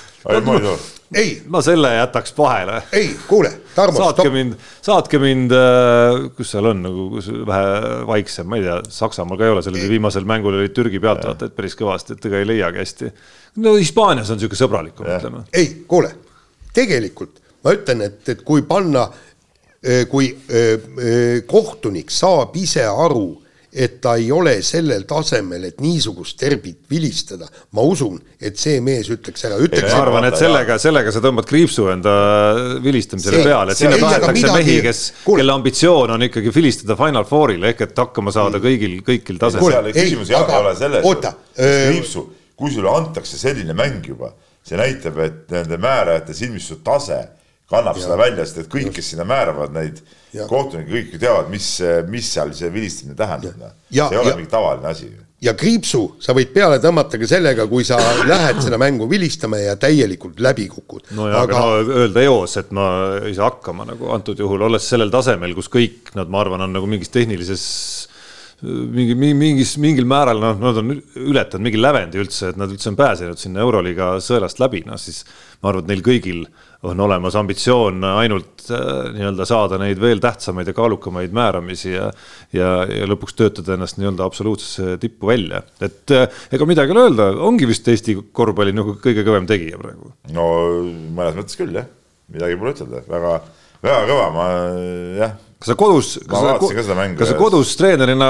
ei, 1.15 1.29
ma 1.53 1.61
selle 1.63 1.93
jätaks 1.93 2.33
vahele. 2.37 2.81
ei, 2.97 3.11
kuule, 3.27 3.51
Tarmo. 3.75 4.01
saatke 4.01 4.25
stop. 4.25 4.33
mind, 4.33 4.57
saatke 4.89 5.21
mind, 5.21 5.53
äh, 5.55 6.27
kus 6.37 6.51
seal 6.55 6.71
on 6.73 6.83
nagu 6.87 7.07
kus 7.13 7.29
vähe 7.47 8.05
vaiksem, 8.09 8.49
ma 8.49 8.59
ei 8.59 8.65
tea, 8.65 8.79
Saksamaal 8.97 9.39
ka 9.39 9.47
ei 9.47 9.55
ole, 9.55 9.65
seal 9.65 9.77
oli 9.77 9.91
viimasel 9.95 10.27
mängul 10.29 10.57
olid 10.57 10.75
Türgi 10.75 11.01
pealtvaatajad 11.03 11.55
päris 11.57 11.77
kõvasti, 11.79 12.17
et 12.17 12.29
ega 12.31 12.41
ei 12.41 12.49
leiagi 12.55 12.83
hästi. 12.83 13.11
no 13.63 13.77
Hispaanias 13.77 14.33
on 14.33 14.41
sihuke 14.41 14.59
sõbralikum, 14.59 15.07
ütleme. 15.07 15.45
ei, 15.53 15.69
kuule, 15.87 16.15
tegelikult 16.77 17.43
ma 17.67 17.73
ütlen, 17.75 18.05
et, 18.07 18.21
et 18.31 18.45
kui 18.47 18.63
panna, 18.67 19.07
äh, 19.83 20.05
kui 20.11 20.31
öö, 20.31 20.77
äh, 20.77 21.43
kohtunik 21.49 22.13
saab 22.13 22.55
ise 22.59 22.85
aru 22.87 23.29
et 23.77 23.97
ta 24.01 24.13
ei 24.17 24.29
ole 24.33 24.55
sellel 24.65 25.03
tasemel, 25.05 25.67
et 25.67 25.81
niisugust 25.83 26.39
derbit 26.41 26.87
vilistada. 26.89 27.45
ma 27.75 27.83
usun, 27.85 28.15
et 28.39 28.57
see 28.57 28.79
mees 28.81 29.09
ütleks 29.13 29.43
ära, 29.45 29.59
ütleks. 29.61 29.91
ma 29.91 29.99
arvan, 30.05 30.27
et 30.29 30.37
sellega, 30.39 30.77
sellega 30.81 31.11
sa 31.13 31.21
tõmbad 31.21 31.45
kriipsu 31.49 31.89
enda 31.91 32.13
vilistamisele 32.81 33.43
peale, 33.43 33.75
et 33.75 33.81
sinna 33.81 33.99
tahetakse 34.01 34.53
mehi, 34.55 34.79
kes, 34.87 35.03
kelle 35.27 35.53
ambitsioon 35.53 36.15
on 36.15 36.25
ikkagi 36.29 36.53
vilistada 36.55 36.97
Final 36.97 37.27
Fouril 37.29 37.69
ehk 37.69 37.85
et 37.85 38.01
hakkama 38.01 38.33
saada 38.33 38.63
kõigil, 38.63 38.97
kõikil 39.05 39.37
tasemel. 39.43 39.91
küsimus 39.91 40.31
jah 40.33 40.47
ei 40.47 40.63
ole 40.63 40.75
selles, 40.79 41.29
kriipsu, 41.53 42.27
kui 42.57 42.73
sulle 42.73 42.95
antakse 42.95 43.37
selline 43.37 43.77
mäng 43.77 44.09
juba, 44.15 44.31
see 44.67 44.79
näitab, 44.79 45.19
et 45.23 45.43
nende 45.53 45.79
määrajate 45.81 46.35
silmis 46.37 46.67
su 46.67 46.81
tase 46.85 47.21
kannab 47.67 47.99
ja. 47.99 48.05
seda 48.05 48.17
välja, 48.19 48.47
sest 48.47 48.63
et 48.63 48.71
kõik, 48.71 48.91
kes 48.95 49.13
sinna 49.13 49.27
määravad 49.27 49.73
neid 49.75 50.01
kohtunikke, 50.47 50.91
kõik 50.91 51.15
ju 51.15 51.21
teavad, 51.21 51.47
mis, 51.51 51.69
mis 52.11 52.27
seal 52.31 52.53
see 52.55 52.69
vilistamine 52.71 53.17
tähendab. 53.19 53.55
Noh. 53.59 53.79
see 53.91 54.03
ei 54.03 54.21
ole 54.21 54.31
ja, 54.31 54.35
mingi 54.39 54.51
tavaline 54.51 54.91
asi. 54.91 55.09
ja 55.43 55.53
kriipsu 55.57 56.01
sa 56.23 56.35
võid 56.37 56.53
peale 56.55 56.79
tõmmata 56.83 57.19
ka 57.19 57.29
sellega, 57.29 57.67
kui 57.67 57.87
sa 57.87 57.99
lähed 58.31 58.61
seda 58.63 58.79
mängu 58.81 59.09
vilistama 59.11 59.59
ja 59.59 59.75
täielikult 59.79 60.39
läbi 60.43 60.67
kukud. 60.71 61.11
no 61.17 61.27
ja, 61.31 61.43
aga 61.43 61.63
no 61.63 61.97
öelda 62.03 62.23
eos, 62.23 62.55
et 62.61 62.71
ma 62.75 62.87
ei 63.23 63.35
saa 63.35 63.51
hakkama 63.51 63.87
nagu 63.91 64.13
antud 64.15 64.39
juhul, 64.39 64.63
olles 64.69 64.87
sellel 64.87 65.11
tasemel, 65.13 65.55
kus 65.57 65.71
kõik 65.73 66.13
nad, 66.15 66.31
ma 66.31 66.43
arvan, 66.45 66.63
on 66.67 66.75
nagu 66.79 66.87
mingis 66.87 67.11
tehnilises 67.11 67.65
mingi, 68.65 69.13
mingis, 69.37 69.75
mingil 69.81 70.07
määral 70.09 70.39
noh, 70.41 70.55
nad 70.57 70.79
on 70.81 70.95
ületanud 70.97 71.65
mingi 71.67 71.77
lävendi 71.77 72.17
üldse, 72.21 72.51
et 72.51 72.57
nad 72.57 72.71
üldse 72.73 72.89
on 72.89 72.97
pääsenud 72.97 73.37
sinna 73.37 73.61
Euroliiga 73.61 74.15
sõelast 74.23 74.61
läbi, 74.61 74.81
noh 74.87 74.97
siis 75.01 75.21
ma 75.61 75.69
arvan, 75.69 75.85
et 75.85 75.91
neil 75.91 76.01
kõigil 76.05 76.41
on 76.87 76.99
olemas 77.05 77.37
ambitsioon 77.37 78.05
ainult 78.09 78.65
äh, 78.73 79.11
nii-öelda 79.13 79.45
saada 79.49 79.79
neid 79.81 80.01
veel 80.01 80.21
tähtsamaid 80.23 80.69
ja 80.69 80.75
kaalukamaid 80.77 81.33
määramisi 81.37 81.93
ja 81.93 82.09
ja, 82.55 82.71
ja 82.89 83.07
lõpuks 83.09 83.37
töötada 83.37 83.75
ennast 83.75 84.01
nii-öelda 84.01 84.25
absoluutsesse 84.25 84.97
tippu 85.01 85.29
välja, 85.29 85.61
et 85.81 86.13
äh, 86.15 86.25
ega 86.53 86.69
midagi 86.69 86.93
ei 86.93 86.97
ole 86.97 87.07
öelda, 87.09 87.31
ongi 87.45 87.69
vist 87.69 87.87
Eesti 87.93 88.17
korvpalli 88.33 88.73
nagu 88.77 88.97
kõige 89.03 89.25
kõvem 89.27 89.49
tegija 89.49 89.81
praegu. 89.81 90.13
no 90.33 90.47
mõnes 91.17 91.37
mõttes 91.37 91.59
küll 91.59 91.77
jah, 91.77 91.89
midagi 92.33 92.57
pole 92.57 92.73
ütelda, 92.73 93.03
väga, 93.09 93.35
väga 93.85 94.05
kõva, 94.09 94.31
ma 94.33 94.47
jah. 95.21 95.37
Kas 95.57 95.71
sa 95.71 95.77
kodus, 95.79 96.17
kas 96.27 96.43
sa, 96.43 96.57
kas 97.17 97.31
sa 97.31 97.37
kodus 97.39 97.73
treenerina 97.79 98.29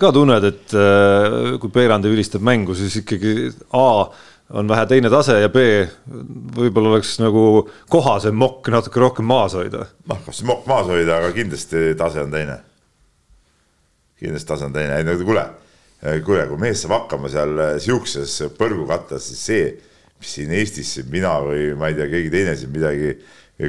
ka 0.00 0.10
tunned, 0.12 0.44
et 0.44 0.74
äh, 0.76 1.56
kui 1.60 1.72
Peerandi 1.72 2.10
vilistab 2.12 2.44
mängu, 2.44 2.76
siis 2.76 2.98
ikkagi 3.00 3.50
A 3.78 3.86
on 4.52 4.68
vähe 4.68 4.84
teine 4.90 5.08
tase 5.12 5.38
ja 5.40 5.48
B 5.52 5.62
võib-olla 6.58 6.92
oleks 6.92 7.14
nagu 7.22 7.64
kohasem 7.92 8.36
mokk 8.36 8.68
natuke 8.74 9.00
rohkem 9.00 9.26
maas 9.28 9.56
hoida. 9.56 9.86
noh, 10.10 10.20
kas 10.26 10.42
mokk 10.48 10.68
maas 10.68 10.90
hoida, 10.92 11.22
aga 11.22 11.32
kindlasti 11.36 11.94
tase 11.98 12.20
on 12.26 12.34
teine. 12.34 12.58
kindlasti 14.20 14.52
tase 14.52 14.68
on 14.68 14.76
teine, 14.76 14.98
ei 15.00 15.08
no 15.08 15.16
kuule, 15.24 15.46
kuule, 16.26 16.44
kui 16.50 16.60
mees 16.60 16.84
saab 16.84 16.98
hakkama 17.00 17.32
seal 17.32 17.64
sihukeses 17.80 18.52
põrgukatlas, 18.58 19.30
siis 19.32 19.46
see, 19.48 19.70
mis 20.20 20.36
siin 20.36 20.52
Eestis 20.54 20.98
mina 21.10 21.38
või 21.42 21.72
ma 21.78 21.88
ei 21.88 21.96
tea, 21.96 22.10
keegi 22.12 22.34
teine 22.34 22.58
siin 22.60 22.76
midagi 22.76 23.16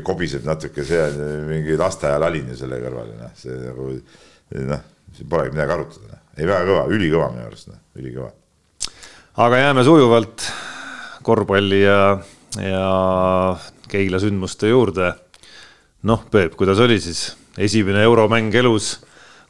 kobiseb 0.02 0.46
natuke, 0.48 0.86
see 0.88 1.02
on 1.04 1.20
mingi 1.50 1.78
lasteaialaline 1.78 2.56
ju 2.56 2.64
selle 2.64 2.80
kõrval, 2.82 3.12
noh, 3.20 3.34
see 3.38 3.58
nagu 3.62 3.90
noh, 4.74 4.88
siin 5.14 5.30
polegi 5.30 5.54
midagi 5.54 5.76
arutada, 5.78 6.22
ei 6.38 6.48
väga 6.50 6.66
kõva, 6.72 6.88
ülikõva 6.96 7.30
minu 7.36 7.46
arust, 7.50 7.70
noh, 7.70 7.84
ülikõva 8.00 8.32
aga 9.44 9.58
jääme 9.58 9.84
sujuvalt 9.86 10.46
korvpalli 11.26 11.82
ja, 11.84 12.18
ja 12.62 12.84
Keila 13.90 14.20
sündmuste 14.22 14.70
juurde. 14.70 15.14
noh, 16.04 16.26
Peep, 16.32 16.56
kuidas 16.58 16.80
oli 16.80 17.00
siis 17.02 17.34
esimene 17.58 18.04
euromäng 18.04 18.54
elus? 18.56 19.00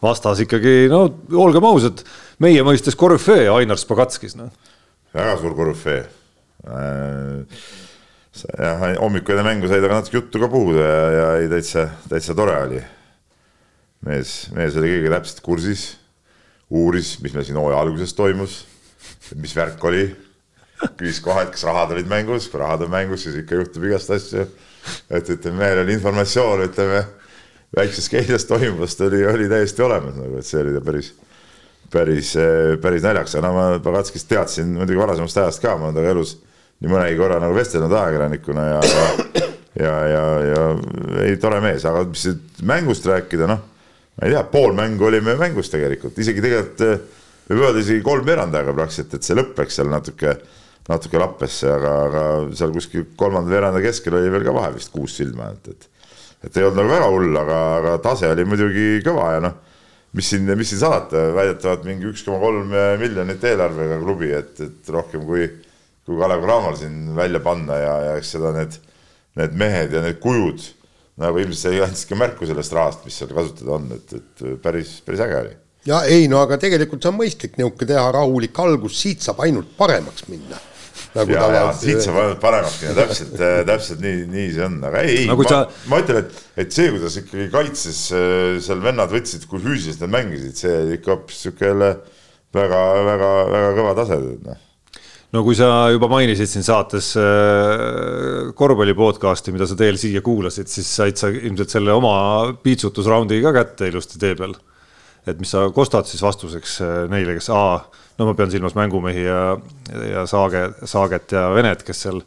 vastas 0.04 0.41
ikkagi, 0.44 0.89
no 0.91 1.06
olgem 1.39 1.64
ausad, 1.64 2.02
meie 2.44 2.60
mõistes 2.68 2.98
korüfee 3.00 3.46
Ainar 3.48 3.80
Spagatskis, 3.80 4.36
noh. 4.36 4.50
väga 5.16 5.38
suur 5.39 5.56
korüfee 5.56 6.02
äh, 6.68 7.62
jah, 8.42 8.84
hommikul 9.00 9.36
enne 9.38 9.46
mängu 9.46 9.70
sai 9.70 9.82
temaga 9.82 10.02
natuke 10.02 10.18
juttu 10.18 10.42
ka 10.42 10.50
puhuda 10.52 10.84
ja, 10.84 11.08
ja 11.14 11.26
ei 11.42 11.50
täitsa, 11.52 11.88
täitsa 12.10 12.36
tore 12.38 12.58
oli. 12.66 12.82
mees, 14.04 14.34
mees 14.56 14.78
oli 14.80 14.90
kõigega 14.92 15.18
täpselt 15.18 15.42
kursis, 15.46 15.88
uuris, 16.74 17.16
mis 17.24 17.36
meil 17.36 17.46
siin 17.48 17.60
hooaja 17.60 17.80
alguses 17.86 18.14
toimus, 18.18 18.64
mis 19.40 19.54
värk 19.56 19.84
oli 19.88 20.08
küsis 21.00 21.22
kohe, 21.24 21.46
et 21.46 21.54
kas 21.54 21.64
rahad 21.68 21.94
olid 21.96 22.10
mängus, 22.12 22.50
kui 22.52 22.60
rahad 22.60 22.84
on 22.84 22.92
mängus, 22.92 23.24
siis 23.24 23.38
ikka 23.40 23.62
juhtub 23.62 23.86
igast 23.88 24.12
asju. 24.12 24.48
et 25.10 25.30
ütleme, 25.32 25.62
mehel 25.62 25.84
oli 25.86 25.94
informatsioon, 25.96 26.66
ütleme 26.66 27.04
väikses 27.76 28.10
Keilas 28.12 28.46
toimuvast 28.50 29.02
oli, 29.06 29.22
oli 29.26 29.48
täiesti 29.50 29.86
olemas 29.86 30.18
nagu, 30.18 30.42
et 30.42 30.48
see 30.48 30.60
oli 30.60 30.82
päris, 30.84 31.14
päris, 31.94 32.34
päris 32.82 33.06
naljakas, 33.06 33.38
aga 33.38 33.48
no 33.48 33.54
ma 33.56 33.68
Pagatskist 33.84 34.28
teadsin 34.28 34.74
muidugi 34.76 35.00
varasemast 35.00 35.40
ajast 35.40 35.64
ka, 35.64 35.78
ma 35.78 35.88
olen 35.88 36.02
temaga 36.02 36.18
elus 36.18 36.36
nii 36.82 36.91
mõnegi 36.91 37.19
korra 37.19 37.39
nagu 37.43 37.55
vestelnud 37.57 37.93
ajakirjanikuna 37.99 38.65
ja, 38.69 38.80
ja, 38.88 39.05
ja, 39.84 39.93
ja, 40.13 40.24
ja 40.49 40.63
ei, 41.28 41.38
tore 41.41 41.61
mees, 41.63 41.86
aga 41.89 42.03
mis 42.09 42.26
mängust 42.65 43.07
rääkida, 43.09 43.47
noh, 43.49 43.61
ma 44.17 44.28
ei 44.28 44.34
tea, 44.34 44.43
pool 44.51 44.76
mängu 44.78 45.09
olime 45.09 45.38
mängus 45.39 45.71
tegelikult, 45.74 46.17
isegi 46.19 46.43
tegelikult 46.43 46.84
võib 47.47 47.63
öelda 47.67 47.84
isegi 47.84 48.03
kolmveerand 48.05 48.55
aega 48.55 48.76
praktiliselt, 48.76 49.17
et 49.17 49.28
see 49.28 49.38
lõpp 49.38 49.57
läks 49.59 49.80
seal 49.80 49.89
natuke 49.91 50.38
natuke 50.89 51.19
lappesse, 51.19 51.69
aga, 51.71 51.91
aga 52.09 52.24
seal 52.59 52.74
kuskil 52.76 53.05
kolmanda 53.15 53.51
veeranda 53.53 53.80
keskel 53.84 54.17
oli 54.19 54.32
veel 54.32 54.43
ka 54.43 54.55
vahe 54.55 54.74
vist 54.76 54.91
kuus 54.91 55.15
silma, 55.15 55.53
et, 55.55 55.71
et 55.71 55.89
et 56.43 56.57
ei 56.59 56.65
olnud 56.67 56.82
nagu 56.82 56.91
väga 56.91 57.05
hull, 57.07 57.38
aga, 57.39 57.59
aga 57.78 57.91
tase 58.03 58.28
oli 58.28 58.43
muidugi 58.47 58.88
kõva 59.05 59.30
ja 59.32 59.43
noh, 59.45 59.53
mis 60.17 60.28
siin, 60.34 60.49
mis 60.59 60.74
siin 60.74 60.82
salata, 60.82 61.30
väidetavalt 61.38 61.86
mingi 61.88 62.09
üks 62.11 62.26
koma 62.26 62.41
kolm 62.41 62.74
miljonit 62.99 63.45
eelarvega 63.47 63.99
klubi, 64.01 64.34
et, 64.36 64.59
et 64.65 64.91
rohkem 64.91 65.24
kui, 65.28 65.47
kui 66.08 66.20
Kalev 66.20 66.43
Cramoral 66.43 66.80
siin 66.80 67.14
välja 67.16 67.41
panna 67.43 67.80
ja, 67.80 67.93
ja 68.10 68.16
eks 68.20 68.34
seda 68.36 68.54
need, 68.56 68.80
need 69.39 69.60
mehed 69.60 69.95
ja 69.95 70.04
need 70.04 70.20
kujud 70.24 70.64
nagu 71.22 71.39
ilmselt 71.41 71.84
andsid 71.86 72.10
ka 72.10 72.18
märku 72.18 72.47
sellest 72.49 72.74
rahast, 72.74 73.04
mis 73.06 73.18
seal 73.20 73.34
kasutada 73.36 73.76
on, 73.78 73.89
et, 73.93 74.16
et 74.18 74.45
päris, 74.64 74.97
päris 75.06 75.22
äge 75.24 75.39
oli. 75.43 75.56
Ja 75.88 76.04
ei 76.10 76.30
no 76.32 76.39
aga 76.41 76.58
tegelikult 76.62 77.04
see 77.04 77.12
on 77.12 77.20
mõistlik 77.20 77.58
niisugune 77.60 77.89
teha 77.91 78.06
rahulik 78.16 78.62
algus, 78.64 78.95
siit 79.04 79.26
saab 79.26 79.43
ainult 79.45 79.76
paremaks 79.78 80.26
minna. 80.32 80.60
Nagu 81.14 81.36
ja, 81.36 81.43
ja 81.54 81.64
siit 81.78 82.01
saab 82.01 82.18
ainult 82.24 82.41
paremaks 82.41 82.80
minna, 82.82 82.95
täpselt, 83.04 83.36
äh, 83.38 83.60
täpselt 83.68 84.01
nii, 84.01 84.26
nii 84.32 84.49
see 84.56 84.66
on, 84.66 84.80
aga 84.89 85.06
ei, 85.06 85.22
ei 85.22 85.30
no,, 85.30 85.38
ma, 85.38 85.47
sa... 85.51 85.62
ma 85.91 86.01
ütlen, 86.01 86.24
et, 86.24 86.43
et 86.66 86.74
see, 86.74 86.89
kuidas 86.95 87.20
ikkagi 87.22 87.47
kaitses 87.54 88.04
äh, 88.18 88.58
seal 88.64 88.82
vennad 88.84 89.14
võtsid, 89.14 89.45
kui 89.51 89.62
füüsiliselt 89.62 90.08
nad 90.08 90.16
mängisid, 90.18 90.58
see 90.64 90.76
oli 90.80 90.97
ikka 90.97 91.14
hoopis 91.14 91.45
jälle 91.51 91.95
väga, 92.56 92.84
väga, 93.12 93.34
väga 93.54 93.74
kõva 93.78 93.97
tase, 94.01 94.22
noh 94.47 94.70
no 95.34 95.42
kui 95.46 95.58
sa 95.58 95.90
juba 95.94 96.10
mainisid 96.12 96.50
siin 96.50 96.66
saates 96.66 97.14
äh, 97.20 98.52
korvpalli 98.58 98.94
podcast'i, 98.98 99.54
mida 99.56 99.68
sa 99.70 99.78
teel 99.80 99.98
siia 100.02 100.22
kuulasid, 100.26 100.70
siis 100.70 100.90
said 101.00 101.18
sa 101.20 101.32
ilmselt 101.34 101.74
selle 101.74 101.96
oma 101.96 102.14
piitsutusraundi 102.64 103.42
ka 103.44 103.54
kätte 103.56 103.90
ilusti 103.90 104.22
tee 104.22 104.38
peal. 104.40 104.56
et 105.26 105.40
mis 105.40 105.54
sa 105.56 105.70
kostad 105.72 106.08
siis 106.10 106.22
vastuseks 106.22 106.80
neile, 107.12 107.38
kes 107.38 107.50
A, 107.56 107.80
no 108.20 108.26
ma 108.28 108.34
pean 108.38 108.52
silmas 108.52 108.76
mängumehi 108.76 109.24
ja, 109.24 109.44
ja 110.10 110.26
Saage, 110.28 110.66
Saaget 110.84 111.32
ja 111.32 111.48
Venet, 111.56 111.86
kes 111.88 112.06
seal 112.06 112.20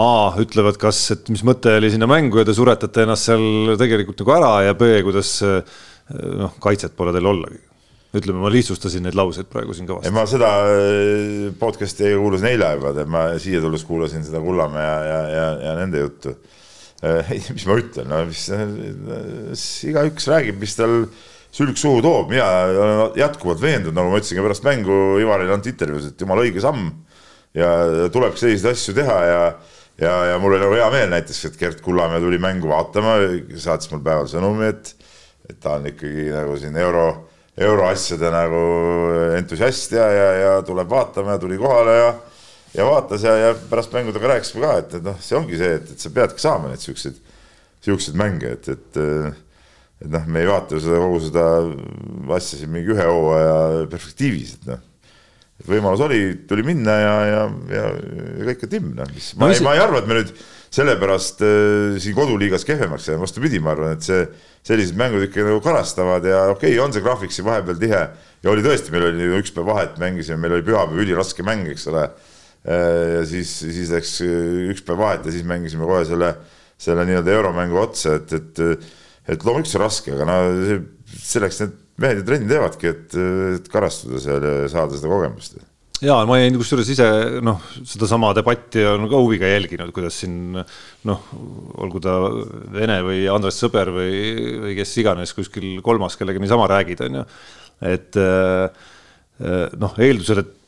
A 0.00 0.32
ütlevad, 0.40 0.78
kas, 0.80 1.02
et 1.12 1.28
mis 1.28 1.42
mõte 1.44 1.76
oli 1.76 1.90
sinna 1.92 2.08
mängu 2.08 2.40
ja 2.40 2.46
te 2.48 2.54
suretate 2.56 3.04
ennast 3.04 3.28
seal 3.28 3.76
tegelikult 3.76 4.24
nagu 4.24 4.32
ära 4.38 4.54
ja 4.70 4.78
B, 4.78 4.94
kuidas 5.04 5.36
noh, 5.44 6.56
kaitset 6.64 6.96
pole 6.96 7.12
teil 7.12 7.28
ollagi 7.28 7.60
ütleme, 8.16 8.42
ma 8.42 8.50
lihtsustasin 8.52 9.06
neid 9.06 9.16
lauseid 9.16 9.48
praegu 9.52 9.74
siin 9.76 9.88
kõvasti. 9.88 10.12
ma 10.12 10.24
seda 10.28 10.50
äh, 10.68 11.50
podcast'i 11.58 12.12
kuulasin 12.12 12.50
eile 12.50 12.72
juba, 12.76 12.92
ma 13.08 13.26
siia 13.40 13.62
tulles 13.64 13.84
kuulasin 13.88 14.24
seda 14.26 14.42
Kullamäe 14.44 14.84
ja, 14.84 14.96
ja, 15.08 15.20
ja, 15.32 15.46
ja 15.66 15.76
nende 15.80 16.02
juttu. 16.04 16.34
Äh, 17.02 17.32
mis 17.56 17.64
ma 17.68 17.78
ütlen, 17.80 18.10
no 18.12 18.22
mis, 18.28 18.46
äh, 18.52 19.56
igaüks 19.90 20.28
räägib, 20.30 20.60
mis 20.60 20.76
tal 20.78 21.06
sülg 21.52 21.80
suhu 21.80 22.00
toob, 22.04 22.30
mina 22.32 22.48
olen 22.70 23.18
jätkuvalt 23.20 23.60
veendunud, 23.64 23.96
nagu 23.96 24.12
ma 24.12 24.20
ütlesin 24.20 24.40
ka 24.40 24.46
pärast 24.46 24.68
mängu 24.68 25.00
Ivarile 25.20 25.56
antud 25.56 25.72
intervjuus, 25.72 26.12
et 26.12 26.24
jumala 26.24 26.44
õige 26.44 26.62
samm 26.64 26.92
ja 27.56 27.72
tuleb 28.12 28.38
selliseid 28.40 28.72
asju 28.72 28.96
teha 28.96 29.18
ja 29.28 29.42
ja, 30.00 30.12
ja 30.30 30.38
mul 30.40 30.54
oli 30.54 30.62
nagu 30.62 30.76
hea 30.76 30.86
meel 30.92 31.10
näiteks, 31.12 31.44
et 31.48 31.58
Gert 31.60 31.82
Kullamäe 31.84 32.20
tuli 32.22 32.38
mängu 32.40 32.70
vaatama, 32.70 33.18
saatis 33.60 33.90
mulle 33.92 34.04
päeval 34.06 34.30
sõnumi, 34.30 34.72
et 34.72 34.94
et 35.50 35.58
ta 35.60 35.76
on 35.76 35.88
ikkagi 35.90 36.30
nagu 36.32 36.54
siin 36.56 36.76
euro 36.78 37.06
euroasjade 37.58 38.30
nagu 38.32 38.60
entusiast 39.36 39.92
ja, 39.92 40.06
ja, 40.08 40.28
ja 40.40 40.52
tuleb 40.64 40.88
vaatama 40.88 41.36
ja 41.36 41.42
tuli 41.42 41.58
kohale 41.60 41.96
ja 41.98 42.12
ja 42.72 42.86
vaatas 42.88 43.24
ja, 43.26 43.34
ja 43.36 43.54
pärast 43.68 43.92
mängudega 43.92 44.30
rääkisime 44.30 44.64
ka, 44.64 44.76
et, 44.80 44.94
et 44.96 45.04
noh, 45.04 45.18
see 45.20 45.36
ongi 45.36 45.58
see, 45.60 45.74
et, 45.76 45.90
et 45.92 46.00
sa 46.00 46.12
peadki 46.14 46.40
saama 46.40 46.70
neid 46.70 46.80
siukseid, 46.80 47.18
siukseid 47.84 48.16
mänge, 48.16 48.54
et, 48.56 48.70
et 48.72 49.02
et 50.02 50.10
noh, 50.10 50.24
me 50.26 50.40
ei 50.42 50.48
vaata 50.48 50.74
ju 50.74 50.82
seda 50.82 50.98
kogu 50.98 51.20
seda 51.22 51.44
asja 52.38 52.58
siin 52.58 52.72
mingi 52.74 52.90
ühe 52.94 53.04
hooaja 53.06 53.84
perspektiivis, 53.92 54.56
et 54.56 54.72
noh. 54.72 54.88
Võimalus 55.62 56.00
oli, 56.02 56.18
tuli 56.50 56.64
minna 56.66 56.94
ja, 56.98 57.12
ja, 57.22 57.42
ja, 57.70 57.82
ja 57.92 58.46
kõik 58.48 58.64
on 58.66 58.70
timm, 58.72 58.88
noh, 58.98 59.10
mis 59.14 59.28
ma, 59.36 59.46
no, 59.46 59.54
ei, 59.54 59.60
ma 59.62 59.76
ei 59.76 59.82
arva, 59.84 60.00
et 60.00 60.08
me 60.10 60.16
nüüd 60.18 60.32
sellepärast 60.72 61.42
äh, 61.44 61.98
siin 62.00 62.16
koduliigas 62.16 62.64
kehvemaks 62.64 63.08
jääme, 63.08 63.22
vastupidi, 63.26 63.60
ma 63.60 63.74
arvan, 63.74 63.96
et 63.96 64.06
see 64.06 64.22
sellised 64.64 64.96
mängud 64.98 65.26
ikka 65.26 65.44
nagu 65.44 65.60
karastavad 65.64 66.24
ja 66.28 66.46
okei 66.52 66.72
okay,, 66.74 66.80
on 66.84 66.94
see 66.94 67.04
graafik 67.04 67.34
siin 67.34 67.46
vahepeal 67.48 67.80
tihe. 67.80 68.02
Ja 68.42 68.50
oli 68.50 68.64
tõesti, 68.64 68.94
meil 68.94 69.10
oli 69.10 69.28
üks 69.38 69.52
päev 69.54 69.68
vahet, 69.68 69.98
mängisime, 70.02 70.40
meil 70.42 70.56
oli 70.56 70.66
pühapäev 70.66 71.02
üliraske 71.04 71.44
mäng, 71.46 71.68
eks 71.70 71.86
ole. 71.92 72.08
ja 72.62 73.22
siis, 73.26 73.52
siis 73.58 73.90
läks 73.90 74.16
üks 74.22 74.84
päev 74.86 75.00
vahet 75.02 75.26
ja 75.26 75.34
siis 75.34 75.46
mängisime 75.46 75.86
kohe 75.86 76.04
selle, 76.06 76.32
selle 76.80 77.06
nii-öelda 77.08 77.34
euromängu 77.34 77.80
otsa, 77.82 78.16
et, 78.20 78.32
et, 78.38 78.86
et 79.34 79.46
loomulikult 79.46 79.74
see 79.74 79.82
raske, 79.82 80.14
aga 80.14 80.28
no 80.30 80.38
selleks 81.18 81.60
need 81.62 81.76
mehed 82.02 82.22
ju 82.22 82.28
trenni 82.30 82.50
teevadki, 82.50 82.94
et, 82.94 83.18
et 83.58 83.68
karastuda 83.70 84.22
seal 84.22 84.46
ja 84.46 84.72
saada 84.72 84.96
seda 84.96 85.10
kogemust 85.12 85.58
ja 86.02 86.16
ma 86.28 86.38
jäin 86.40 86.56
kusjuures 86.58 86.88
ise 86.92 87.08
noh, 87.44 87.60
sedasama 87.86 88.32
debatti 88.36 88.82
on 88.88 89.06
ka 89.10 89.20
huviga 89.20 89.50
jälginud, 89.50 89.92
kuidas 89.94 90.18
siin 90.22 90.56
noh, 91.08 91.28
olgu 91.82 92.02
ta 92.02 92.16
Vene 92.74 92.98
või 93.06 93.24
Andres 93.30 93.60
Sõber 93.62 93.92
või, 93.94 94.16
või 94.64 94.74
kes 94.78 94.96
iganes 95.02 95.34
kuskil 95.36 95.78
kolmas, 95.84 96.18
kellega 96.18 96.42
niisama 96.42 96.66
räägid, 96.72 97.04
on 97.06 97.20
ju. 97.20 97.26
et 97.92 98.18
äh, 98.18 98.88
noh, 99.78 99.94
eeldusel, 99.98 100.42
et 100.42 100.58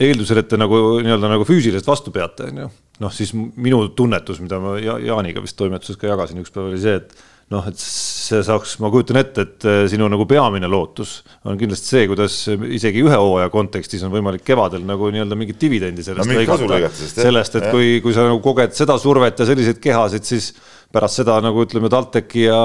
eeldusel, 0.00 0.40
et 0.40 0.48
te 0.48 0.60
nagu 0.60 0.78
nii-öelda 1.04 1.28
nagu 1.34 1.44
füüsiliselt 1.48 1.88
vastu 1.88 2.12
peate, 2.14 2.48
on 2.48 2.64
ju. 2.64 2.70
noh, 3.04 3.12
siis 3.12 3.34
minu 3.36 3.82
tunnetus, 3.96 4.40
mida 4.44 4.60
ma 4.62 4.78
Jaaniga 4.80 5.44
vist 5.44 5.58
toimetuses 5.60 6.00
ka 6.00 6.08
jagasin 6.08 6.40
üks 6.40 6.52
päev, 6.54 6.70
oli 6.72 6.80
see, 6.80 6.96
et 7.02 7.29
noh, 7.50 7.66
et 7.66 7.80
see 7.82 8.40
saaks, 8.46 8.76
ma 8.82 8.90
kujutan 8.92 9.18
ette, 9.20 9.44
et 9.46 9.66
äh, 9.66 9.80
sinu 9.90 10.06
nagu 10.10 10.26
peamine 10.30 10.68
lootus 10.70 11.16
on 11.48 11.58
kindlasti 11.58 11.94
see, 11.96 12.08
kuidas 12.10 12.36
isegi 12.50 13.02
ühe 13.02 13.16
hooaja 13.18 13.50
kontekstis 13.52 14.04
on 14.06 14.12
võimalik 14.14 14.44
kevadel 14.46 14.84
nagu 14.86 15.10
nii-öelda 15.10 15.38
mingit 15.38 15.58
dividendi 15.60 16.04
sellest 16.06 16.30
no, 16.30 16.38
lõigata. 16.38 16.90
sellest, 17.10 17.58
et 17.58 17.66
jah. 17.66 17.74
kui, 17.74 17.96
kui 18.04 18.14
sa 18.14 18.28
nagu 18.28 18.38
koged 18.44 18.76
seda 18.78 18.98
survet 19.02 19.42
ja 19.42 19.48
selliseid 19.50 19.82
kehasid, 19.82 20.28
siis 20.30 20.52
pärast 20.92 21.20
seda 21.22 21.38
nagu 21.44 21.66
ütleme, 21.66 21.90
TalTechi 21.92 22.48
ja 22.48 22.62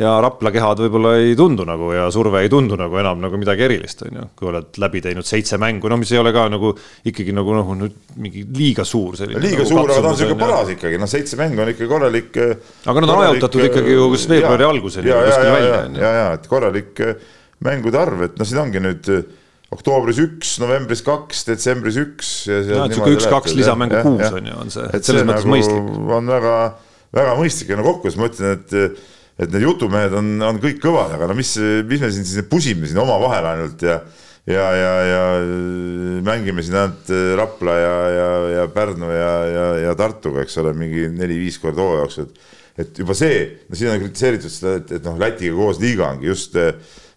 ja 0.00 0.12
Rapla 0.24 0.48
kehad 0.52 0.80
võib-olla 0.80 1.10
ei 1.20 1.34
tundu 1.36 1.66
nagu 1.68 1.90
ja 1.92 2.06
surve 2.12 2.40
ei 2.44 2.48
tundu 2.52 2.78
nagu 2.80 2.96
enam 2.96 3.18
nagu 3.20 3.36
midagi 3.36 3.66
erilist, 3.66 4.04
on 4.06 4.16
ju. 4.16 4.28
kui 4.38 4.48
oled 4.48 4.78
läbi 4.80 5.02
teinud 5.04 5.26
seitse 5.28 5.58
mängu, 5.60 5.90
no 5.92 5.98
mis 6.00 6.12
ei 6.14 6.20
ole 6.20 6.32
ka 6.32 6.46
nagu 6.52 6.72
ikkagi 7.08 7.34
nagu 7.36 7.56
noh, 7.58 7.74
nüüd 7.76 7.98
mingi 8.22 8.46
liiga 8.56 8.86
suur 8.88 9.18
selline. 9.20 9.42
liiga 9.42 9.60
nagu 9.60 9.68
suur, 9.68 9.92
aga 9.92 10.00
ta 10.00 10.12
on 10.14 10.18
sihuke 10.22 10.38
paras 10.40 10.72
ikkagi, 10.72 11.00
noh, 11.02 11.10
seitse 11.12 11.36
mängu 11.40 11.60
on 11.64 11.72
ikka 11.74 11.90
korralik. 11.90 12.40
aga 12.88 13.04
nad 13.04 13.12
on 13.12 13.22
ajutatud 13.26 13.66
ikkagi 13.68 13.98
ju 13.98 14.08
kas 14.14 14.26
veebruari 14.32 14.68
alguseni 14.70 15.12
kuskil 15.12 15.52
välja. 15.58 15.84
ja, 16.00 16.16
ja, 16.20 16.26
et 16.38 16.48
korralik 16.48 17.04
äh, 17.04 17.30
mängude 17.62 18.00
arv, 18.00 18.24
et 18.30 18.40
noh, 18.40 18.48
siin 18.48 18.62
ongi 18.64 18.80
nüüd 18.82 19.12
äh, 19.12 19.26
oktoobris 19.72 20.22
üks, 20.22 20.54
novembris 20.62 21.04
kaks, 21.04 21.44
detsembris 21.48 22.00
üks. 22.00 22.32
no 22.48 22.86
et 22.86 22.96
sihuke 22.96 23.18
üks-kaks 23.18 23.58
lisamängu 23.60 24.00
kuus 24.08 24.40
on 24.40 24.48
ju, 24.48 24.56
on 24.64 24.72
see, 24.72 24.88
et 24.88 25.04
selles 25.04 25.28
mõttes 25.28 25.44
nagu 25.44 25.54
mõistlik. 25.54 25.92
on 26.16 26.32
väga, 26.32 26.56
väga 27.16 27.34
mõistlik 27.38 27.72
ja 27.72 27.78
no 27.78 27.86
kokkuvõttes 27.86 28.20
ma 28.20 28.30
ütlen, 28.30 28.58
et 28.58 29.02
et 29.42 29.48
need 29.48 29.64
jutumehed 29.64 30.12
on, 30.14 30.26
on 30.44 30.58
kõik 30.60 30.76
kõvad, 30.82 31.14
aga 31.16 31.26
no 31.30 31.34
mis, 31.34 31.54
mis 31.88 32.02
me 32.02 32.10
siin 32.12 32.26
siis 32.28 32.44
pusime 32.50 32.86
siin 32.86 33.00
omavahel 33.00 33.48
ainult 33.54 33.80
ja 33.82 33.96
ja, 34.46 34.64
ja, 34.76 34.92
ja 35.08 35.22
mängime 36.26 36.62
siin 36.62 36.76
ainult 36.78 37.12
Rapla 37.38 37.76
ja, 37.78 37.94
ja, 38.12 38.28
ja 38.56 38.66
Pärnu 38.74 39.08
ja, 39.08 39.30
ja, 39.48 39.66
ja 39.86 39.94
Tartuga, 39.98 40.44
eks 40.44 40.58
ole, 40.62 40.74
mingi 40.76 41.06
neli-viis 41.14 41.58
korda 41.62 41.84
hooaja 41.84 42.04
jooksul, 42.04 42.28
et 42.28 42.50
et 42.82 42.98
juba 43.02 43.12
see, 43.16 43.40
no 43.68 43.76
siin 43.76 43.90
on 43.92 43.98
kritiseeritud 44.00 44.52
seda, 44.52 44.76
et, 44.80 44.92
et 44.96 45.04
noh, 45.04 45.18
Lätiga 45.20 45.56
koos 45.58 45.80
liiga 45.80 46.06
ongi, 46.08 46.30
just 46.30 46.56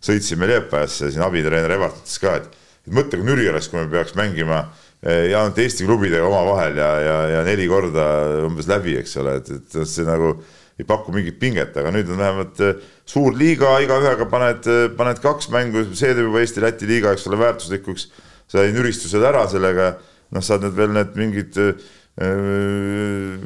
sõitsime 0.03 0.49
Liepajasse 0.51 1.13
siin 1.13 1.23
abitreener 1.23 1.71
Evart 1.77 2.01
ütles 2.01 2.17
ka, 2.19 2.33
et, 2.41 2.57
mõtle, 2.91 3.21
kui 3.21 3.27
nüri 3.27 3.47
oleks, 3.49 3.69
kui 3.71 3.79
me 3.79 3.87
peaks 3.91 4.17
mängima 4.19 4.59
äh, 4.65 4.84
ainult 5.05 5.57
Eesti 5.61 5.85
klubidega 5.85 6.25
omavahel 6.25 6.77
ja, 6.79 6.91
ja, 7.03 7.17
ja 7.35 7.41
neli 7.45 7.67
korda 7.69 8.05
umbes 8.47 8.69
läbi, 8.69 8.95
eks 9.01 9.17
ole, 9.21 9.39
et, 9.41 9.51
et 9.51 9.89
see 9.89 10.05
nagu 10.07 10.35
ei 10.79 10.85
paku 10.87 11.13
mingit 11.15 11.37
pinget, 11.39 11.75
aga 11.79 11.91
nüüd 11.95 12.09
on 12.11 12.19
vähemalt 12.19 12.61
eh, 12.63 12.79
suur 13.07 13.35
liiga, 13.37 13.77
igaühega 13.83 14.27
paned, 14.31 14.65
eh, 14.67 14.87
paned 14.97 15.21
kaks 15.23 15.47
mängu, 15.53 15.85
see 15.95 16.11
teeb 16.11 16.27
juba 16.27 16.41
Eesti-Läti 16.43 16.89
liiga, 16.89 17.13
eks 17.15 17.27
ole, 17.29 17.39
väärtuslikuks. 17.39 18.09
sai 18.51 18.69
nüristused 18.75 19.23
ära 19.25 19.47
sellega, 19.49 19.95
noh, 20.35 20.43
saad 20.43 20.61
need 20.61 20.75
veel 20.77 20.91
need 20.93 21.15
mingid 21.17 21.55
äh, 21.57 21.95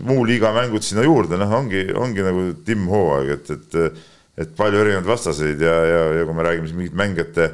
muu 0.09 0.25
liiga 0.27 0.51
mängud 0.51 0.83
sinna 0.83 1.05
juurde, 1.05 1.37
noh, 1.39 1.53
ongi, 1.55 1.85
ongi 1.95 2.25
nagu 2.25 2.49
timmhooaeg, 2.65 3.29
et, 3.37 3.53
et, 3.55 4.01
et 4.43 4.55
palju 4.57 4.81
erinevaid 4.81 5.07
vastaseid 5.07 5.61
ja, 5.63 5.75
ja, 5.87 6.01
ja 6.17 6.25
kui 6.27 6.35
me 6.35 6.47
räägime 6.49 6.67
siin 6.67 6.81
mingit 6.81 6.97
mängijate, 6.99 7.51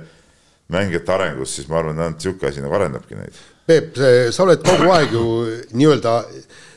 mängijate 0.74 1.14
arengust, 1.20 1.60
siis 1.60 1.70
ma 1.70 1.84
arvan, 1.84 2.02
et 2.08 2.18
niisugune 2.18 2.50
asi 2.50 2.64
nagu 2.64 2.80
arendabki 2.80 3.20
neid. 3.20 3.44
Peep, 3.66 3.98
sa 4.32 4.44
oled 4.46 4.62
kogu 4.62 4.92
aeg 4.94 5.14
ju 5.16 5.26
nii-öelda 5.74 6.20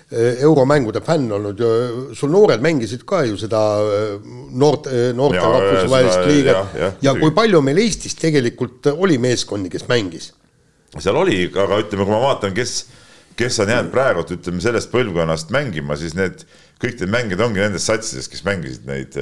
Eh, 0.09 0.41
euromängude 0.41 1.03
fänn 1.05 1.29
olnud 1.37 1.59
sul 2.17 2.31
noored 2.33 2.63
mängisid 2.65 3.03
ka 3.05 3.19
ju 3.29 3.35
seda 3.37 3.59
eh, 3.85 4.15
noort, 4.57 4.87
eh, 4.89 5.11
noorte 5.13 5.43
rahvusvahelist 5.43 6.23
liigat. 6.25 6.55
ja, 6.73 6.81
ja, 6.81 6.89
ja 7.11 7.13
kui 7.19 7.35
palju 7.37 7.61
meil 7.61 7.77
Eestis 7.83 8.17
tegelikult 8.17 8.89
oli 8.95 9.19
meeskondi, 9.21 9.69
kes 9.69 9.85
mängis? 9.91 10.31
seal 10.97 11.13
oli, 11.13 11.43
aga 11.53 11.83
ütleme, 11.83 12.07
kui 12.09 12.15
ma 12.15 12.23
vaatan, 12.23 12.57
kes, 12.57 12.73
kes 13.37 13.61
on 13.61 13.75
jäänud 13.75 13.93
praegu, 13.93 14.25
ütleme 14.39 14.65
sellest 14.65 14.89
põlvkonnast 14.95 15.53
mängima, 15.53 16.01
siis 16.01 16.17
need 16.17 16.47
kõik 16.81 17.03
need 17.03 17.13
mängijad 17.13 17.45
ongi 17.45 17.67
nendes 17.67 17.85
satsides, 17.93 18.33
kes 18.33 18.47
mängisid 18.49 18.89
neid, 18.89 19.19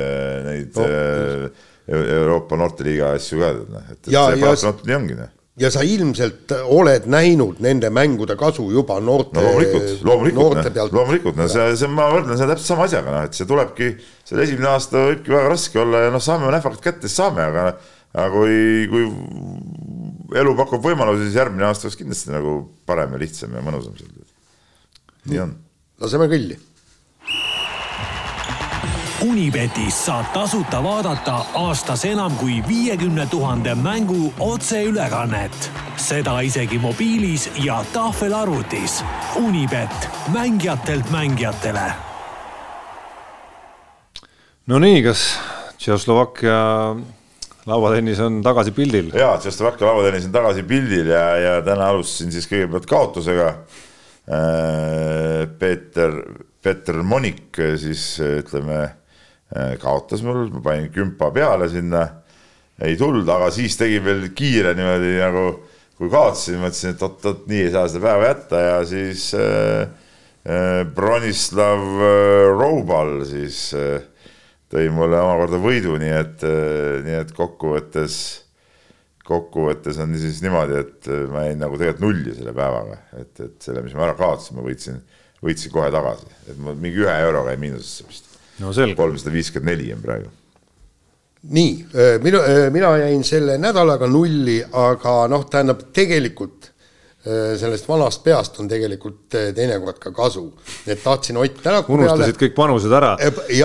neid 0.46 0.78
no. 0.78 1.50
Euroopa 1.90 2.62
noorteliiga 2.62 3.10
asju 3.18 3.42
ka, 3.42 3.50
noh, 3.74 3.90
et, 3.90 4.04
et 4.06 4.14
ja, 4.14 4.28
see 4.30 4.38
paratamatult 4.46 4.86
nii 4.86 5.00
ongi 5.00 5.18
noh 5.18 5.34
ja 5.60 5.70
sa 5.72 5.82
ilmselt 5.86 6.52
oled 6.68 7.06
näinud 7.08 7.60
nende 7.64 7.88
mängude 7.94 8.36
kasu 8.36 8.66
juba 8.74 8.98
noorte 9.00 9.40
no,. 9.40 9.46
loomulikult, 9.46 10.04
loomulikult, 10.04 10.92
loomulikult, 10.92 11.38
no 11.40 11.48
see, 11.48 11.70
see, 11.80 11.88
ma 11.88 12.10
võrdlen 12.12 12.36
seda 12.36 12.52
täpselt 12.52 12.74
sama 12.74 12.86
asjaga, 12.88 13.14
noh, 13.14 13.24
et 13.28 13.38
see 13.38 13.48
tulebki, 13.48 13.90
selle 14.28 14.44
esimene 14.44 14.70
aasta 14.74 15.06
võibki 15.08 15.32
väga 15.32 15.52
raske 15.54 15.80
olla 15.80 16.04
ja 16.06 16.12
noh, 16.12 16.24
saame 16.24 16.52
näfakad 16.52 16.84
kätte, 16.84 17.08
siis 17.08 17.16
saame, 17.22 17.46
aga 17.48 17.70
aga 18.16 18.28
kui, 18.32 18.86
kui 18.92 20.38
elu 20.40 20.54
pakub 20.56 20.84
võimalusi, 20.84 21.26
siis 21.26 21.40
järgmine 21.40 21.68
aasta 21.68 21.88
oleks 21.88 21.98
kindlasti 22.00 22.32
nagu 22.32 22.56
parem 22.88 23.16
ja 23.16 23.20
lihtsam 23.20 23.56
ja 23.56 23.64
mõnusam. 23.64 23.96
nii 25.26 25.42
on. 25.42 25.52
laseme 26.04 26.28
kõlli 26.32 26.60
Unibetis 29.26 29.96
saab 30.06 30.26
tasuta 30.34 30.78
vaadata 30.84 31.34
aastas 31.58 32.04
enam 32.06 32.34
kui 32.38 32.62
viiekümne 32.68 33.26
tuhande 33.26 33.74
mängu 33.74 34.32
otseülekannet. 34.40 35.70
seda 35.96 36.40
isegi 36.40 36.78
mobiilis 36.78 37.50
ja 37.64 37.84
tahvelarvutis. 37.92 39.04
Unibet, 39.36 40.08
mängijatelt 40.32 41.10
mängijatele. 41.10 41.92
Nonii, 44.66 45.02
kas 45.02 45.38
Tšehhoslovakkia 45.78 46.96
lauatennis 47.66 48.20
on 48.20 48.42
tagasi 48.42 48.70
pildil? 48.70 49.10
jaa, 49.14 49.38
Tšehhoslovakkia 49.38 49.86
lauatennis 49.86 50.26
on 50.26 50.32
tagasi 50.32 50.62
pildil 50.62 51.10
ja, 51.10 51.36
ja 51.36 51.62
täna 51.62 51.88
alustasin 51.88 52.32
siis 52.32 52.46
kõigepealt 52.52 52.86
kaotusega. 52.86 53.48
Äh, 53.48 53.56
Peeter, 55.58 56.12
Peeter 56.62 57.02
Monik 57.02 57.56
siis 57.80 58.20
ütleme 58.20 58.84
Äh, 58.84 58.94
kaotas 59.82 60.24
mul, 60.26 60.48
ma 60.50 60.62
panin 60.64 60.88
kümpa 60.94 61.30
peale 61.34 61.68
sinna. 61.70 62.06
Ei 62.82 62.96
tulnud, 63.00 63.28
aga 63.32 63.46
siis 63.54 63.78
tegin 63.80 64.02
veel 64.04 64.26
kiire 64.36 64.74
niimoodi 64.76 65.14
nagu, 65.20 65.44
kui 65.96 66.10
kaotasin, 66.12 66.58
mõtlesin, 66.60 66.92
et 66.92 67.04
oot-oot, 67.06 67.46
nii 67.48 67.62
ei 67.64 67.70
saa 67.72 67.86
seda 67.88 68.02
päeva 68.04 68.26
jätta 68.26 68.60
ja 68.60 68.74
siis 68.84 69.30
äh, 69.38 69.86
äh, 70.44 70.82
Bronislav 70.98 71.86
äh, 72.04 72.50
Roubal 72.52 73.22
siis 73.30 73.70
äh, 73.78 74.04
tõi 74.72 74.88
mulle 74.92 75.20
omakorda 75.22 75.60
võidu, 75.62 75.94
nii 76.00 76.12
et 76.16 76.44
äh,, 76.46 76.98
nii 77.06 77.18
et 77.20 77.32
kokkuvõttes, 77.36 78.18
kokkuvõttes 79.26 80.00
on 80.02 80.14
siis 80.18 80.42
niimoodi, 80.44 80.80
et 80.82 81.10
äh, 81.10 81.24
ma 81.30 81.46
jäin 81.46 81.62
nagu 81.62 81.78
tegelikult 81.78 82.04
nulli 82.04 82.34
selle 82.36 82.54
päevaga, 82.56 83.00
et, 83.20 83.32
et 83.46 83.56
selle, 83.62 83.84
mis 83.86 83.94
ma 83.96 84.08
ära 84.08 84.16
kaotasin, 84.18 84.58
ma 84.58 84.66
võitsin, 84.66 85.00
võitsin 85.44 85.74
kohe 85.74 85.90
tagasi, 85.94 86.30
et 86.50 86.58
ma 86.62 86.74
mingi 86.74 87.04
ühe 87.06 87.18
euroga 87.28 87.54
jäin 87.54 87.62
miinusesse 87.68 88.08
vist. 88.10 88.25
No 88.62 88.72
selge. 88.72 88.96
kolmsada 88.98 89.34
viiskümmend 89.34 89.72
neli 89.72 89.92
on 89.94 90.02
praegu 90.04 90.32
nii, 91.46 91.86
minu, 92.22 92.40
mina 92.74 92.96
jäin 92.98 93.22
selle 93.24 93.58
nädalaga 93.62 94.08
nulli, 94.10 94.56
aga 94.72 95.18
noh, 95.30 95.44
tähendab 95.50 95.84
tegelikult 95.94 96.72
sellest 97.26 97.88
vanast 97.88 98.22
peast 98.22 98.60
on 98.62 98.68
tegelikult 98.70 99.34
teinekord 99.34 99.98
ka 99.98 100.12
kasu. 100.14 100.44
et 100.86 101.02
tahtsin 101.02 101.36
Ott 101.36 101.56
Tänaku 101.62 101.96
unustasid 101.96 102.36
peale. 102.36 102.38
kõik 102.44 102.54
panused 102.54 102.92
ära, 102.92 103.16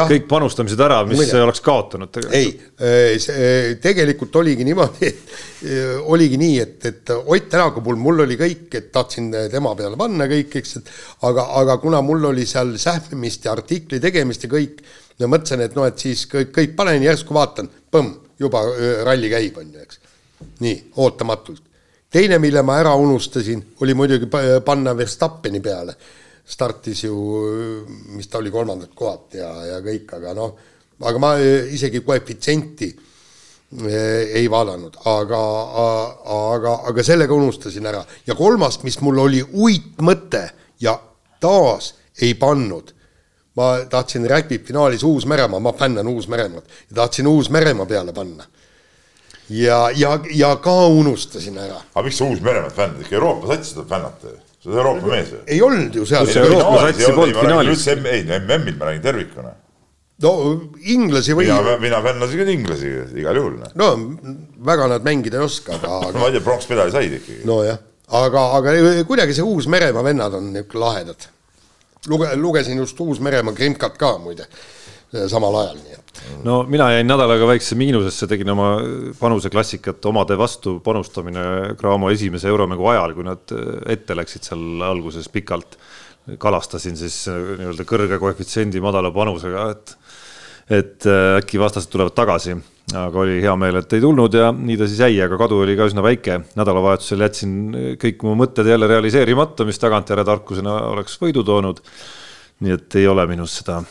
kõik 0.09 0.25
panustamised 0.29 0.79
ära, 0.81 1.01
mis 1.05 1.19
Muide. 1.19 1.43
oleks 1.43 1.61
kaotanud 1.61 2.09
tegelikult. 2.15 2.71
ei, 2.81 3.75
tegelikult 3.83 4.35
oligi 4.41 4.65
niimoodi, 4.65 5.11
et 5.11 6.01
oligi 6.09 6.39
nii, 6.41 6.57
et, 6.63 6.89
et 6.89 7.13
Ott 7.19 7.49
Tänaku 7.49 7.85
puhul 7.85 8.01
mul 8.01 8.25
oli 8.25 8.39
kõik, 8.39 8.65
et 8.79 8.91
tahtsin 8.91 9.29
tema 9.53 9.75
peale 9.77 9.99
panna 9.99 10.25
kõik, 10.31 10.57
eks, 10.61 10.75
et 10.81 10.91
aga, 11.29 11.45
aga 11.61 11.77
kuna 11.83 12.01
mul 12.01 12.31
oli 12.31 12.47
seal 12.49 12.73
sähvimist 12.81 13.45
ja 13.45 13.53
artikli 13.53 14.01
tegemist 14.01 14.47
ja 14.47 14.51
kõik 14.51 14.81
ja 15.21 15.29
mõtlesin, 15.29 15.61
et 15.65 15.75
noh, 15.77 15.85
et 15.85 16.01
siis 16.01 16.25
kõik, 16.29 16.53
kõik 16.55 16.77
panen, 16.77 17.03
järsku 17.05 17.35
vaatan, 17.37 17.69
põmm, 17.93 18.15
juba 18.41 18.63
ralli 19.05 19.29
käib, 19.31 19.59
on 19.61 19.69
ju, 19.73 19.83
eks. 19.85 20.01
nii, 20.63 20.77
ootamatult. 21.03 21.61
Teine, 22.11 22.39
mille 22.39 22.63
ma 22.65 22.77
ära 22.81 22.95
unustasin, 22.99 23.61
oli 23.81 23.95
muidugi 23.97 24.27
panna 24.65 24.95
Verstappeni 24.97 25.61
peale. 25.61 25.95
startis 26.51 27.03
ju, 27.03 27.15
mis 28.11 28.27
ta 28.27 28.39
oli, 28.41 28.51
kolmandad 28.51 28.89
kohad 28.97 29.37
ja, 29.37 29.49
ja 29.65 29.77
kõik, 29.79 30.09
aga 30.17 30.33
noh, 30.35 30.55
aga 30.99 31.19
ma 31.21 31.29
isegi 31.71 32.01
koefitsienti 32.03 32.89
ei 34.35 34.49
vaadanud, 34.51 34.97
aga, 35.07 35.41
aga, 36.35 36.73
aga 36.91 37.03
sellega 37.07 37.33
unustasin 37.33 37.87
ära 37.87 38.01
ja 38.27 38.35
kolmas, 38.35 38.81
mis 38.83 38.99
mul 38.99 39.21
oli 39.23 39.39
uitmõte 39.39 40.43
ja 40.83 40.97
taas 41.39 41.93
ei 42.19 42.33
pannud 42.35 42.91
ma 43.55 43.85
tahtsin 43.89 44.25
räkib 44.29 44.65
finaalis 44.67 45.03
Uus-Meremaa, 45.03 45.59
ma 45.59 45.73
fännan 45.73 46.07
Uus-Meremaad 46.07 46.63
tahtsin 46.95 47.27
Uus-Meremaa 47.27 47.85
peale 47.85 48.13
panna. 48.13 48.45
Ja, 49.51 49.79
ja, 49.95 50.19
ja 50.33 50.53
ka 50.63 50.75
unustasin 50.87 51.57
ära. 51.57 51.81
aga 51.93 52.05
miks 52.05 52.19
sa 52.21 52.27
Uus-Meremaad 52.27 52.75
fännad, 52.75 53.01
ikka 53.03 53.17
Euroopa 53.17 53.51
satsi 53.51 53.75
tuleb 53.75 53.89
fännata 53.89 54.31
ju, 54.31 54.37
sa 54.63 54.69
oled 54.69 54.77
Euroopa 54.83 55.11
mees 55.11 55.33
ju. 55.33 55.41
ei 55.47 55.59
olnud 55.65 55.95
ju 55.95 56.05
seal. 56.05 56.29
Ei, 58.11 58.23
MM-il 58.39 58.77
ma 58.77 58.85
räägin 58.85 59.01
tervikuna. 59.01 59.53
no 60.21 60.31
inglasi 60.95 61.35
või. 61.35 61.49
mina, 61.49 61.77
mina 61.81 62.01
fännasin 62.05 62.43
küll 62.43 62.53
inglasi 62.55 62.95
igal 63.23 63.41
juhul. 63.41 63.59
no 63.75 63.91
väga 64.71 64.87
nad 64.95 65.05
mängida 65.05 65.41
ei 65.41 65.49
oska, 65.49 65.79
aga 65.81 66.17
ma 66.21 66.29
ei 66.29 66.37
tea, 66.37 66.47
pronksmedali 66.47 66.95
said 66.95 67.19
ikkagi. 67.19 67.43
nojah, 67.49 67.83
aga, 68.23 68.47
aga 68.61 68.79
kuidagi 69.09 69.37
see 69.37 69.45
Uus-Meremaa 69.45 70.03
vennad 70.05 70.39
on 70.39 70.51
niisugune 70.53 70.85
lahedad 70.85 71.29
luge-, 72.07 72.35
lugesin 72.35 72.77
just 72.77 72.99
Uus-Meremaa 72.99 73.53
Krimkat 73.53 73.97
ka 73.97 74.17
muide, 74.17 74.45
samal 75.31 75.57
ajal, 75.61 75.79
nii 75.83 75.95
et. 75.97 76.21
no 76.47 76.61
mina 76.69 76.87
jäin 76.93 77.09
nädalaga 77.09 77.47
väikse 77.49 77.75
miinusesse, 77.79 78.27
tegin 78.31 78.51
oma 78.53 78.73
panuse 79.19 79.51
klassikat 79.51 80.05
omade 80.07 80.37
vastu 80.39 80.77
panustamine 80.83 81.75
Graamo 81.79 82.11
esimese 82.13 82.47
euromängu 82.51 82.87
ajal, 82.93 83.15
kui 83.17 83.27
nad 83.27 83.55
ette 83.91 84.15
läksid 84.17 84.51
seal 84.51 84.85
alguses 84.87 85.29
pikalt. 85.29 85.77
kalastasin 86.37 86.97
siis 86.97 87.23
nii-öelda 87.27 87.83
kõrge 87.89 88.19
koefitsiendi 88.21 88.79
madala 88.79 89.09
panusega, 89.11 89.69
et, 89.73 89.95
et 90.69 91.07
äkki 91.39 91.59
vastased 91.59 91.89
tulevad 91.91 92.13
tagasi 92.15 92.55
aga 92.97 93.19
oli 93.23 93.39
hea 93.43 93.53
meel, 93.59 93.79
et 93.79 93.93
ei 93.95 94.03
tulnud 94.03 94.35
ja 94.35 94.51
nii 94.55 94.77
ta 94.79 94.87
siis 94.89 94.99
jäi, 94.99 95.15
aga 95.23 95.37
kadu 95.39 95.61
oli 95.63 95.75
ka 95.79 95.87
üsna 95.89 96.03
väike. 96.03 96.41
nädalavahetusel 96.59 97.23
jätsin 97.23 97.55
kõik 98.01 98.23
mu 98.27 98.35
mõtted 98.39 98.67
jälle 98.67 98.87
realiseerimata, 98.87 99.65
mis 99.65 99.79
tagantjärele 99.79 100.27
tarkusena 100.27 100.77
oleks 100.91 101.17
võidu 101.21 101.43
toonud. 101.47 101.81
nii 102.61 102.77
et 102.77 102.95
ei 102.95 103.07
ole 103.07 103.25
minus 103.27 103.57
seda 103.61 103.81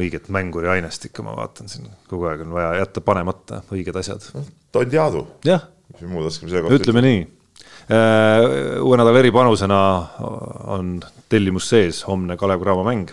õiget 0.00 0.30
mänguri 0.32 0.70
ainest 0.76 1.06
ikka, 1.10 1.24
ma 1.26 1.36
vaatan 1.38 1.70
siin 1.70 1.88
kogu 2.10 2.28
aeg 2.30 2.44
on 2.46 2.56
vaja 2.56 2.72
jätta 2.82 3.04
panemata 3.04 3.62
õiged 3.72 4.00
asjad. 4.00 4.26
tont 4.72 4.92
jaadu. 4.92 5.26
jah. 5.46 5.68
mis 5.94 6.08
muud 6.10 6.30
oskame 6.30 6.52
selle 6.52 6.66
kohta 6.66 6.80
ütleme 6.80 7.04
nii. 7.06 7.20
Äh, 7.90 8.44
uue 8.84 8.98
nädala 9.00 9.18
eripanusena 9.18 9.80
on 10.70 11.00
tellimus 11.32 11.68
sees 11.72 12.04
homne 12.06 12.36
Kalev 12.38 12.62
Cramo 12.62 12.86
mäng 12.86 13.10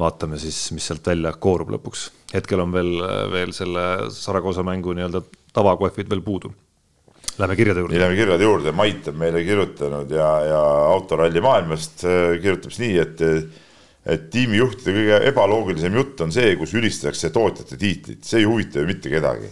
vaatame 0.00 0.38
siis, 0.40 0.58
mis 0.74 0.86
sealt 0.88 1.06
välja 1.06 1.32
koorub 1.32 1.70
lõpuks. 1.74 2.08
hetkel 2.34 2.62
on 2.62 2.72
veel, 2.72 2.92
veel 3.32 3.52
selle 3.56 4.10
Saragossa 4.14 4.62
mängu 4.66 4.94
nii-öelda 4.96 5.22
tavakohvid 5.56 6.10
veel 6.10 6.22
puudu. 6.24 6.52
Lähme 7.38 7.56
kirjade 7.56 7.80
juurde. 7.80 7.98
Lähme 7.98 8.16
kirjade 8.18 8.44
juurde, 8.44 8.72
Mait 8.76 9.08
on 9.08 9.18
meile 9.18 9.42
kirjutanud 9.44 10.10
ja, 10.12 10.28
ja 10.44 10.60
autoralli 10.92 11.40
maailmast 11.44 12.04
äh, 12.04 12.36
kirjutab 12.42 12.76
nii, 12.82 12.96
et 13.02 13.24
et 14.06 14.28
tiimijuhtide 14.32 14.94
kõige 14.96 15.18
ebaloogilisem 15.28 15.96
jutt 15.98 16.20
on 16.24 16.32
see, 16.32 16.54
kus 16.56 16.72
ülistatakse 16.78 17.32
tootjate 17.34 17.76
tiitlit, 17.80 18.22
see 18.24 18.40
ei 18.40 18.48
huvita 18.48 18.80
ju 18.80 18.88
mitte 18.88 19.12
kedagi. 19.12 19.50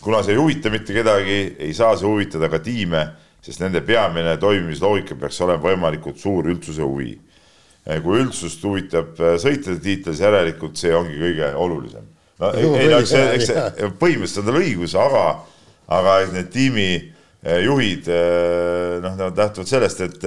kuna 0.00 0.22
see 0.22 0.36
ei 0.36 0.40
huvita 0.40 0.70
mitte 0.70 0.94
kedagi, 0.94 1.38
ei 1.58 1.72
saa 1.74 1.96
see 1.96 2.06
huvitada 2.06 2.50
ka 2.52 2.58
tiime, 2.58 3.06
sest 3.42 3.62
nende 3.62 3.80
peamine 3.80 4.36
toimimisloogika 4.42 5.16
peaks 5.18 5.40
olema 5.40 5.62
võimalikult 5.70 6.20
suur 6.20 6.50
üldsuse 6.52 6.82
huvi 6.82 7.14
Eh, 7.86 8.00
kui 8.02 8.18
üldsust 8.18 8.64
huvitab 8.66 9.20
eh, 9.22 9.36
sõitjate 9.38 9.78
tiitel, 9.78 10.14
siis 10.14 10.24
järelikult 10.24 10.78
see 10.80 10.90
ongi 10.96 11.20
kõige 11.20 11.52
olulisem. 11.54 12.08
no 12.42 12.48
ei, 12.58 12.66
ei 12.80 12.88
no 12.90 12.98
eks 12.98 13.12
see, 13.12 13.26
eks 13.36 13.50
see 13.52 13.90
põhimõtteliselt 14.00 14.42
on 14.42 14.48
tal 14.48 14.58
õigus, 14.58 14.96
aga, 14.98 15.22
aga 15.94 16.16
need 16.32 16.48
tiimijuhid 16.56 18.10
eh, 18.10 18.96
noh, 19.04 19.14
nad 19.20 19.38
lähtuvad 19.38 19.70
sellest, 19.70 20.02
et 20.02 20.26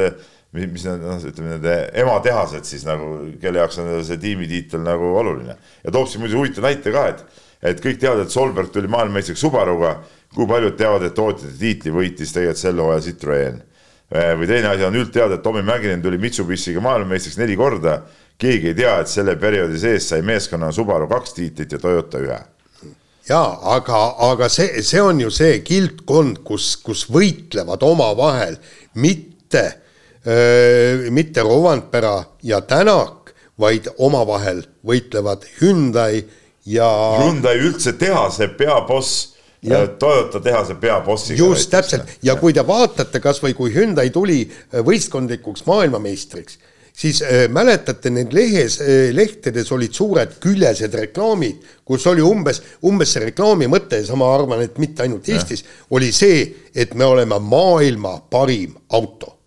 mis, 0.56 0.86
need 0.86 1.04
noh, 1.06 1.20
ütleme 1.30 1.56
nende 1.56 1.76
ematehased 2.02 2.66
siis 2.66 2.86
nagu, 2.88 3.12
kelle 3.42 3.62
jaoks 3.62 3.82
on 3.84 3.92
see 4.06 4.18
tiimitiitel 4.22 4.82
nagu 4.86 5.14
oluline. 5.22 5.58
ja 5.84 5.94
toob 5.94 6.10
siin 6.10 6.24
muidugi 6.24 6.40
huvitava 6.40 6.72
näite 6.72 6.94
ka, 6.96 7.08
et, 7.14 7.42
et 7.74 7.84
kõik 7.84 8.00
teavad, 8.02 8.26
et 8.26 8.34
Solberg 8.34 8.74
tuli 8.74 8.90
maailmameistriks 8.92 9.46
Subaruga, 9.46 10.00
kui 10.36 10.48
paljud 10.50 10.78
teavad, 10.78 11.06
et 11.06 11.18
tootjate 11.18 11.58
tiitli 11.60 11.94
võitis 11.94 12.34
tegelikult 12.34 12.64
sel 12.64 12.82
hooajal 12.82 13.06
Citroen 13.06 13.62
Äh, 14.10 14.34
või 14.34 14.48
teine 14.50 14.72
asi 14.72 14.86
on 14.88 14.96
üldteada, 14.98 15.38
et 15.38 15.44
Tommy 15.46 15.62
Mäkinen 15.62 16.02
tuli 16.02 16.18
Mitsubishiga 16.18 16.82
maailmameistriks 16.82 17.38
neli 17.38 17.56
korda. 17.58 18.02
keegi 18.40 18.68
ei 18.72 18.74
tea, 18.74 18.94
et 19.02 19.08
selle 19.12 19.36
perioodi 19.36 19.78
sees 19.78 20.08
sai 20.10 20.22
meeskonna 20.24 20.72
Subaru 20.72 21.08
kaks 21.08 21.34
tiitlit 21.36 21.72
ja 21.72 21.80
Toyota 21.80 22.18
ühe. 22.18 22.40
ja 23.30 23.42
aga, 23.62 24.16
aga 24.32 24.50
see, 24.50 24.82
see 24.82 25.02
on 25.02 25.20
ju 25.22 25.30
see 25.30 25.60
kildkond, 25.60 26.40
kus, 26.44 26.78
kus 26.82 27.06
võitlevad 27.12 27.84
omavahel, 27.84 28.58
mitte, 28.96 29.66
mitte 31.10 31.42
Rovanpera 31.42 32.24
ja 32.44 32.60
Tänak, 32.62 33.32
vaid 33.60 33.88
omavahel 33.98 34.64
võitlevad 34.86 35.46
Hyundai 35.60 36.24
ja. 36.68 36.90
Hyundai 37.24 37.58
üldse 37.64 37.94
tehase 38.00 38.50
peaboss 38.60 39.40
Ja. 39.62 39.88
Toyota 39.88 40.40
tehase 40.40 40.76
peabossiga. 40.80 41.38
just 41.38 41.68
täpselt 41.70 42.08
ja 42.24 42.38
kui 42.40 42.54
te 42.56 42.64
vaatate 42.64 43.20
kasvõi 43.20 43.52
kui 43.58 43.74
Hyundai 43.74 44.08
tuli 44.10 44.46
äh, 44.48 44.80
võistkondlikuks 44.88 45.66
maailmameistriks, 45.68 46.56
siis 46.96 47.20
äh, 47.20 47.42
mäletate, 47.52 48.08
need 48.10 48.32
lehes 48.32 48.78
äh,, 48.80 49.10
lehtedes 49.12 49.68
olid 49.76 49.92
suured 49.92 50.38
küljesed 50.40 50.96
reklaamid, 50.96 51.60
kus 51.84 52.08
oli 52.08 52.24
umbes, 52.24 52.62
umbes 52.88 53.12
see 53.12 53.26
reklaami 53.26 53.68
mõte, 53.68 54.00
ja 54.00 54.16
ma 54.16 54.32
arvan, 54.38 54.64
et 54.64 54.80
mitte 54.80 55.04
ainult 55.04 55.28
Eestis, 55.28 55.66
oli 55.92 56.14
see, 56.16 56.40
et 56.72 56.96
me 56.96 57.04
oleme 57.12 57.42
maailma 57.44 58.16
parim 58.32 58.80
auto 58.96 59.39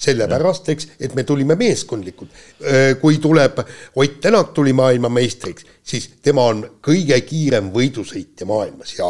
sellepärast, 0.00 0.70
eks, 0.72 0.88
et 1.00 1.14
me 1.16 1.24
tulime 1.28 1.56
meeskondlikult. 1.60 2.30
Äh, 2.64 2.94
kui 3.00 3.18
tuleb, 3.22 3.60
Ott 4.00 4.20
Tänak 4.20 4.54
tuli 4.56 4.72
maailmameistriks, 4.76 5.66
siis 5.82 6.08
tema 6.22 6.46
on 6.52 6.62
kõige 6.84 7.18
kiirem 7.26 7.70
võidusõitja 7.74 8.48
maailmas 8.48 8.94
ja 8.98 9.08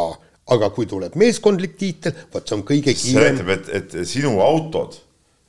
aga 0.51 0.71
kui 0.75 0.87
tuleb 0.89 1.15
meeskondlik 1.19 1.77
tiitel, 1.79 2.15
vot 2.33 2.47
see 2.47 2.57
on 2.57 2.65
kõige 2.67 2.95
kiirem. 2.97 3.37
see 3.37 3.45
näitab, 3.45 3.51
et, 3.55 3.95
et 3.95 4.09
sinu 4.09 4.33
autod, 4.43 4.97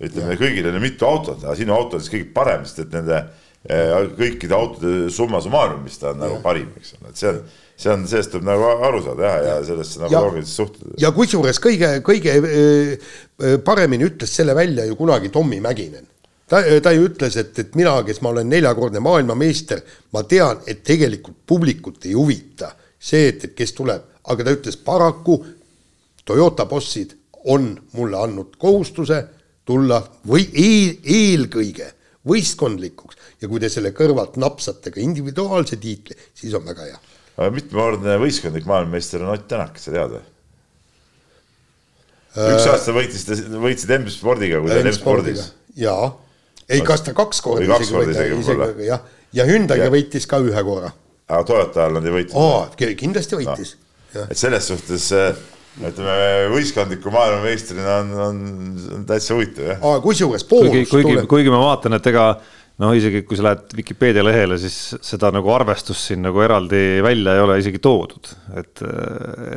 ütleme 0.02 0.36
kõigil 0.40 0.69
on 0.70 0.78
mitu 0.82 1.09
autot, 1.09 1.43
aga 1.43 1.56
sinu 1.59 1.74
auto 1.74 1.98
on 1.98 2.05
siis 2.05 2.14
kõige 2.14 2.31
parem, 2.35 2.66
sest 2.69 2.85
et 2.85 2.94
nende 2.94 3.19
eh, 3.19 3.97
kõikide 4.19 4.56
autode 4.56 5.10
summa 5.14 5.43
summarum, 5.43 5.82
mis 5.86 5.98
ta 5.98 6.12
on 6.12 6.20
ja. 6.20 6.27
nagu 6.27 6.40
parim, 6.44 6.70
eks 6.78 6.97
ole, 6.98 7.12
et 7.12 7.23
see 7.23 7.32
on, 7.32 7.43
see 7.82 7.92
on, 7.92 8.06
sellest 8.09 8.32
tuleb 8.34 8.46
nagu 8.46 8.70
aru 8.88 9.02
saada 9.04 9.26
jah, 9.26 9.42
ja 9.46 9.59
sellesse 9.66 10.02
nagu 10.02 10.14
loogiliselt 10.14 10.54
suhtuda. 10.54 10.94
ja 11.02 11.10
kusjuures 11.16 11.60
kõige, 11.62 11.92
kõige 12.06 12.38
eh, 12.38 12.92
eh, 13.42 13.59
paremini 13.64 14.09
ütles 14.10 14.32
selle 14.38 14.54
välja 14.59 14.86
ju 14.88 14.96
kunagi 14.98 15.32
Tommy 15.34 15.60
Mäkinen 15.64 16.06
ta, 16.52 16.60
ta 16.84 16.92
ju 16.94 17.06
ütles, 17.09 17.36
et, 17.40 17.56
et 17.59 17.74
mina, 17.78 17.96
kes 18.06 18.20
ma 18.22 18.32
olen 18.32 18.50
neljakordne 18.52 19.00
maailmameister, 19.02 19.82
ma 20.12 20.24
tean, 20.28 20.60
et 20.68 20.84
tegelikult 20.84 21.42
publikut 21.48 22.06
ei 22.06 22.14
huvita 22.18 22.74
see, 23.02 23.30
et, 23.32 23.48
et 23.48 23.56
kes 23.59 23.74
tuleb, 23.78 24.04
aga 24.30 24.46
ta 24.46 24.54
ütles 24.59 24.78
paraku 24.78 25.40
Toyota 26.22 26.68
bossid 26.70 27.16
on 27.50 27.72
mulle 27.96 28.18
andnud 28.20 28.54
kohustuse 28.62 29.24
tulla 29.66 29.98
või 30.28 30.44
eel, 30.54 31.00
eelkõige 31.02 31.88
võistkondlikuks 32.28 33.18
ja 33.42 33.50
kui 33.50 33.59
te 33.62 33.70
selle 33.72 33.90
kõrvalt 33.96 34.38
napsate 34.38 34.92
ka 34.94 35.02
individuaalse 35.02 35.78
tiitli, 35.82 36.14
siis 36.34 36.54
on 36.54 36.66
väga 36.66 36.86
hea. 36.86 37.00
Mitmekordne 37.38 38.18
võistkondlik 38.20 38.66
maailmameister 38.68 39.24
on 39.24 39.32
Ott 39.34 39.48
Tänak, 39.50 39.78
sa 39.80 39.94
tead 39.94 40.16
või? 40.16 40.26
üks 42.32 42.66
aasta 42.70 42.94
võitis 42.96 43.26
võitsid 43.60 43.92
M-spordiga, 43.98 44.60
kui 44.62 44.72
ta 44.72 44.78
oli 44.80 44.88
M-spordis. 44.88 45.46
jaa, 45.76 46.10
ei, 46.68 46.80
kas 46.86 47.04
ta 47.04 47.14
kaks 47.16 47.42
korda 47.44 47.80
isegi 47.80 48.38
võib-olla. 48.38 48.70
jah, 48.86 49.02
ja 49.36 49.48
Hyundai'ga 49.48 49.90
võitis 49.92 50.28
ka 50.28 50.40
ühe 50.44 50.64
korra. 50.64 50.92
aga 51.28 51.42
Toyota 51.48 51.84
ajal 51.84 51.98
nad 51.98 52.09
ei 52.09 52.14
võitnud? 52.16 52.38
aa, 52.40 52.94
kindlasti 53.00 53.40
võitis 53.40 53.74
no.. 54.14 54.28
et 54.28 54.38
selles 54.40 54.70
suhtes 54.72 55.10
ütleme, 55.12 56.16
võistkondliku 56.52 57.12
maailmameistrina 57.12 58.00
on, 58.00 58.16
on, 58.26 58.40
on 58.96 59.06
täitsa 59.09 59.36
huvitav, 59.36 59.70
jah. 59.74 60.00
kusjuures 60.04 60.44
kuigi, 60.48 60.84
kuigi, 60.88 61.16
kuigi 61.28 61.52
ma 61.52 61.62
vaatan, 61.64 61.96
et 61.96 62.10
ega 62.12 62.26
noh, 62.81 62.94
isegi 62.97 63.23
kui 63.28 63.36
sa 63.39 63.49
lähed 63.49 63.74
Vikipeedia 63.77 64.24
lehele, 64.24 64.57
siis 64.61 64.94
seda 65.05 65.32
nagu 65.35 65.53
arvestust 65.53 66.09
siin 66.09 66.23
nagu 66.24 66.40
eraldi 66.44 67.03
välja 67.05 67.36
ei 67.36 67.44
ole 67.44 67.59
isegi 67.61 67.82
toodud, 67.82 68.32
et, 68.59 68.82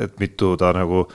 et 0.04 0.20
mitu 0.22 0.56
ta 0.60 0.74
nagu 0.76 1.06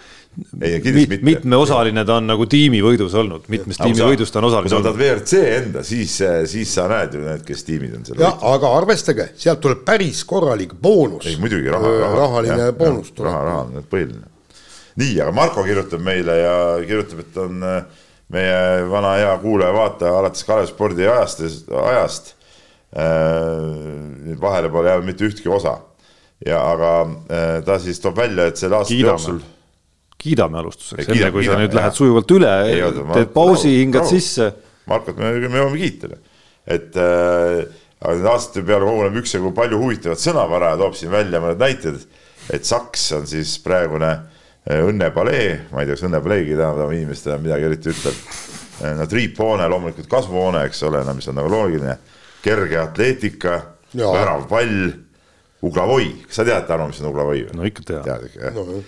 mit, 0.57 1.23
mitmeosaline 1.27 2.05
ta 2.07 2.17
on 2.21 2.29
nagu 2.31 2.47
tiimivõidus 2.51 3.15
olnud, 3.19 3.47
mitmest 3.53 3.83
tiimivõidust 3.83 4.33
ta 4.33 4.41
on 4.41 4.49
osaline 4.49 4.71
olnud. 4.71 4.87
kui 4.87 4.93
sa 4.95 4.95
võtad 4.95 5.01
WRC 5.03 5.41
enda, 5.59 5.85
siis, 5.87 6.17
siis 6.53 6.75
sa 6.79 6.87
näed 6.91 7.17
ju 7.19 7.23
need, 7.25 7.45
kes 7.47 7.65
tiimid 7.67 7.97
on 7.99 8.07
seal. 8.07 8.21
jah, 8.23 8.37
aga 8.53 8.75
arvestage, 8.79 9.31
sealt 9.41 9.63
tuleb 9.65 9.83
päris 9.87 10.23
korralik 10.29 10.77
boonus. 10.81 11.27
ei 11.29 11.39
muidugi 11.43 11.73
raha, 11.73 11.97
raha. 12.05 12.21
rahaline 12.25 12.69
ja, 12.71 12.77
boonus 12.77 13.11
tuleb. 13.13 13.33
raha, 13.33 13.49
raha 13.49 13.65
on 13.67 13.89
põhiline. 13.91 14.31
nii, 15.03 15.19
aga 15.21 15.35
Marko 15.35 15.67
kirjutab 15.67 16.07
meile 16.07 16.39
ja 16.39 16.55
kirjutab, 16.87 17.27
et 17.27 17.43
on 17.45 17.67
äh, 17.67 18.07
meie 18.31 18.85
vana 18.91 19.15
hea 19.19 19.33
kuulaja-vaataja 19.43 20.19
alates 20.21 20.47
Kalev 20.47 20.69
spordi 20.71 21.07
ajast, 21.09 21.43
ajast 21.85 22.35
äh,. 22.97 24.37
vahele 24.41 24.71
pole 24.71 24.91
jäänud 24.91 25.09
mitte 25.09 25.27
ühtki 25.27 25.51
osa 25.51 25.79
ja 26.47 26.61
aga 26.73 26.93
äh, 27.03 27.57
ta 27.67 27.79
siis 27.83 28.01
toob 28.01 28.17
välja, 28.21 28.47
et 28.51 28.61
selle 28.61 28.79
aasta 28.79 28.97
jooksul 28.97 29.43
kiidame 30.21 30.61
alustuseks, 30.61 31.09
enne 31.09 31.31
kui 31.33 31.47
sa 31.47 31.57
nüüd 31.59 31.75
lähed 31.75 31.97
sujuvalt 31.97 32.33
üle, 32.37 32.55
teed 33.15 33.31
pausi, 33.33 33.71
hingad 33.81 34.05
sisse. 34.09 34.51
Markot 34.91 35.17
me, 35.17 35.31
me 35.49 35.63
jõuame 35.63 35.81
kiita, 35.81 36.11
et 36.69 36.99
äh, 37.01 37.63
aga 38.01 38.17
nende 38.17 38.33
aastate 38.33 38.65
peale 38.69 38.89
koguneb 38.89 39.17
üksjagu 39.23 39.55
palju 39.57 39.81
huvitavat 39.81 40.21
sõnavara 40.21 40.75
ja 40.75 40.81
toob 40.83 40.99
siin 40.99 41.13
välja 41.13 41.41
mõned 41.41 41.61
näited, 41.61 42.05
et 42.53 42.69
Saks 42.69 43.07
on 43.17 43.25
siis 43.31 43.55
praegune 43.65 44.11
äh, 44.13 44.30
õnnepalee, 44.69 45.49
ma 45.73 45.83
ei 45.83 45.89
tea, 45.89 45.97
kas 45.97 46.07
õnnepalee 46.09 46.45
tähendab 46.51 46.93
inimestele 46.93 47.39
midagi 47.41 47.69
eriti 47.71 47.93
ütleb. 47.95 48.23
No 48.97 49.05
triiphoone, 49.09 49.67
loomulikult 49.69 50.09
kasvuhoone, 50.09 50.63
eks 50.69 50.83
ole, 50.89 51.03
no 51.05 51.13
mis 51.17 51.29
on 51.29 51.37
nagu 51.37 51.51
loogiline, 51.53 51.99
kerge 52.45 52.79
atleetika, 52.81 53.59
värav 53.93 54.47
pall, 54.49 54.95
uglavoi, 55.69 56.15
kas 56.27 56.41
sa 56.41 56.49
tead, 56.49 56.65
Tarmo, 56.69 56.89
mis 56.89 57.03
on 57.03 57.11
uglavoi? 57.11 57.45
no 57.57 57.69
ikka 57.69 57.85
tean. 57.85 58.07
tead 58.07 58.31
ikka, 58.31 58.47
jah 58.47 58.57
no 58.57 58.81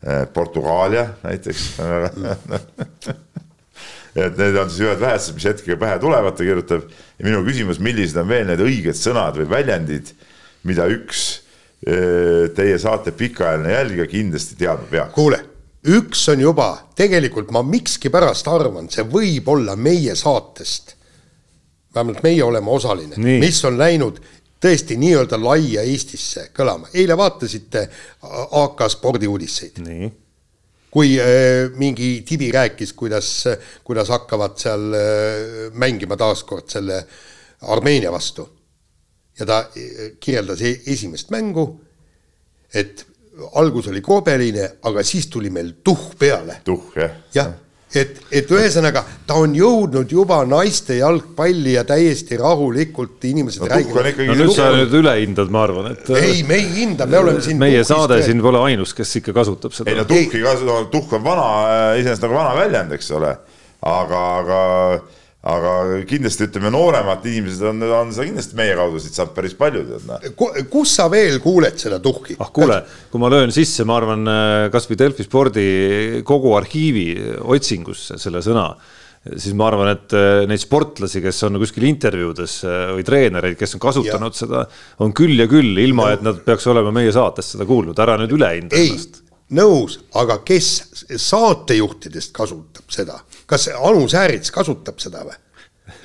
Eh, 0.00 0.26
Portugaalia 0.32 1.10
näiteks 1.22 1.74
et 4.16 4.38
need 4.40 4.56
on 4.56 4.70
siis 4.72 4.80
ühed 4.80 4.96
vähesed, 4.96 5.34
mis 5.36 5.44
hetkega 5.44 5.76
pähe 5.76 5.98
tulevad, 6.00 6.32
ta 6.38 6.46
kirjutab. 6.46 6.86
ja 7.18 7.26
minu 7.26 7.42
küsimus, 7.44 7.76
millised 7.84 8.16
on 8.16 8.30
veel 8.30 8.46
need 8.48 8.62
õiged 8.64 8.96
sõnad 8.96 9.36
või 9.36 9.44
väljendid, 9.50 10.14
mida 10.64 10.88
üks 10.88 11.39
teie 11.80 12.78
saate 12.78 13.14
pikaajaline 13.16 13.72
jälgija 13.72 14.06
kindlasti 14.06 14.56
teadma 14.60 14.84
peaks? 14.90 15.14
kuule, 15.14 15.38
üks 15.88 16.26
on 16.28 16.42
juba, 16.44 16.66
tegelikult 16.96 17.50
ma 17.56 17.62
mikskipärast 17.64 18.48
arvan, 18.52 18.90
see 18.92 19.06
võib 19.08 19.48
olla 19.48 19.76
meie 19.80 20.12
saatest. 20.16 20.96
vähemalt 21.94 22.22
meie 22.22 22.44
oleme 22.44 22.70
osaline, 22.70 23.16
mis 23.16 23.64
on 23.64 23.78
läinud 23.80 24.20
tõesti 24.60 24.96
nii-öelda 25.00 25.38
laia 25.40 25.82
Eestisse 25.88 26.50
kõlama. 26.56 26.90
eile 26.94 27.16
vaatasite 27.16 27.88
AK 28.50 28.84
spordiuudiseid. 28.88 29.80
kui 30.90 31.14
äh, 31.20 31.70
mingi 31.76 32.22
tibi 32.26 32.50
rääkis, 32.52 32.92
kuidas, 32.92 33.44
kuidas 33.84 34.08
hakkavad 34.08 34.56
seal 34.58 34.94
äh, 34.94 35.72
mängima 35.72 36.16
taaskord 36.16 36.68
selle 36.68 37.04
Armeenia 37.60 38.12
vastu. 38.12 38.48
Ja 39.38 39.46
ta 39.46 39.62
äh, 39.68 40.12
kirjeldas 40.20 40.62
e 40.62 40.74
esimest 40.92 41.30
mängu, 41.30 41.66
et 42.74 43.06
algus 43.54 43.88
oli 43.88 44.02
kobeline, 44.04 44.68
aga 44.82 45.02
siis 45.06 45.30
tuli 45.32 45.50
meil 45.50 45.76
tuhh 45.84 46.14
peale. 46.18 46.60
tuhh, 46.64 46.94
jah. 46.96 47.18
jah 47.34 47.52
et, 47.94 48.18
et 48.30 48.50
ühesõnaga 48.54 49.02
ta 49.26 49.36
on 49.40 49.54
jõudnud 49.56 50.10
juba 50.14 50.40
naiste 50.48 51.00
jalgpalli 51.00 51.74
ja 51.74 51.82
täiesti 51.88 52.38
rahulikult 52.38 53.24
inimesed 53.26 53.64
no, 53.64 53.70
räägivad. 53.72 54.20
no 54.28 54.36
nüüd 54.38 54.52
sa 54.54 54.70
nüüd 54.74 54.94
üle 55.00 55.14
hindad, 55.18 55.50
ma 55.52 55.64
arvan, 55.66 55.90
et. 55.94 56.10
ei, 56.20 56.44
me 56.46 56.60
ei 56.60 56.68
hinda, 56.76 57.08
me 57.10 57.18
oleme 57.18 57.42
siin. 57.44 57.58
meie 57.60 57.82
saade 57.86 58.20
siin 58.26 58.42
pole 58.44 58.62
ainus, 58.70 58.94
kes 58.96 59.16
ikka 59.20 59.34
kasutab 59.40 59.74
seda. 59.76 59.90
ei 59.90 59.98
no 59.98 60.06
tuhki 60.08 60.42
kasutab, 60.44 60.90
tuhk 60.92 61.16
on 61.18 61.24
vana, 61.26 61.48
iseenesest 61.98 62.26
nagu 62.26 62.38
vana 62.38 62.54
väljend, 62.58 62.94
eks 62.98 63.10
ole, 63.18 63.32
aga, 63.90 64.22
aga 64.42 64.60
aga 65.40 66.02
kindlasti 66.04 66.44
ütleme, 66.50 66.68
nooremad 66.74 67.24
inimesed 67.24 67.64
on, 67.70 67.80
on 67.96 68.10
seda 68.12 68.26
kindlasti 68.28 68.58
meie 68.58 68.74
kaudu 68.76 69.00
siit 69.00 69.16
saab 69.16 69.30
päris 69.32 69.54
palju 69.56 69.86
tead 69.88 70.08
noh. 70.10 70.26
kus 70.68 70.92
sa 70.98 71.06
veel 71.12 71.38
kuuled 71.40 71.80
seda 71.80 71.96
tuhki? 72.04 72.36
ah 72.44 72.50
kuule, 72.52 72.82
kui 73.08 73.22
ma 73.22 73.30
löön 73.32 73.54
sisse, 73.54 73.86
ma 73.88 73.96
arvan, 73.96 74.28
kasvõi 74.72 74.98
Delfi 75.00 75.24
spordi 75.24 75.68
kogu 76.28 76.52
arhiivi 76.58 77.06
otsingusse 77.56 78.18
selle 78.20 78.44
sõna, 78.44 78.66
siis 79.30 79.56
ma 79.56 79.70
arvan, 79.70 79.94
et 79.94 80.16
eh, 80.16 80.42
neid 80.50 80.60
sportlasi, 80.60 81.24
kes 81.24 81.40
on 81.48 81.56
kuskil 81.64 81.88
intervjuudes 81.88 82.58
eh, 82.68 82.84
või 82.98 83.08
treenereid, 83.08 83.56
kes 83.60 83.78
on 83.78 83.84
kasutanud 83.86 84.36
ja. 84.36 84.42
seda, 84.44 84.62
on 85.00 85.16
küll 85.16 85.40
ja 85.40 85.48
küll, 85.48 85.72
ilma 85.80 86.12
et 86.18 86.24
nad 86.26 86.44
peaks 86.44 86.68
olema 86.68 86.92
meie 87.00 87.16
saates 87.16 87.54
seda 87.54 87.68
kuulnud, 87.68 87.96
ära 88.00 88.20
nüüd 88.20 88.36
üle 88.36 88.54
hinda 88.58 88.76
ennast 88.76 89.22
nõus, 89.56 89.98
aga 90.14 90.40
kes 90.46 90.70
saatejuhtidest 91.16 92.32
kasutab 92.36 92.90
seda, 92.92 93.20
kas 93.46 93.68
Anu 93.74 94.06
Säärits 94.10 94.52
kasutab 94.54 95.00
seda 95.02 95.24
või? 95.26 95.38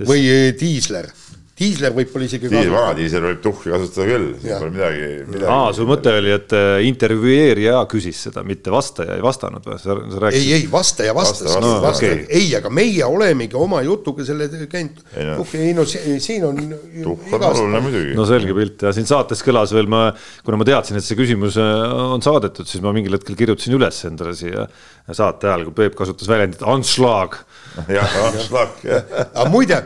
või 0.07 0.23
Tiisler? 0.59 1.11
Diisler 1.55 1.93
võib-olla 1.95 2.27
isegi 2.27 2.49
vana 2.51 2.89
diisel 2.97 3.23
võib 3.23 3.37
tuhhi 3.43 3.71
kasutada 3.71 4.05
küll, 4.09 4.25
siin 4.41 4.57
pole 4.59 4.71
midagi, 4.73 5.05
midagi. 5.29 5.45
aa, 5.53 5.69
su 5.75 5.85
mõte 5.87 6.11
oli, 6.19 6.33
et 6.35 6.55
äh, 6.57 6.79
intervjueerija 6.89 7.77
küsis 7.91 8.25
seda, 8.27 8.43
mitte 8.47 8.73
vastaja 8.73 9.15
ei 9.15 9.23
vastanud 9.23 9.63
või? 9.63 9.77
sa, 9.79 9.95
sa 9.95 10.23
rääkisid? 10.25 10.49
ei, 10.49 10.57
ei, 10.57 10.65
vastaja 10.71 11.13
vastas, 11.15 11.47
vastas, 11.47 11.63
no, 11.63 11.77
vastas. 11.85 12.01
Okay. 12.01 12.25
ei, 12.41 12.49
aga 12.59 12.71
meie 12.75 13.07
olemegi 13.07 13.55
oma 13.59 13.79
jutuga 13.87 14.27
selle 14.27 14.49
käinud. 14.67 14.99
ei 15.15 15.71
no 15.77 15.87
siin 15.87 16.43
on. 16.49 16.59
tuhh 16.97 17.37
on 17.39 17.47
oluline 17.53 17.83
muidugi. 17.87 18.17
no 18.19 18.27
selge 18.27 18.57
pilt 18.59 18.83
ja 18.89 18.91
siin 18.97 19.07
saates 19.07 19.43
kõlas 19.47 19.71
veel 19.75 19.87
ma, 19.91 20.09
kuna 20.43 20.59
ma 20.59 20.67
teadsin, 20.67 20.99
et 20.99 21.07
see 21.07 21.19
küsimus 21.19 21.55
äh, 21.61 21.95
on 22.17 22.25
saadetud, 22.25 22.67
siis 22.67 22.83
ma 22.83 22.91
mingil 22.95 23.15
hetkel 23.15 23.39
kirjutasin 23.39 23.79
üles 23.79 24.03
endale 24.11 24.35
siia 24.35 24.67
saate 25.13 25.47
ajal, 25.49 25.67
kui 25.67 25.75
Peep 25.83 25.97
kasutas 25.97 26.29
väljendit 26.29 26.63
anšlaag. 26.65 27.37
jah, 27.97 28.13
anšlaag, 28.29 28.77
jah. 28.87 29.09
aga 29.27 29.45
muide, 29.51 29.81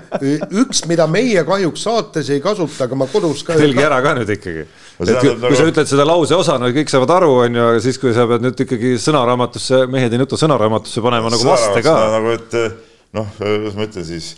üks, 0.61 0.85
mida 0.87 1.07
meie 1.09 1.43
kahjuks 1.59 1.83
saates 1.83 2.29
ei 2.33 2.41
kasuta, 2.43 2.85
aga 2.87 2.97
ma 2.97 3.07
kodus 3.09 3.43
ka. 3.45 3.57
tõlgi 3.59 3.83
ära 3.83 3.99
ka 4.03 4.15
nüüd 4.17 4.31
ikkagi. 4.35 4.65
et 5.03 5.11
kui, 5.19 5.33
kui 5.43 5.57
sa 5.57 5.67
ütled 5.67 5.89
seda 5.91 6.05
lause 6.07 6.37
osana, 6.37 6.71
kõik 6.75 6.91
saavad 6.91 7.15
aru, 7.19 7.31
on 7.45 7.59
ju, 7.59 7.65
aga 7.73 7.83
siis, 7.83 7.99
kui 8.01 8.13
sa 8.15 8.27
pead 8.29 8.45
nüüd 8.45 8.63
ikkagi 8.65 8.95
sõnaraamatusse, 9.01 9.83
mehed 9.91 10.15
ei 10.15 10.21
nuta 10.21 10.39
sõnaraamatusse 10.39 11.03
panema 11.03 11.31
nagu 11.33 11.49
vaste 11.49 11.83
ka. 11.85 11.95
nagu, 12.15 12.33
et 12.37 12.57
noh, 13.17 13.29
kuidas 13.39 13.77
ma 13.77 13.87
ütlen 13.89 14.07
siis 14.07 14.31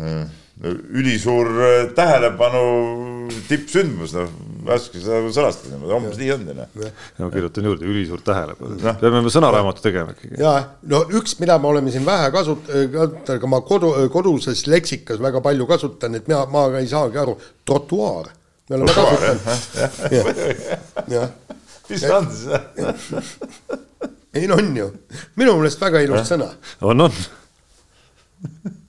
äh, 0.00 0.24
ülisuur 0.64 1.52
äh, 1.60 1.78
tähelepanu 1.96 2.64
tippsündmus, 3.50 4.16
noh, 4.16 4.32
oska 4.74 5.00
seda 5.00 5.20
sõnastada 5.34 5.72
niimoodi, 5.72 5.94
umbes 5.96 6.18
nii 6.20 6.30
on, 6.34 6.44
no 7.20 7.28
kirjutan 7.32 7.68
juurde, 7.68 7.86
ülisuurt 7.88 8.24
tähelepanu 8.26 8.78
no., 8.80 8.94
peame 9.00 9.32
sõnaraamatu 9.32 9.84
tegema 9.84 10.14
ikkagi. 10.14 10.38
ja, 10.42 10.54
no 10.90 11.02
üks, 11.18 11.36
mida 11.42 11.58
me 11.62 11.70
oleme 11.70 11.92
siin 11.94 12.06
vähe 12.06 12.30
kasutanud, 12.34 13.30
aga 13.36 13.50
ma 13.50 13.60
kodu, 13.66 13.92
koduses 14.12 14.64
leksikas 14.70 15.20
väga 15.22 15.42
palju 15.44 15.68
kasutan, 15.70 16.18
et 16.18 16.30
mina, 16.30 16.44
ma 16.52 16.66
ei 16.80 16.88
saagi 16.90 17.20
aru, 17.22 17.36
trotuaar. 17.68 18.32
me 18.70 18.80
oleme 18.80 18.96
kasutanud. 18.96 19.40
jah. 21.16 21.28
mis 21.90 22.00
see 22.02 22.14
on 22.16 22.32
siis? 22.32 22.46
ei 24.36 24.48
no 24.50 24.58
on 24.60 24.74
ju, 24.82 24.90
minu 25.40 25.58
meelest 25.60 25.80
väga 25.86 26.02
ilus 26.06 26.32
sõna. 26.32 26.50
on, 26.80 27.08
on 27.08 27.14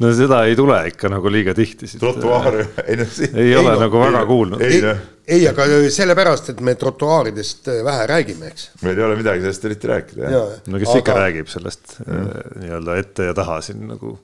no 0.00 0.10
seda 0.16 0.42
ei 0.48 0.56
tule 0.58 0.78
ikka 0.90 1.10
nagu 1.12 1.32
liiga 1.32 1.54
tihti. 1.56 1.88
trotuaar, 2.00 2.58
ei 2.86 2.98
noh. 3.00 3.18
ei 3.30 3.54
ole 3.56 3.74
no, 3.74 3.80
nagu 3.84 4.02
väga 4.02 4.22
kuulnud. 4.28 4.64
ei, 4.64 4.80
ei, 5.26 5.44
aga 5.50 5.66
sellepärast, 5.92 6.52
et 6.54 6.64
me 6.64 6.74
trotuaaridest 6.80 7.70
äh, 7.72 7.82
vähe 7.86 8.08
räägime, 8.10 8.50
eks. 8.54 8.70
meil 8.84 8.98
ei 8.98 9.06
ole 9.08 9.18
midagi 9.20 9.44
sellest 9.44 9.68
eriti 9.70 9.92
rääkida, 9.92 10.32
jah. 10.34 10.56
no 10.66 10.82
kes 10.82 10.94
aga... 10.94 11.04
ikka 11.04 11.18
räägib 11.20 11.52
sellest 11.52 12.00
äh, 12.06 12.24
nii-öelda 12.64 12.98
ette 13.04 13.30
ja 13.30 13.36
taha 13.36 13.60
siin 13.64 13.86
nagu. 13.90 14.16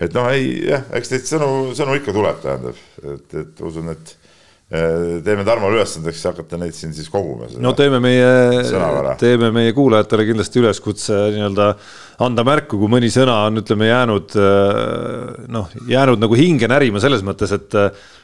et 0.00 0.16
noh, 0.16 0.32
ei 0.32 0.48
jah, 0.70 0.88
eks 0.98 1.14
neid 1.14 1.28
sõnu, 1.28 1.52
sõnu 1.78 2.00
ikka 2.00 2.16
tuleb, 2.16 2.42
tähendab, 2.44 2.82
et, 3.02 3.40
et 3.44 3.64
usun, 3.68 3.92
et 3.92 4.16
teeme 5.24 5.44
Tarmole 5.44 5.76
ülesandeks 5.76 6.22
hakata 6.30 6.56
neid 6.60 6.72
siin 6.76 6.94
siis 6.96 7.10
koguma. 7.12 7.48
no 7.60 7.74
teeme 7.76 7.98
meie, 8.00 8.62
teeme 9.20 9.50
meie 9.52 9.74
kuulajatele 9.76 10.24
kindlasti 10.30 10.62
üleskutse 10.62 11.18
nii-öelda 11.34 11.66
anda 12.24 12.44
märku, 12.46 12.78
kui 12.80 12.90
mõni 12.90 13.10
sõna 13.12 13.42
on, 13.48 13.60
ütleme, 13.62 13.90
jäänud 13.90 14.36
noh, 15.52 15.76
jäänud 15.90 16.22
nagu 16.22 16.38
hinge 16.38 16.68
närima 16.70 17.02
selles 17.02 17.24
mõttes, 17.26 17.52
et, 17.56 17.76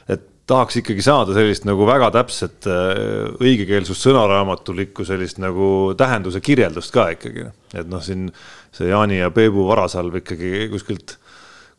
et 0.09 0.27
tahaks 0.49 0.79
ikkagi 0.81 1.03
saada 1.05 1.35
sellist 1.37 1.67
nagu 1.69 1.85
väga 1.87 2.09
täpset 2.15 2.65
õigekeelsust 2.69 4.07
sõnaraamatulikku 4.07 5.05
sellist 5.07 5.41
nagu 5.41 5.93
tähenduse 5.99 6.41
kirjeldust 6.41 6.93
ka 6.95 7.11
ikkagi. 7.15 7.49
et 7.75 7.89
noh, 7.89 8.01
siin 8.01 8.29
see 8.73 8.89
Jaani 8.89 9.21
ja 9.21 9.29
Peebu 9.33 9.67
varasalv 9.69 10.21
ikkagi 10.23 10.69
kuskilt 10.73 11.17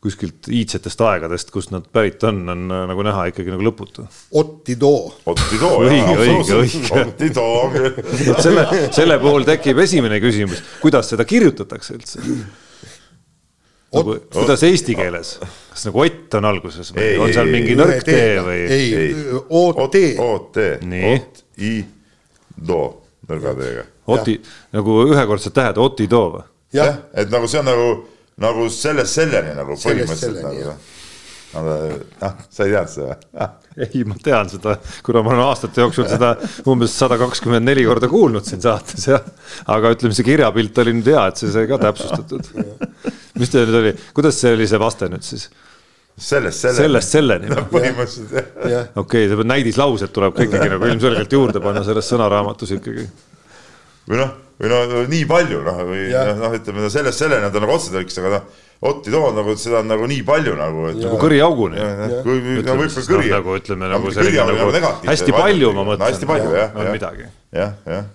kuskilt 0.01 0.47
iidsetest 0.49 1.01
aegadest, 1.05 1.51
kust 1.53 1.69
nad 1.73 1.85
pärit 1.93 2.23
on, 2.25 2.41
on 2.49 2.63
äh, 2.73 2.85
nagu 2.89 3.03
näha 3.05 3.27
ikkagi 3.29 3.53
nagu 3.53 3.65
lõputu. 3.67 4.07
Otti 4.41 4.75
Too. 4.81 5.11
Otti 5.29 5.59
Too, 5.61 5.75
õige, 5.85 6.15
õige, 6.17 6.57
õige. 6.57 7.03
Otti 7.03 7.29
Too. 7.35 7.85
selle, 8.45 8.65
selle 8.97 9.19
puhul 9.21 9.45
tekib 9.45 9.81
esimene 9.85 10.17
küsimus, 10.23 10.63
kuidas 10.81 11.11
seda 11.13 11.27
kirjutatakse 11.29 11.97
üldse? 11.99 12.25
nagu, 13.91 14.15
kuidas 14.31 14.63
eesti 14.63 14.95
keeles, 14.95 15.33
kas 15.69 15.83
nagu 15.89 16.01
Ott 16.05 16.37
on 16.39 16.47
alguses 16.47 16.93
või 16.95 17.03
ei, 17.03 17.17
on 17.21 17.33
seal 17.35 17.49
mingi 17.51 17.75
nõrk 17.75 18.05
tee 18.07 18.37
või? 18.45 18.61
ei, 18.71 19.11
OT. 19.49 19.99
OT, 20.23 20.61
Ott, 21.11 21.43
I, 21.59 21.73
Do, 22.55 22.79
nõrga 23.29 23.53
teega. 23.59 23.83
Oti, 24.11 24.37
nagu 24.73 24.95
ühekordsed 25.11 25.53
tähed, 25.55 25.77
Oti 25.83 26.07
Too 26.09 26.31
või? 26.37 26.47
jah, 26.73 27.03
et 27.13 27.29
nagu 27.33 27.51
see 27.51 27.59
on 27.59 27.67
nagu 27.67 27.91
nagu 28.41 28.67
sellest 28.73 29.21
selleni 29.21 29.55
nagu 29.57 29.77
põhimõtteliselt 29.77 30.43
nagu 30.45 30.75
aga 31.51 31.77
noh, 32.21 32.35
sa 32.51 32.65
ei 32.65 32.73
teadnud 32.73 32.91
seda 32.93 33.07
või? 33.07 33.47
ei, 33.85 34.03
ma 34.07 34.17
tean 34.23 34.51
seda, 34.51 34.75
kuna 35.05 35.23
ma 35.25 35.33
olen 35.33 35.43
aastate 35.45 35.83
jooksul 35.83 36.07
seda 36.09 36.33
umbes 36.71 36.93
sada 36.95 37.17
kakskümmend 37.19 37.67
neli 37.67 37.83
korda 37.87 38.09
kuulnud 38.11 38.47
siin 38.47 38.63
saates 38.63 39.07
jah. 39.11 39.25
aga 39.71 39.91
ütleme, 39.95 40.15
see 40.15 40.27
kirjapilt 40.27 40.79
oli 40.83 40.95
nüüd 40.99 41.11
hea, 41.11 41.25
et 41.31 41.41
see 41.41 41.51
sai 41.53 41.67
ka 41.69 41.79
täpsustatud. 41.81 42.47
mis 43.39 43.51
teil 43.51 43.67
nüüd 43.67 43.79
oli, 43.81 43.93
kuidas 44.15 44.39
see 44.39 44.53
oli 44.55 44.69
see 44.71 44.81
vaste 44.81 45.11
nüüd 45.11 45.27
siis? 45.27 45.49
sellest 46.21 46.67
selleni. 46.67 46.83
sellest 46.85 47.17
selleni 47.17 47.51
no,. 47.51 47.65
põhimõtteliselt 47.71 48.71
jah. 48.71 48.87
okei 48.95 49.25
okay,, 49.27 49.33
see 49.33 49.49
näidislaused 49.55 50.15
tuleb 50.15 50.37
ka 50.37 50.47
ikkagi 50.47 50.71
nagu 50.75 50.87
ilmselgelt 50.91 51.35
juurde 51.39 51.63
panna 51.63 51.83
selles 51.87 52.07
sõnaraamatus 52.11 52.77
ikkagi. 52.79 53.09
või 54.07 54.23
noh 54.23 54.39
või 54.61 54.69
no 54.69 55.05
nii 55.09 55.23
palju 55.29 55.61
noh, 55.65 55.79
või 55.89 56.03
noh, 56.11 56.35
noh, 56.37 56.57
ütleme 56.57 56.83
no 56.83 56.91
sellest 56.93 57.23
selleni 57.23 57.47
on 57.47 57.53
ta 57.53 57.63
nagu 57.63 57.73
otsetõlkes, 57.77 58.19
aga 58.21 58.35
noh, 58.35 58.59
Otti 58.81 59.11
Toon 59.13 59.35
nagu 59.37 59.53
seda 59.61 59.83
on 59.83 59.91
nagu 59.91 60.07
nii 60.09 60.23
palju 60.25 60.55
nagu. 60.57 60.87
nagu 60.97 61.17
kõriauguni. 61.21 61.81
kui 62.25 62.63
no 62.65 62.77
võib-olla 62.79 63.03
kõri. 63.05 63.27
nagu 63.29 63.57
ütleme 63.59 63.89
nagu 63.91 64.13
selline 64.15 64.45
nagu, 64.49 64.71
nagu 64.73 64.93
hästi 65.05 65.35
palju 65.35 65.73
ma 65.77 65.83
mõtlen. 65.85 66.07
hästi 66.07 66.29
palju 66.29 66.55
jah, 66.55 66.71
jah. 66.73 66.89
midagi. 66.95 67.27
jah, 67.57 67.75
jah. 67.85 68.07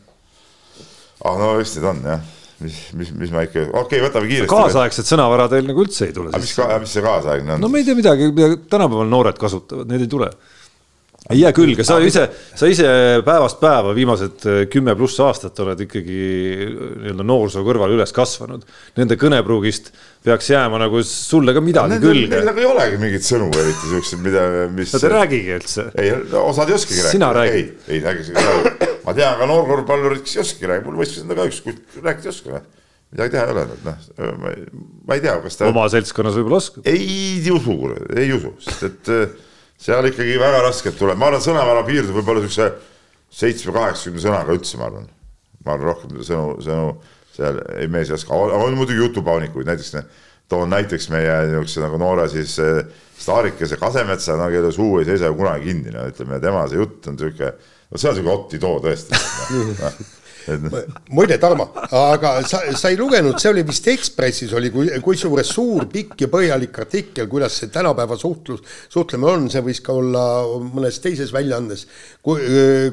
ah 1.22 1.38
no 1.38 1.52
eks 1.62 1.76
need 1.78 1.86
on 1.92 2.02
jah 2.10 2.32
mis, 2.58 2.76
mis, 2.96 3.12
mis 3.12 3.32
ma 3.34 3.44
ikka, 3.46 3.66
okei 3.68 3.80
okay,, 3.82 4.02
võtame 4.06 4.30
kiiresti. 4.30 4.50
kaasaegset 4.50 5.10
sõnavara 5.10 5.46
teil 5.52 5.66
nagu 5.68 5.82
üldse 5.84 6.08
ei 6.08 6.14
tule. 6.16 6.32
mis, 6.34 6.54
mis 6.56 6.94
see 6.96 7.04
kaasaegne 7.04 7.56
on? 7.56 7.62
no 7.62 7.70
me 7.70 7.82
ei 7.82 7.86
tea 7.86 7.98
midagi, 7.98 8.30
mida 8.34 8.56
tänapäeval 8.70 9.10
noored 9.12 9.38
kasutavad, 9.40 9.86
need 9.90 10.06
ei 10.06 10.10
tule 10.10 10.30
ei 11.30 11.40
jää 11.40 11.52
külge, 11.56 11.84
sa 11.86 11.96
ise, 12.04 12.26
sa 12.54 12.68
ise 12.70 12.86
päevast 13.26 13.58
päeva 13.58 13.94
viimased 13.96 14.44
äh, 14.46 14.60
kümme 14.70 14.94
pluss 14.98 15.18
aastat 15.24 15.58
oled 15.64 15.80
ikkagi 15.86 16.18
äh, 16.18 16.74
nii-öelda 17.02 17.26
noorsoo 17.26 17.64
kõrval 17.66 17.96
üles 17.96 18.14
kasvanud. 18.14 18.62
Nende 18.98 19.18
kõnepruugist 19.18 19.90
peaks 20.26 20.52
jääma 20.52 20.78
nagu 20.82 21.02
sulle 21.06 21.54
ka 21.56 21.62
midagi 21.64 21.98
no, 21.98 22.00
külge. 22.04 22.30
Neil 22.30 22.46
nagu 22.46 22.62
ei 22.62 22.68
olegi 22.70 23.00
mingeid 23.02 23.26
sõnu 23.26 23.50
eriti 23.58 23.90
siukseid, 23.90 24.22
mida, 24.26 24.46
mis. 24.76 24.94
Nad 24.94 25.08
ei 25.08 25.14
räägigi 25.16 25.56
üldse. 25.58 25.88
ei, 25.98 26.14
osad 26.42 26.70
ei 26.70 26.78
oskagi 26.78 27.04
rääkida. 27.08 27.44
ei, 27.50 27.66
ei 27.90 28.00
räägi, 28.06 28.30
ma 29.06 29.16
tean 29.18 29.38
ka 29.40 29.50
noorkorvpallurid, 29.50 30.22
kes 30.26 30.38
ei 30.38 30.44
oskagi 30.44 30.72
rääkida, 30.72 30.90
mul 30.90 31.02
võistluses 31.02 31.26
on 31.26 31.34
ka 31.34 31.48
üks, 31.50 31.62
rääkida 32.02 32.30
ei 32.30 32.34
oska 32.34 32.62
midagi 33.16 33.36
teha 33.36 33.44
ei 33.46 33.52
ole, 33.54 33.66
noh, 33.86 33.98
ma 35.06 35.14
ei 35.14 35.22
tea, 35.22 35.36
kas 35.42 35.58
ta. 35.58 35.68
oma 35.70 35.84
seltskonnas 35.90 36.34
võib-olla 36.38 36.58
oskab. 36.58 36.86
ei 36.90 37.38
usu, 37.54 37.76
ei 38.18 38.32
usu, 38.34 38.50
sest 38.66 38.88
et 38.90 39.12
seal 39.80 40.08
ikkagi 40.08 40.38
väga 40.40 40.62
raskelt 40.66 40.98
tuleb, 40.98 41.18
ma 41.20 41.30
arvan, 41.30 41.44
sõnavara 41.44 41.84
piirdub 41.86 42.16
võib-olla 42.20 42.44
siukse 42.46 42.70
seitsme-kaheksakümne 43.36 44.22
sõnaga 44.22 44.54
üldse, 44.56 44.78
ma 44.80 44.88
arvan. 44.90 45.10
ma 45.66 45.74
arvan, 45.74 45.90
rohkem 45.90 46.22
sõnu, 46.24 46.56
sõnu 46.64 46.94
seal 47.36 47.60
ei 47.76 47.88
mees 47.92 48.10
ei 48.10 48.16
oska, 48.16 48.34
on 48.34 48.76
muidugi 48.78 49.02
jutupaunikuid, 49.02 49.68
näiteks 49.68 49.92
toon 50.48 50.70
näiteks 50.70 51.08
meie 51.10 51.32
niisuguse 51.50 51.82
nagu 51.82 51.98
noore 52.00 52.28
siis 52.30 52.54
eh, 52.62 52.84
staarikese 53.18 53.78
Kasemetsa, 53.80 54.36
no 54.38 54.46
kelle 54.52 54.70
suu 54.72 55.00
ei 55.00 55.08
seisa 55.08 55.30
ju 55.30 55.38
kunagi 55.40 55.70
kinni, 55.70 55.94
no 55.94 56.06
ütleme, 56.10 56.38
tema 56.42 56.66
see 56.70 56.78
jutt 56.78 57.08
on 57.10 57.18
sihuke, 57.18 57.50
no 57.90 57.98
see 57.98 58.12
on 58.12 58.18
sihuke 58.18 58.34
Otti 58.34 58.60
too 58.62 58.78
tõesti. 58.84 59.18
no, 59.82 59.90
muide, 61.10 61.38
Tarmo, 61.38 61.68
aga 61.90 62.32
sa, 62.46 62.60
sa 62.76 62.90
ei 62.92 62.96
lugenud, 62.98 63.38
see 63.40 63.50
oli 63.50 63.64
vist 63.66 63.86
Ekspressis 63.90 64.52
oli, 64.56 64.70
kui, 64.74 64.88
kusjuures 65.02 65.50
suur, 65.56 65.86
pikk 65.90 66.24
ja 66.24 66.28
põhjalik 66.32 66.78
artikkel, 66.82 67.28
kuidas 67.30 67.58
see 67.60 67.72
tänapäeva 67.74 68.18
suhtlus, 68.20 68.62
suhtlemine 68.92 69.32
on, 69.32 69.48
see 69.52 69.64
võis 69.66 69.82
ka 69.84 69.96
olla 69.96 70.24
mõnes 70.62 71.00
teises 71.02 71.32
väljaandes. 71.34 71.86
kui, 72.26 72.40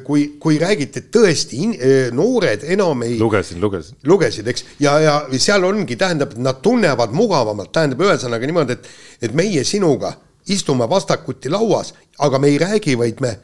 kui, 0.06 0.26
kui 0.40 0.58
räägiti, 0.62 1.02
et 1.02 1.08
tõesti 1.14 1.70
noored 2.14 2.66
enam 2.74 3.02
ei. 3.06 3.16
lugesin, 3.20 3.60
lugesin. 3.62 3.98
lugesid, 4.06 4.50
eks, 4.50 4.66
ja, 4.82 4.98
ja 5.02 5.16
seal 5.38 5.64
ongi, 5.64 5.98
tähendab, 6.00 6.36
nad 6.38 6.62
tunnevad 6.62 7.14
mugavamalt, 7.14 7.72
tähendab 7.74 8.04
ühesõnaga 8.06 8.50
niimoodi, 8.50 8.78
et, 8.78 8.92
et 9.28 9.34
meie 9.34 9.64
sinuga 9.66 10.14
istume 10.50 10.86
vastakuti 10.90 11.50
lauas, 11.52 11.94
aga 12.22 12.38
me 12.38 12.52
ei 12.52 12.60
räägi, 12.60 12.98
vaid 13.00 13.24
me 13.24 13.34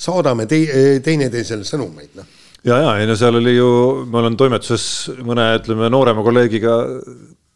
saadame 0.00 0.48
tei, 0.50 0.66
teineteisele 1.04 1.64
sõnumeid, 1.68 2.14
noh 2.18 2.36
ja, 2.66 2.76
ja 2.76 2.94
ei 3.00 3.08
no 3.08 3.16
seal 3.18 3.40
oli 3.40 3.56
ju, 3.56 3.70
ma 4.10 4.22
olen 4.22 4.38
toimetuses 4.40 4.84
mõne, 5.26 5.52
ütleme, 5.60 5.90
noorema 5.92 6.24
kolleegiga 6.26 6.76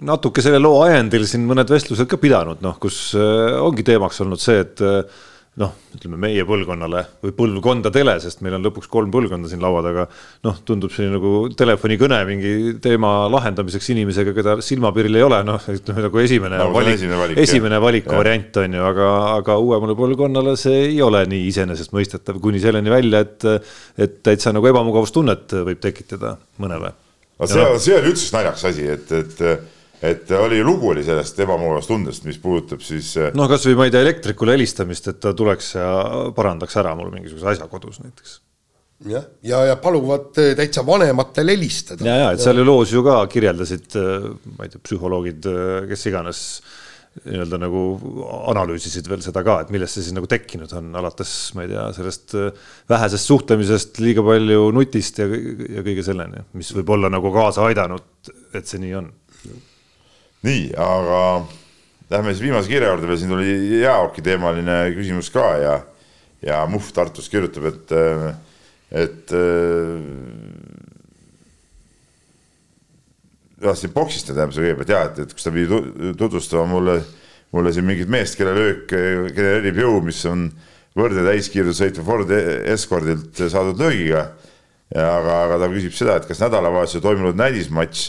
natuke 0.05 0.43
selle 0.45 0.61
loo 0.63 0.83
ajendil 0.85 1.27
siin 1.29 1.47
mõned 1.49 1.71
vestlused 1.71 2.09
ka 2.11 2.19
pidanud, 2.21 2.61
noh, 2.65 2.77
kus 2.83 3.13
äh, 3.19 3.55
ongi 3.63 3.87
teemaks 3.87 4.21
olnud 4.25 4.43
see, 4.43 4.65
et 4.65 4.83
äh, 4.85 5.23
noh, 5.61 5.75
ütleme 5.95 6.19
meie 6.19 6.43
põlvkonnale 6.49 7.05
või 7.23 7.33
põlvkondadele, 7.37 8.17
sest 8.23 8.41
meil 8.43 8.57
on 8.57 8.65
lõpuks 8.67 8.89
kolm 8.91 9.13
põlvkonda 9.15 9.51
siin 9.51 9.63
laua 9.63 9.85
taga. 9.87 10.07
noh, 10.47 10.57
tundub 10.67 10.91
selline 10.91 11.15
nagu 11.15 11.33
telefonikõne 11.55 12.19
mingi 12.27 12.55
teema 12.83 13.13
lahendamiseks 13.31 13.93
inimesega, 13.95 14.35
keda 14.35 14.57
silmapiiril 14.65 15.21
ei 15.21 15.27
ole, 15.27 15.39
noh, 15.47 15.69
ütleme 15.71 16.07
nagu 16.09 16.23
esimene 16.25 16.59
no, 16.59 16.71
valik, 16.75 16.97
esimene 16.99 17.21
valik, 17.21 17.41
esimene 17.45 17.81
valiku 17.85 18.19
variant 18.19 18.61
on 18.65 18.75
ju, 18.79 18.89
aga, 18.89 19.13
aga 19.37 19.59
uuemale 19.63 19.97
põlvkonnale 20.01 20.57
see 20.59 20.89
ei 20.89 20.99
ole 21.07 21.23
nii 21.31 21.47
iseenesestmõistetav, 21.53 22.43
kuni 22.43 22.63
selleni 22.63 22.91
välja, 22.91 23.23
et, 23.23 23.47
et 23.95 24.19
täitsa 24.27 24.55
nagu 24.55 24.73
ebamugavustunnet 24.73 25.55
võib 25.71 25.83
tekitada 25.83 26.35
mõnele. 26.63 26.91
see 27.47 27.63
on, 27.63 27.79
see 27.79 27.95
on 27.95 28.11
üldse 28.11 28.35
naljakas 28.35 28.67
asi, 28.73 28.91
et, 28.99 29.15
et 29.23 29.73
et 30.05 30.31
oli 30.37 30.61
lugu 30.65 30.91
oli 30.93 31.05
sellest 31.07 31.39
ebamugavast 31.45 31.91
tundest, 31.91 32.27
mis 32.29 32.39
puudutab 32.43 32.83
siis. 32.85 33.15
Äh, 33.21 33.33
no 33.37 33.49
kasvõi 33.51 33.77
ma 33.79 33.89
ei 33.89 33.95
tea, 33.95 34.05
elektrikule 34.05 34.57
helistamist, 34.57 35.09
et 35.13 35.21
ta 35.23 35.35
tuleks 35.37 35.75
ja 35.79 35.89
parandaks 36.37 36.81
ära 36.81 36.95
mul 36.99 37.13
mingisuguse 37.15 37.55
asja 37.55 37.69
kodus 37.73 38.03
näiteks. 38.05 38.39
jah, 39.09 39.25
ja, 39.43 39.59
ja, 39.65 39.65
ja 39.73 39.81
paluvad 39.81 40.37
äh, 40.43 40.55
täitsa 40.59 40.85
vanematel 40.87 41.55
helistada. 41.55 42.07
ja, 42.07 42.21
ja 42.25 42.31
et 42.35 42.45
seal 42.45 42.61
ju 42.61 42.69
loos 42.69 42.93
ju 42.93 43.05
ka 43.07 43.23
kirjeldasid, 43.33 43.91
äh, 44.01 44.31
ma 44.59 44.67
ei 44.67 44.73
tea, 44.75 44.83
psühholoogid, 44.85 45.53
kes 45.91 46.09
iganes 46.13 46.47
nii-öelda 47.15 47.61
nagu 47.63 47.81
analüüsisid 48.51 49.07
veel 49.07 49.21
seda 49.23 49.45
ka, 49.47 49.61
et 49.63 49.69
millest 49.71 49.95
see 49.95 50.03
siis 50.03 50.15
nagu 50.17 50.27
tekkinud 50.27 50.73
on, 50.75 50.89
alates 50.99 51.31
ma 51.55 51.63
ei 51.63 51.71
tea, 51.71 51.85
sellest 51.95 52.35
vähesest 52.91 53.31
suhtlemisest, 53.31 54.01
liiga 54.03 54.25
palju 54.27 54.65
nutist 54.75 55.23
ja, 55.23 55.29
ja 55.31 55.85
kõige 55.87 56.03
selleni, 56.03 56.43
mis 56.59 56.73
võib 56.75 56.91
olla 56.97 57.13
nagu 57.15 57.31
kaasa 57.33 57.69
aidanud, 57.69 58.33
et 58.51 58.67
see 58.67 58.83
nii 58.83 58.99
on 58.99 59.13
nii, 60.45 60.71
aga 60.77 61.21
lähme 62.11 62.35
siis 62.35 62.45
viimase 62.45 62.71
kirja 62.71 62.93
juurde 62.93 63.09
veel, 63.09 63.21
siin 63.21 63.33
tuli 63.33 63.81
jäähoki 63.81 64.25
teemaline 64.25 64.79
küsimus 64.97 65.31
ka 65.35 65.47
ja, 65.61 65.75
ja 66.45 66.63
Muhv 66.71 66.91
Tartust 66.95 67.33
kirjutab, 67.33 67.71
et, 67.71 67.95
et 69.05 69.35
jah, 73.65 73.77
siin 73.79 73.95
boksist 73.95 74.29
tähendab 74.29 74.55
see 74.55 74.67
kõigepealt 74.67 74.95
ja, 74.95 75.03
et, 75.09 75.23
et 75.25 75.35
kus 75.35 75.47
ta 75.47 75.53
pidi 75.55 75.81
tutvustama 76.21 76.67
mulle, 76.69 76.99
mulle 77.55 77.73
siin 77.75 77.89
mingit 77.89 78.11
meest, 78.13 78.37
kelle 78.39 78.55
löök 78.57 78.93
genereerib 78.93 79.81
jõu, 79.81 80.03
mis 80.05 80.21
on 80.29 80.49
võrdne 80.99 81.25
täiskiirusel 81.27 81.89
sõitva 81.89 82.05
Ford 82.07 82.35
Escordilt 82.75 83.41
saadud 83.49 83.81
löögiga. 83.81 84.29
aga, 84.95 85.39
aga 85.47 85.57
ta 85.59 85.71
küsib 85.73 85.95
seda, 85.97 86.19
et 86.21 86.29
kas 86.29 86.43
nädalavahetusel 86.45 87.03
toimunud 87.03 87.39
näidismatš 87.41 88.05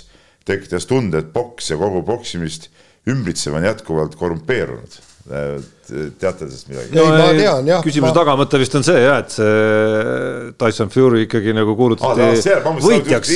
tekitas 0.45 0.89
tunde, 0.89 1.23
et 1.23 1.34
poks 1.34 1.73
ja 1.73 1.80
kogu 1.81 2.03
poksimist 2.05 2.69
ümbritsev 3.09 3.57
on 3.57 3.65
jätkuvalt 3.65 4.17
korrumpeerunud. 4.17 5.01
teate 5.26 6.45
sellest 6.45 6.67
midagi? 6.69 6.91
ei, 6.93 7.05
ma 7.09 7.30
tean 7.34 7.65
jah. 7.65 7.80
küsimuse 7.81 8.11
ma... 8.11 8.13
tagamõte 8.13 8.59
vist 8.61 8.76
on 8.77 8.84
see 8.85 8.99
jah, 9.01 9.23
et 9.23 9.31
see 9.34 10.51
Tyson 10.61 10.91
Fury 10.93 11.23
ikkagi 11.26 11.55
nagu 11.57 11.73
kuulutati 11.77 12.22
ah, 12.22 12.67
võitjaks, 12.85 13.31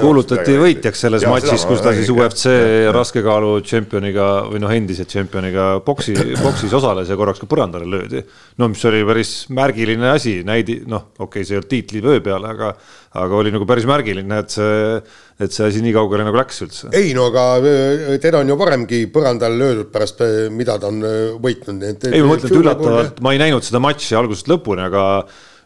kuulutati 0.00 0.56
võitjaks 0.58 1.04
selles 1.06 1.22
ja, 1.22 1.30
matšis, 1.30 1.66
kus 1.70 1.84
ta 1.86 1.92
siis 1.94 2.10
UFC 2.10 2.56
raskekaalu 2.94 3.52
tšempioniga 3.62 4.26
või 4.50 4.64
noh, 4.66 4.74
endise 4.74 5.06
tšempioniga 5.06 5.68
boksi, 5.86 6.16
boksis 6.42 6.74
osales 6.74 7.14
ja 7.14 7.18
korraks 7.20 7.42
ka 7.42 7.50
põrandale 7.50 7.86
löödi. 7.86 8.24
no 8.58 8.72
mis 8.74 8.82
oli 8.90 9.06
päris 9.06 9.36
märgiline 9.54 10.10
asi, 10.16 10.40
näidi-, 10.46 10.82
noh, 10.82 11.12
okei 11.14 11.28
okay,, 11.28 11.46
see 11.46 11.54
ei 11.54 11.62
olnud 11.62 11.74
tiitlivöö 11.76 12.26
peale, 12.26 12.50
aga 12.58 12.74
aga 13.14 13.38
oli 13.38 13.52
nagu 13.54 13.66
päris 13.68 13.86
märgiline, 13.86 14.40
et 14.42 14.54
see, 14.54 14.98
et 15.40 15.54
see 15.54 15.66
asi 15.66 15.82
nii 15.82 15.94
kaugele 15.96 16.26
nagu 16.26 16.38
läks 16.38 16.62
üldse. 16.66 16.90
ei 16.94 17.10
no 17.16 17.26
aga 17.30 17.46
äh, 17.58 18.14
teda 18.22 18.42
on 18.44 18.52
ju 18.52 18.58
varemgi 18.60 19.00
põrandale 19.14 19.58
löödud 19.58 19.90
pärast, 19.94 20.22
äh, 20.22 20.46
mida 20.54 20.78
ta 20.78 20.92
on 20.92 21.02
äh, 21.02 21.34
võitnud. 21.42 21.82
ei, 21.82 22.22
ma 22.22 22.34
mõtlen, 22.34 22.52
et 22.52 22.60
üllatavalt, 22.60 23.20
ma 23.24 23.34
ei 23.34 23.42
näinud 23.42 23.66
seda 23.66 23.82
matši 23.82 24.18
algusest 24.20 24.50
lõpuni, 24.52 24.86
aga 24.86 25.04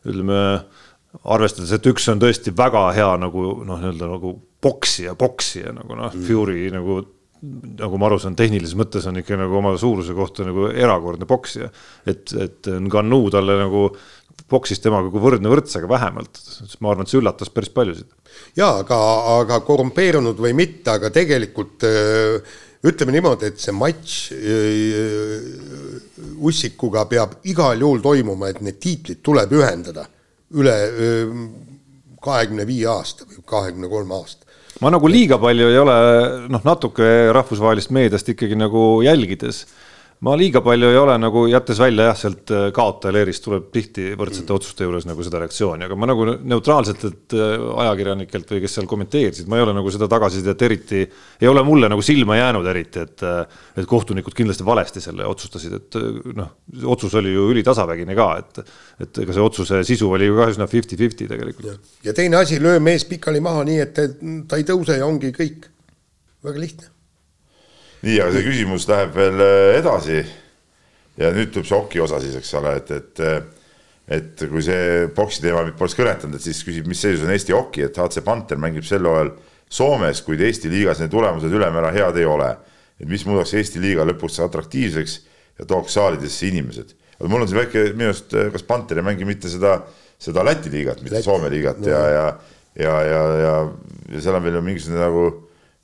ütleme, 0.09 0.41
arvestades, 1.29 1.75
et 1.77 1.91
üks 1.91 2.09
on 2.13 2.23
tõesti 2.23 2.55
väga 2.57 2.89
hea 2.97 3.13
nagu 3.21 3.45
noh, 3.67 3.81
nii-öelda 3.83 4.09
nagu 4.09 4.35
poksija, 4.65 5.15
poksija 5.19 5.75
nagu 5.77 5.97
noh 5.99 6.13
mm., 6.13 6.27
Fury 6.29 6.73
nagu 6.75 7.03
nagu 7.39 7.99
ma 8.01 8.09
aru 8.09 8.19
saan, 8.19 8.35
tehnilises 8.39 8.75
mõttes 8.79 9.05
on 9.07 9.21
ikka 9.21 9.37
nagu 9.39 9.55
oma 9.61 9.75
suuruse 9.79 10.15
kohta 10.17 10.47
nagu 10.47 10.67
erakordne 10.73 11.29
poksija. 11.29 11.69
et, 12.09 12.33
et 12.35 12.71
Ngannou 12.89 13.31
talle 13.31 13.55
nagu 13.61 13.85
boksis 14.51 14.81
temaga 14.81 15.11
kui 15.13 15.23
võrdne 15.23 15.51
võrdsega 15.53 15.89
vähemalt, 15.91 16.41
ma 16.81 16.93
arvan, 16.93 17.05
et 17.07 17.13
see 17.13 17.21
üllatas 17.21 17.53
päris 17.53 17.73
paljusid. 17.75 18.09
jaa, 18.59 18.79
aga, 18.85 18.99
aga 19.39 19.61
korrumpeerunud 19.67 20.41
või 20.41 20.55
mitte, 20.57 20.95
aga 20.95 21.13
tegelikult 21.15 21.85
ütleme 22.89 23.15
niimoodi, 23.17 23.53
et 23.53 23.61
see 23.61 23.75
matš 23.75 24.19
Ussikuga 26.39 27.05
peab 27.11 27.41
igal 27.51 27.81
juhul 27.83 28.01
toimuma, 28.03 28.53
et 28.53 28.61
need 28.63 28.79
tiitlid 28.83 29.23
tuleb 29.27 29.53
ühendada 29.59 30.07
üle 30.55 30.77
kahekümne 32.23 32.67
viie 32.67 32.87
aasta 32.91 33.27
või 33.29 33.43
kahekümne 33.47 33.91
kolme 33.91 34.17
aasta 34.17 34.47
ma 34.83 34.93
nagu 34.95 35.11
liiga 35.11 35.39
palju 35.43 35.69
ei 35.73 35.79
ole, 35.81 35.99
noh, 36.53 36.63
natuke 36.67 37.09
rahvusvahelist 37.35 37.93
meediast 37.95 38.31
ikkagi 38.31 38.59
nagu 38.59 39.01
jälgides 39.07 39.65
ma 40.27 40.35
liiga 40.35 40.61
palju 40.65 40.89
ei 40.91 40.97
ole 40.99 41.15
nagu, 41.21 41.45
jättes 41.51 41.79
välja 41.79 42.09
jah, 42.09 42.17
sealt 42.19 42.51
äh, 42.55 42.65
kaotaja 42.75 43.15
leerist 43.15 43.45
tuleb 43.45 43.69
tihti 43.75 44.09
võrdsete 44.19 44.55
otsuste 44.55 44.87
juures 44.87 45.07
nagu 45.07 45.23
seda 45.23 45.39
reaktsiooni, 45.45 45.87
aga 45.87 45.99
ma 45.99 46.09
nagu 46.11 46.27
neutraalsetelt 46.35 47.37
äh, 47.39 47.55
ajakirjanikelt 47.85 48.51
või 48.55 48.63
kes 48.65 48.75
seal 48.79 48.89
kommenteerisid, 48.91 49.47
ma 49.51 49.61
ei 49.61 49.67
ole 49.67 49.77
nagu 49.79 49.93
seda 49.95 50.09
tagasisidet 50.11 50.65
eriti, 50.67 51.05
ei 51.39 51.51
ole 51.51 51.63
mulle 51.67 51.91
nagu 51.93 52.03
silma 52.03 52.41
jäänud 52.41 52.67
eriti, 52.75 53.07
et, 53.07 53.23
äh, 53.23 53.63
et 53.79 53.89
kohtunikud 53.91 54.35
kindlasti 54.35 54.67
valesti 54.67 55.05
selle 55.05 55.29
otsustasid, 55.29 55.79
et 55.79 56.01
noh, 56.35 56.51
otsus 56.91 57.15
oli 57.23 57.37
ju 57.37 57.47
ülitasavägine 57.55 58.19
ka, 58.19 58.29
et, 58.43 58.77
et 59.07 59.23
ega 59.23 59.39
see 59.39 59.47
otsuse 59.47 59.83
sisu 59.87 60.11
oli 60.19 60.33
ju 60.33 60.39
ka 60.41 60.51
üsna 60.51 60.67
fifty-fifty 60.71 61.31
tegelikult. 61.31 61.91
ja 62.03 62.17
teine 62.17 62.43
asi, 62.43 62.59
löö 62.63 62.83
mees 62.83 63.07
pikali 63.07 63.43
maha 63.45 63.63
nii, 63.71 63.81
et 63.87 64.05
ta 64.51 64.59
ei 64.59 64.67
tõuse 64.67 64.99
ja 64.99 65.07
ongi 65.07 65.31
kõik, 65.37 65.71
väga 66.43 66.67
lihtne 66.67 66.95
nii, 68.05 68.19
aga 68.23 68.35
see 68.35 68.47
küsimus 68.47 68.87
läheb 68.91 69.15
veel 69.17 69.43
äh, 69.43 69.79
edasi. 69.79 70.23
ja 71.19 71.33
nüüd 71.35 71.51
tuleb 71.51 71.67
see 71.67 71.79
oki 71.79 72.03
osa 72.03 72.21
siis, 72.23 72.37
eks 72.39 72.53
ole, 72.61 72.77
et, 72.79 72.91
et, 72.95 73.23
äh, 73.27 73.39
et 74.19 74.45
kui 74.51 74.63
see 74.65 75.09
boksi 75.17 75.43
teema 75.43 75.65
mind 75.67 75.79
poleks 75.79 75.97
kõnetanud, 75.99 76.39
et 76.39 76.45
siis 76.45 76.61
küsib, 76.67 76.87
mis 76.91 77.01
seisus 77.03 77.27
on 77.27 77.35
Eesti 77.35 77.57
oki, 77.57 77.89
et 77.89 77.99
HC 77.99 78.23
Panther 78.27 78.61
mängib 78.61 78.87
sel 78.87 79.07
hooajal 79.07 79.35
Soomes, 79.69 80.23
kuid 80.25 80.41
Eesti 80.41 80.71
liigas 80.73 81.03
need 81.03 81.13
tulemused 81.13 81.53
ülemäära 81.53 81.91
head 81.93 82.17
ei 82.17 82.29
ole. 82.29 82.55
et 82.99 83.07
mis 83.07 83.23
muudaks 83.27 83.53
Eesti 83.55 83.83
liiga 83.83 84.07
lõpuks 84.07 84.41
atraktiivseks 84.43 85.19
ja 85.59 85.67
tooks 85.67 85.95
saalidesse 85.99 86.49
inimesed. 86.49 86.95
aga 87.19 87.29
mul 87.31 87.43
on 87.43 87.51
siin 87.51 87.61
väike, 87.61 87.85
minu 87.99 88.13
arust, 88.13 88.35
äh, 88.35 88.53
kas 88.55 88.63
Panther 88.63 89.03
ei 89.03 89.09
mängi 89.11 89.27
mitte 89.27 89.51
seda, 89.51 89.81
seda 90.19 90.47
Läti 90.47 90.71
liigat, 90.71 91.03
mitte 91.03 91.19
Läti. 91.19 91.27
Soome 91.27 91.51
liigat 91.51 91.83
no. 91.83 91.91
ja, 91.91 92.03
ja, 92.15 92.27
ja, 92.79 92.97
ja, 93.03 93.23
ja, 93.43 93.55
ja 94.15 94.23
seal 94.23 94.39
on 94.39 94.47
veel 94.47 94.63
mingisugune 94.63 95.03
nagu 95.03 95.31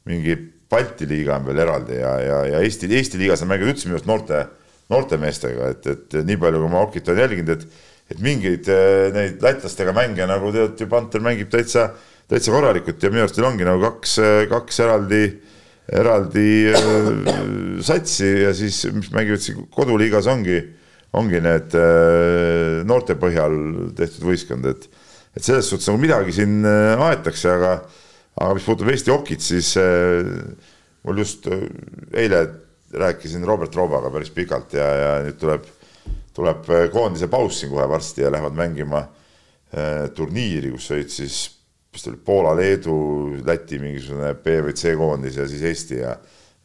mingi 0.06 0.53
Balti 0.74 1.06
liiga 1.08 1.38
on 1.38 1.48
veel 1.48 1.62
eraldi 1.64 2.02
ja, 2.02 2.12
ja, 2.20 2.44
ja 2.50 2.66
Eesti, 2.66 2.90
Eesti 2.98 3.22
liigas 3.22 3.46
on 3.46 3.52
mänginud 3.54 3.76
üldse 3.76 3.88
minu 3.88 4.00
arust 4.00 4.10
noorte, 4.10 4.44
noorte 4.90 5.18
meestega, 5.22 5.72
et, 5.74 5.86
et 5.94 6.22
nii 6.26 6.40
palju, 6.42 6.62
kui 6.64 6.72
ma 6.72 6.82
Okit 6.84 7.10
olen 7.12 7.24
jälginud, 7.24 7.54
et 7.54 7.82
et 8.12 8.20
mingeid 8.20 8.68
äh, 8.68 9.08
neid 9.14 9.42
lätlastega 9.44 9.94
mänge 9.96 10.26
nagu 10.28 10.52
tead 10.52 10.80
ju 10.80 10.88
Panter 10.90 11.22
mängib 11.24 11.50
täitsa, 11.52 11.88
täitsa 12.28 12.52
korralikult 12.52 13.02
ja 13.02 13.10
minu 13.12 13.24
arust 13.24 13.38
neil 13.38 13.48
ongi 13.48 13.68
nagu 13.68 13.80
kaks, 13.86 14.18
kaks 14.50 14.80
eraldi, 14.84 15.22
eraldi 16.00 16.48
äh, 16.68 17.10
satsi 17.84 18.28
ja 18.44 18.52
siis, 18.56 18.82
mis 18.92 19.10
mängivad 19.14 19.44
siin 19.44 19.64
koduliigas, 19.72 20.28
ongi, 20.32 20.60
ongi 21.16 21.40
need 21.44 21.76
äh, 21.80 22.84
noorte 22.88 23.16
põhjal 23.20 23.56
tehtud 23.96 24.28
võistkond, 24.32 24.70
et 24.74 24.90
et 25.34 25.42
selles 25.42 25.66
suhtes 25.66 25.88
nagu 25.88 25.98
midagi 25.98 26.30
siin 26.30 26.60
aetakse, 26.62 27.48
aga 27.50 27.70
aga 28.40 28.54
mis 28.56 28.66
puudutab 28.66 28.92
Eesti 28.92 29.12
okit, 29.14 29.42
siis 29.44 29.74
äh, 29.80 30.28
mul 31.06 31.22
just 31.22 31.48
äh, 31.50 31.66
eile 32.20 32.44
rääkisin 32.94 33.44
Robert 33.46 33.74
Roobaga 33.74 34.10
päris 34.14 34.30
pikalt 34.34 34.76
ja, 34.78 34.86
ja 35.00 35.10
nüüd 35.24 35.38
tuleb, 35.40 35.66
tuleb 36.36 36.70
äh, 36.70 36.86
koondise 36.92 37.28
paus 37.32 37.60
siin 37.60 37.72
kohe 37.74 37.86
varsti 37.90 38.26
ja 38.26 38.32
lähevad 38.34 38.56
mängima 38.58 39.06
turniiri, 40.14 40.68
kus 40.70 40.84
olid 40.94 41.08
siis, 41.10 41.36
mis 41.90 42.04
ta 42.04 42.12
oli, 42.12 42.18
Poola, 42.22 42.52
Leedu, 42.54 42.92
Läti 43.42 43.80
mingisugune 43.82 44.28
B 44.38 44.60
või 44.62 44.74
C 44.78 44.92
koondis 44.94 45.34
ja 45.40 45.48
siis 45.50 45.64
Eesti 45.66 45.98
ja 45.98 46.12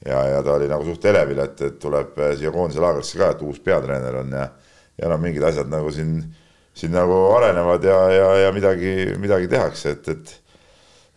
ja, 0.06 0.20
ja 0.30 0.44
ta 0.46 0.54
oli 0.54 0.68
nagu 0.70 0.86
suht 0.86 1.08
elevil, 1.10 1.42
et, 1.42 1.64
et 1.66 1.80
tuleb 1.82 2.20
siia 2.38 2.52
koondise 2.54 2.84
laagrisse 2.84 3.18
ka, 3.18 3.32
et 3.34 3.42
uus 3.48 3.58
peatreener 3.66 4.20
on 4.22 4.36
ja 4.38 4.46
ja 5.00 5.10
noh, 5.10 5.20
mingid 5.22 5.44
asjad 5.48 5.70
nagu 5.72 5.92
siin, 5.96 6.20
siin 6.76 6.94
nagu 6.96 7.18
arenevad 7.38 7.84
ja, 7.88 7.98
ja, 8.14 8.30
ja 8.46 8.54
midagi, 8.56 8.94
midagi 9.22 9.50
tehakse, 9.52 9.96
et, 9.96 10.10
et 10.14 10.34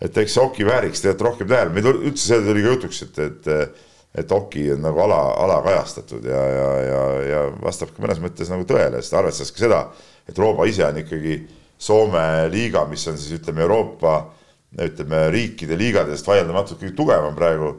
et 0.03 0.19
eks 0.19 0.37
see 0.37 0.43
Oki 0.43 0.67
vääriks 0.67 1.05
tegelikult 1.05 1.29
rohkem 1.29 1.51
tähelepanu, 1.53 1.79
meil 1.79 2.11
üldse 2.11 2.29
see 2.29 2.45
tuli 2.45 2.65
ka 2.65 2.77
jutuks, 2.77 3.03
et, 3.07 3.25
et 3.29 3.81
et 4.13 4.33
Oki 4.33 4.67
on 4.75 4.83
nagu 4.85 5.01
ala, 5.07 5.19
alakajastatud 5.41 6.25
ja, 6.29 6.41
ja, 6.53 6.69
ja, 6.85 7.03
ja 7.31 7.41
vastab 7.63 7.95
ka 7.95 8.03
mõnes 8.05 8.21
mõttes 8.21 8.51
nagu 8.53 8.67
tõele, 8.69 9.01
sest 9.01 9.17
arvestades 9.17 9.53
ka 9.55 9.63
seda, 9.63 9.79
et 10.29 10.39
Rooba 10.39 10.67
ise 10.69 10.85
on 10.85 11.01
ikkagi 11.01 11.39
Soome 11.83 12.23
liiga, 12.53 12.85
mis 12.87 13.03
on 13.11 13.17
siis 13.19 13.41
ütleme 13.41 13.65
Euroopa 13.65 14.19
ütleme 14.81 15.25
riikide 15.33 15.77
liigadest 15.81 16.29
vaieldamatult 16.29 16.81
kõige 16.81 16.95
tugevam 16.97 17.35
praegu, 17.37 17.73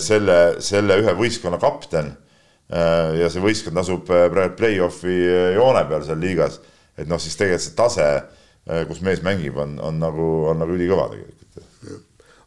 selle, 0.00 0.60
selle 0.62 1.00
ühe 1.00 1.16
võistkonna 1.16 1.58
kapten. 1.60 2.14
ja 2.70 3.26
see 3.32 3.42
võistkond 3.42 3.80
asub 3.80 4.04
praegu 4.06 4.54
play-off'i 4.56 5.16
joone 5.56 5.82
peal 5.88 6.04
seal 6.06 6.20
liigas, 6.22 6.60
et 6.96 7.08
noh, 7.10 7.18
siis 7.18 7.34
tegelikult 7.36 7.66
see 7.66 7.76
tase, 7.76 8.08
kus 8.86 9.00
mees 9.02 9.24
mängib, 9.26 9.56
on, 9.58 9.78
on 9.82 9.98
nagu, 9.98 10.28
on 10.52 10.60
nagu 10.62 10.76
ülikõva 10.76 11.08
tegelikult 11.10 11.39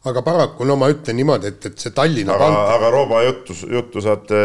aga 0.04 0.22
paraku 0.22 0.66
no 0.68 0.76
ma 0.80 0.90
ütlen 0.92 1.16
niimoodi, 1.16 1.54
et, 1.54 1.70
et 1.70 1.86
see 1.86 1.94
Tallinna 1.96 2.36
aga, 2.36 2.50
aga 2.74 2.90
Rooba 2.92 3.22
juttu, 3.24 3.56
juttu 3.70 4.04
saate 4.04 4.36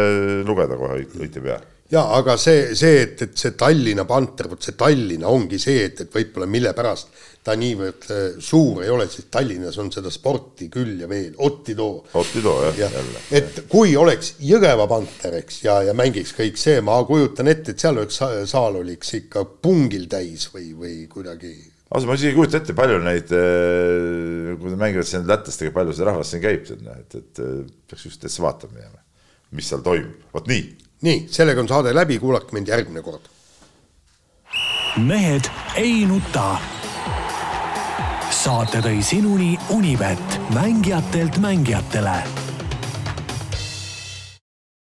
lugeda 0.46 0.78
kohe 0.80 1.02
õite 1.04 1.42
peale 1.42 1.68
ja 1.90 2.04
aga 2.14 2.36
see, 2.38 2.70
see, 2.78 3.02
et, 3.02 3.22
et 3.26 3.36
see 3.38 3.56
Tallinna 3.58 4.04
Panter, 4.08 4.48
vot 4.52 4.62
see 4.62 4.76
Tallinna 4.78 5.28
ongi 5.30 5.58
see, 5.58 5.88
et, 5.88 6.04
et 6.04 6.14
võib-olla 6.14 6.46
mille 6.50 6.72
pärast 6.76 7.10
ta 7.44 7.56
niivõrd 7.58 8.06
äh, 8.12 8.22
suur 8.44 8.82
ei 8.84 8.92
ole, 8.92 9.06
sest 9.10 9.30
Tallinnas 9.32 9.78
on 9.80 9.90
seda 9.92 10.12
sporti 10.12 10.68
küll 10.72 11.00
ja 11.02 11.08
veel, 11.10 11.32
Otti 11.46 11.74
too. 11.74 12.04
Otti 12.20 12.42
too 12.44 12.56
jah 12.68 12.78
ja,, 12.78 12.90
jälle. 12.94 13.24
et 13.40 13.62
kui 13.70 13.96
oleks 13.98 14.34
Jõgeva 14.44 14.86
Panter, 14.90 15.40
eks, 15.40 15.62
ja, 15.64 15.80
ja 15.88 15.96
mängiks 15.96 16.34
kõik 16.36 16.60
see, 16.60 16.78
ma 16.84 17.00
kujutan 17.08 17.50
ette, 17.50 17.74
et 17.74 17.82
seal 17.82 17.98
oleks 17.98 18.22
saal 18.50 18.80
oleks 18.82 19.16
ikka 19.22 19.44
pungil 19.64 20.06
täis 20.10 20.46
või, 20.54 20.70
või 20.76 20.96
kuidagi 21.10 21.54
ausalt, 21.90 22.08
ma 22.08 22.16
isegi 22.18 22.30
ei 22.32 22.38
kujuta 22.38 22.60
ette, 22.60 22.76
palju 22.78 22.98
neid, 23.04 23.32
eh, 23.34 24.52
kui 24.60 24.72
nad 24.72 24.82
mängivad 24.84 25.08
siin 25.08 25.26
lätlastega, 25.28 25.74
palju 25.74 25.96
see 25.96 26.06
rahvas 26.06 26.32
siin 26.32 26.44
käib, 26.44 26.68
et, 26.96 27.16
et 27.18 27.42
peaks 27.90 28.06
just 28.06 28.22
täitsa 28.22 28.44
vaatama 28.46 28.78
minema, 28.78 29.02
mis 29.58 29.70
seal 29.70 29.82
toimub, 29.86 30.28
vot 30.34 30.50
nii. 30.50 30.66
nii, 31.06 31.24
sellega 31.32 31.62
on 31.62 31.70
saade 31.70 31.94
läbi, 31.96 32.20
kuulake 32.22 32.54
mind 32.56 32.70
järgmine 32.70 33.02
kord. 33.06 33.30
mehed 35.06 35.50
ei 35.80 36.04
nuta. 36.06 36.52
saate 38.30 38.78
tõi 38.80 39.02
sinuni 39.02 39.56
Unibet, 39.74 40.38
mängijatelt 40.54 41.42
mängijatele 41.42 42.49